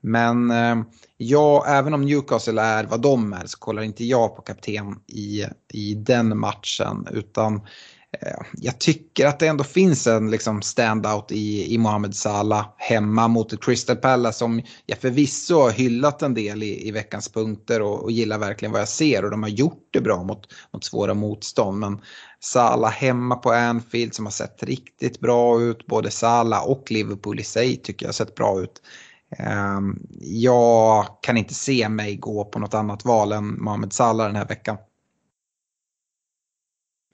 Men 0.01 0.53
ja, 1.17 1.65
även 1.67 1.95
om 1.95 2.05
Newcastle 2.05 2.63
är 2.63 2.85
vad 2.85 3.01
de 3.01 3.33
är 3.33 3.47
så 3.47 3.59
kollar 3.59 3.83
inte 3.83 4.05
jag 4.05 4.37
på 4.37 4.43
kapten 4.43 4.97
i, 5.07 5.45
i 5.73 5.95
den 5.95 6.39
matchen. 6.39 7.09
Utan 7.11 7.55
Eh, 7.55 7.61
Eh, 8.21 8.47
jag 8.53 8.79
tycker 8.79 9.27
att 9.27 9.39
det 9.39 9.47
ändå 9.47 9.65
finns 9.65 10.07
en 10.07 10.31
liksom 10.31 10.63
standout 10.63 11.33
i, 11.33 11.75
i 11.75 11.79
Mohamed 11.79 12.15
Salah 12.15 12.67
hemma 12.77 13.29
mot 13.29 13.53
ett 13.53 13.65
Crystal 13.65 13.97
Palace 13.97 14.39
som 14.39 14.63
jag 14.87 14.99
förvisso 14.99 15.61
har 15.61 15.71
hyllat 15.71 16.23
en 16.23 16.35
del 16.35 16.63
i, 16.63 16.89
i 16.89 16.91
veckans 16.91 17.29
punkter 17.29 17.83
och, 17.83 18.03
och, 18.03 18.13
gillar 18.13 18.39
verkligen 18.39 18.73
vad 18.73 18.81
jag 18.81 18.89
ser 18.89 19.25
och 19.25 19.31
de 19.31 19.43
har 19.43 19.51
gjort 19.51 19.89
det 19.91 20.01
bra 20.01 20.23
mot, 20.23 20.47
mot 20.73 20.85
svåra 20.85 21.15
motstånd. 21.15 21.79
Men 21.79 22.01
Salah 22.41 22.91
hemma 22.91 23.37
på 23.37 23.53
Anfield 23.53 24.15
som 24.15 24.27
har 24.27 24.33
sett 24.33 24.63
riktigt 24.63 25.21
bra 25.21 25.61
ut, 25.61 25.87
både 25.87 26.11
Salah 26.11 26.69
och 26.69 26.91
Liverpool 26.91 27.41
i 27.41 27.45
sig 27.45 27.77
tycker 27.77 28.07
jag 28.07 28.09
har 28.09 28.15
sett 28.15 28.35
bra 28.35 28.61
ut. 28.61 28.83
Ehm, 29.39 29.99
jag 30.21 31.07
kan 31.23 31.37
inte 31.37 31.55
se 31.55 31.89
mig 31.89 32.17
gå 32.17 32.45
på 32.45 32.59
något 32.59 32.75
annat 32.75 33.05
val 33.05 33.33
än 33.33 33.63
Mohamed 33.63 33.93
Salah 33.93 34.27
den 34.27 34.37
här 34.37 34.49
veckan. 34.49 34.77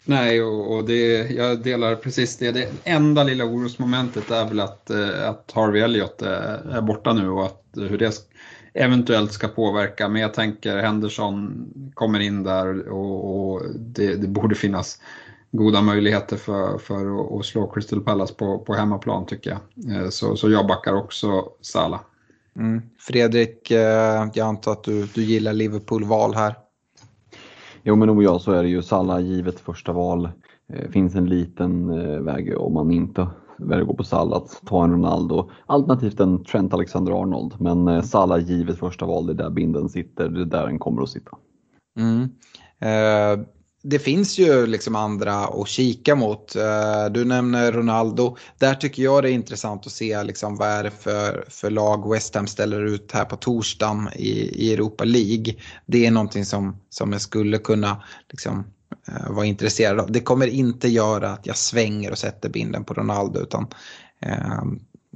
Nej, 0.08 0.42
och, 0.42 0.76
och 0.76 0.84
det, 0.84 1.30
jag 1.30 1.62
delar 1.62 1.94
precis 1.94 2.36
det. 2.36 2.50
Det 2.50 2.68
enda 2.84 3.24
lilla 3.24 3.44
orosmomentet 3.44 4.30
är 4.30 4.44
väl 4.44 4.60
att, 4.60 4.90
eh, 4.90 5.28
att 5.28 5.52
Harvey 5.54 5.82
Elliot 5.82 6.22
är, 6.22 6.76
är 6.76 6.80
borta 6.80 7.12
nu 7.12 7.28
och 7.28 7.44
att 7.44 7.62
hur 7.76 7.98
det 7.98 8.14
eventuellt 8.74 9.32
ska 9.32 9.48
påverka. 9.48 10.08
Men 10.08 10.22
jag 10.22 10.34
tänker 10.34 10.76
Henderson 10.76 11.66
kommer 11.94 12.20
in 12.20 12.42
där 12.42 12.88
och, 12.88 13.52
och 13.52 13.62
det, 13.74 14.14
det, 14.14 14.28
borde 14.28 14.54
finnas 14.54 15.00
goda 15.50 15.82
möjligheter 15.82 16.36
för, 16.36 16.78
för 16.78 17.38
att, 17.38 17.46
slå 17.46 17.66
Crystal 17.66 18.00
Palace 18.00 18.34
på, 18.34 18.58
på 18.58 18.74
hemmaplan 18.74 19.26
tycker 19.26 19.50
jag. 19.50 19.96
Eh, 19.96 20.08
så, 20.08 20.36
så 20.36 20.50
jag 20.50 20.66
backar 20.66 20.92
också 20.92 21.44
Sala. 21.60 22.00
Mm. 22.56 22.82
Fredrik, 22.98 23.70
eh, 23.70 24.30
jag 24.34 24.48
antar 24.48 24.72
att 24.72 24.84
du, 24.84 25.06
du 25.14 25.22
gillar 25.22 25.52
Liverpool-val 25.52 26.34
här. 26.34 26.67
Jo 27.82 27.96
men 27.96 28.08
nog 28.08 28.22
ja, 28.22 28.38
så 28.38 28.52
är 28.52 28.62
det 28.62 28.68
ju. 28.68 28.82
Salla 28.82 29.20
givet 29.20 29.60
första 29.60 29.92
val. 29.92 30.28
Eh, 30.72 30.90
finns 30.90 31.14
en 31.14 31.26
liten 31.26 31.90
eh, 31.90 32.20
väg 32.20 32.58
om 32.58 32.74
man 32.74 32.90
inte 32.90 33.28
väljer 33.58 33.82
att 33.82 33.88
gå 33.88 33.94
på 33.94 34.04
Salla 34.04 34.36
att 34.36 34.62
ta 34.66 34.84
en 34.84 34.92
Ronaldo. 34.92 35.50
Alternativt 35.66 36.20
en 36.20 36.44
Trent 36.44 36.74
Alexander-Arnold. 36.74 37.60
Men 37.60 37.88
eh, 37.88 38.02
Salla 38.02 38.38
givet 38.38 38.78
första 38.78 39.06
val, 39.06 39.26
det 39.26 39.32
är 39.32 39.34
där 39.34 39.50
binden 39.50 39.88
sitter, 39.88 40.28
det 40.28 40.40
är 40.40 40.44
där 40.44 40.66
den 40.66 40.78
kommer 40.78 41.02
att 41.02 41.08
sitta. 41.08 41.36
Mm. 41.98 42.22
Eh, 42.80 43.46
det 43.82 43.98
finns 43.98 44.38
ju 44.38 44.66
liksom 44.66 44.96
andra 44.96 45.34
att 45.34 45.68
kika 45.68 46.14
mot. 46.14 46.56
Eh, 46.56 47.06
du 47.10 47.24
nämner 47.24 47.72
Ronaldo. 47.72 48.36
Där 48.58 48.74
tycker 48.74 49.02
jag 49.02 49.22
det 49.22 49.30
är 49.30 49.32
intressant 49.32 49.86
att 49.86 49.92
se 49.92 50.22
liksom 50.22 50.56
vad 50.56 50.68
är 50.68 50.84
det 50.84 50.90
för, 50.90 51.44
för 51.48 51.70
lag 51.70 52.10
West 52.10 52.34
Ham 52.34 52.46
ställer 52.46 52.84
ut 52.84 53.12
här 53.12 53.24
på 53.24 53.36
torsdagen 53.36 54.08
i, 54.14 54.30
i 54.66 54.72
Europa 54.72 55.04
League. 55.04 55.54
Det 55.86 56.06
är 56.06 56.10
någonting 56.10 56.44
som, 56.44 56.80
som 56.90 57.12
jag 57.12 57.20
skulle 57.20 57.58
kunna 57.58 58.02
liksom, 58.30 58.66
eh, 59.08 59.30
vara 59.30 59.46
intresserad 59.46 60.00
av. 60.00 60.12
Det 60.12 60.20
kommer 60.20 60.46
inte 60.46 60.88
göra 60.88 61.30
att 61.30 61.46
jag 61.46 61.56
svänger 61.56 62.10
och 62.10 62.18
sätter 62.18 62.48
binden 62.48 62.84
på 62.84 62.94
Ronaldo 62.94 63.40
utan 63.40 63.66
eh, 64.20 64.62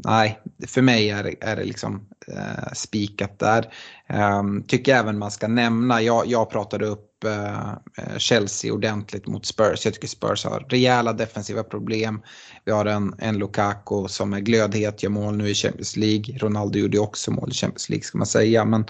nej, 0.04 0.40
för 0.66 0.82
mig 0.82 1.10
är, 1.10 1.22
det, 1.22 1.34
är 1.40 1.56
det 1.56 1.64
liksom 1.64 2.08
eh, 2.28 2.72
spikat 2.72 3.38
där. 3.38 3.74
Eh, 4.06 4.42
tycker 4.66 4.94
även 4.94 5.18
man 5.18 5.30
ska 5.30 5.48
nämna, 5.48 6.02
jag, 6.02 6.26
jag 6.26 6.50
pratade 6.50 6.86
upp 6.86 7.11
Eh, 7.24 7.70
eh, 7.98 8.18
Chelsea 8.18 8.72
ordentligt 8.72 9.26
mot 9.26 9.46
Spurs. 9.46 9.84
Jag 9.84 9.94
tycker 9.94 10.08
Spurs 10.08 10.44
har 10.44 10.66
rejäla 10.68 11.12
defensiva 11.12 11.62
problem. 11.62 12.22
Vi 12.64 12.72
har 12.72 12.84
en, 12.84 13.14
en 13.18 13.38
Lukaku 13.38 14.08
som 14.08 14.32
är 14.32 14.40
glödhet, 14.40 15.02
gör 15.02 15.10
mål 15.10 15.36
nu 15.36 15.48
i 15.48 15.54
Champions 15.54 15.96
League. 15.96 16.38
Ronaldo 16.38 16.78
gjorde 16.78 16.98
också 16.98 17.30
mål 17.30 17.50
i 17.50 17.54
Champions 17.54 17.88
League 17.88 18.04
ska 18.04 18.18
man 18.18 18.26
säga. 18.26 18.64
Men 18.64 18.84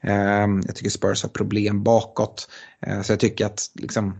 eh, 0.00 0.66
jag 0.66 0.76
tycker 0.76 0.90
Spurs 0.90 1.22
har 1.22 1.30
problem 1.30 1.82
bakåt. 1.82 2.48
Eh, 2.86 3.02
så 3.02 3.12
jag 3.12 3.20
tycker 3.20 3.46
att 3.46 3.70
liksom, 3.74 4.18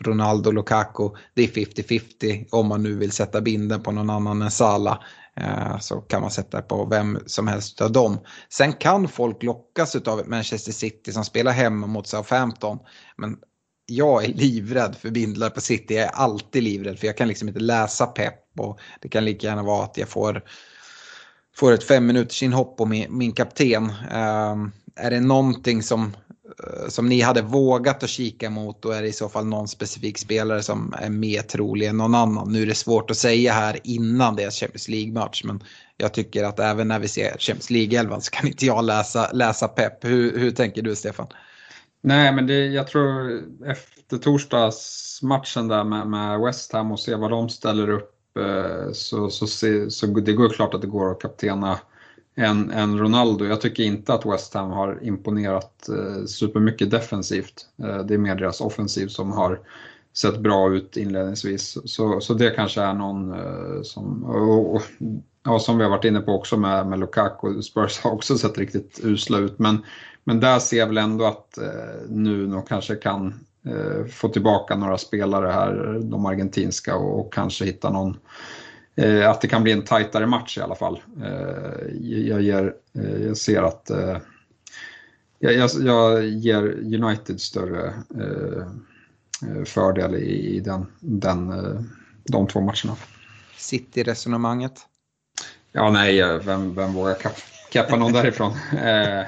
Ronaldo 0.00 0.50
Lukaku, 0.50 1.10
det 1.34 1.42
är 1.42 1.48
50-50 1.48 2.46
om 2.50 2.66
man 2.66 2.82
nu 2.82 2.94
vill 2.94 3.12
sätta 3.12 3.40
binden 3.40 3.82
på 3.82 3.92
någon 3.92 4.10
annan 4.10 4.42
än 4.42 4.50
Salah. 4.50 4.98
Eh, 5.40 5.78
så 5.78 6.00
kan 6.00 6.20
man 6.20 6.30
sätta 6.30 6.62
på 6.62 6.84
vem 6.84 7.18
som 7.26 7.48
helst 7.48 7.80
av 7.80 7.92
dem. 7.92 8.18
Sen 8.48 8.72
kan 8.72 9.08
folk 9.08 9.42
lockas 9.42 9.96
av 9.96 10.28
Manchester 10.28 10.72
City 10.72 11.12
som 11.12 11.24
spelar 11.24 11.52
hemma 11.52 11.86
mot 11.86 12.06
Southampton. 12.06 12.78
Men 13.16 13.36
jag 13.86 14.24
är 14.24 14.28
livrädd 14.28 14.96
för 14.96 15.10
bindlar 15.10 15.50
på 15.50 15.60
City. 15.60 15.94
Jag 15.94 16.04
är 16.04 16.10
alltid 16.10 16.62
livrädd 16.62 16.98
för 16.98 17.06
jag 17.06 17.16
kan 17.16 17.28
liksom 17.28 17.48
inte 17.48 17.60
läsa 17.60 18.06
pepp 18.06 18.40
och 18.58 18.78
det 19.00 19.08
kan 19.08 19.24
lika 19.24 19.46
gärna 19.46 19.62
vara 19.62 19.84
att 19.84 19.98
jag 19.98 20.08
får, 20.08 20.42
får 21.56 21.72
ett 21.72 21.84
fem 21.84 22.06
minuters 22.06 22.42
inhopp 22.42 22.76
på 22.76 22.86
min, 22.86 23.18
min 23.18 23.32
kapten. 23.32 23.92
Um, 24.14 24.72
är 24.96 25.10
det 25.10 25.20
någonting 25.20 25.82
som 25.82 26.16
Eh, 26.44 26.88
som 26.88 27.08
ni 27.08 27.20
hade 27.20 27.42
vågat 27.42 28.02
att 28.02 28.10
kika 28.10 28.50
mot 28.50 28.82
då 28.82 28.90
är 28.90 29.02
det 29.02 29.08
i 29.08 29.12
så 29.12 29.28
fall 29.28 29.46
någon 29.46 29.68
specifik 29.68 30.18
spelare 30.18 30.62
som 30.62 30.94
är 30.98 31.10
mer 31.10 31.42
trolig 31.42 31.86
än 31.86 31.96
någon 31.96 32.14
annan. 32.14 32.52
Nu 32.52 32.62
är 32.62 32.66
det 32.66 32.74
svårt 32.74 33.10
att 33.10 33.16
säga 33.16 33.52
här 33.52 33.78
innan 33.84 34.36
deras 34.36 34.60
Champions 34.60 34.88
League-match 34.88 35.44
men 35.44 35.62
jag 35.96 36.14
tycker 36.14 36.44
att 36.44 36.60
även 36.60 36.88
när 36.88 36.98
vi 36.98 37.08
ser 37.08 37.38
Champions 37.38 37.70
League-elvan 37.70 38.20
så 38.20 38.30
kan 38.30 38.46
inte 38.46 38.66
jag 38.66 38.84
läsa, 38.84 39.30
läsa 39.32 39.68
pepp. 39.68 40.04
Hur, 40.04 40.38
hur 40.38 40.50
tänker 40.50 40.82
du 40.82 40.96
Stefan? 40.96 41.26
Nej 42.02 42.32
men 42.32 42.46
det, 42.46 42.66
jag 42.66 42.86
tror 42.86 43.42
efter 43.66 44.18
torsdagsmatchen 44.18 45.68
där 45.68 45.84
med, 45.84 46.06
med 46.06 46.40
West 46.40 46.72
Ham 46.72 46.92
och 46.92 47.00
se 47.00 47.14
vad 47.14 47.30
de 47.30 47.48
ställer 47.48 47.90
upp 47.90 48.36
eh, 48.38 48.92
så, 48.92 49.30
så, 49.30 49.46
så, 49.46 49.90
så 49.90 50.06
det 50.06 50.32
går 50.32 50.48
klart 50.48 50.74
att 50.74 50.80
det 50.80 50.86
går 50.86 51.10
att 51.10 51.20
kaptena 51.20 51.78
än, 52.36 52.70
än 52.70 52.98
Ronaldo. 52.98 53.44
Jag 53.44 53.60
tycker 53.60 53.82
inte 53.82 54.14
att 54.14 54.26
West 54.26 54.54
Ham 54.54 54.70
har 54.70 54.98
imponerat 55.02 55.88
eh, 55.88 56.24
supermycket 56.24 56.90
defensivt. 56.90 57.66
Eh, 57.82 57.98
det 57.98 58.14
är 58.14 58.18
mer 58.18 58.34
deras 58.34 58.60
offensiv 58.60 59.06
som 59.08 59.32
har 59.32 59.60
sett 60.14 60.38
bra 60.38 60.74
ut 60.74 60.96
inledningsvis. 60.96 61.78
Så, 61.84 62.20
så 62.20 62.34
det 62.34 62.50
kanske 62.50 62.82
är 62.82 62.94
någon 62.94 63.32
eh, 63.32 63.82
som, 63.82 64.24
och, 64.24 64.74
och, 64.74 64.82
ja, 65.44 65.58
som 65.58 65.78
vi 65.78 65.84
har 65.84 65.90
varit 65.90 66.04
inne 66.04 66.20
på 66.20 66.32
också 66.32 66.56
med, 66.56 66.86
med 66.86 66.98
Lukaku, 66.98 67.62
Spurs 67.62 68.00
har 68.00 68.10
också 68.10 68.38
sett 68.38 68.58
riktigt 68.58 69.00
usla 69.02 69.38
ut. 69.38 69.58
Men, 69.58 69.84
men 70.24 70.40
där 70.40 70.58
ser 70.58 70.76
jag 70.76 70.86
väl 70.86 70.98
ändå 70.98 71.24
att 71.24 71.58
eh, 71.58 72.08
Nuno 72.08 72.62
kanske 72.62 72.94
kan 72.94 73.44
eh, 73.66 74.06
få 74.06 74.28
tillbaka 74.28 74.76
några 74.76 74.98
spelare 74.98 75.48
här, 75.48 76.00
de 76.02 76.26
argentinska, 76.26 76.96
och, 76.96 77.20
och 77.20 77.32
kanske 77.32 77.64
hitta 77.64 77.90
någon 77.90 78.16
eh, 78.96 79.30
att 79.30 79.40
det 79.40 79.48
kan 79.48 79.62
bli 79.62 79.72
en 79.72 79.84
tajtare 79.84 80.26
match 80.26 80.58
i 80.58 80.60
alla 80.60 80.74
fall. 80.74 81.02
Eh, 81.22 81.86
jag, 82.00 82.42
ger, 82.42 82.74
eh, 82.94 83.22
jag 83.26 83.36
ser 83.36 83.62
att 83.62 83.90
eh, 83.90 84.18
jag, 85.38 85.70
jag, 85.80 86.24
ger 86.24 86.62
United 87.02 87.40
större 87.40 87.86
eh, 88.20 88.66
fördel 89.64 90.14
i, 90.14 90.60
den, 90.60 90.86
den, 91.00 91.50
eh, 91.50 91.80
de 92.24 92.46
två 92.46 92.60
matcherna. 92.60 92.96
City-resonemanget? 93.56 94.80
Ja, 95.72 95.90
nej, 95.90 96.38
vem, 96.38 96.74
vem 96.74 96.92
vågar 96.92 97.16
kappa 97.72 97.96
någon 97.96 98.12
därifrån? 98.12 98.52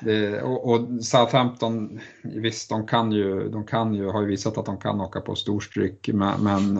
Det, 0.00 0.42
och, 0.42 0.70
och, 0.70 1.04
Southampton, 1.04 2.00
visst 2.22 2.68
de 2.68 2.86
kan 2.86 3.12
ju, 3.12 3.48
de 3.48 3.64
kan 3.64 3.94
ju, 3.94 4.08
har 4.08 4.20
ju 4.20 4.26
visat 4.26 4.58
att 4.58 4.66
de 4.66 4.80
kan 4.80 5.00
åka 5.00 5.20
på 5.20 5.34
storstryk 5.34 6.10
men, 6.12 6.42
men 6.42 6.78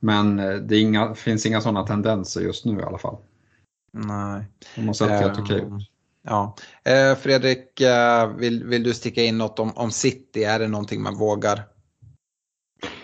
men 0.00 0.38
eh, 0.38 0.54
det 0.54 0.78
inga, 0.78 1.14
finns 1.14 1.46
inga 1.46 1.60
sådana 1.60 1.86
tendenser 1.86 2.40
just 2.40 2.64
nu 2.64 2.80
i 2.80 2.82
alla 2.82 2.98
fall. 2.98 3.16
Nej. 3.92 4.44
De 4.76 4.86
har 4.86 4.94
sett 4.94 5.10
helt 5.10 5.38
okej 5.38 5.56
ut. 5.56 5.90
Ja. 6.22 6.56
Eh, 6.84 7.18
Fredrik, 7.18 7.80
eh, 7.80 8.36
vill, 8.36 8.64
vill 8.64 8.82
du 8.82 8.94
sticka 8.94 9.22
in 9.22 9.38
något 9.38 9.58
om, 9.58 9.72
om 9.76 9.90
City? 9.90 10.44
Är 10.44 10.58
det 10.58 10.68
någonting 10.68 11.02
man 11.02 11.18
vågar? 11.18 11.62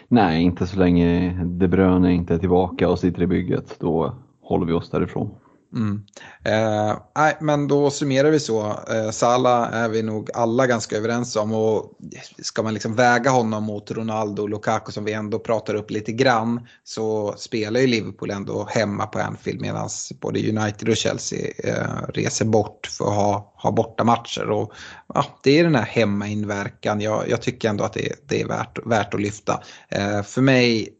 Nej, 0.08 0.42
inte 0.42 0.66
så 0.66 0.78
länge 0.78 1.34
De 1.44 1.68
Bruyne 1.68 2.12
inte 2.12 2.34
är 2.34 2.38
tillbaka 2.38 2.88
och 2.88 2.98
sitter 2.98 3.22
i 3.22 3.26
bygget. 3.26 3.76
Då 3.80 4.14
håller 4.40 4.66
vi 4.66 4.72
oss 4.72 4.90
därifrån. 4.90 5.34
Mm. 5.76 6.02
Eh, 6.44 6.98
nej, 7.16 7.36
men 7.40 7.68
då 7.68 7.90
summerar 7.90 8.30
vi 8.30 8.40
så. 8.40 8.66
Eh, 8.66 9.10
Sala 9.10 9.68
är 9.68 9.88
vi 9.88 10.02
nog 10.02 10.30
alla 10.34 10.66
ganska 10.66 10.96
överens 10.96 11.36
om 11.36 11.52
och 11.52 11.92
ska 12.38 12.62
man 12.62 12.74
liksom 12.74 12.94
väga 12.94 13.30
honom 13.30 13.64
mot 13.64 13.90
Ronaldo 13.90 14.42
och 14.42 14.48
Lukaku 14.48 14.92
som 14.92 15.04
vi 15.04 15.12
ändå 15.12 15.38
pratar 15.38 15.74
upp 15.74 15.90
lite 15.90 16.12
grann 16.12 16.66
så 16.84 17.34
spelar 17.38 17.80
ju 17.80 17.86
Liverpool 17.86 18.30
ändå 18.30 18.68
hemma 18.70 19.06
på 19.06 19.18
Anfield 19.18 19.60
medan 19.60 19.88
både 20.20 20.50
United 20.50 20.88
och 20.88 20.96
Chelsea 20.96 21.50
eh, 21.64 22.08
reser 22.14 22.44
bort 22.44 22.86
för 22.86 23.04
att 23.04 23.14
ha, 23.14 23.52
ha 23.56 23.70
bortamatcher. 23.70 24.50
Och, 24.50 24.72
ja, 25.14 25.24
det 25.42 25.58
är 25.58 25.64
den 25.64 25.74
här 25.74 25.86
hemmainverkan. 25.86 27.00
Jag, 27.00 27.28
jag 27.28 27.42
tycker 27.42 27.68
ändå 27.68 27.84
att 27.84 27.92
det, 27.92 28.28
det 28.28 28.40
är 28.40 28.46
värt, 28.48 28.86
värt 28.86 29.14
att 29.14 29.20
lyfta. 29.20 29.62
Eh, 29.88 30.22
för 30.22 30.42
mig 30.42 30.96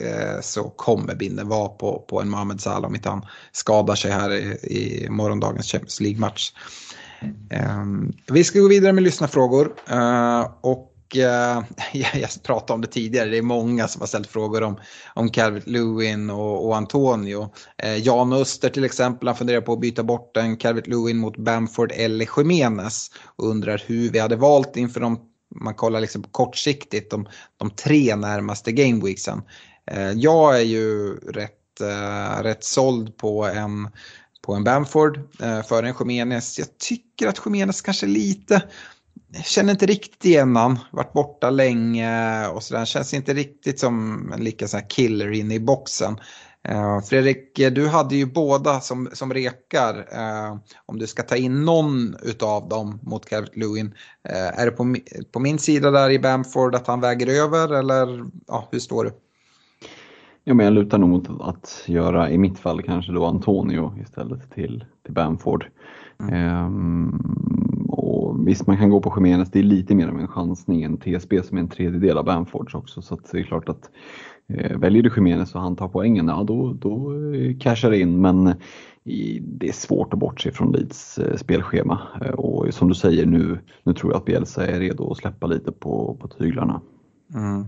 Eh, 0.00 0.40
så 0.40 0.62
kommer 0.62 1.14
binden 1.14 1.48
vara 1.48 1.68
på, 1.68 2.04
på 2.08 2.20
en 2.20 2.28
Mohamed 2.28 2.60
Salah 2.60 2.88
om 2.88 2.94
inte 2.94 3.08
han 3.08 3.26
skadar 3.52 3.94
sig 3.94 4.10
här 4.10 4.32
i, 4.32 4.58
i 4.62 5.10
morgondagens 5.10 5.66
Champions 5.66 6.00
League-match. 6.00 6.52
Ehm, 7.50 8.12
vi 8.26 8.44
ska 8.44 8.60
gå 8.60 8.68
vidare 8.68 8.92
med 8.92 9.02
lyssnarfrågor 9.02 9.74
uh, 9.92 10.50
och 10.60 11.16
eh, 11.16 11.62
jag 12.20 12.30
pratade 12.42 12.72
om 12.72 12.80
det 12.80 12.86
tidigare, 12.86 13.30
det 13.30 13.38
är 13.38 13.42
många 13.42 13.88
som 13.88 14.00
har 14.00 14.06
ställt 14.06 14.26
frågor 14.26 14.62
om, 14.62 14.76
om 15.14 15.30
Calvert 15.30 15.66
Lewin 15.66 16.30
och, 16.30 16.66
och 16.66 16.76
Antonio. 16.76 17.50
Jan 17.98 18.32
Öster 18.32 18.68
till 18.68 18.84
exempel, 18.84 19.28
han 19.28 19.36
funderar 19.36 19.60
på 19.60 19.72
att 19.72 19.80
byta 19.80 20.02
bort 20.02 20.36
en 20.36 20.56
Calvert 20.56 20.86
Lewin 20.86 21.18
mot 21.18 21.36
Bamford 21.36 21.92
eller 21.94 22.28
Jiménez 22.36 23.10
och 23.36 23.46
undrar 23.46 23.82
hur 23.86 24.10
vi 24.10 24.18
hade 24.18 24.36
valt 24.36 24.76
inför 24.76 25.00
de, 25.00 25.18
man 25.54 25.74
kollar 25.74 26.00
liksom 26.00 26.22
kortsiktigt, 26.22 27.10
de, 27.10 27.26
de 27.56 27.70
tre 27.70 28.16
närmaste 28.16 28.72
gameweeksen. 28.72 29.42
Eh, 29.90 30.10
jag 30.10 30.60
är 30.60 30.64
ju 30.64 31.14
rätt, 31.14 31.80
eh, 31.80 32.42
rätt 32.42 32.64
såld 32.64 33.16
på 33.16 33.44
en 33.44 33.88
på 34.42 34.54
en 34.54 34.64
Bamford 34.64 35.20
eh, 35.42 35.62
före 35.62 35.88
en 35.88 35.94
Khemenes. 35.94 36.58
Jag 36.58 36.78
tycker 36.78 37.28
att 37.28 37.38
Khemenes 37.38 37.80
kanske 37.80 38.06
lite 38.06 38.62
känner 39.44 39.72
inte 39.72 39.86
riktigt 39.86 40.24
igen 40.24 40.56
han, 40.56 40.78
varit 40.90 41.12
borta 41.12 41.50
länge 41.50 42.48
och 42.48 42.62
sådär. 42.62 42.84
Känns 42.84 43.14
inte 43.14 43.34
riktigt 43.34 43.80
som 43.80 44.22
en 44.32 44.44
lika 44.44 44.68
sån 44.68 44.82
killer 44.88 45.32
inne 45.32 45.54
i 45.54 45.60
boxen. 45.60 46.16
Eh, 46.68 47.00
Fredrik, 47.00 47.56
du 47.56 47.88
hade 47.88 48.16
ju 48.16 48.26
båda 48.26 48.80
som, 48.80 49.10
som 49.12 49.34
rekar. 49.34 50.08
Om 50.86 50.98
du 50.98 51.06
ska 51.06 51.22
ta 51.22 51.36
in 51.36 51.64
någon 51.64 52.16
utav 52.22 52.68
dem 52.68 53.00
mot 53.02 53.28
Calvert 53.28 53.56
Lewin. 53.56 53.94
Är 54.28 54.66
det 54.66 54.72
på, 54.72 54.96
på 55.32 55.40
min 55.40 55.58
sida 55.58 55.90
där 55.90 56.10
i 56.10 56.18
Bamford 56.18 56.74
att 56.74 56.86
han 56.86 57.00
väger 57.00 57.26
över 57.26 57.74
eller 57.74 58.24
ja, 58.46 58.68
hur 58.72 58.78
står 58.78 59.04
du? 59.04 59.12
Ja, 60.48 60.54
men 60.54 60.64
jag 60.64 60.74
lutar 60.74 60.98
nog 60.98 61.08
mot 61.08 61.40
att 61.40 61.84
göra, 61.86 62.30
i 62.30 62.38
mitt 62.38 62.58
fall 62.58 62.82
kanske 62.82 63.12
då 63.12 63.26
Antonio 63.26 63.94
istället 64.02 64.50
till, 64.50 64.84
till 65.04 65.14
Bamford. 65.14 65.66
Mm. 66.20 66.34
Ehm, 66.34 67.10
och 67.88 68.48
visst, 68.48 68.66
man 68.66 68.76
kan 68.76 68.90
gå 68.90 69.00
på 69.00 69.14
Jiménez, 69.16 69.50
det 69.50 69.58
är 69.58 69.62
lite 69.62 69.94
mer 69.94 70.08
av 70.08 70.20
en 70.20 70.28
chansning 70.28 70.82
än 70.82 70.96
TSB 70.96 71.42
som 71.42 71.56
är 71.56 71.60
en 71.60 71.68
tredjedel 71.68 72.18
av 72.18 72.24
Bamfords 72.24 72.74
också. 72.74 73.02
Så 73.02 73.18
det 73.32 73.38
är 73.38 73.42
klart 73.42 73.68
att 73.68 73.90
eh, 74.48 74.78
väljer 74.78 75.02
du 75.02 75.10
Jiménez 75.16 75.54
och 75.54 75.60
han 75.60 75.76
tar 75.76 75.88
poängen, 75.88 76.28
ja 76.28 76.42
då, 76.42 76.72
då 76.72 77.14
eh, 77.34 77.58
cashar 77.58 77.90
det 77.90 77.98
in. 78.00 78.20
Men 78.20 78.54
i, 79.04 79.38
det 79.42 79.68
är 79.68 79.72
svårt 79.72 80.12
att 80.12 80.18
bortse 80.18 80.52
från 80.52 80.72
Leeds 80.72 81.18
eh, 81.18 81.36
spelschema. 81.36 81.98
Eh, 82.20 82.30
och 82.30 82.74
som 82.74 82.88
du 82.88 82.94
säger 82.94 83.26
nu, 83.26 83.58
nu 83.82 83.94
tror 83.94 84.12
jag 84.12 84.18
att 84.18 84.24
Bielsa 84.24 84.66
är 84.66 84.80
redo 84.80 85.10
att 85.10 85.18
släppa 85.18 85.46
lite 85.46 85.72
på, 85.72 86.16
på 86.20 86.28
tyglarna. 86.28 86.80
Mm. 87.34 87.66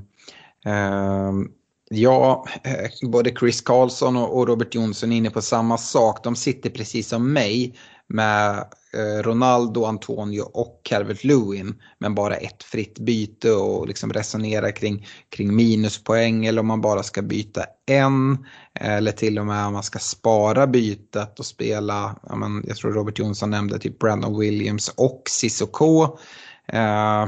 Um 1.28 1.50
Ja, 1.94 2.44
eh, 2.64 3.08
både 3.10 3.30
Chris 3.30 3.60
Carlson 3.60 4.16
och 4.16 4.48
Robert 4.48 4.74
Jonsson 4.74 5.12
är 5.12 5.16
inne 5.16 5.30
på 5.30 5.42
samma 5.42 5.78
sak. 5.78 6.24
De 6.24 6.36
sitter 6.36 6.70
precis 6.70 7.08
som 7.08 7.32
mig 7.32 7.78
med 8.06 8.58
eh, 8.94 9.22
Ronaldo, 9.22 9.84
Antonio 9.84 10.42
och 10.42 10.80
Calvert 10.84 11.24
Lewin. 11.24 11.74
Men 11.98 12.14
bara 12.14 12.36
ett 12.36 12.62
fritt 12.62 12.98
byte 12.98 13.52
och 13.52 13.88
liksom 13.88 14.12
resonera 14.12 14.72
kring, 14.72 15.06
kring 15.28 15.56
minuspoäng 15.56 16.46
eller 16.46 16.60
om 16.60 16.66
man 16.66 16.80
bara 16.80 17.02
ska 17.02 17.22
byta 17.22 17.64
en. 17.86 18.32
Eh, 18.80 18.94
eller 18.94 19.12
till 19.12 19.38
och 19.38 19.46
med 19.46 19.66
om 19.66 19.72
man 19.72 19.82
ska 19.82 19.98
spara 19.98 20.66
bytet 20.66 21.38
och 21.38 21.46
spela, 21.46 22.16
jag 22.64 22.76
tror 22.76 22.92
Robert 22.92 23.18
Jonsson 23.18 23.50
nämnde 23.50 23.78
typ 23.78 23.98
Brandon 23.98 24.38
Williams 24.38 24.88
och 24.88 25.22
Cissoko. 25.28 26.18
Uh, 26.74 27.26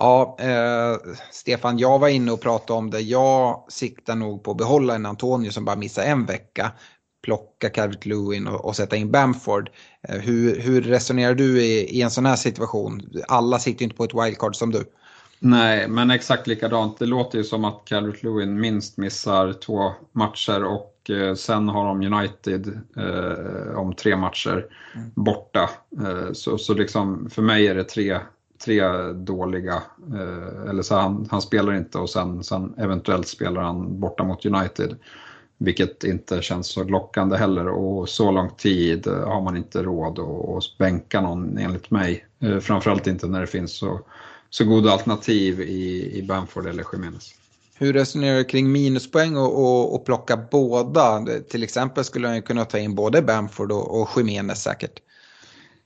Ja, 0.00 0.36
eh, 0.40 1.14
Stefan, 1.30 1.78
jag 1.78 1.98
var 1.98 2.08
inne 2.08 2.32
och 2.32 2.40
pratade 2.40 2.78
om 2.78 2.90
det. 2.90 3.00
Jag 3.00 3.64
siktar 3.68 4.16
nog 4.16 4.44
på 4.44 4.50
att 4.50 4.56
behålla 4.56 4.94
en 4.94 5.06
Antonio 5.06 5.50
som 5.50 5.64
bara 5.64 5.76
missar 5.76 6.02
en 6.02 6.26
vecka. 6.26 6.72
Plocka 7.22 7.70
Calvert 7.70 8.06
Lewin 8.06 8.46
och, 8.46 8.64
och, 8.64 8.76
sätta 8.76 8.96
in 8.96 9.10
Bamford. 9.10 9.70
Eh, 10.08 10.18
hur, 10.18 10.60
hur, 10.60 10.82
resonerar 10.82 11.34
du 11.34 11.62
i, 11.62 11.98
i, 11.98 12.02
en 12.02 12.10
sån 12.10 12.26
här 12.26 12.36
situation? 12.36 13.12
Alla 13.28 13.58
sitter 13.58 13.80
ju 13.80 13.84
inte 13.84 13.96
på 13.96 14.04
ett 14.04 14.14
wildcard 14.14 14.56
som 14.56 14.70
du. 14.72 14.84
Nej, 15.38 15.88
men 15.88 16.10
exakt 16.10 16.46
likadant. 16.46 16.98
Det 16.98 17.06
låter 17.06 17.38
ju 17.38 17.44
som 17.44 17.64
att 17.64 17.82
Calvert 17.84 18.22
Lewin 18.22 18.60
minst 18.60 18.96
missar 18.96 19.52
två 19.52 19.92
matcher 20.12 20.64
och 20.64 21.10
eh, 21.10 21.34
sen 21.34 21.68
har 21.68 21.86
de 21.86 22.14
United 22.14 22.80
eh, 22.96 23.78
om 23.78 23.94
tre 23.94 24.16
matcher 24.16 24.66
mm. 24.94 25.10
borta. 25.14 25.70
Eh, 26.02 26.32
så, 26.32 26.58
så 26.58 26.74
liksom, 26.74 27.30
för 27.30 27.42
mig 27.42 27.66
är 27.66 27.74
det 27.74 27.84
tre 27.84 28.20
tre 28.64 28.82
dåliga, 29.12 29.82
eh, 30.14 30.70
eller 30.70 30.82
så 30.82 30.94
han, 30.94 31.28
han 31.30 31.42
spelar 31.42 31.76
inte 31.76 31.98
och 31.98 32.10
sen, 32.10 32.44
sen 32.44 32.74
eventuellt 32.78 33.28
spelar 33.28 33.62
han 33.62 34.00
borta 34.00 34.24
mot 34.24 34.46
United. 34.46 34.96
Vilket 35.58 36.04
inte 36.04 36.42
känns 36.42 36.66
så 36.66 36.84
lockande 36.84 37.36
heller 37.36 37.68
och 37.68 38.08
så 38.08 38.30
lång 38.30 38.50
tid 38.50 39.06
har 39.06 39.40
man 39.40 39.56
inte 39.56 39.82
råd 39.82 40.18
att 40.18 40.78
bänka 40.78 41.20
någon 41.20 41.58
enligt 41.58 41.90
mig. 41.90 42.26
Eh, 42.40 42.58
framförallt 42.58 43.06
inte 43.06 43.26
när 43.26 43.40
det 43.40 43.46
finns 43.46 43.72
så, 43.72 44.00
så 44.50 44.64
goda 44.64 44.90
alternativ 44.90 45.60
i, 45.60 46.18
i 46.18 46.22
Bamford 46.22 46.66
eller 46.66 46.84
Jiménez. 46.92 47.34
Hur 47.74 47.92
resonerar 47.92 48.38
du 48.38 48.44
kring 48.44 48.72
minuspoäng 48.72 49.36
och, 49.36 49.58
och, 49.58 49.94
och 49.94 50.04
plocka 50.04 50.36
båda? 50.50 51.24
Till 51.50 51.62
exempel 51.62 52.04
skulle 52.04 52.28
han 52.28 52.42
kunna 52.42 52.64
ta 52.64 52.78
in 52.78 52.94
både 52.94 53.22
Bamford 53.22 53.72
och, 53.72 54.00
och 54.00 54.08
Jiménez 54.16 54.62
säkert. 54.62 55.00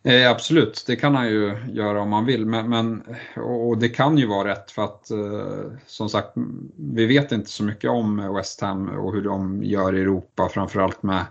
Eh, 0.06 0.30
absolut, 0.30 0.84
det 0.86 0.96
kan 0.96 1.14
han 1.14 1.28
ju 1.28 1.56
göra 1.72 2.02
om 2.02 2.12
han 2.12 2.24
vill. 2.24 2.46
Men, 2.46 2.68
men, 2.68 3.02
och 3.36 3.78
det 3.78 3.88
kan 3.88 4.18
ju 4.18 4.26
vara 4.26 4.48
rätt 4.48 4.70
för 4.70 4.84
att 4.84 5.10
eh, 5.10 5.72
som 5.86 6.08
sagt, 6.08 6.32
vi 6.76 7.06
vet 7.06 7.32
inte 7.32 7.50
så 7.50 7.64
mycket 7.64 7.90
om 7.90 8.34
West 8.34 8.60
Ham 8.60 8.88
och 8.88 9.14
hur 9.14 9.22
de 9.22 9.64
gör 9.64 9.94
i 9.94 10.00
Europa, 10.00 10.48
framförallt 10.48 11.02
med, 11.02 11.24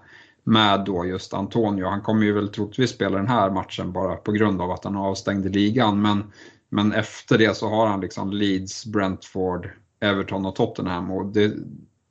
med 0.44 0.86
då 0.86 1.06
just 1.06 1.34
Antonio. 1.34 1.86
Han 1.86 2.02
kommer 2.02 2.26
ju 2.26 2.32
väl 2.32 2.50
troligtvis 2.50 2.90
spela 2.90 3.18
den 3.18 3.28
här 3.28 3.50
matchen 3.50 3.92
bara 3.92 4.16
på 4.16 4.32
grund 4.32 4.62
av 4.62 4.72
att 4.72 4.84
han 4.84 4.96
är 4.96 5.00
avstängd 5.00 5.46
i 5.46 5.50
ligan. 5.50 6.02
Men, 6.02 6.24
men 6.70 6.94
efter 6.94 7.38
det 7.38 7.58
så 7.58 7.70
har 7.70 7.88
han 7.88 8.02
liksom 8.02 8.32
Leeds, 8.32 8.86
Brentford, 8.86 9.70
Everton 10.00 10.46
och 10.46 10.56
Tottenham. 10.56 11.12
Och 11.12 11.26
det, 11.26 11.54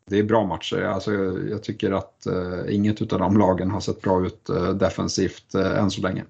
det 0.07 0.19
är 0.19 0.23
bra 0.23 0.47
matcher. 0.47 0.83
Alltså, 0.83 1.13
jag, 1.13 1.51
jag 1.51 1.63
tycker 1.63 1.93
att 1.93 2.27
eh, 2.27 2.75
inget 2.75 3.13
av 3.13 3.19
de 3.19 3.37
lagen 3.37 3.71
har 3.71 3.81
sett 3.81 4.01
bra 4.01 4.27
ut 4.27 4.49
eh, 4.49 4.69
defensivt 4.69 5.55
eh, 5.55 5.79
än 5.79 5.91
så 5.91 6.03
länge. 6.03 6.25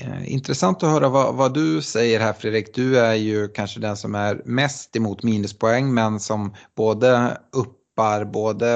Eh, 0.00 0.32
intressant 0.32 0.82
att 0.82 0.90
höra 0.90 1.08
vad, 1.08 1.34
vad, 1.34 1.54
du 1.54 1.82
säger 1.82 2.20
här 2.20 2.32
Fredrik. 2.32 2.74
Du 2.74 2.98
är 2.98 3.14
ju 3.14 3.48
kanske 3.48 3.80
den 3.80 3.96
som 3.96 4.14
är 4.14 4.42
mest 4.44 4.96
emot 4.96 5.22
minuspoäng 5.22 5.94
men 5.94 6.20
som 6.20 6.54
både 6.76 7.38
uppar 7.52 8.24
både 8.24 8.68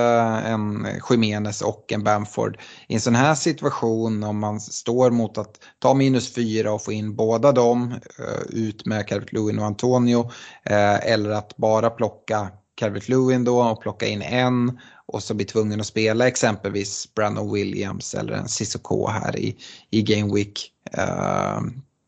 en 0.47 0.87
Jiménez 1.11 1.63
och 1.63 1.93
en 1.93 2.05
Bamford. 2.05 2.59
I 2.89 2.95
en 2.95 3.01
sån 3.01 3.15
här 3.15 3.35
situation 3.35 4.25
om 4.25 4.39
man 4.39 4.61
står 4.61 5.11
mot 5.11 5.39
att 5.39 5.59
ta 5.79 5.95
minus 5.95 6.35
fyra 6.35 6.73
och 6.73 6.85
få 6.85 6.93
in 6.93 7.17
båda 7.17 7.53
dem 7.53 7.95
eh, 8.19 8.59
ut 8.59 8.87
med 8.87 9.09
Calvert 9.09 9.33
Lewin 9.33 9.59
och 9.59 9.67
Antonio 9.67 10.31
eh, 10.65 11.13
eller 11.13 11.31
att 11.31 11.57
bara 11.57 11.91
plocka 11.91 12.49
Calvert 12.75 13.09
Lewin 13.09 13.45
då 13.45 13.63
och 13.63 13.83
plocka 13.83 14.07
in 14.07 14.23
en 14.23 14.79
och 15.07 15.23
så 15.23 15.35
blir 15.35 15.47
tvungen 15.47 15.81
att 15.81 15.87
spela 15.87 16.29
exempelvis 16.29 17.15
Brandon 17.15 17.53
Williams 17.53 18.15
eller 18.15 18.33
en 18.33 18.49
Cissoko 18.49 19.09
här 19.09 19.39
i, 19.39 19.57
i 19.91 20.03
Game 20.03 20.35
Week, 20.35 20.71
uh, 20.99 21.61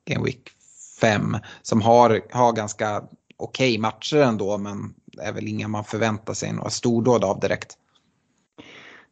Game 0.05 0.25
Week 0.25 0.51
5 1.01 1.37
som 1.63 1.83
har, 1.83 2.21
har 2.31 2.53
ganska 2.53 3.03
okej 3.37 3.71
okay 3.71 3.79
matcher 3.79 4.17
ändå 4.17 4.59
men 4.59 4.95
är 5.19 5.33
väl 5.33 5.49
inga 5.49 5.69
man 5.69 5.85
förväntar 5.85 6.35
sig 6.35 6.53
några 6.53 6.71
stordåd 6.71 7.25
av 7.25 7.41
direkt. 7.41 7.79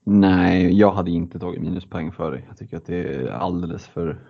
Nej, 0.05 0.79
jag 0.79 0.93
hade 0.93 1.11
inte 1.11 1.39
tagit 1.39 1.63
minuspoäng 1.63 2.13
för 2.13 2.33
det. 2.33 2.43
Jag 2.49 2.59
tycker 2.59 2.77
att 2.77 2.87
det 2.87 2.97
är 2.97 3.29
alldeles 3.29 3.87
för, 3.87 4.21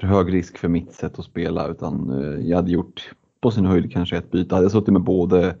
för 0.00 0.06
hög 0.06 0.32
risk 0.32 0.58
för 0.58 0.68
mitt 0.68 0.92
sätt 0.92 1.18
att 1.18 1.24
spela 1.24 1.68
utan 1.68 2.10
eh, 2.10 2.48
jag 2.48 2.56
hade 2.56 2.70
gjort 2.70 3.10
på 3.40 3.50
sin 3.50 3.66
höjd 3.66 3.92
kanske 3.92 4.16
ett 4.16 4.30
byte. 4.30 4.54
Hade 4.54 4.64
jag 4.64 4.72
suttit 4.72 4.92
med 4.92 5.02
både 5.02 5.56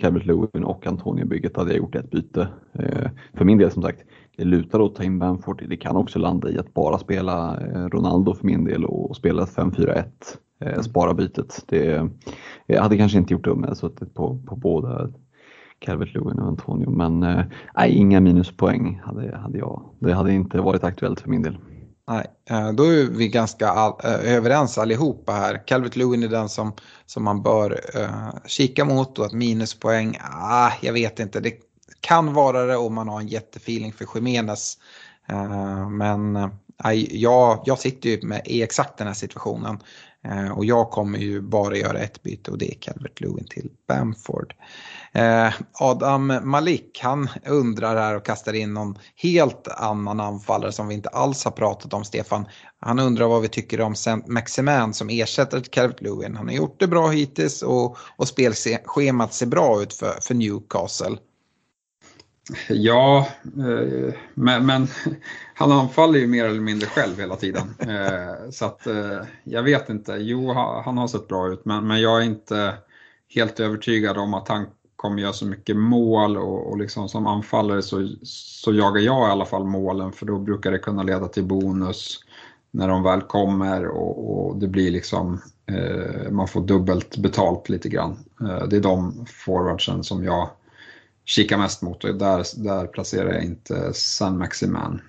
Calvert 0.00 0.26
Lewin 0.26 0.64
och 0.64 0.86
Antonio-bygget 0.86 1.56
hade 1.56 1.70
jag 1.70 1.78
gjort 1.78 1.94
ett 1.94 2.10
byte. 2.10 2.48
Eh, 2.72 3.10
för 3.34 3.44
min 3.44 3.58
del 3.58 3.70
som 3.70 3.82
sagt, 3.82 4.00
det 4.38 4.44
lutar 4.44 4.80
åt 4.80 4.90
att 4.90 4.96
ta 4.96 5.02
in 5.02 5.18
Bamford. 5.18 5.64
Det 5.68 5.76
kan 5.76 5.96
också 5.96 6.18
landa 6.18 6.50
i 6.50 6.58
att 6.58 6.74
bara 6.74 6.98
spela 6.98 7.60
eh, 7.60 7.86
Ronaldo 7.86 8.34
för 8.34 8.46
min 8.46 8.64
del 8.64 8.84
och 8.84 9.16
spela 9.16 9.44
5-4-1. 9.44 10.04
Eh, 10.60 10.80
spara 10.80 11.14
bytet. 11.14 11.64
Det, 11.66 12.08
jag 12.66 12.82
hade 12.82 12.96
kanske 12.96 13.18
inte 13.18 13.32
gjort 13.32 13.44
det 13.44 13.50
om 13.50 13.64
jag 13.68 13.76
suttit 13.76 14.14
på, 14.14 14.42
på 14.46 14.56
båda 14.56 15.10
Calvert 15.78 16.14
Lewin 16.14 16.38
och 16.38 16.48
Antonio. 16.48 16.90
Men 16.90 17.20
nej, 17.76 17.90
inga 17.90 18.20
minuspoäng 18.20 19.00
hade, 19.04 19.36
hade 19.36 19.58
jag. 19.58 19.82
Det 19.98 20.12
hade 20.12 20.32
inte 20.32 20.60
varit 20.60 20.84
aktuellt 20.84 21.20
för 21.20 21.28
min 21.28 21.42
del. 21.42 21.58
Nej, 22.08 22.26
eh, 22.50 22.72
då 22.72 22.82
är 22.82 23.10
vi 23.10 23.28
ganska 23.28 23.68
all, 23.68 23.92
eh, 24.04 24.34
överens 24.34 24.78
allihopa 24.78 25.32
här. 25.32 25.66
Calvert 25.66 25.96
Lewin 25.96 26.22
är 26.22 26.28
den 26.28 26.48
som, 26.48 26.72
som 27.06 27.24
man 27.24 27.42
bör 27.42 27.70
uh, 27.70 28.46
kika 28.46 28.84
mot 28.84 29.18
och 29.18 29.24
att 29.24 29.32
minuspoäng, 29.32 30.16
ah, 30.20 30.70
jag 30.82 30.92
vet 30.92 31.20
inte. 31.20 31.40
Det 31.40 31.52
kan 32.00 32.32
vara 32.32 32.64
det 32.66 32.76
om 32.76 32.94
man 32.94 33.08
har 33.08 33.20
en 33.20 33.28
jättefeeling 33.28 33.92
för 33.92 34.06
Jiménez. 34.14 34.78
Eh, 35.28 35.88
men 35.88 36.36
eh, 36.36 36.92
jag, 37.10 37.62
jag 37.64 37.78
sitter 37.78 38.08
ju 38.10 38.22
med, 38.22 38.42
i 38.44 38.62
exakt 38.62 38.98
den 38.98 39.06
här 39.06 39.14
situationen. 39.14 39.78
Eh, 40.24 40.50
och 40.50 40.64
jag 40.64 40.90
kommer 40.90 41.18
ju 41.18 41.40
bara 41.40 41.76
göra 41.76 41.98
ett 41.98 42.22
byte 42.22 42.50
och 42.50 42.58
det 42.58 42.70
är 42.70 42.78
Calvert 42.80 43.20
Lewin 43.20 43.46
till 43.50 43.70
Bamford. 43.88 44.54
Adam 45.72 46.40
Malik, 46.42 47.00
han 47.02 47.28
undrar 47.46 47.96
här 47.96 48.16
och 48.16 48.24
kastar 48.24 48.52
in 48.52 48.74
någon 48.74 48.98
helt 49.16 49.68
annan 49.68 50.20
anfallare 50.20 50.72
som 50.72 50.88
vi 50.88 50.94
inte 50.94 51.08
alls 51.08 51.44
har 51.44 51.50
pratat 51.50 51.94
om, 51.94 52.04
Stefan. 52.04 52.48
Han 52.80 52.98
undrar 52.98 53.26
vad 53.26 53.42
vi 53.42 53.48
tycker 53.48 53.80
om 53.80 53.94
Maximan 54.26 54.94
som 54.94 55.08
ersätter 55.10 55.60
Calvert 55.60 56.00
Lewin. 56.00 56.36
Han 56.36 56.48
har 56.48 56.54
gjort 56.54 56.80
det 56.80 56.86
bra 56.86 57.08
hittills 57.08 57.62
och, 57.62 57.96
och 58.16 58.28
spelschemat 58.28 59.34
ser 59.34 59.46
bra 59.46 59.82
ut 59.82 59.94
för, 59.94 60.18
för 60.20 60.34
Newcastle. 60.34 61.16
Ja, 62.68 63.28
eh, 63.44 64.14
men, 64.34 64.66
men, 64.66 64.86
han 65.54 65.72
anfaller 65.72 66.18
ju 66.18 66.26
mer 66.26 66.44
eller 66.44 66.60
mindre 66.60 66.86
själv 66.86 67.18
hela 67.18 67.36
tiden. 67.36 67.74
Eh, 67.88 68.50
så 68.50 68.64
att 68.64 68.86
eh, 68.86 69.20
jag 69.44 69.62
vet 69.62 69.88
inte. 69.88 70.12
Jo, 70.12 70.52
han 70.84 70.98
har 70.98 71.08
sett 71.08 71.28
bra 71.28 71.48
ut, 71.48 71.64
men, 71.64 71.86
men 71.86 72.00
jag 72.00 72.20
är 72.22 72.24
inte 72.24 72.74
helt 73.34 73.60
övertygad 73.60 74.18
om 74.18 74.34
att 74.34 74.48
han 74.48 74.66
kommer 74.96 75.22
göra 75.22 75.32
så 75.32 75.46
mycket 75.46 75.76
mål 75.76 76.36
och, 76.36 76.70
och 76.70 76.78
liksom 76.78 77.08
som 77.08 77.26
anfallare 77.26 77.82
så, 77.82 78.08
så 78.22 78.72
jagar 78.72 79.00
jag 79.00 79.28
i 79.28 79.30
alla 79.30 79.44
fall 79.44 79.64
målen 79.64 80.12
för 80.12 80.26
då 80.26 80.38
brukar 80.38 80.72
det 80.72 80.78
kunna 80.78 81.02
leda 81.02 81.28
till 81.28 81.44
bonus 81.44 82.18
när 82.70 82.88
de 82.88 83.02
väl 83.02 83.20
kommer 83.22 83.86
och, 83.86 84.48
och 84.48 84.56
det 84.56 84.68
blir 84.68 84.90
liksom 84.90 85.40
man 86.30 86.48
får 86.48 86.60
dubbelt 86.60 87.16
betalt 87.16 87.68
lite 87.68 87.88
grann. 87.88 88.16
Det 88.70 88.76
är 88.76 88.80
de 88.80 89.26
forwardsen 89.26 90.04
som 90.04 90.24
jag 90.24 90.48
kikar 91.28 91.58
mest 91.58 91.82
mot 91.82 92.04
och 92.04 92.14
där, 92.14 92.64
där 92.64 92.86
placerar 92.86 93.32
jag 93.32 93.44
inte 93.44 93.92
San 93.94 94.38
Maximan 94.38 95.00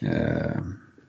eh, 0.00 0.60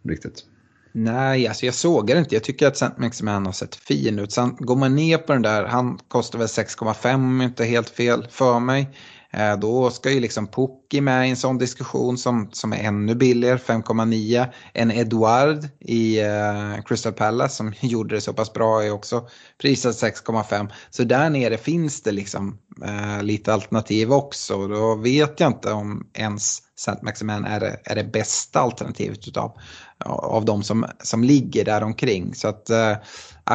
riktigt. 0.03 0.45
Nej, 0.91 1.47
alltså 1.47 1.65
jag 1.65 1.75
sågar 1.75 2.17
inte. 2.17 2.35
Jag 2.35 2.43
tycker 2.43 2.67
att 2.67 2.75
St. 2.75 2.95
Maximan 2.97 3.45
har 3.45 3.53
sett 3.53 3.75
fin 3.75 4.19
ut. 4.19 4.31
Sen 4.31 4.55
går 4.59 4.75
man 4.75 4.95
ner 4.95 5.17
på 5.17 5.33
den 5.33 5.41
där, 5.41 5.65
han 5.65 5.99
kostar 6.07 6.39
väl 6.39 6.47
6,5 6.47 7.13
om 7.13 7.41
inte 7.41 7.65
helt 7.65 7.89
fel 7.89 8.27
för 8.31 8.59
mig. 8.59 8.89
Eh, 9.33 9.57
då 9.57 9.89
ska 9.89 10.11
ju 10.11 10.19
liksom 10.19 10.47
Pukki 10.47 11.01
med 11.01 11.27
i 11.27 11.29
en 11.29 11.37
sån 11.37 11.57
diskussion 11.57 12.17
som, 12.17 12.49
som 12.51 12.73
är 12.73 12.77
ännu 12.77 13.15
billigare, 13.15 13.57
5,9. 13.57 14.47
En 14.73 14.91
Eduard 14.91 15.67
i 15.79 16.19
eh, 16.19 16.83
Crystal 16.85 17.13
Palace 17.13 17.55
som 17.55 17.73
gjorde 17.79 18.15
det 18.15 18.21
så 18.21 18.33
pass 18.33 18.53
bra 18.53 18.83
är 18.83 18.91
också 18.91 19.27
prisad 19.61 19.91
6,5. 19.91 20.71
Så 20.89 21.03
där 21.03 21.29
nere 21.29 21.57
finns 21.57 22.01
det 22.01 22.11
liksom 22.11 22.57
eh, 22.85 23.23
lite 23.23 23.53
alternativ 23.53 24.13
också. 24.13 24.67
Då 24.67 24.95
vet 24.95 25.39
jag 25.39 25.49
inte 25.49 25.71
om 25.71 26.07
ens 26.13 26.59
Saint 26.75 27.01
Maximin 27.01 27.45
är 27.45 27.59
det, 27.59 27.79
är 27.83 27.95
det 27.95 28.03
bästa 28.03 28.59
alternativet 28.59 29.27
utav, 29.27 29.57
av 30.05 30.45
de 30.45 30.63
som, 30.63 30.85
som 31.03 31.23
ligger 31.23 31.65
där 31.65 31.83
omkring. 31.83 32.35
Så 32.35 32.47
att 32.47 32.69
eh, 32.69 32.95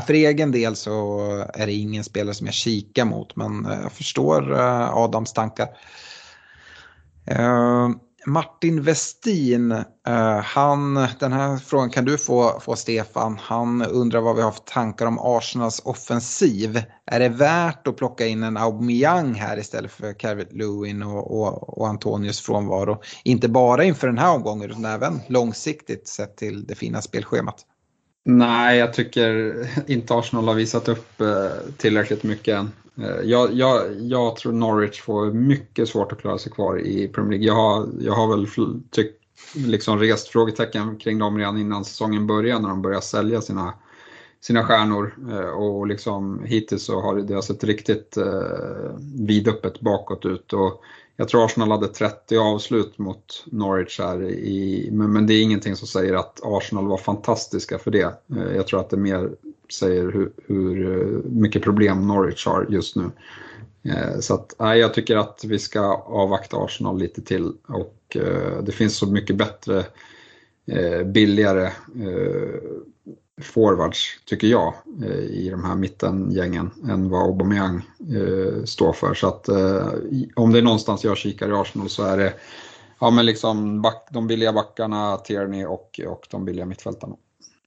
för 0.00 0.14
egen 0.14 0.52
del 0.52 0.76
så 0.76 1.20
är 1.54 1.66
det 1.66 1.72
ingen 1.72 2.04
spelare 2.04 2.34
som 2.34 2.46
jag 2.46 2.54
kikar 2.54 3.04
mot 3.04 3.36
men 3.36 3.66
eh, 3.66 3.78
jag 3.82 3.92
förstår 3.92 4.52
eh, 4.52 4.96
Adams 4.96 5.32
tankar. 5.32 5.68
Eh, 7.26 7.88
Martin 8.28 8.82
Westin, 8.82 9.84
han, 10.44 10.94
den 10.94 11.32
här 11.32 11.56
frågan 11.56 11.90
kan 11.90 12.04
du 12.04 12.18
få, 12.18 12.60
få 12.60 12.76
Stefan. 12.76 13.38
Han 13.42 13.82
undrar 13.82 14.20
vad 14.20 14.36
vi 14.36 14.42
har 14.42 14.50
för 14.50 14.60
tankar 14.60 15.06
om 15.06 15.18
Arsenals 15.18 15.82
offensiv. 15.84 16.82
Är 17.06 17.20
det 17.20 17.28
värt 17.28 17.86
att 17.86 17.96
plocka 17.96 18.26
in 18.26 18.42
en 18.42 18.56
Aubameyang 18.56 19.34
här 19.34 19.58
istället 19.58 19.92
för 19.92 20.18
Calvert 20.18 20.52
Lewin 20.52 21.02
och, 21.02 21.40
och, 21.40 21.78
och 21.78 21.88
Antonius 21.88 22.40
frånvaro? 22.40 23.02
Inte 23.24 23.48
bara 23.48 23.84
inför 23.84 24.06
den 24.06 24.18
här 24.18 24.34
omgången 24.34 24.70
utan 24.70 24.84
även 24.84 25.20
långsiktigt 25.28 26.08
sett 26.08 26.36
till 26.36 26.66
det 26.66 26.74
fina 26.74 27.02
spelschemat. 27.02 27.64
Nej, 28.28 28.78
jag 28.78 28.92
tycker 28.92 29.56
inte 29.86 30.14
Arsenal 30.14 30.48
har 30.48 30.54
visat 30.54 30.88
upp 30.88 31.20
eh, 31.20 31.50
tillräckligt 31.76 32.22
mycket 32.22 32.58
än. 32.58 32.72
Eh, 32.96 33.20
jag, 33.24 33.52
jag, 33.52 34.00
jag 34.00 34.36
tror 34.36 34.52
Norwich 34.52 35.00
får 35.00 35.32
mycket 35.32 35.88
svårt 35.88 36.12
att 36.12 36.20
klara 36.20 36.38
sig 36.38 36.52
kvar 36.52 36.80
i 36.80 37.08
Premier 37.08 37.30
League. 37.30 37.46
Jag 37.46 37.54
har, 37.54 37.88
jag 38.00 38.12
har 38.12 38.36
väl 38.36 38.46
tyck, 38.90 39.12
liksom 39.54 39.98
rest 39.98 40.28
frågetecken 40.28 40.96
kring 40.96 41.18
dem 41.18 41.38
redan 41.38 41.58
innan 41.58 41.84
säsongen 41.84 42.26
började 42.26 42.62
när 42.62 42.68
de 42.68 42.82
började 42.82 43.02
sälja 43.02 43.40
sina, 43.40 43.74
sina 44.40 44.64
stjärnor. 44.64 45.14
Eh, 45.30 45.50
och 45.50 45.86
liksom, 45.86 46.44
hittills 46.44 46.84
så 46.84 47.00
har 47.00 47.16
det 47.16 47.42
sett 47.42 47.64
riktigt 47.64 48.18
vidöppet 49.18 49.80
bakåt 49.80 50.24
ut. 50.24 50.52
Och 50.52 50.82
jag 51.16 51.28
tror 51.28 51.44
Arsenal 51.44 51.70
hade 51.70 51.88
30 51.88 52.36
avslut 52.36 52.98
mot 52.98 53.44
Norwich 53.46 53.98
här, 53.98 54.22
i, 54.22 54.88
men, 54.92 55.12
men 55.12 55.26
det 55.26 55.34
är 55.34 55.42
ingenting 55.42 55.76
som 55.76 55.88
säger 55.88 56.14
att 56.14 56.40
Arsenal 56.42 56.86
var 56.86 56.98
fantastiska 56.98 57.78
för 57.78 57.90
det. 57.90 58.14
Eh, 58.36 58.56
jag 58.56 58.66
tror 58.66 58.80
att 58.80 58.90
det 58.90 58.96
mer 58.96 59.30
säger 59.72 60.02
hur, 60.02 60.32
hur 60.46 61.22
mycket 61.24 61.62
problem 61.62 62.08
Norwich 62.08 62.46
har 62.46 62.66
just 62.70 62.96
nu. 62.96 63.10
Eh, 63.82 64.18
så 64.20 64.34
att, 64.34 64.54
nej, 64.58 64.78
jag 64.78 64.94
tycker 64.94 65.16
att 65.16 65.44
vi 65.44 65.58
ska 65.58 65.80
avvakta 65.94 66.56
Arsenal 66.56 66.98
lite 66.98 67.22
till 67.22 67.52
och 67.68 67.92
det 68.62 68.72
finns 68.72 68.96
så 68.96 69.06
mycket 69.06 69.36
bättre, 69.36 69.84
billigare 71.04 71.70
forwards, 73.42 74.20
tycker 74.24 74.46
jag, 74.46 74.74
eh, 75.02 75.18
i 75.18 75.48
de 75.50 75.64
här 75.64 75.74
mittengängen 75.74 76.70
än 76.88 77.10
vad 77.10 77.22
Aubameyang 77.22 77.82
eh, 77.98 78.64
står 78.64 78.92
för. 78.92 79.14
Så 79.14 79.28
att 79.28 79.48
eh, 79.48 79.88
om 80.36 80.52
det 80.52 80.58
är 80.58 80.62
någonstans 80.62 81.04
jag 81.04 81.16
kikar 81.16 81.48
i 81.48 81.52
Arsenal 81.52 81.88
så 81.88 82.04
är 82.04 82.16
det 82.16 82.34
ja, 83.00 83.10
men 83.10 83.26
liksom 83.26 83.82
back, 83.82 84.08
de 84.10 84.26
billiga 84.26 84.52
backarna, 84.52 85.16
Tierney 85.16 85.64
och, 85.64 86.00
och 86.06 86.26
de 86.30 86.44
billiga 86.44 86.66
mittfältarna. 86.66 87.16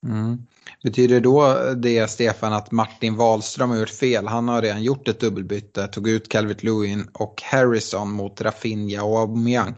Mm. 0.04 0.38
Betyder 0.84 1.20
då 1.20 1.58
det, 1.76 2.10
Stefan, 2.10 2.54
att 2.54 2.72
Martin 2.72 3.16
Wahlström 3.16 3.70
har 3.70 3.78
gjort 3.78 3.90
fel? 3.90 4.28
Han 4.28 4.48
har 4.48 4.62
redan 4.62 4.84
gjort 4.84 5.08
ett 5.08 5.20
dubbelbyte, 5.20 5.88
tog 5.88 6.08
ut 6.10 6.30
Calvert 6.30 6.64
Lewin 6.64 7.08
och 7.14 7.41
Harrison 7.41 8.12
mot 8.12 8.41
Rafinha 8.41 9.04
och 9.04 9.20
Aubameyang. 9.20 9.76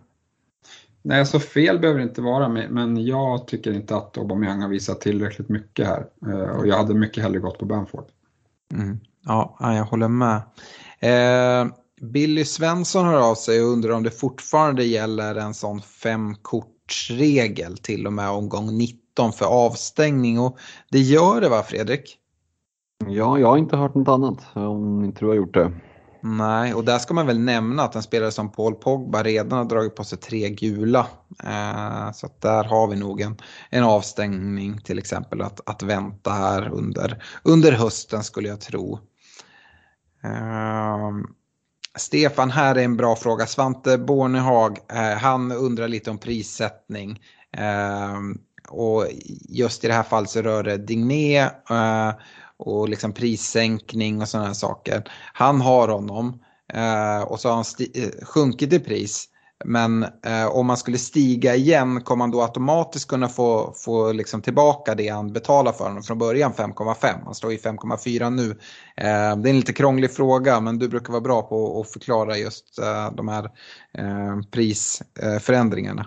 Nej, 1.01 1.25
så 1.25 1.39
fel 1.39 1.79
behöver 1.79 1.99
det 1.99 2.05
inte 2.05 2.21
vara, 2.21 2.49
men 2.49 3.05
jag 3.05 3.47
tycker 3.47 3.73
inte 3.73 3.95
att 3.95 4.17
Aubameyang 4.17 4.61
har 4.61 4.69
visat 4.69 5.01
tillräckligt 5.01 5.49
mycket 5.49 5.87
här. 5.87 6.05
Eh, 6.27 6.59
och 6.59 6.67
jag 6.67 6.77
hade 6.77 6.93
mycket 6.93 7.23
hellre 7.23 7.39
gått 7.39 7.59
på 7.59 7.65
Bamford. 7.65 8.05
Mm. 8.73 8.99
Ja, 9.25 9.57
jag 9.59 9.85
håller 9.85 10.07
med. 10.07 10.41
Eh, 10.99 11.67
Billy 12.01 12.45
Svensson 12.45 13.05
hör 13.05 13.29
av 13.31 13.35
sig 13.35 13.63
och 13.63 13.69
undrar 13.71 13.91
om 13.91 14.03
det 14.03 14.11
fortfarande 14.11 14.83
gäller 14.83 15.35
en 15.35 15.53
sån 15.53 15.81
femkortsregel 15.81 17.77
till 17.77 18.07
och 18.07 18.13
med 18.13 18.29
omgång 18.29 18.77
90 18.77 19.01
19 19.11 19.33
för 19.33 19.45
avstängning 19.45 20.39
och 20.39 20.57
det 20.89 20.99
gör 20.99 21.41
det 21.41 21.49
va 21.49 21.63
Fredrik? 21.63 22.17
Ja, 23.07 23.39
jag 23.39 23.47
har 23.47 23.57
inte 23.57 23.77
hört 23.77 23.95
något 23.95 24.07
annat 24.07 24.47
om 24.53 25.03
inte 25.03 25.19
du 25.19 25.27
har 25.27 25.35
gjort 25.35 25.53
det. 25.53 25.71
Nej, 26.23 26.73
och 26.73 26.85
där 26.85 26.99
ska 26.99 27.13
man 27.13 27.27
väl 27.27 27.39
nämna 27.39 27.83
att 27.83 27.95
en 27.95 28.03
spelare 28.03 28.31
som 28.31 28.51
Paul 28.51 28.75
Pogba 28.75 29.23
redan 29.23 29.57
har 29.57 29.65
dragit 29.65 29.95
på 29.95 30.03
sig 30.03 30.17
tre 30.17 30.49
gula. 30.49 31.07
Eh, 31.43 32.11
så 32.11 32.25
att 32.25 32.41
där 32.41 32.63
har 32.63 32.87
vi 32.87 32.95
nog 32.95 33.21
en, 33.21 33.37
en 33.69 33.83
avstängning 33.83 34.81
till 34.81 34.99
exempel 34.99 35.41
att, 35.41 35.69
att 35.69 35.83
vänta 35.83 36.31
här 36.31 36.69
under, 36.69 37.23
under 37.43 37.71
hösten 37.71 38.23
skulle 38.23 38.47
jag 38.47 38.61
tro. 38.61 38.99
Eh, 40.23 41.11
Stefan, 41.95 42.51
här 42.51 42.75
är 42.75 42.83
en 42.83 42.97
bra 42.97 43.15
fråga. 43.15 43.45
Svante 43.45 43.97
Bornehag, 43.97 44.77
eh, 44.91 45.17
han 45.17 45.51
undrar 45.51 45.87
lite 45.87 46.09
om 46.09 46.17
prissättning. 46.17 47.21
Eh, 47.57 48.19
och 48.69 49.07
just 49.49 49.83
i 49.83 49.87
det 49.87 49.93
här 49.93 50.03
fallet 50.03 50.29
så 50.29 50.41
rör 50.41 50.63
det 50.63 50.77
Digné 50.77 51.39
eh, 51.69 52.11
och 52.61 52.89
liksom 52.89 53.13
prissänkning 53.13 54.21
och 54.21 54.27
sådana 54.27 54.53
saker. 54.53 55.03
Han 55.33 55.61
har 55.61 55.87
honom 55.87 56.39
eh, 56.73 57.21
och 57.21 57.39
så 57.39 57.49
har 57.49 57.55
han 57.55 57.65
eh, 57.93 58.25
sjunkit 58.25 58.73
i 58.73 58.79
pris. 58.79 59.27
Men 59.65 60.03
eh, 60.03 60.47
om 60.47 60.65
man 60.65 60.77
skulle 60.77 60.97
stiga 60.97 61.55
igen 61.55 62.01
kommer 62.01 62.17
man 62.17 62.31
då 62.31 62.41
automatiskt 62.41 63.07
kunna 63.07 63.27
få, 63.27 63.73
få 63.85 64.11
liksom 64.11 64.41
tillbaka 64.41 64.95
det 64.95 65.07
han 65.07 65.33
betalar 65.33 65.71
för 65.71 65.83
honom 65.83 66.03
från 66.03 66.17
början 66.17 66.53
5,5. 66.53 67.23
Han 67.25 67.35
står 67.35 67.53
i 67.53 67.57
5,4 67.57 68.29
nu. 68.29 68.49
Eh, 68.97 69.37
det 69.37 69.49
är 69.49 69.53
en 69.53 69.59
lite 69.59 69.73
krånglig 69.73 70.11
fråga 70.11 70.59
men 70.59 70.79
du 70.79 70.87
brukar 70.87 71.11
vara 71.11 71.21
bra 71.21 71.41
på 71.41 71.81
att 71.81 71.91
förklara 71.91 72.37
just 72.37 72.79
eh, 72.79 73.11
de 73.11 73.27
här 73.27 73.43
eh, 73.97 74.41
prisförändringarna. 74.51 76.05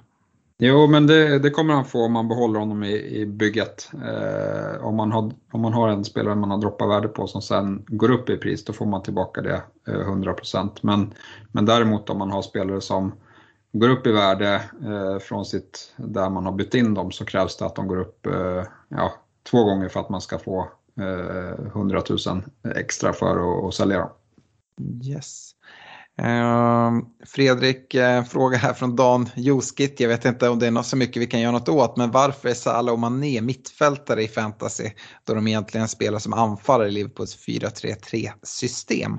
Jo, 0.58 0.86
men 0.86 1.06
det, 1.06 1.38
det, 1.38 1.50
kommer 1.50 1.74
han 1.74 1.84
få 1.84 2.04
om 2.04 2.12
man 2.12 2.28
behåller 2.28 2.60
honom 2.60 2.84
i, 2.84 3.20
i 3.20 3.26
bygget. 3.26 3.90
Eh, 3.92 4.84
om, 4.84 4.96
man 4.96 5.12
har, 5.12 5.32
om 5.52 5.60
man 5.60 5.72
har 5.72 5.88
en 5.88 6.04
spelare 6.04 6.34
man 6.34 6.50
har 6.50 6.58
droppat 6.58 6.88
värde 6.88 7.08
på 7.08 7.26
som 7.26 7.42
sen 7.42 7.84
går 7.86 8.10
upp 8.10 8.30
i 8.30 8.36
pris, 8.36 8.64
då 8.64 8.72
får 8.72 8.86
man 8.86 9.02
tillbaka 9.02 9.42
det 9.42 9.62
eh, 9.88 10.08
100%. 10.08 10.70
Men, 10.80 11.14
men 11.52 11.66
däremot 11.66 12.10
om 12.10 12.18
man 12.18 12.30
har 12.30 12.42
spelare 12.42 12.80
som 12.80 13.12
går 13.72 13.88
upp 13.88 14.06
i 14.06 14.12
värde 14.12 14.54
eh, 14.84 15.18
från 15.18 15.44
sitt, 15.44 15.94
där 15.96 16.30
man 16.30 16.44
har 16.46 16.52
bytt 16.52 16.74
in 16.74 16.94
dem, 16.94 17.12
så 17.12 17.24
krävs 17.24 17.56
det 17.56 17.66
att 17.66 17.76
de 17.76 17.88
går 17.88 18.00
upp 18.00 18.26
eh, 18.26 18.64
ja, 18.88 19.14
två 19.50 19.64
gånger 19.64 19.88
för 19.88 20.00
att 20.00 20.08
man 20.08 20.20
ska 20.20 20.38
få 20.38 20.68
eh, 21.00 21.66
100 21.66 22.02
000 22.26 22.42
extra 22.76 23.12
för 23.12 23.58
att, 23.58 23.64
att 23.64 23.74
sälja 23.74 23.98
dem. 23.98 24.10
Yes. 25.02 25.53
Ehm, 26.16 27.04
Fredrik, 27.26 27.94
eh, 27.94 28.24
fråga 28.24 28.56
här 28.56 28.72
från 28.72 28.96
Dan 28.96 29.28
Joskit. 29.36 30.00
Jag 30.00 30.08
vet 30.08 30.24
inte 30.24 30.48
om 30.48 30.58
det 30.58 30.66
är 30.66 30.70
något 30.70 30.86
så 30.86 30.96
mycket 30.96 31.22
vi 31.22 31.26
kan 31.26 31.40
göra 31.40 31.52
något 31.52 31.68
åt, 31.68 31.96
men 31.96 32.10
varför 32.10 32.48
är 32.48 32.54
Salah 32.54 32.92
och 32.92 32.98
Mané 32.98 33.40
mittfältare 33.40 34.22
i 34.22 34.28
fantasy 34.28 34.90
då 35.26 35.34
de 35.34 35.48
egentligen 35.48 35.88
spelar 35.88 36.18
som 36.18 36.32
anfallare 36.32 36.88
i 36.88 36.90
Liverpools 36.90 37.46
4-3-3 37.46 38.30
system? 38.42 39.18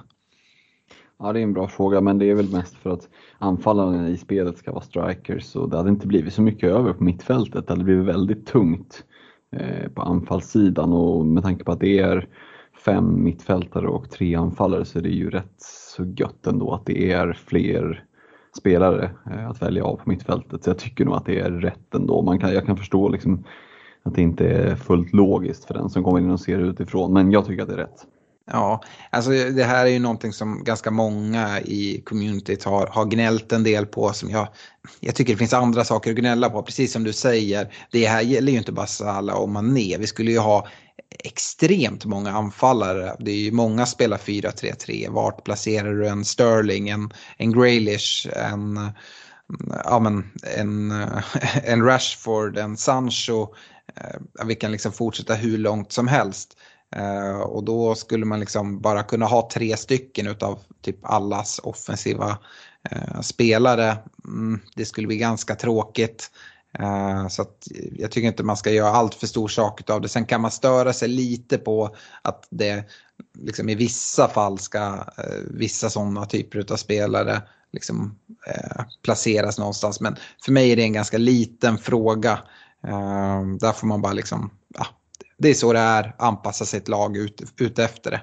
Ja, 1.20 1.34
det 1.34 1.40
är 1.40 1.44
en 1.44 1.54
bra 1.54 1.68
fråga, 1.68 2.02
men 2.02 2.18
det 2.18 2.30
är 2.30 2.36
väl 2.36 2.52
mest 2.52 2.76
för 2.76 2.90
att 2.90 3.10
anfallarna 3.40 4.10
i 4.10 4.18
spelet 4.18 4.58
ska 4.58 4.72
vara 4.72 4.84
strikers 4.84 5.56
och 5.56 5.70
det 5.70 5.78
hade 5.78 5.90
inte 5.90 6.08
blivit 6.08 6.34
så 6.34 6.42
mycket 6.42 6.70
över 6.70 6.94
på 6.94 7.04
mittfältet. 7.04 7.68
Det 7.68 7.74
hade 7.74 7.84
blivit 7.84 8.06
väldigt 8.06 8.46
tungt 8.46 9.04
eh, 9.56 9.92
på 9.92 10.02
anfallssidan 10.02 10.94
och 10.94 11.26
med 11.26 11.44
tanke 11.44 11.64
på 11.64 11.72
att 11.72 11.80
det 11.80 12.00
är 12.00 12.28
fem 12.86 13.24
mittfältare 13.24 13.88
och 13.88 14.10
tre 14.10 14.36
anfallare 14.36 14.86
så 14.86 14.99
är 14.99 15.03
det 15.03 15.10
ju 15.10 15.30
rätt 15.30 15.62
så 15.95 16.06
gött 16.06 16.48
ändå 16.48 16.74
att 16.74 16.86
det 16.86 17.12
är 17.12 17.34
fler 17.48 18.06
spelare 18.57 19.12
eh, 19.32 19.49
att 19.49 19.62
välja 19.62 19.86
av 19.86 19.95
på 19.95 20.10
mittfältet. 20.10 20.64
Så 20.64 20.70
jag 20.70 20.78
tycker 20.78 21.06
nog 21.06 21.16
att 21.16 21.26
det 21.26 21.40
är 21.40 21.52
rätt 21.52 21.95
ändå. 21.95 22.22
Man 22.22 22.40
kan, 22.40 22.53
jag 22.53 22.66
kan 22.66 22.78
förstå 22.78 23.10
liksom 23.10 23.44
att 24.03 24.16
det 24.16 24.22
inte 24.22 24.48
är 24.48 24.76
fullt 24.76 25.14
logiskt 25.14 25.66
för 25.66 25.74
den 25.74 25.90
som 25.90 26.03
kommer 26.03 26.20
in 26.20 26.32
och 26.32 26.40
ser 26.40 26.60
utifrån, 26.60 27.14
men 27.14 27.32
jag 27.32 27.45
tycker 27.45 27.64
att 27.64 27.70
det 27.70 27.76
är 27.76 27.78
rätt. 27.78 28.06
Ja, 28.52 28.84
alltså 29.10 29.32
det 29.32 29.64
här 29.64 29.86
är 29.86 29.90
ju 29.90 29.99
någonting 29.99 30.34
som 30.34 30.64
ganska 30.64 30.91
många 30.91 31.60
i 31.62 32.02
communityt 32.06 32.64
har, 32.64 32.88
har 32.88 33.06
gnällt 33.06 33.52
en 33.52 33.64
del 33.64 33.86
på 33.86 34.14
som 34.14 34.30
jag, 34.30 34.48
jag 34.99 35.16
tycker 35.16 35.34
det 35.34 35.38
finns 35.38 35.53
andra 35.53 35.84
saker 35.84 36.12
att 36.12 36.18
gnälla 36.18 36.49
på. 36.49 36.64
Precis 36.64 36.94
som 36.94 37.03
du 37.03 37.14
säger, 37.14 37.74
det 37.91 38.06
här 38.06 38.22
gäller 38.22 38.52
ju 38.52 38.57
inte 38.57 38.72
bara 38.72 38.88
Salah 38.88 39.36
och 39.36 39.49
Mané. 39.49 39.98
Vi 39.99 40.07
skulle 40.07 40.32
ju 40.32 40.40
ha 40.40 40.68
extremt 41.20 42.06
många 42.06 42.32
anfallare. 42.32 43.16
Det 43.20 43.32
är 43.32 43.36
ju 43.36 43.52
många 43.52 43.86
spelar 43.86 44.18
4-3-3. 44.18 45.12
Vart 45.12 45.44
placerar 45.44 45.94
du 45.94 46.08
en 46.08 46.26
Sterling, 46.26 46.90
en, 46.90 47.14
en 47.38 47.52
Graylish, 47.52 48.28
en, 48.36 48.92
ja, 49.84 50.00
men, 50.00 50.32
en, 50.58 50.92
en 51.64 51.84
Rashford, 51.84 52.58
en 52.58 52.78
Sancho. 52.78 53.48
Eh, 53.96 54.46
vi 54.46 54.56
kan 54.56 54.72
liksom 54.72 54.92
fortsätta 54.92 55.34
hur 55.34 55.58
långt 55.58 55.92
som 55.92 56.08
helst. 56.08 56.58
Eh, 56.96 57.40
och 57.40 57.64
då 57.64 57.96
skulle 57.96 58.26
man 58.26 58.40
liksom 58.40 58.82
bara 58.82 59.04
kunna 59.04 59.26
ha 59.26 59.50
tre 59.54 59.78
stycken 59.78 60.28
utav 60.28 60.60
typ 60.82 61.00
allas 61.02 61.60
offensiva 61.64 62.38
eh, 62.92 63.22
spelare. 63.22 63.98
Mm, 64.26 64.60
det 64.76 64.86
skulle 64.86 65.08
bli 65.08 65.18
ganska 65.18 65.56
tråkigt. 65.56 66.32
Eh, 66.80 67.28
så 67.28 67.42
att 67.42 67.68
jag 67.92 68.12
tycker 68.12 68.28
inte 68.28 68.44
man 68.44 68.58
ska 68.58 68.72
göra 68.72 68.90
allt 68.90 69.16
för 69.16 69.28
stor 69.28 69.48
sak 69.48 69.90
av 69.90 70.02
det. 70.02 70.10
Sen 70.10 70.26
kan 70.26 70.42
man 70.42 70.52
störa 70.52 70.94
sig 70.94 71.08
lite 71.08 71.58
på 71.58 71.96
att 72.22 72.48
det 72.50 72.84
liksom 73.40 73.70
i 73.70 73.76
vissa 73.76 74.28
fall 74.28 74.60
ska 74.60 74.86
eh, 75.18 75.42
vissa 75.52 75.90
sådana 75.90 76.26
typer 76.26 76.74
av 76.74 76.78
spelare 76.78 77.42
liksom, 77.72 78.20
eh, 78.48 78.84
placeras 79.04 79.60
någonstans. 79.60 80.00
Men 80.00 80.16
för 80.46 80.52
mig 80.52 80.72
är 80.72 80.76
det 80.76 80.84
en 80.84 80.94
ganska 80.94 81.18
liten 81.18 81.78
fråga. 81.78 82.40
där 83.60 83.72
får 83.72 83.88
man 83.88 84.02
bara 84.02 84.14
liksom 84.14 84.52
det 85.38 85.50
är 85.50 85.54
så 85.54 85.74
det 85.74 85.80
är, 85.80 86.16
anpassa 86.18 86.66
sitt 86.66 86.88
lag 86.88 87.18
ut, 87.18 87.54
ut 87.58 87.80
efter 87.80 88.12
det. 88.12 88.22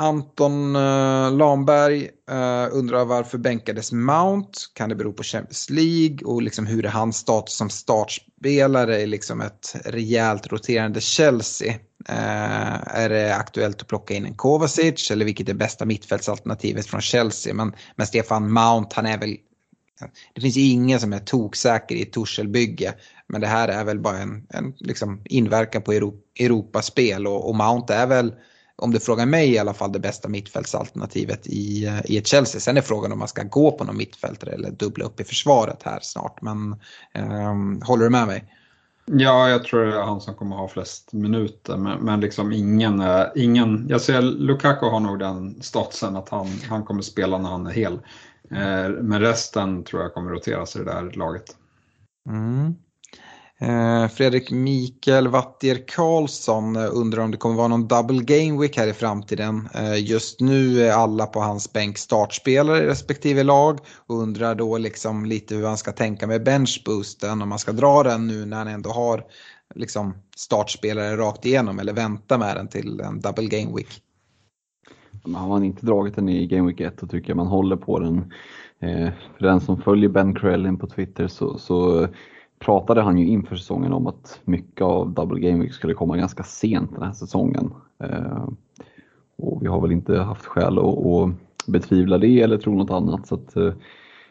Anton 0.00 0.76
eh, 0.76 1.32
Lamberg 1.32 2.10
eh, 2.30 2.66
undrar 2.72 3.04
varför 3.04 3.38
bänkades 3.38 3.92
Mount? 3.92 4.58
Kan 4.74 4.88
det 4.88 4.94
bero 4.94 5.12
på 5.12 5.22
Champions 5.22 5.70
League 5.70 6.18
och 6.24 6.42
liksom 6.42 6.66
hur 6.66 6.86
är 6.86 6.90
hans 6.90 7.16
status 7.16 7.54
som 7.54 7.70
startspelare 7.70 9.00
i 9.00 9.06
liksom 9.06 9.40
ett 9.40 9.76
rejält 9.84 10.46
roterande 10.46 11.00
Chelsea? 11.00 11.74
Eh, 12.08 12.96
är 12.96 13.08
det 13.08 13.36
aktuellt 13.36 13.82
att 13.82 13.88
plocka 13.88 14.14
in 14.14 14.26
en 14.26 14.34
Kovacic 14.34 15.10
eller 15.10 15.24
vilket 15.24 15.48
är 15.48 15.54
bästa 15.54 15.84
mittfältsalternativet 15.84 16.86
från 16.86 17.00
Chelsea? 17.00 17.54
Men, 17.54 17.72
men 17.96 18.06
Stefan 18.06 18.52
Mount, 18.52 18.88
han 18.94 19.06
är 19.06 19.18
väl 19.18 19.36
det 20.34 20.40
finns 20.40 20.56
ingen 20.56 21.00
som 21.00 21.12
är 21.12 21.18
toksäker 21.18 21.94
i 21.94 22.02
ett 22.02 22.12
Torselbygge. 22.12 22.94
Men 23.26 23.40
det 23.40 23.46
här 23.46 23.68
är 23.68 23.84
väl 23.84 24.00
bara 24.00 24.18
en, 24.18 24.46
en 24.50 24.74
liksom 24.76 25.22
inverkan 25.24 25.82
på 25.82 25.92
Europaspel 26.38 27.26
och, 27.26 27.48
och 27.48 27.54
Mount 27.54 27.94
är 27.94 28.06
väl, 28.06 28.32
om 28.78 28.90
du 28.90 29.00
frågar 29.00 29.26
mig 29.26 29.52
i 29.52 29.58
alla 29.58 29.74
fall, 29.74 29.92
det 29.92 29.98
bästa 29.98 30.28
mittfältsalternativet 30.28 31.46
i, 31.46 31.90
i 32.04 32.18
ett 32.18 32.26
Chelsea. 32.26 32.60
Sen 32.60 32.76
är 32.76 32.80
frågan 32.80 33.12
om 33.12 33.18
man 33.18 33.28
ska 33.28 33.42
gå 33.42 33.72
på 33.72 33.84
någon 33.84 33.96
mittfältare 33.96 34.50
eller 34.50 34.70
dubbla 34.70 35.04
upp 35.04 35.20
i 35.20 35.24
försvaret 35.24 35.82
här 35.82 35.98
snart. 36.02 36.42
Men 36.42 36.76
um, 37.48 37.82
håller 37.82 38.04
du 38.04 38.10
med 38.10 38.26
mig? 38.26 38.54
Ja, 39.04 39.48
jag 39.48 39.64
tror 39.64 39.84
det 39.84 39.96
är 39.96 40.02
han 40.02 40.20
som 40.20 40.34
kommer 40.34 40.56
ha 40.56 40.68
flest 40.68 41.12
minuter, 41.12 41.76
men, 41.76 41.98
men 41.98 42.20
liksom 42.20 42.52
ingen, 42.52 43.02
ingen, 43.36 43.86
jag 43.88 44.00
ser 44.00 44.22
Lukaku 44.22 44.86
har 44.86 45.00
nog 45.00 45.18
den 45.18 45.62
statsen 45.62 46.16
att 46.16 46.28
han, 46.28 46.46
han 46.68 46.84
kommer 46.84 47.02
spela 47.02 47.38
när 47.38 47.48
han 47.48 47.66
är 47.66 47.70
hel. 47.70 48.00
Eh, 48.50 48.90
men 49.02 49.20
resten 49.20 49.84
tror 49.84 50.02
jag 50.02 50.14
kommer 50.14 50.30
roteras 50.30 50.76
i 50.76 50.78
det 50.78 50.84
där 50.84 51.10
laget. 51.10 51.56
Mm. 52.28 52.74
Eh, 53.60 54.08
Fredrik 54.08 54.50
Mikael 54.50 55.28
Wattier 55.28 55.88
Karlsson 55.88 56.76
eh, 56.76 56.88
undrar 56.92 57.22
om 57.22 57.30
det 57.30 57.36
kommer 57.36 57.56
vara 57.56 57.68
någon 57.68 57.88
double 57.88 58.22
game 58.22 58.60
week 58.60 58.76
här 58.76 58.86
i 58.86 58.92
framtiden. 58.92 59.68
Eh, 59.74 60.04
just 60.04 60.40
nu 60.40 60.82
är 60.82 60.92
alla 60.92 61.26
på 61.26 61.40
hans 61.40 61.72
bänk 61.72 61.98
startspelare 61.98 62.78
i 62.78 62.86
respektive 62.86 63.42
lag 63.42 63.78
och 64.06 64.16
undrar 64.16 64.54
då 64.54 64.78
liksom 64.78 65.24
lite 65.24 65.54
hur 65.54 65.66
han 65.66 65.76
ska 65.76 65.92
tänka 65.92 66.26
med 66.26 66.44
benchboosten 66.44 67.42
om 67.42 67.48
man 67.48 67.58
ska 67.58 67.72
dra 67.72 68.02
den 68.02 68.26
nu 68.26 68.44
när 68.46 68.56
han 68.56 68.68
ändå 68.68 68.90
har 68.90 69.24
liksom 69.74 70.14
startspelare 70.36 71.16
rakt 71.16 71.46
igenom 71.46 71.78
eller 71.78 71.92
vänta 71.92 72.38
med 72.38 72.56
den 72.56 72.68
till 72.68 73.00
en 73.00 73.20
double 73.20 73.46
game 73.46 73.76
week. 73.76 74.02
Har 75.34 75.48
man 75.48 75.64
inte 75.64 75.86
dragit 75.86 76.16
den 76.16 76.28
i 76.28 76.46
Game 76.46 76.66
Week 76.66 76.80
1 76.80 77.00
så 77.00 77.06
tycker 77.06 77.30
jag 77.30 77.36
man 77.36 77.46
håller 77.46 77.76
på 77.76 77.98
den. 77.98 78.32
För 79.38 79.44
den 79.44 79.60
som 79.60 79.82
följer 79.82 80.08
Ben 80.08 80.34
Crellin 80.34 80.78
på 80.78 80.86
Twitter 80.86 81.28
så, 81.28 81.58
så 81.58 82.08
pratade 82.58 83.02
han 83.02 83.18
ju 83.18 83.26
inför 83.26 83.56
säsongen 83.56 83.92
om 83.92 84.06
att 84.06 84.40
mycket 84.44 84.82
av 84.82 85.14
Double 85.14 85.40
Game 85.40 85.62
Week 85.62 85.72
skulle 85.72 85.94
komma 85.94 86.16
ganska 86.16 86.42
sent 86.42 86.90
den 86.92 87.02
här 87.02 87.12
säsongen. 87.12 87.74
Eh, 88.04 88.48
och 89.38 89.62
vi 89.62 89.66
har 89.66 89.80
väl 89.80 89.92
inte 89.92 90.18
haft 90.18 90.46
skäl 90.46 90.78
att, 90.78 90.84
att 90.84 91.30
betvivla 91.66 92.18
det 92.18 92.40
eller 92.40 92.58
tro 92.58 92.74
något 92.74 92.90
annat. 92.90 93.26
Så 93.26 93.34
att, 93.34 93.56
eh, 93.56 93.72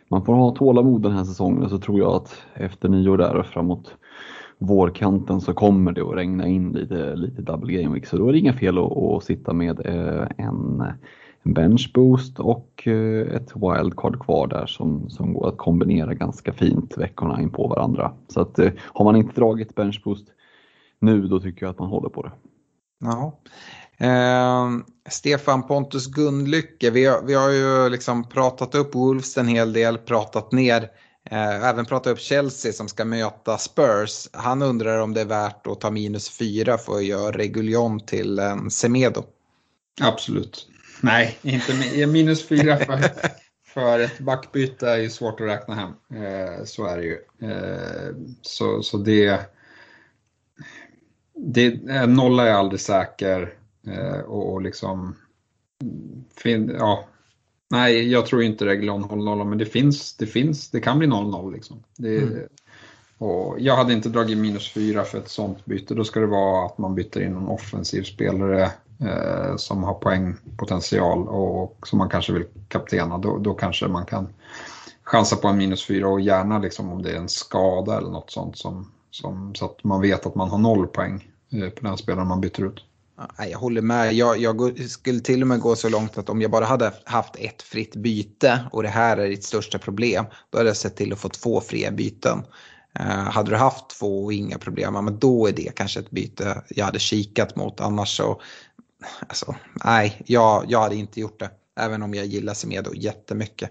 man 0.10 0.26
får 0.26 0.34
ha 0.34 0.56
tålamod 0.56 1.02
den 1.02 1.12
här 1.12 1.24
säsongen 1.24 1.64
och 1.64 1.70
så 1.70 1.78
tror 1.78 2.00
jag 2.00 2.12
att 2.12 2.46
efter 2.54 2.90
nyår 2.90 3.18
där 3.18 3.36
och 3.36 3.46
framåt 3.46 3.96
vårkanten 4.58 5.42
så 5.42 5.54
kommer 5.54 5.92
det 5.92 6.02
att 6.02 6.16
regna 6.16 6.48
in 6.48 6.72
lite, 6.72 7.16
lite 7.16 7.42
double 7.42 7.74
game 7.74 7.94
week. 7.94 8.06
Så 8.06 8.18
då 8.18 8.28
är 8.28 8.32
det 8.32 8.40
inga 8.40 8.54
fel 8.54 8.78
att, 8.78 8.98
att 8.98 9.24
sitta 9.24 9.54
med 9.54 9.86
eh, 9.86 10.28
en, 10.38 10.82
en 10.82 10.84
bench 11.54 11.92
boost 11.94 12.40
och 12.40 12.88
eh, 12.88 13.36
ett 13.36 13.52
wildcard 13.56 14.24
kvar 14.24 14.48
där 14.48 14.66
som, 14.66 15.10
som 15.10 15.34
går 15.34 15.50
att 15.50 15.58
kombinera 15.58 16.14
ganska 16.14 16.54
fint 16.54 16.98
veckorna 16.98 17.42
in 17.42 17.50
på 17.50 17.68
varandra. 17.68 18.14
Så 18.28 18.42
att 18.42 18.60
eh, 18.60 18.72
har 18.80 19.06
man 19.06 19.16
inte 19.16 19.36
dragit 19.36 19.76
bench 19.76 20.02
boost 20.04 20.28
nu 21.00 21.28
då 21.28 21.40
tycker 21.40 21.66
jag 21.66 21.72
att 21.72 21.80
man 21.80 21.90
håller 21.90 22.10
på 22.10 22.22
det. 22.22 22.32
Ja. 23.00 23.40
Eh, 23.98 24.70
Stefan 25.10 25.68
Pontus 25.68 26.08
Gundlycke, 26.08 26.90
vi 26.90 27.06
har, 27.06 27.22
vi 27.24 27.34
har 27.34 27.50
ju 27.50 27.90
liksom 27.90 28.30
pratat 28.30 28.76
upp 28.76 28.96
Wolves 28.96 29.38
en 29.38 29.48
hel 29.48 29.74
del, 29.74 29.98
pratat 29.98 30.52
ner 30.52 30.90
Eh, 31.32 31.66
även 31.66 31.86
prata 31.86 32.10
upp 32.10 32.20
Chelsea 32.20 32.74
som 32.74 32.88
ska 32.88 33.06
möta 33.06 33.58
Spurs. 33.58 34.30
Han 34.34 34.62
undrar 34.62 35.00
om 35.00 35.14
det 35.14 35.22
är 35.22 35.26
värt 35.26 35.68
att 35.68 35.82
ta 35.82 35.92
minus 35.92 36.30
fyra 36.30 36.78
för 36.78 36.96
att 36.96 37.06
göra 37.06 37.32
Reguljon 37.32 38.00
till 38.00 38.40
en 38.40 38.72
Semedo. 38.72 39.24
Absolut. 40.02 40.68
Nej, 41.02 41.38
inte 41.42 41.74
minus 42.08 42.48
fyra 42.48 42.78
för, 42.78 43.00
för 43.66 44.00
ett 44.00 44.20
backbyte 44.20 44.90
är 44.90 44.98
ju 44.98 45.10
svårt 45.10 45.42
att 45.42 45.48
räkna 45.48 45.76
hem. 45.76 45.92
Eh, 46.24 46.64
så 46.66 46.86
är 46.86 46.98
det 46.98 47.04
ju. 47.04 47.18
Eh, 47.52 48.16
så, 48.42 48.84
så 48.84 48.98
det, 48.98 49.40
det, 51.36 52.06
nolla 52.08 52.48
är 52.48 52.54
aldrig 52.54 52.80
säker 52.80 53.54
och, 54.26 54.54
och 54.54 54.62
liksom 54.62 55.16
fin, 56.36 56.76
ja, 56.80 57.08
Nej, 57.70 58.12
jag 58.12 58.26
tror 58.26 58.44
inte 58.44 58.66
Reglon 58.66 59.04
håller 59.04 59.24
nolla, 59.24 59.44
men 59.44 59.58
det 59.58 59.66
finns, 59.66 60.18
det 60.18 60.26
finns, 60.26 60.70
det 60.70 60.80
kan 60.80 61.00
bli 61.00 61.08
0-0 61.08 61.54
liksom. 61.54 61.84
Det, 61.98 62.18
mm. 62.18 62.40
och 63.18 63.56
jag 63.60 63.76
hade 63.76 63.94
inte 63.94 64.10
dragit 64.10 64.38
minus 64.38 64.72
4 64.72 65.04
för 65.04 65.18
ett 65.18 65.30
sånt 65.30 65.66
byte. 65.66 65.94
Då 65.94 66.04
ska 66.04 66.20
det 66.20 66.28
vara 66.28 66.66
att 66.66 66.78
man 66.78 66.96
byter 66.96 67.22
in 67.22 67.36
en 67.36 67.48
offensiv 67.48 68.04
spelare 68.04 68.64
eh, 68.64 68.70
Eh, 69.00 69.56
som 69.56 69.84
har 69.84 69.94
poängpotential 69.94 71.28
och 71.28 71.88
som 71.88 71.98
man 71.98 72.10
kanske 72.10 72.34
vill 72.34 72.46
kaptena. 72.68 73.18
Då, 73.18 73.38
då 73.38 73.54
kanske 73.54 73.88
man 73.88 74.06
kan 74.06 74.28
chansa 75.04 75.36
på 75.36 75.48
en 75.48 75.58
minus 75.58 75.86
fyra 75.86 76.08
och 76.08 76.22
gärna 76.22 76.60
liksom 76.60 76.92
om 76.92 77.02
det 77.02 77.12
är 77.12 77.18
en 77.18 77.30
skada 77.30 77.98
eller 77.98 78.10
något 78.10 78.32
sånt 78.32 78.58
som, 78.58 78.92
som, 79.12 79.56
så 79.56 79.66
att 79.66 79.84
man 79.84 80.02
vet 80.02 80.26
att 80.26 80.36
man 80.36 80.50
har 80.50 80.58
noll 80.58 80.88
poäng 80.88 81.32
eh, 81.52 81.70
på 81.70 81.86
den 81.86 81.98
spelaren 81.98 82.28
man 82.28 82.42
byter 82.42 82.64
ut. 82.64 82.84
Jag 83.52 83.60
håller 83.60 83.82
med. 83.82 84.14
Jag, 84.14 84.38
jag, 84.38 84.80
skulle 84.90 85.20
till 85.20 85.42
och 85.42 85.48
med 85.48 85.60
gå 85.60 85.76
så 85.76 85.90
långt 85.90 86.18
att 86.18 86.30
om 86.30 86.42
jag 86.42 86.52
bara 86.52 86.66
hade 86.66 86.94
haft 87.04 87.36
ett 87.36 87.62
fritt 87.62 87.96
byte 87.96 88.60
och 88.72 88.84
det 88.84 88.90
här 88.90 89.18
är 89.18 89.28
ditt 89.30 89.44
största 89.44 89.80
problem, 89.80 90.26
då 90.50 90.58
hade 90.58 90.70
jag 90.70 90.78
sett 90.78 90.96
till 90.96 91.14
att 91.14 91.20
få 91.20 91.30
två 91.30 91.62
fria 91.62 91.92
byten. 91.92 92.44
Eh, 93.00 93.06
hade 93.06 93.52
du 93.52 93.58
haft 93.58 93.90
två 93.90 94.26
och 94.26 94.34
inga 94.34 94.58
problem, 94.58 94.94
men 94.94 95.20
då 95.20 95.48
är 95.48 95.52
det 95.52 95.76
kanske 95.76 96.00
ett 96.00 96.12
byte 96.12 96.64
jag 96.70 96.86
hade 96.86 97.00
kikat 97.00 97.56
mot. 97.56 97.82
Annars 97.82 98.18
så, 98.18 98.42
alltså, 99.28 99.56
nej, 99.86 100.22
jag, 100.26 100.66
jag 100.68 100.80
hade 100.80 100.96
inte 100.96 101.20
gjort 101.20 101.40
det. 101.40 101.50
även 101.80 102.04
om 102.04 102.14
jag 102.14 102.26
gillar 102.26 102.54
Semedo 102.54 102.94
jättemycket. 102.94 103.70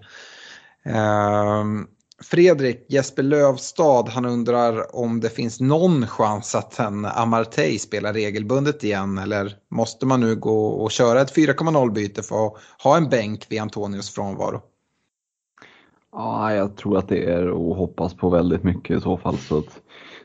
Um, 0.84 1.88
Fredrik 2.22 2.86
Jesper 2.88 3.22
Lövstad, 3.22 4.08
han 4.08 4.24
undrar 4.24 4.96
om 4.96 5.20
det 5.20 5.28
finns 5.30 5.60
någon 5.60 6.06
chans 6.06 6.54
att 6.54 6.78
en 6.78 7.04
Amartey 7.04 7.78
spelar 7.78 8.12
regelbundet 8.12 8.84
igen 8.84 9.18
eller 9.18 9.56
måste 9.70 10.06
man 10.06 10.20
nu 10.20 10.36
gå 10.36 10.66
och 10.66 10.90
köra 10.90 11.20
ett 11.20 11.36
4,0 11.36 11.92
byte 11.92 12.22
för 12.22 12.46
att 12.46 12.54
ha 12.82 12.96
en 12.96 13.08
bänk 13.08 13.46
vid 13.48 13.60
Antonios 13.60 14.10
frånvaro? 14.10 14.62
Ja, 16.12 16.54
jag 16.54 16.76
tror 16.76 16.98
att 16.98 17.08
det 17.08 17.24
är 17.24 17.46
att 17.46 17.76
hoppas 17.76 18.14
på 18.14 18.30
väldigt 18.30 18.64
mycket 18.64 18.98
i 18.98 19.00
så 19.00 19.16
fall. 19.16 19.38
Så 19.38 19.58
att, 19.58 19.80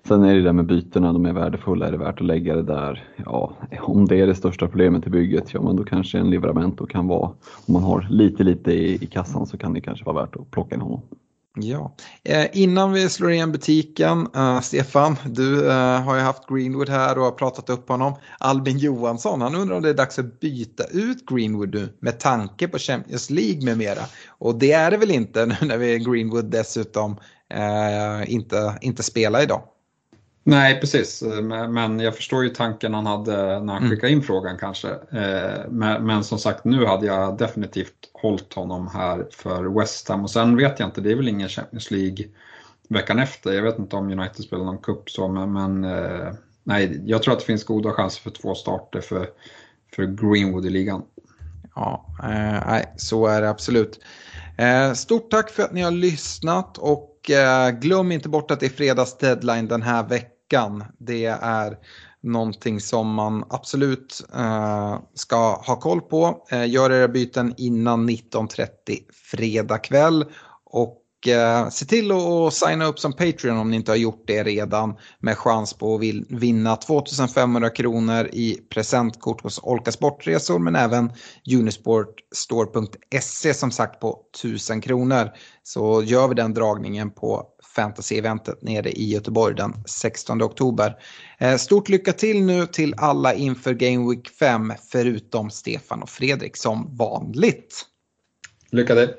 sen 0.08 0.24
är 0.24 0.36
det 0.36 0.42
där 0.42 0.54
med 0.54 0.66
bytena, 0.66 1.14
de 1.14 1.26
är 1.26 1.34
värdefulla. 1.34 1.88
Är 1.88 1.92
det 1.92 1.98
värt 1.98 2.22
att 2.22 2.28
lägga 2.28 2.56
det 2.56 2.64
där? 2.64 3.14
Ja, 3.26 3.54
om 3.82 4.08
det 4.08 4.20
är 4.20 4.28
det 4.28 4.36
största 4.36 4.68
problemet 4.68 5.08
i 5.08 5.10
bygget, 5.10 5.54
ja 5.54 5.62
men 5.62 5.76
då 5.76 5.84
kanske 5.84 6.18
en 6.18 6.30
Livramento 6.30 6.86
kan 6.86 7.08
vara, 7.08 7.30
om 7.66 7.74
man 7.74 7.84
har 7.84 8.08
lite 8.10 8.44
lite 8.44 8.72
i, 8.72 9.04
i 9.04 9.06
kassan 9.06 9.48
så 9.48 9.58
kan 9.58 9.74
det 9.74 9.82
kanske 9.82 10.06
vara 10.06 10.22
värt 10.22 10.36
att 10.36 10.52
plocka 10.52 10.76
in 10.76 10.82
honom. 10.82 11.02
Ja, 11.56 11.96
eh, 12.24 12.48
innan 12.54 12.94
vi 12.94 13.10
slår 13.10 13.32
igen 13.32 13.52
butiken, 13.52 14.28
eh, 14.36 14.62
Stefan, 14.62 15.16
du 15.26 15.70
eh, 15.70 16.02
har 16.02 16.16
ju 16.16 16.22
haft 16.22 16.48
Greenwood 16.48 16.90
här 16.90 17.18
och 17.18 17.24
har 17.24 17.32
pratat 17.32 17.70
upp 17.70 17.90
honom. 17.90 18.14
Albin 18.40 18.78
Johansson, 18.78 19.42
han 19.42 19.56
undrar 19.56 19.76
om 19.76 19.82
det 19.82 19.90
är 19.90 19.94
dags 19.94 20.20
att 20.20 20.40
byta 20.40 20.84
ut 20.84 21.26
Greenwood 21.26 21.74
nu 21.74 21.98
med 22.00 22.20
tanke 22.20 22.68
på 22.68 22.78
Champions 22.78 23.30
League 23.30 23.66
med 23.66 23.78
mera. 23.78 24.02
Och 24.30 24.56
det 24.56 24.72
är 24.72 24.92
det 24.92 24.98
väl 24.98 25.12
inte 25.12 25.46
nu 25.46 25.56
när 25.62 25.78
vi 25.78 26.00
Greenwood 26.00 26.46
dessutom 26.46 27.18
eh, 27.50 28.34
inte, 28.34 28.78
inte 28.82 29.04
spelar 29.04 29.44
idag. 29.44 29.62
Nej, 30.44 30.80
precis. 30.80 31.24
Men 31.70 32.00
jag 32.00 32.16
förstår 32.16 32.44
ju 32.44 32.50
tanken 32.50 32.94
han 32.94 33.06
hade 33.06 33.36
när 33.36 33.74
han 33.74 33.84
mm. 33.84 33.90
skickade 33.90 34.12
in 34.12 34.22
frågan 34.22 34.58
kanske. 34.58 34.88
Men 36.00 36.24
som 36.24 36.40
sagt, 36.40 36.66
nu 36.66 36.86
hade 36.86 37.06
jag 37.06 37.38
definitivt 37.38 38.10
hållit 38.14 38.54
honom 38.54 38.88
här 38.88 39.28
för 39.32 39.80
West 39.80 40.10
Ham. 40.10 40.24
Och 40.24 40.32
sen 40.32 40.58
vet 40.58 40.80
jag 40.80 40.88
inte, 40.88 41.02
det 41.02 41.12
är 41.12 41.16
väl 41.16 41.28
ingen 41.28 41.50
Champions 41.50 41.92
League 41.92 42.26
veckan 42.90 43.20
efter. 43.20 43.54
Jag 43.54 43.64
vet 43.64 43.80
inte 43.80 43.96
om 43.96 44.12
United 44.12 44.46
spelar 44.46 44.66
någon 44.66 44.78
cup 44.78 45.10
så, 45.10 45.28
men, 45.28 45.54
men 45.54 45.82
nej, 46.64 47.02
jag 47.06 47.24
tror 47.24 47.34
att 47.34 47.40
det 47.40 47.46
finns 47.46 47.64
goda 47.64 47.92
chanser 47.92 48.22
för 48.22 48.30
två 48.30 48.56
starter 48.56 49.02
för, 49.02 49.30
för 49.96 50.04
Greenwood 50.06 50.66
i 50.66 50.70
ligan. 50.70 51.02
Ja, 51.76 52.06
eh, 52.24 52.86
så 52.98 53.28
är 53.28 53.42
det 53.42 53.50
absolut. 53.50 54.00
Eh, 54.58 54.94
stort 54.94 55.32
tack 55.32 55.50
för 55.50 55.64
att 55.64 55.74
ni 55.74 55.82
har 55.82 55.92
lyssnat 55.92 56.78
och 56.78 57.11
och 57.22 57.30
eh, 57.30 57.72
glöm 57.72 58.12
inte 58.12 58.30
bort 58.30 58.52
att 58.52 58.60
det 58.60 58.66
är 58.66 58.70
fredags 58.70 59.18
deadline 59.18 59.68
den 59.68 59.82
här 59.82 60.04
veckan. 60.04 60.84
Det 60.98 61.26
är 61.42 61.78
någonting 62.24 62.80
som 62.80 63.14
man 63.14 63.44
absolut 63.50 64.24
eh, 64.36 65.00
ska 65.14 65.56
ha 65.56 65.76
koll 65.76 66.02
på. 66.02 66.46
Eh, 66.52 66.70
gör 66.70 66.92
era 66.92 67.08
byten 67.08 67.54
innan 67.58 68.10
19.30 68.10 68.68
fredag 69.32 69.78
kväll. 69.78 70.26
Och 70.66 70.98
se 71.72 71.86
till 71.86 72.12
att 72.12 72.54
signa 72.54 72.86
upp 72.86 73.00
som 73.00 73.14
Patreon 73.14 73.58
om 73.58 73.70
ni 73.70 73.76
inte 73.76 73.92
har 73.92 73.98
gjort 73.98 74.24
det 74.28 74.44
redan 74.44 74.98
med 75.20 75.38
chans 75.38 75.74
på 75.74 75.96
att 75.96 76.02
vinna 76.30 76.76
2500 76.76 77.70
kronor 77.70 78.30
i 78.34 78.58
presentkort 78.70 79.44
hos 79.44 79.60
Olka 79.64 79.92
Sportresor 79.92 80.60
men 80.60 80.76
även 80.76 81.12
Unisportstore.se 81.52 83.54
som 83.54 83.72
sagt 83.72 84.00
på 84.00 84.20
1000 84.36 84.82
kronor. 84.82 85.30
Så 85.64 86.04
gör 86.04 86.28
vi 86.28 86.36
den 86.36 86.54
dragningen 86.54 87.12
på 87.12 87.48
fantasy-eventet 87.76 88.62
nere 88.62 88.92
i 88.92 89.10
Göteborg 89.10 89.56
den 89.56 89.74
16 89.86 90.42
oktober. 90.42 90.96
Eh, 91.40 91.58
stort 91.58 91.90
lycka 91.90 92.14
till 92.14 92.44
nu 92.44 92.66
till 92.66 92.94
alla 92.98 93.34
inför 93.34 93.74
Game 93.74 94.10
Week 94.10 94.30
5 94.30 94.74
förutom 94.92 95.50
Stefan 95.50 96.02
och 96.02 96.10
Fredrik 96.10 96.58
som 96.58 96.96
vanligt. 96.98 97.86
Lycka 98.72 98.96
till! 98.96 99.10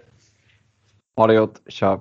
Ha 1.17 1.27
det 1.27 1.37
gott, 1.37 1.63
tja! 1.69 2.01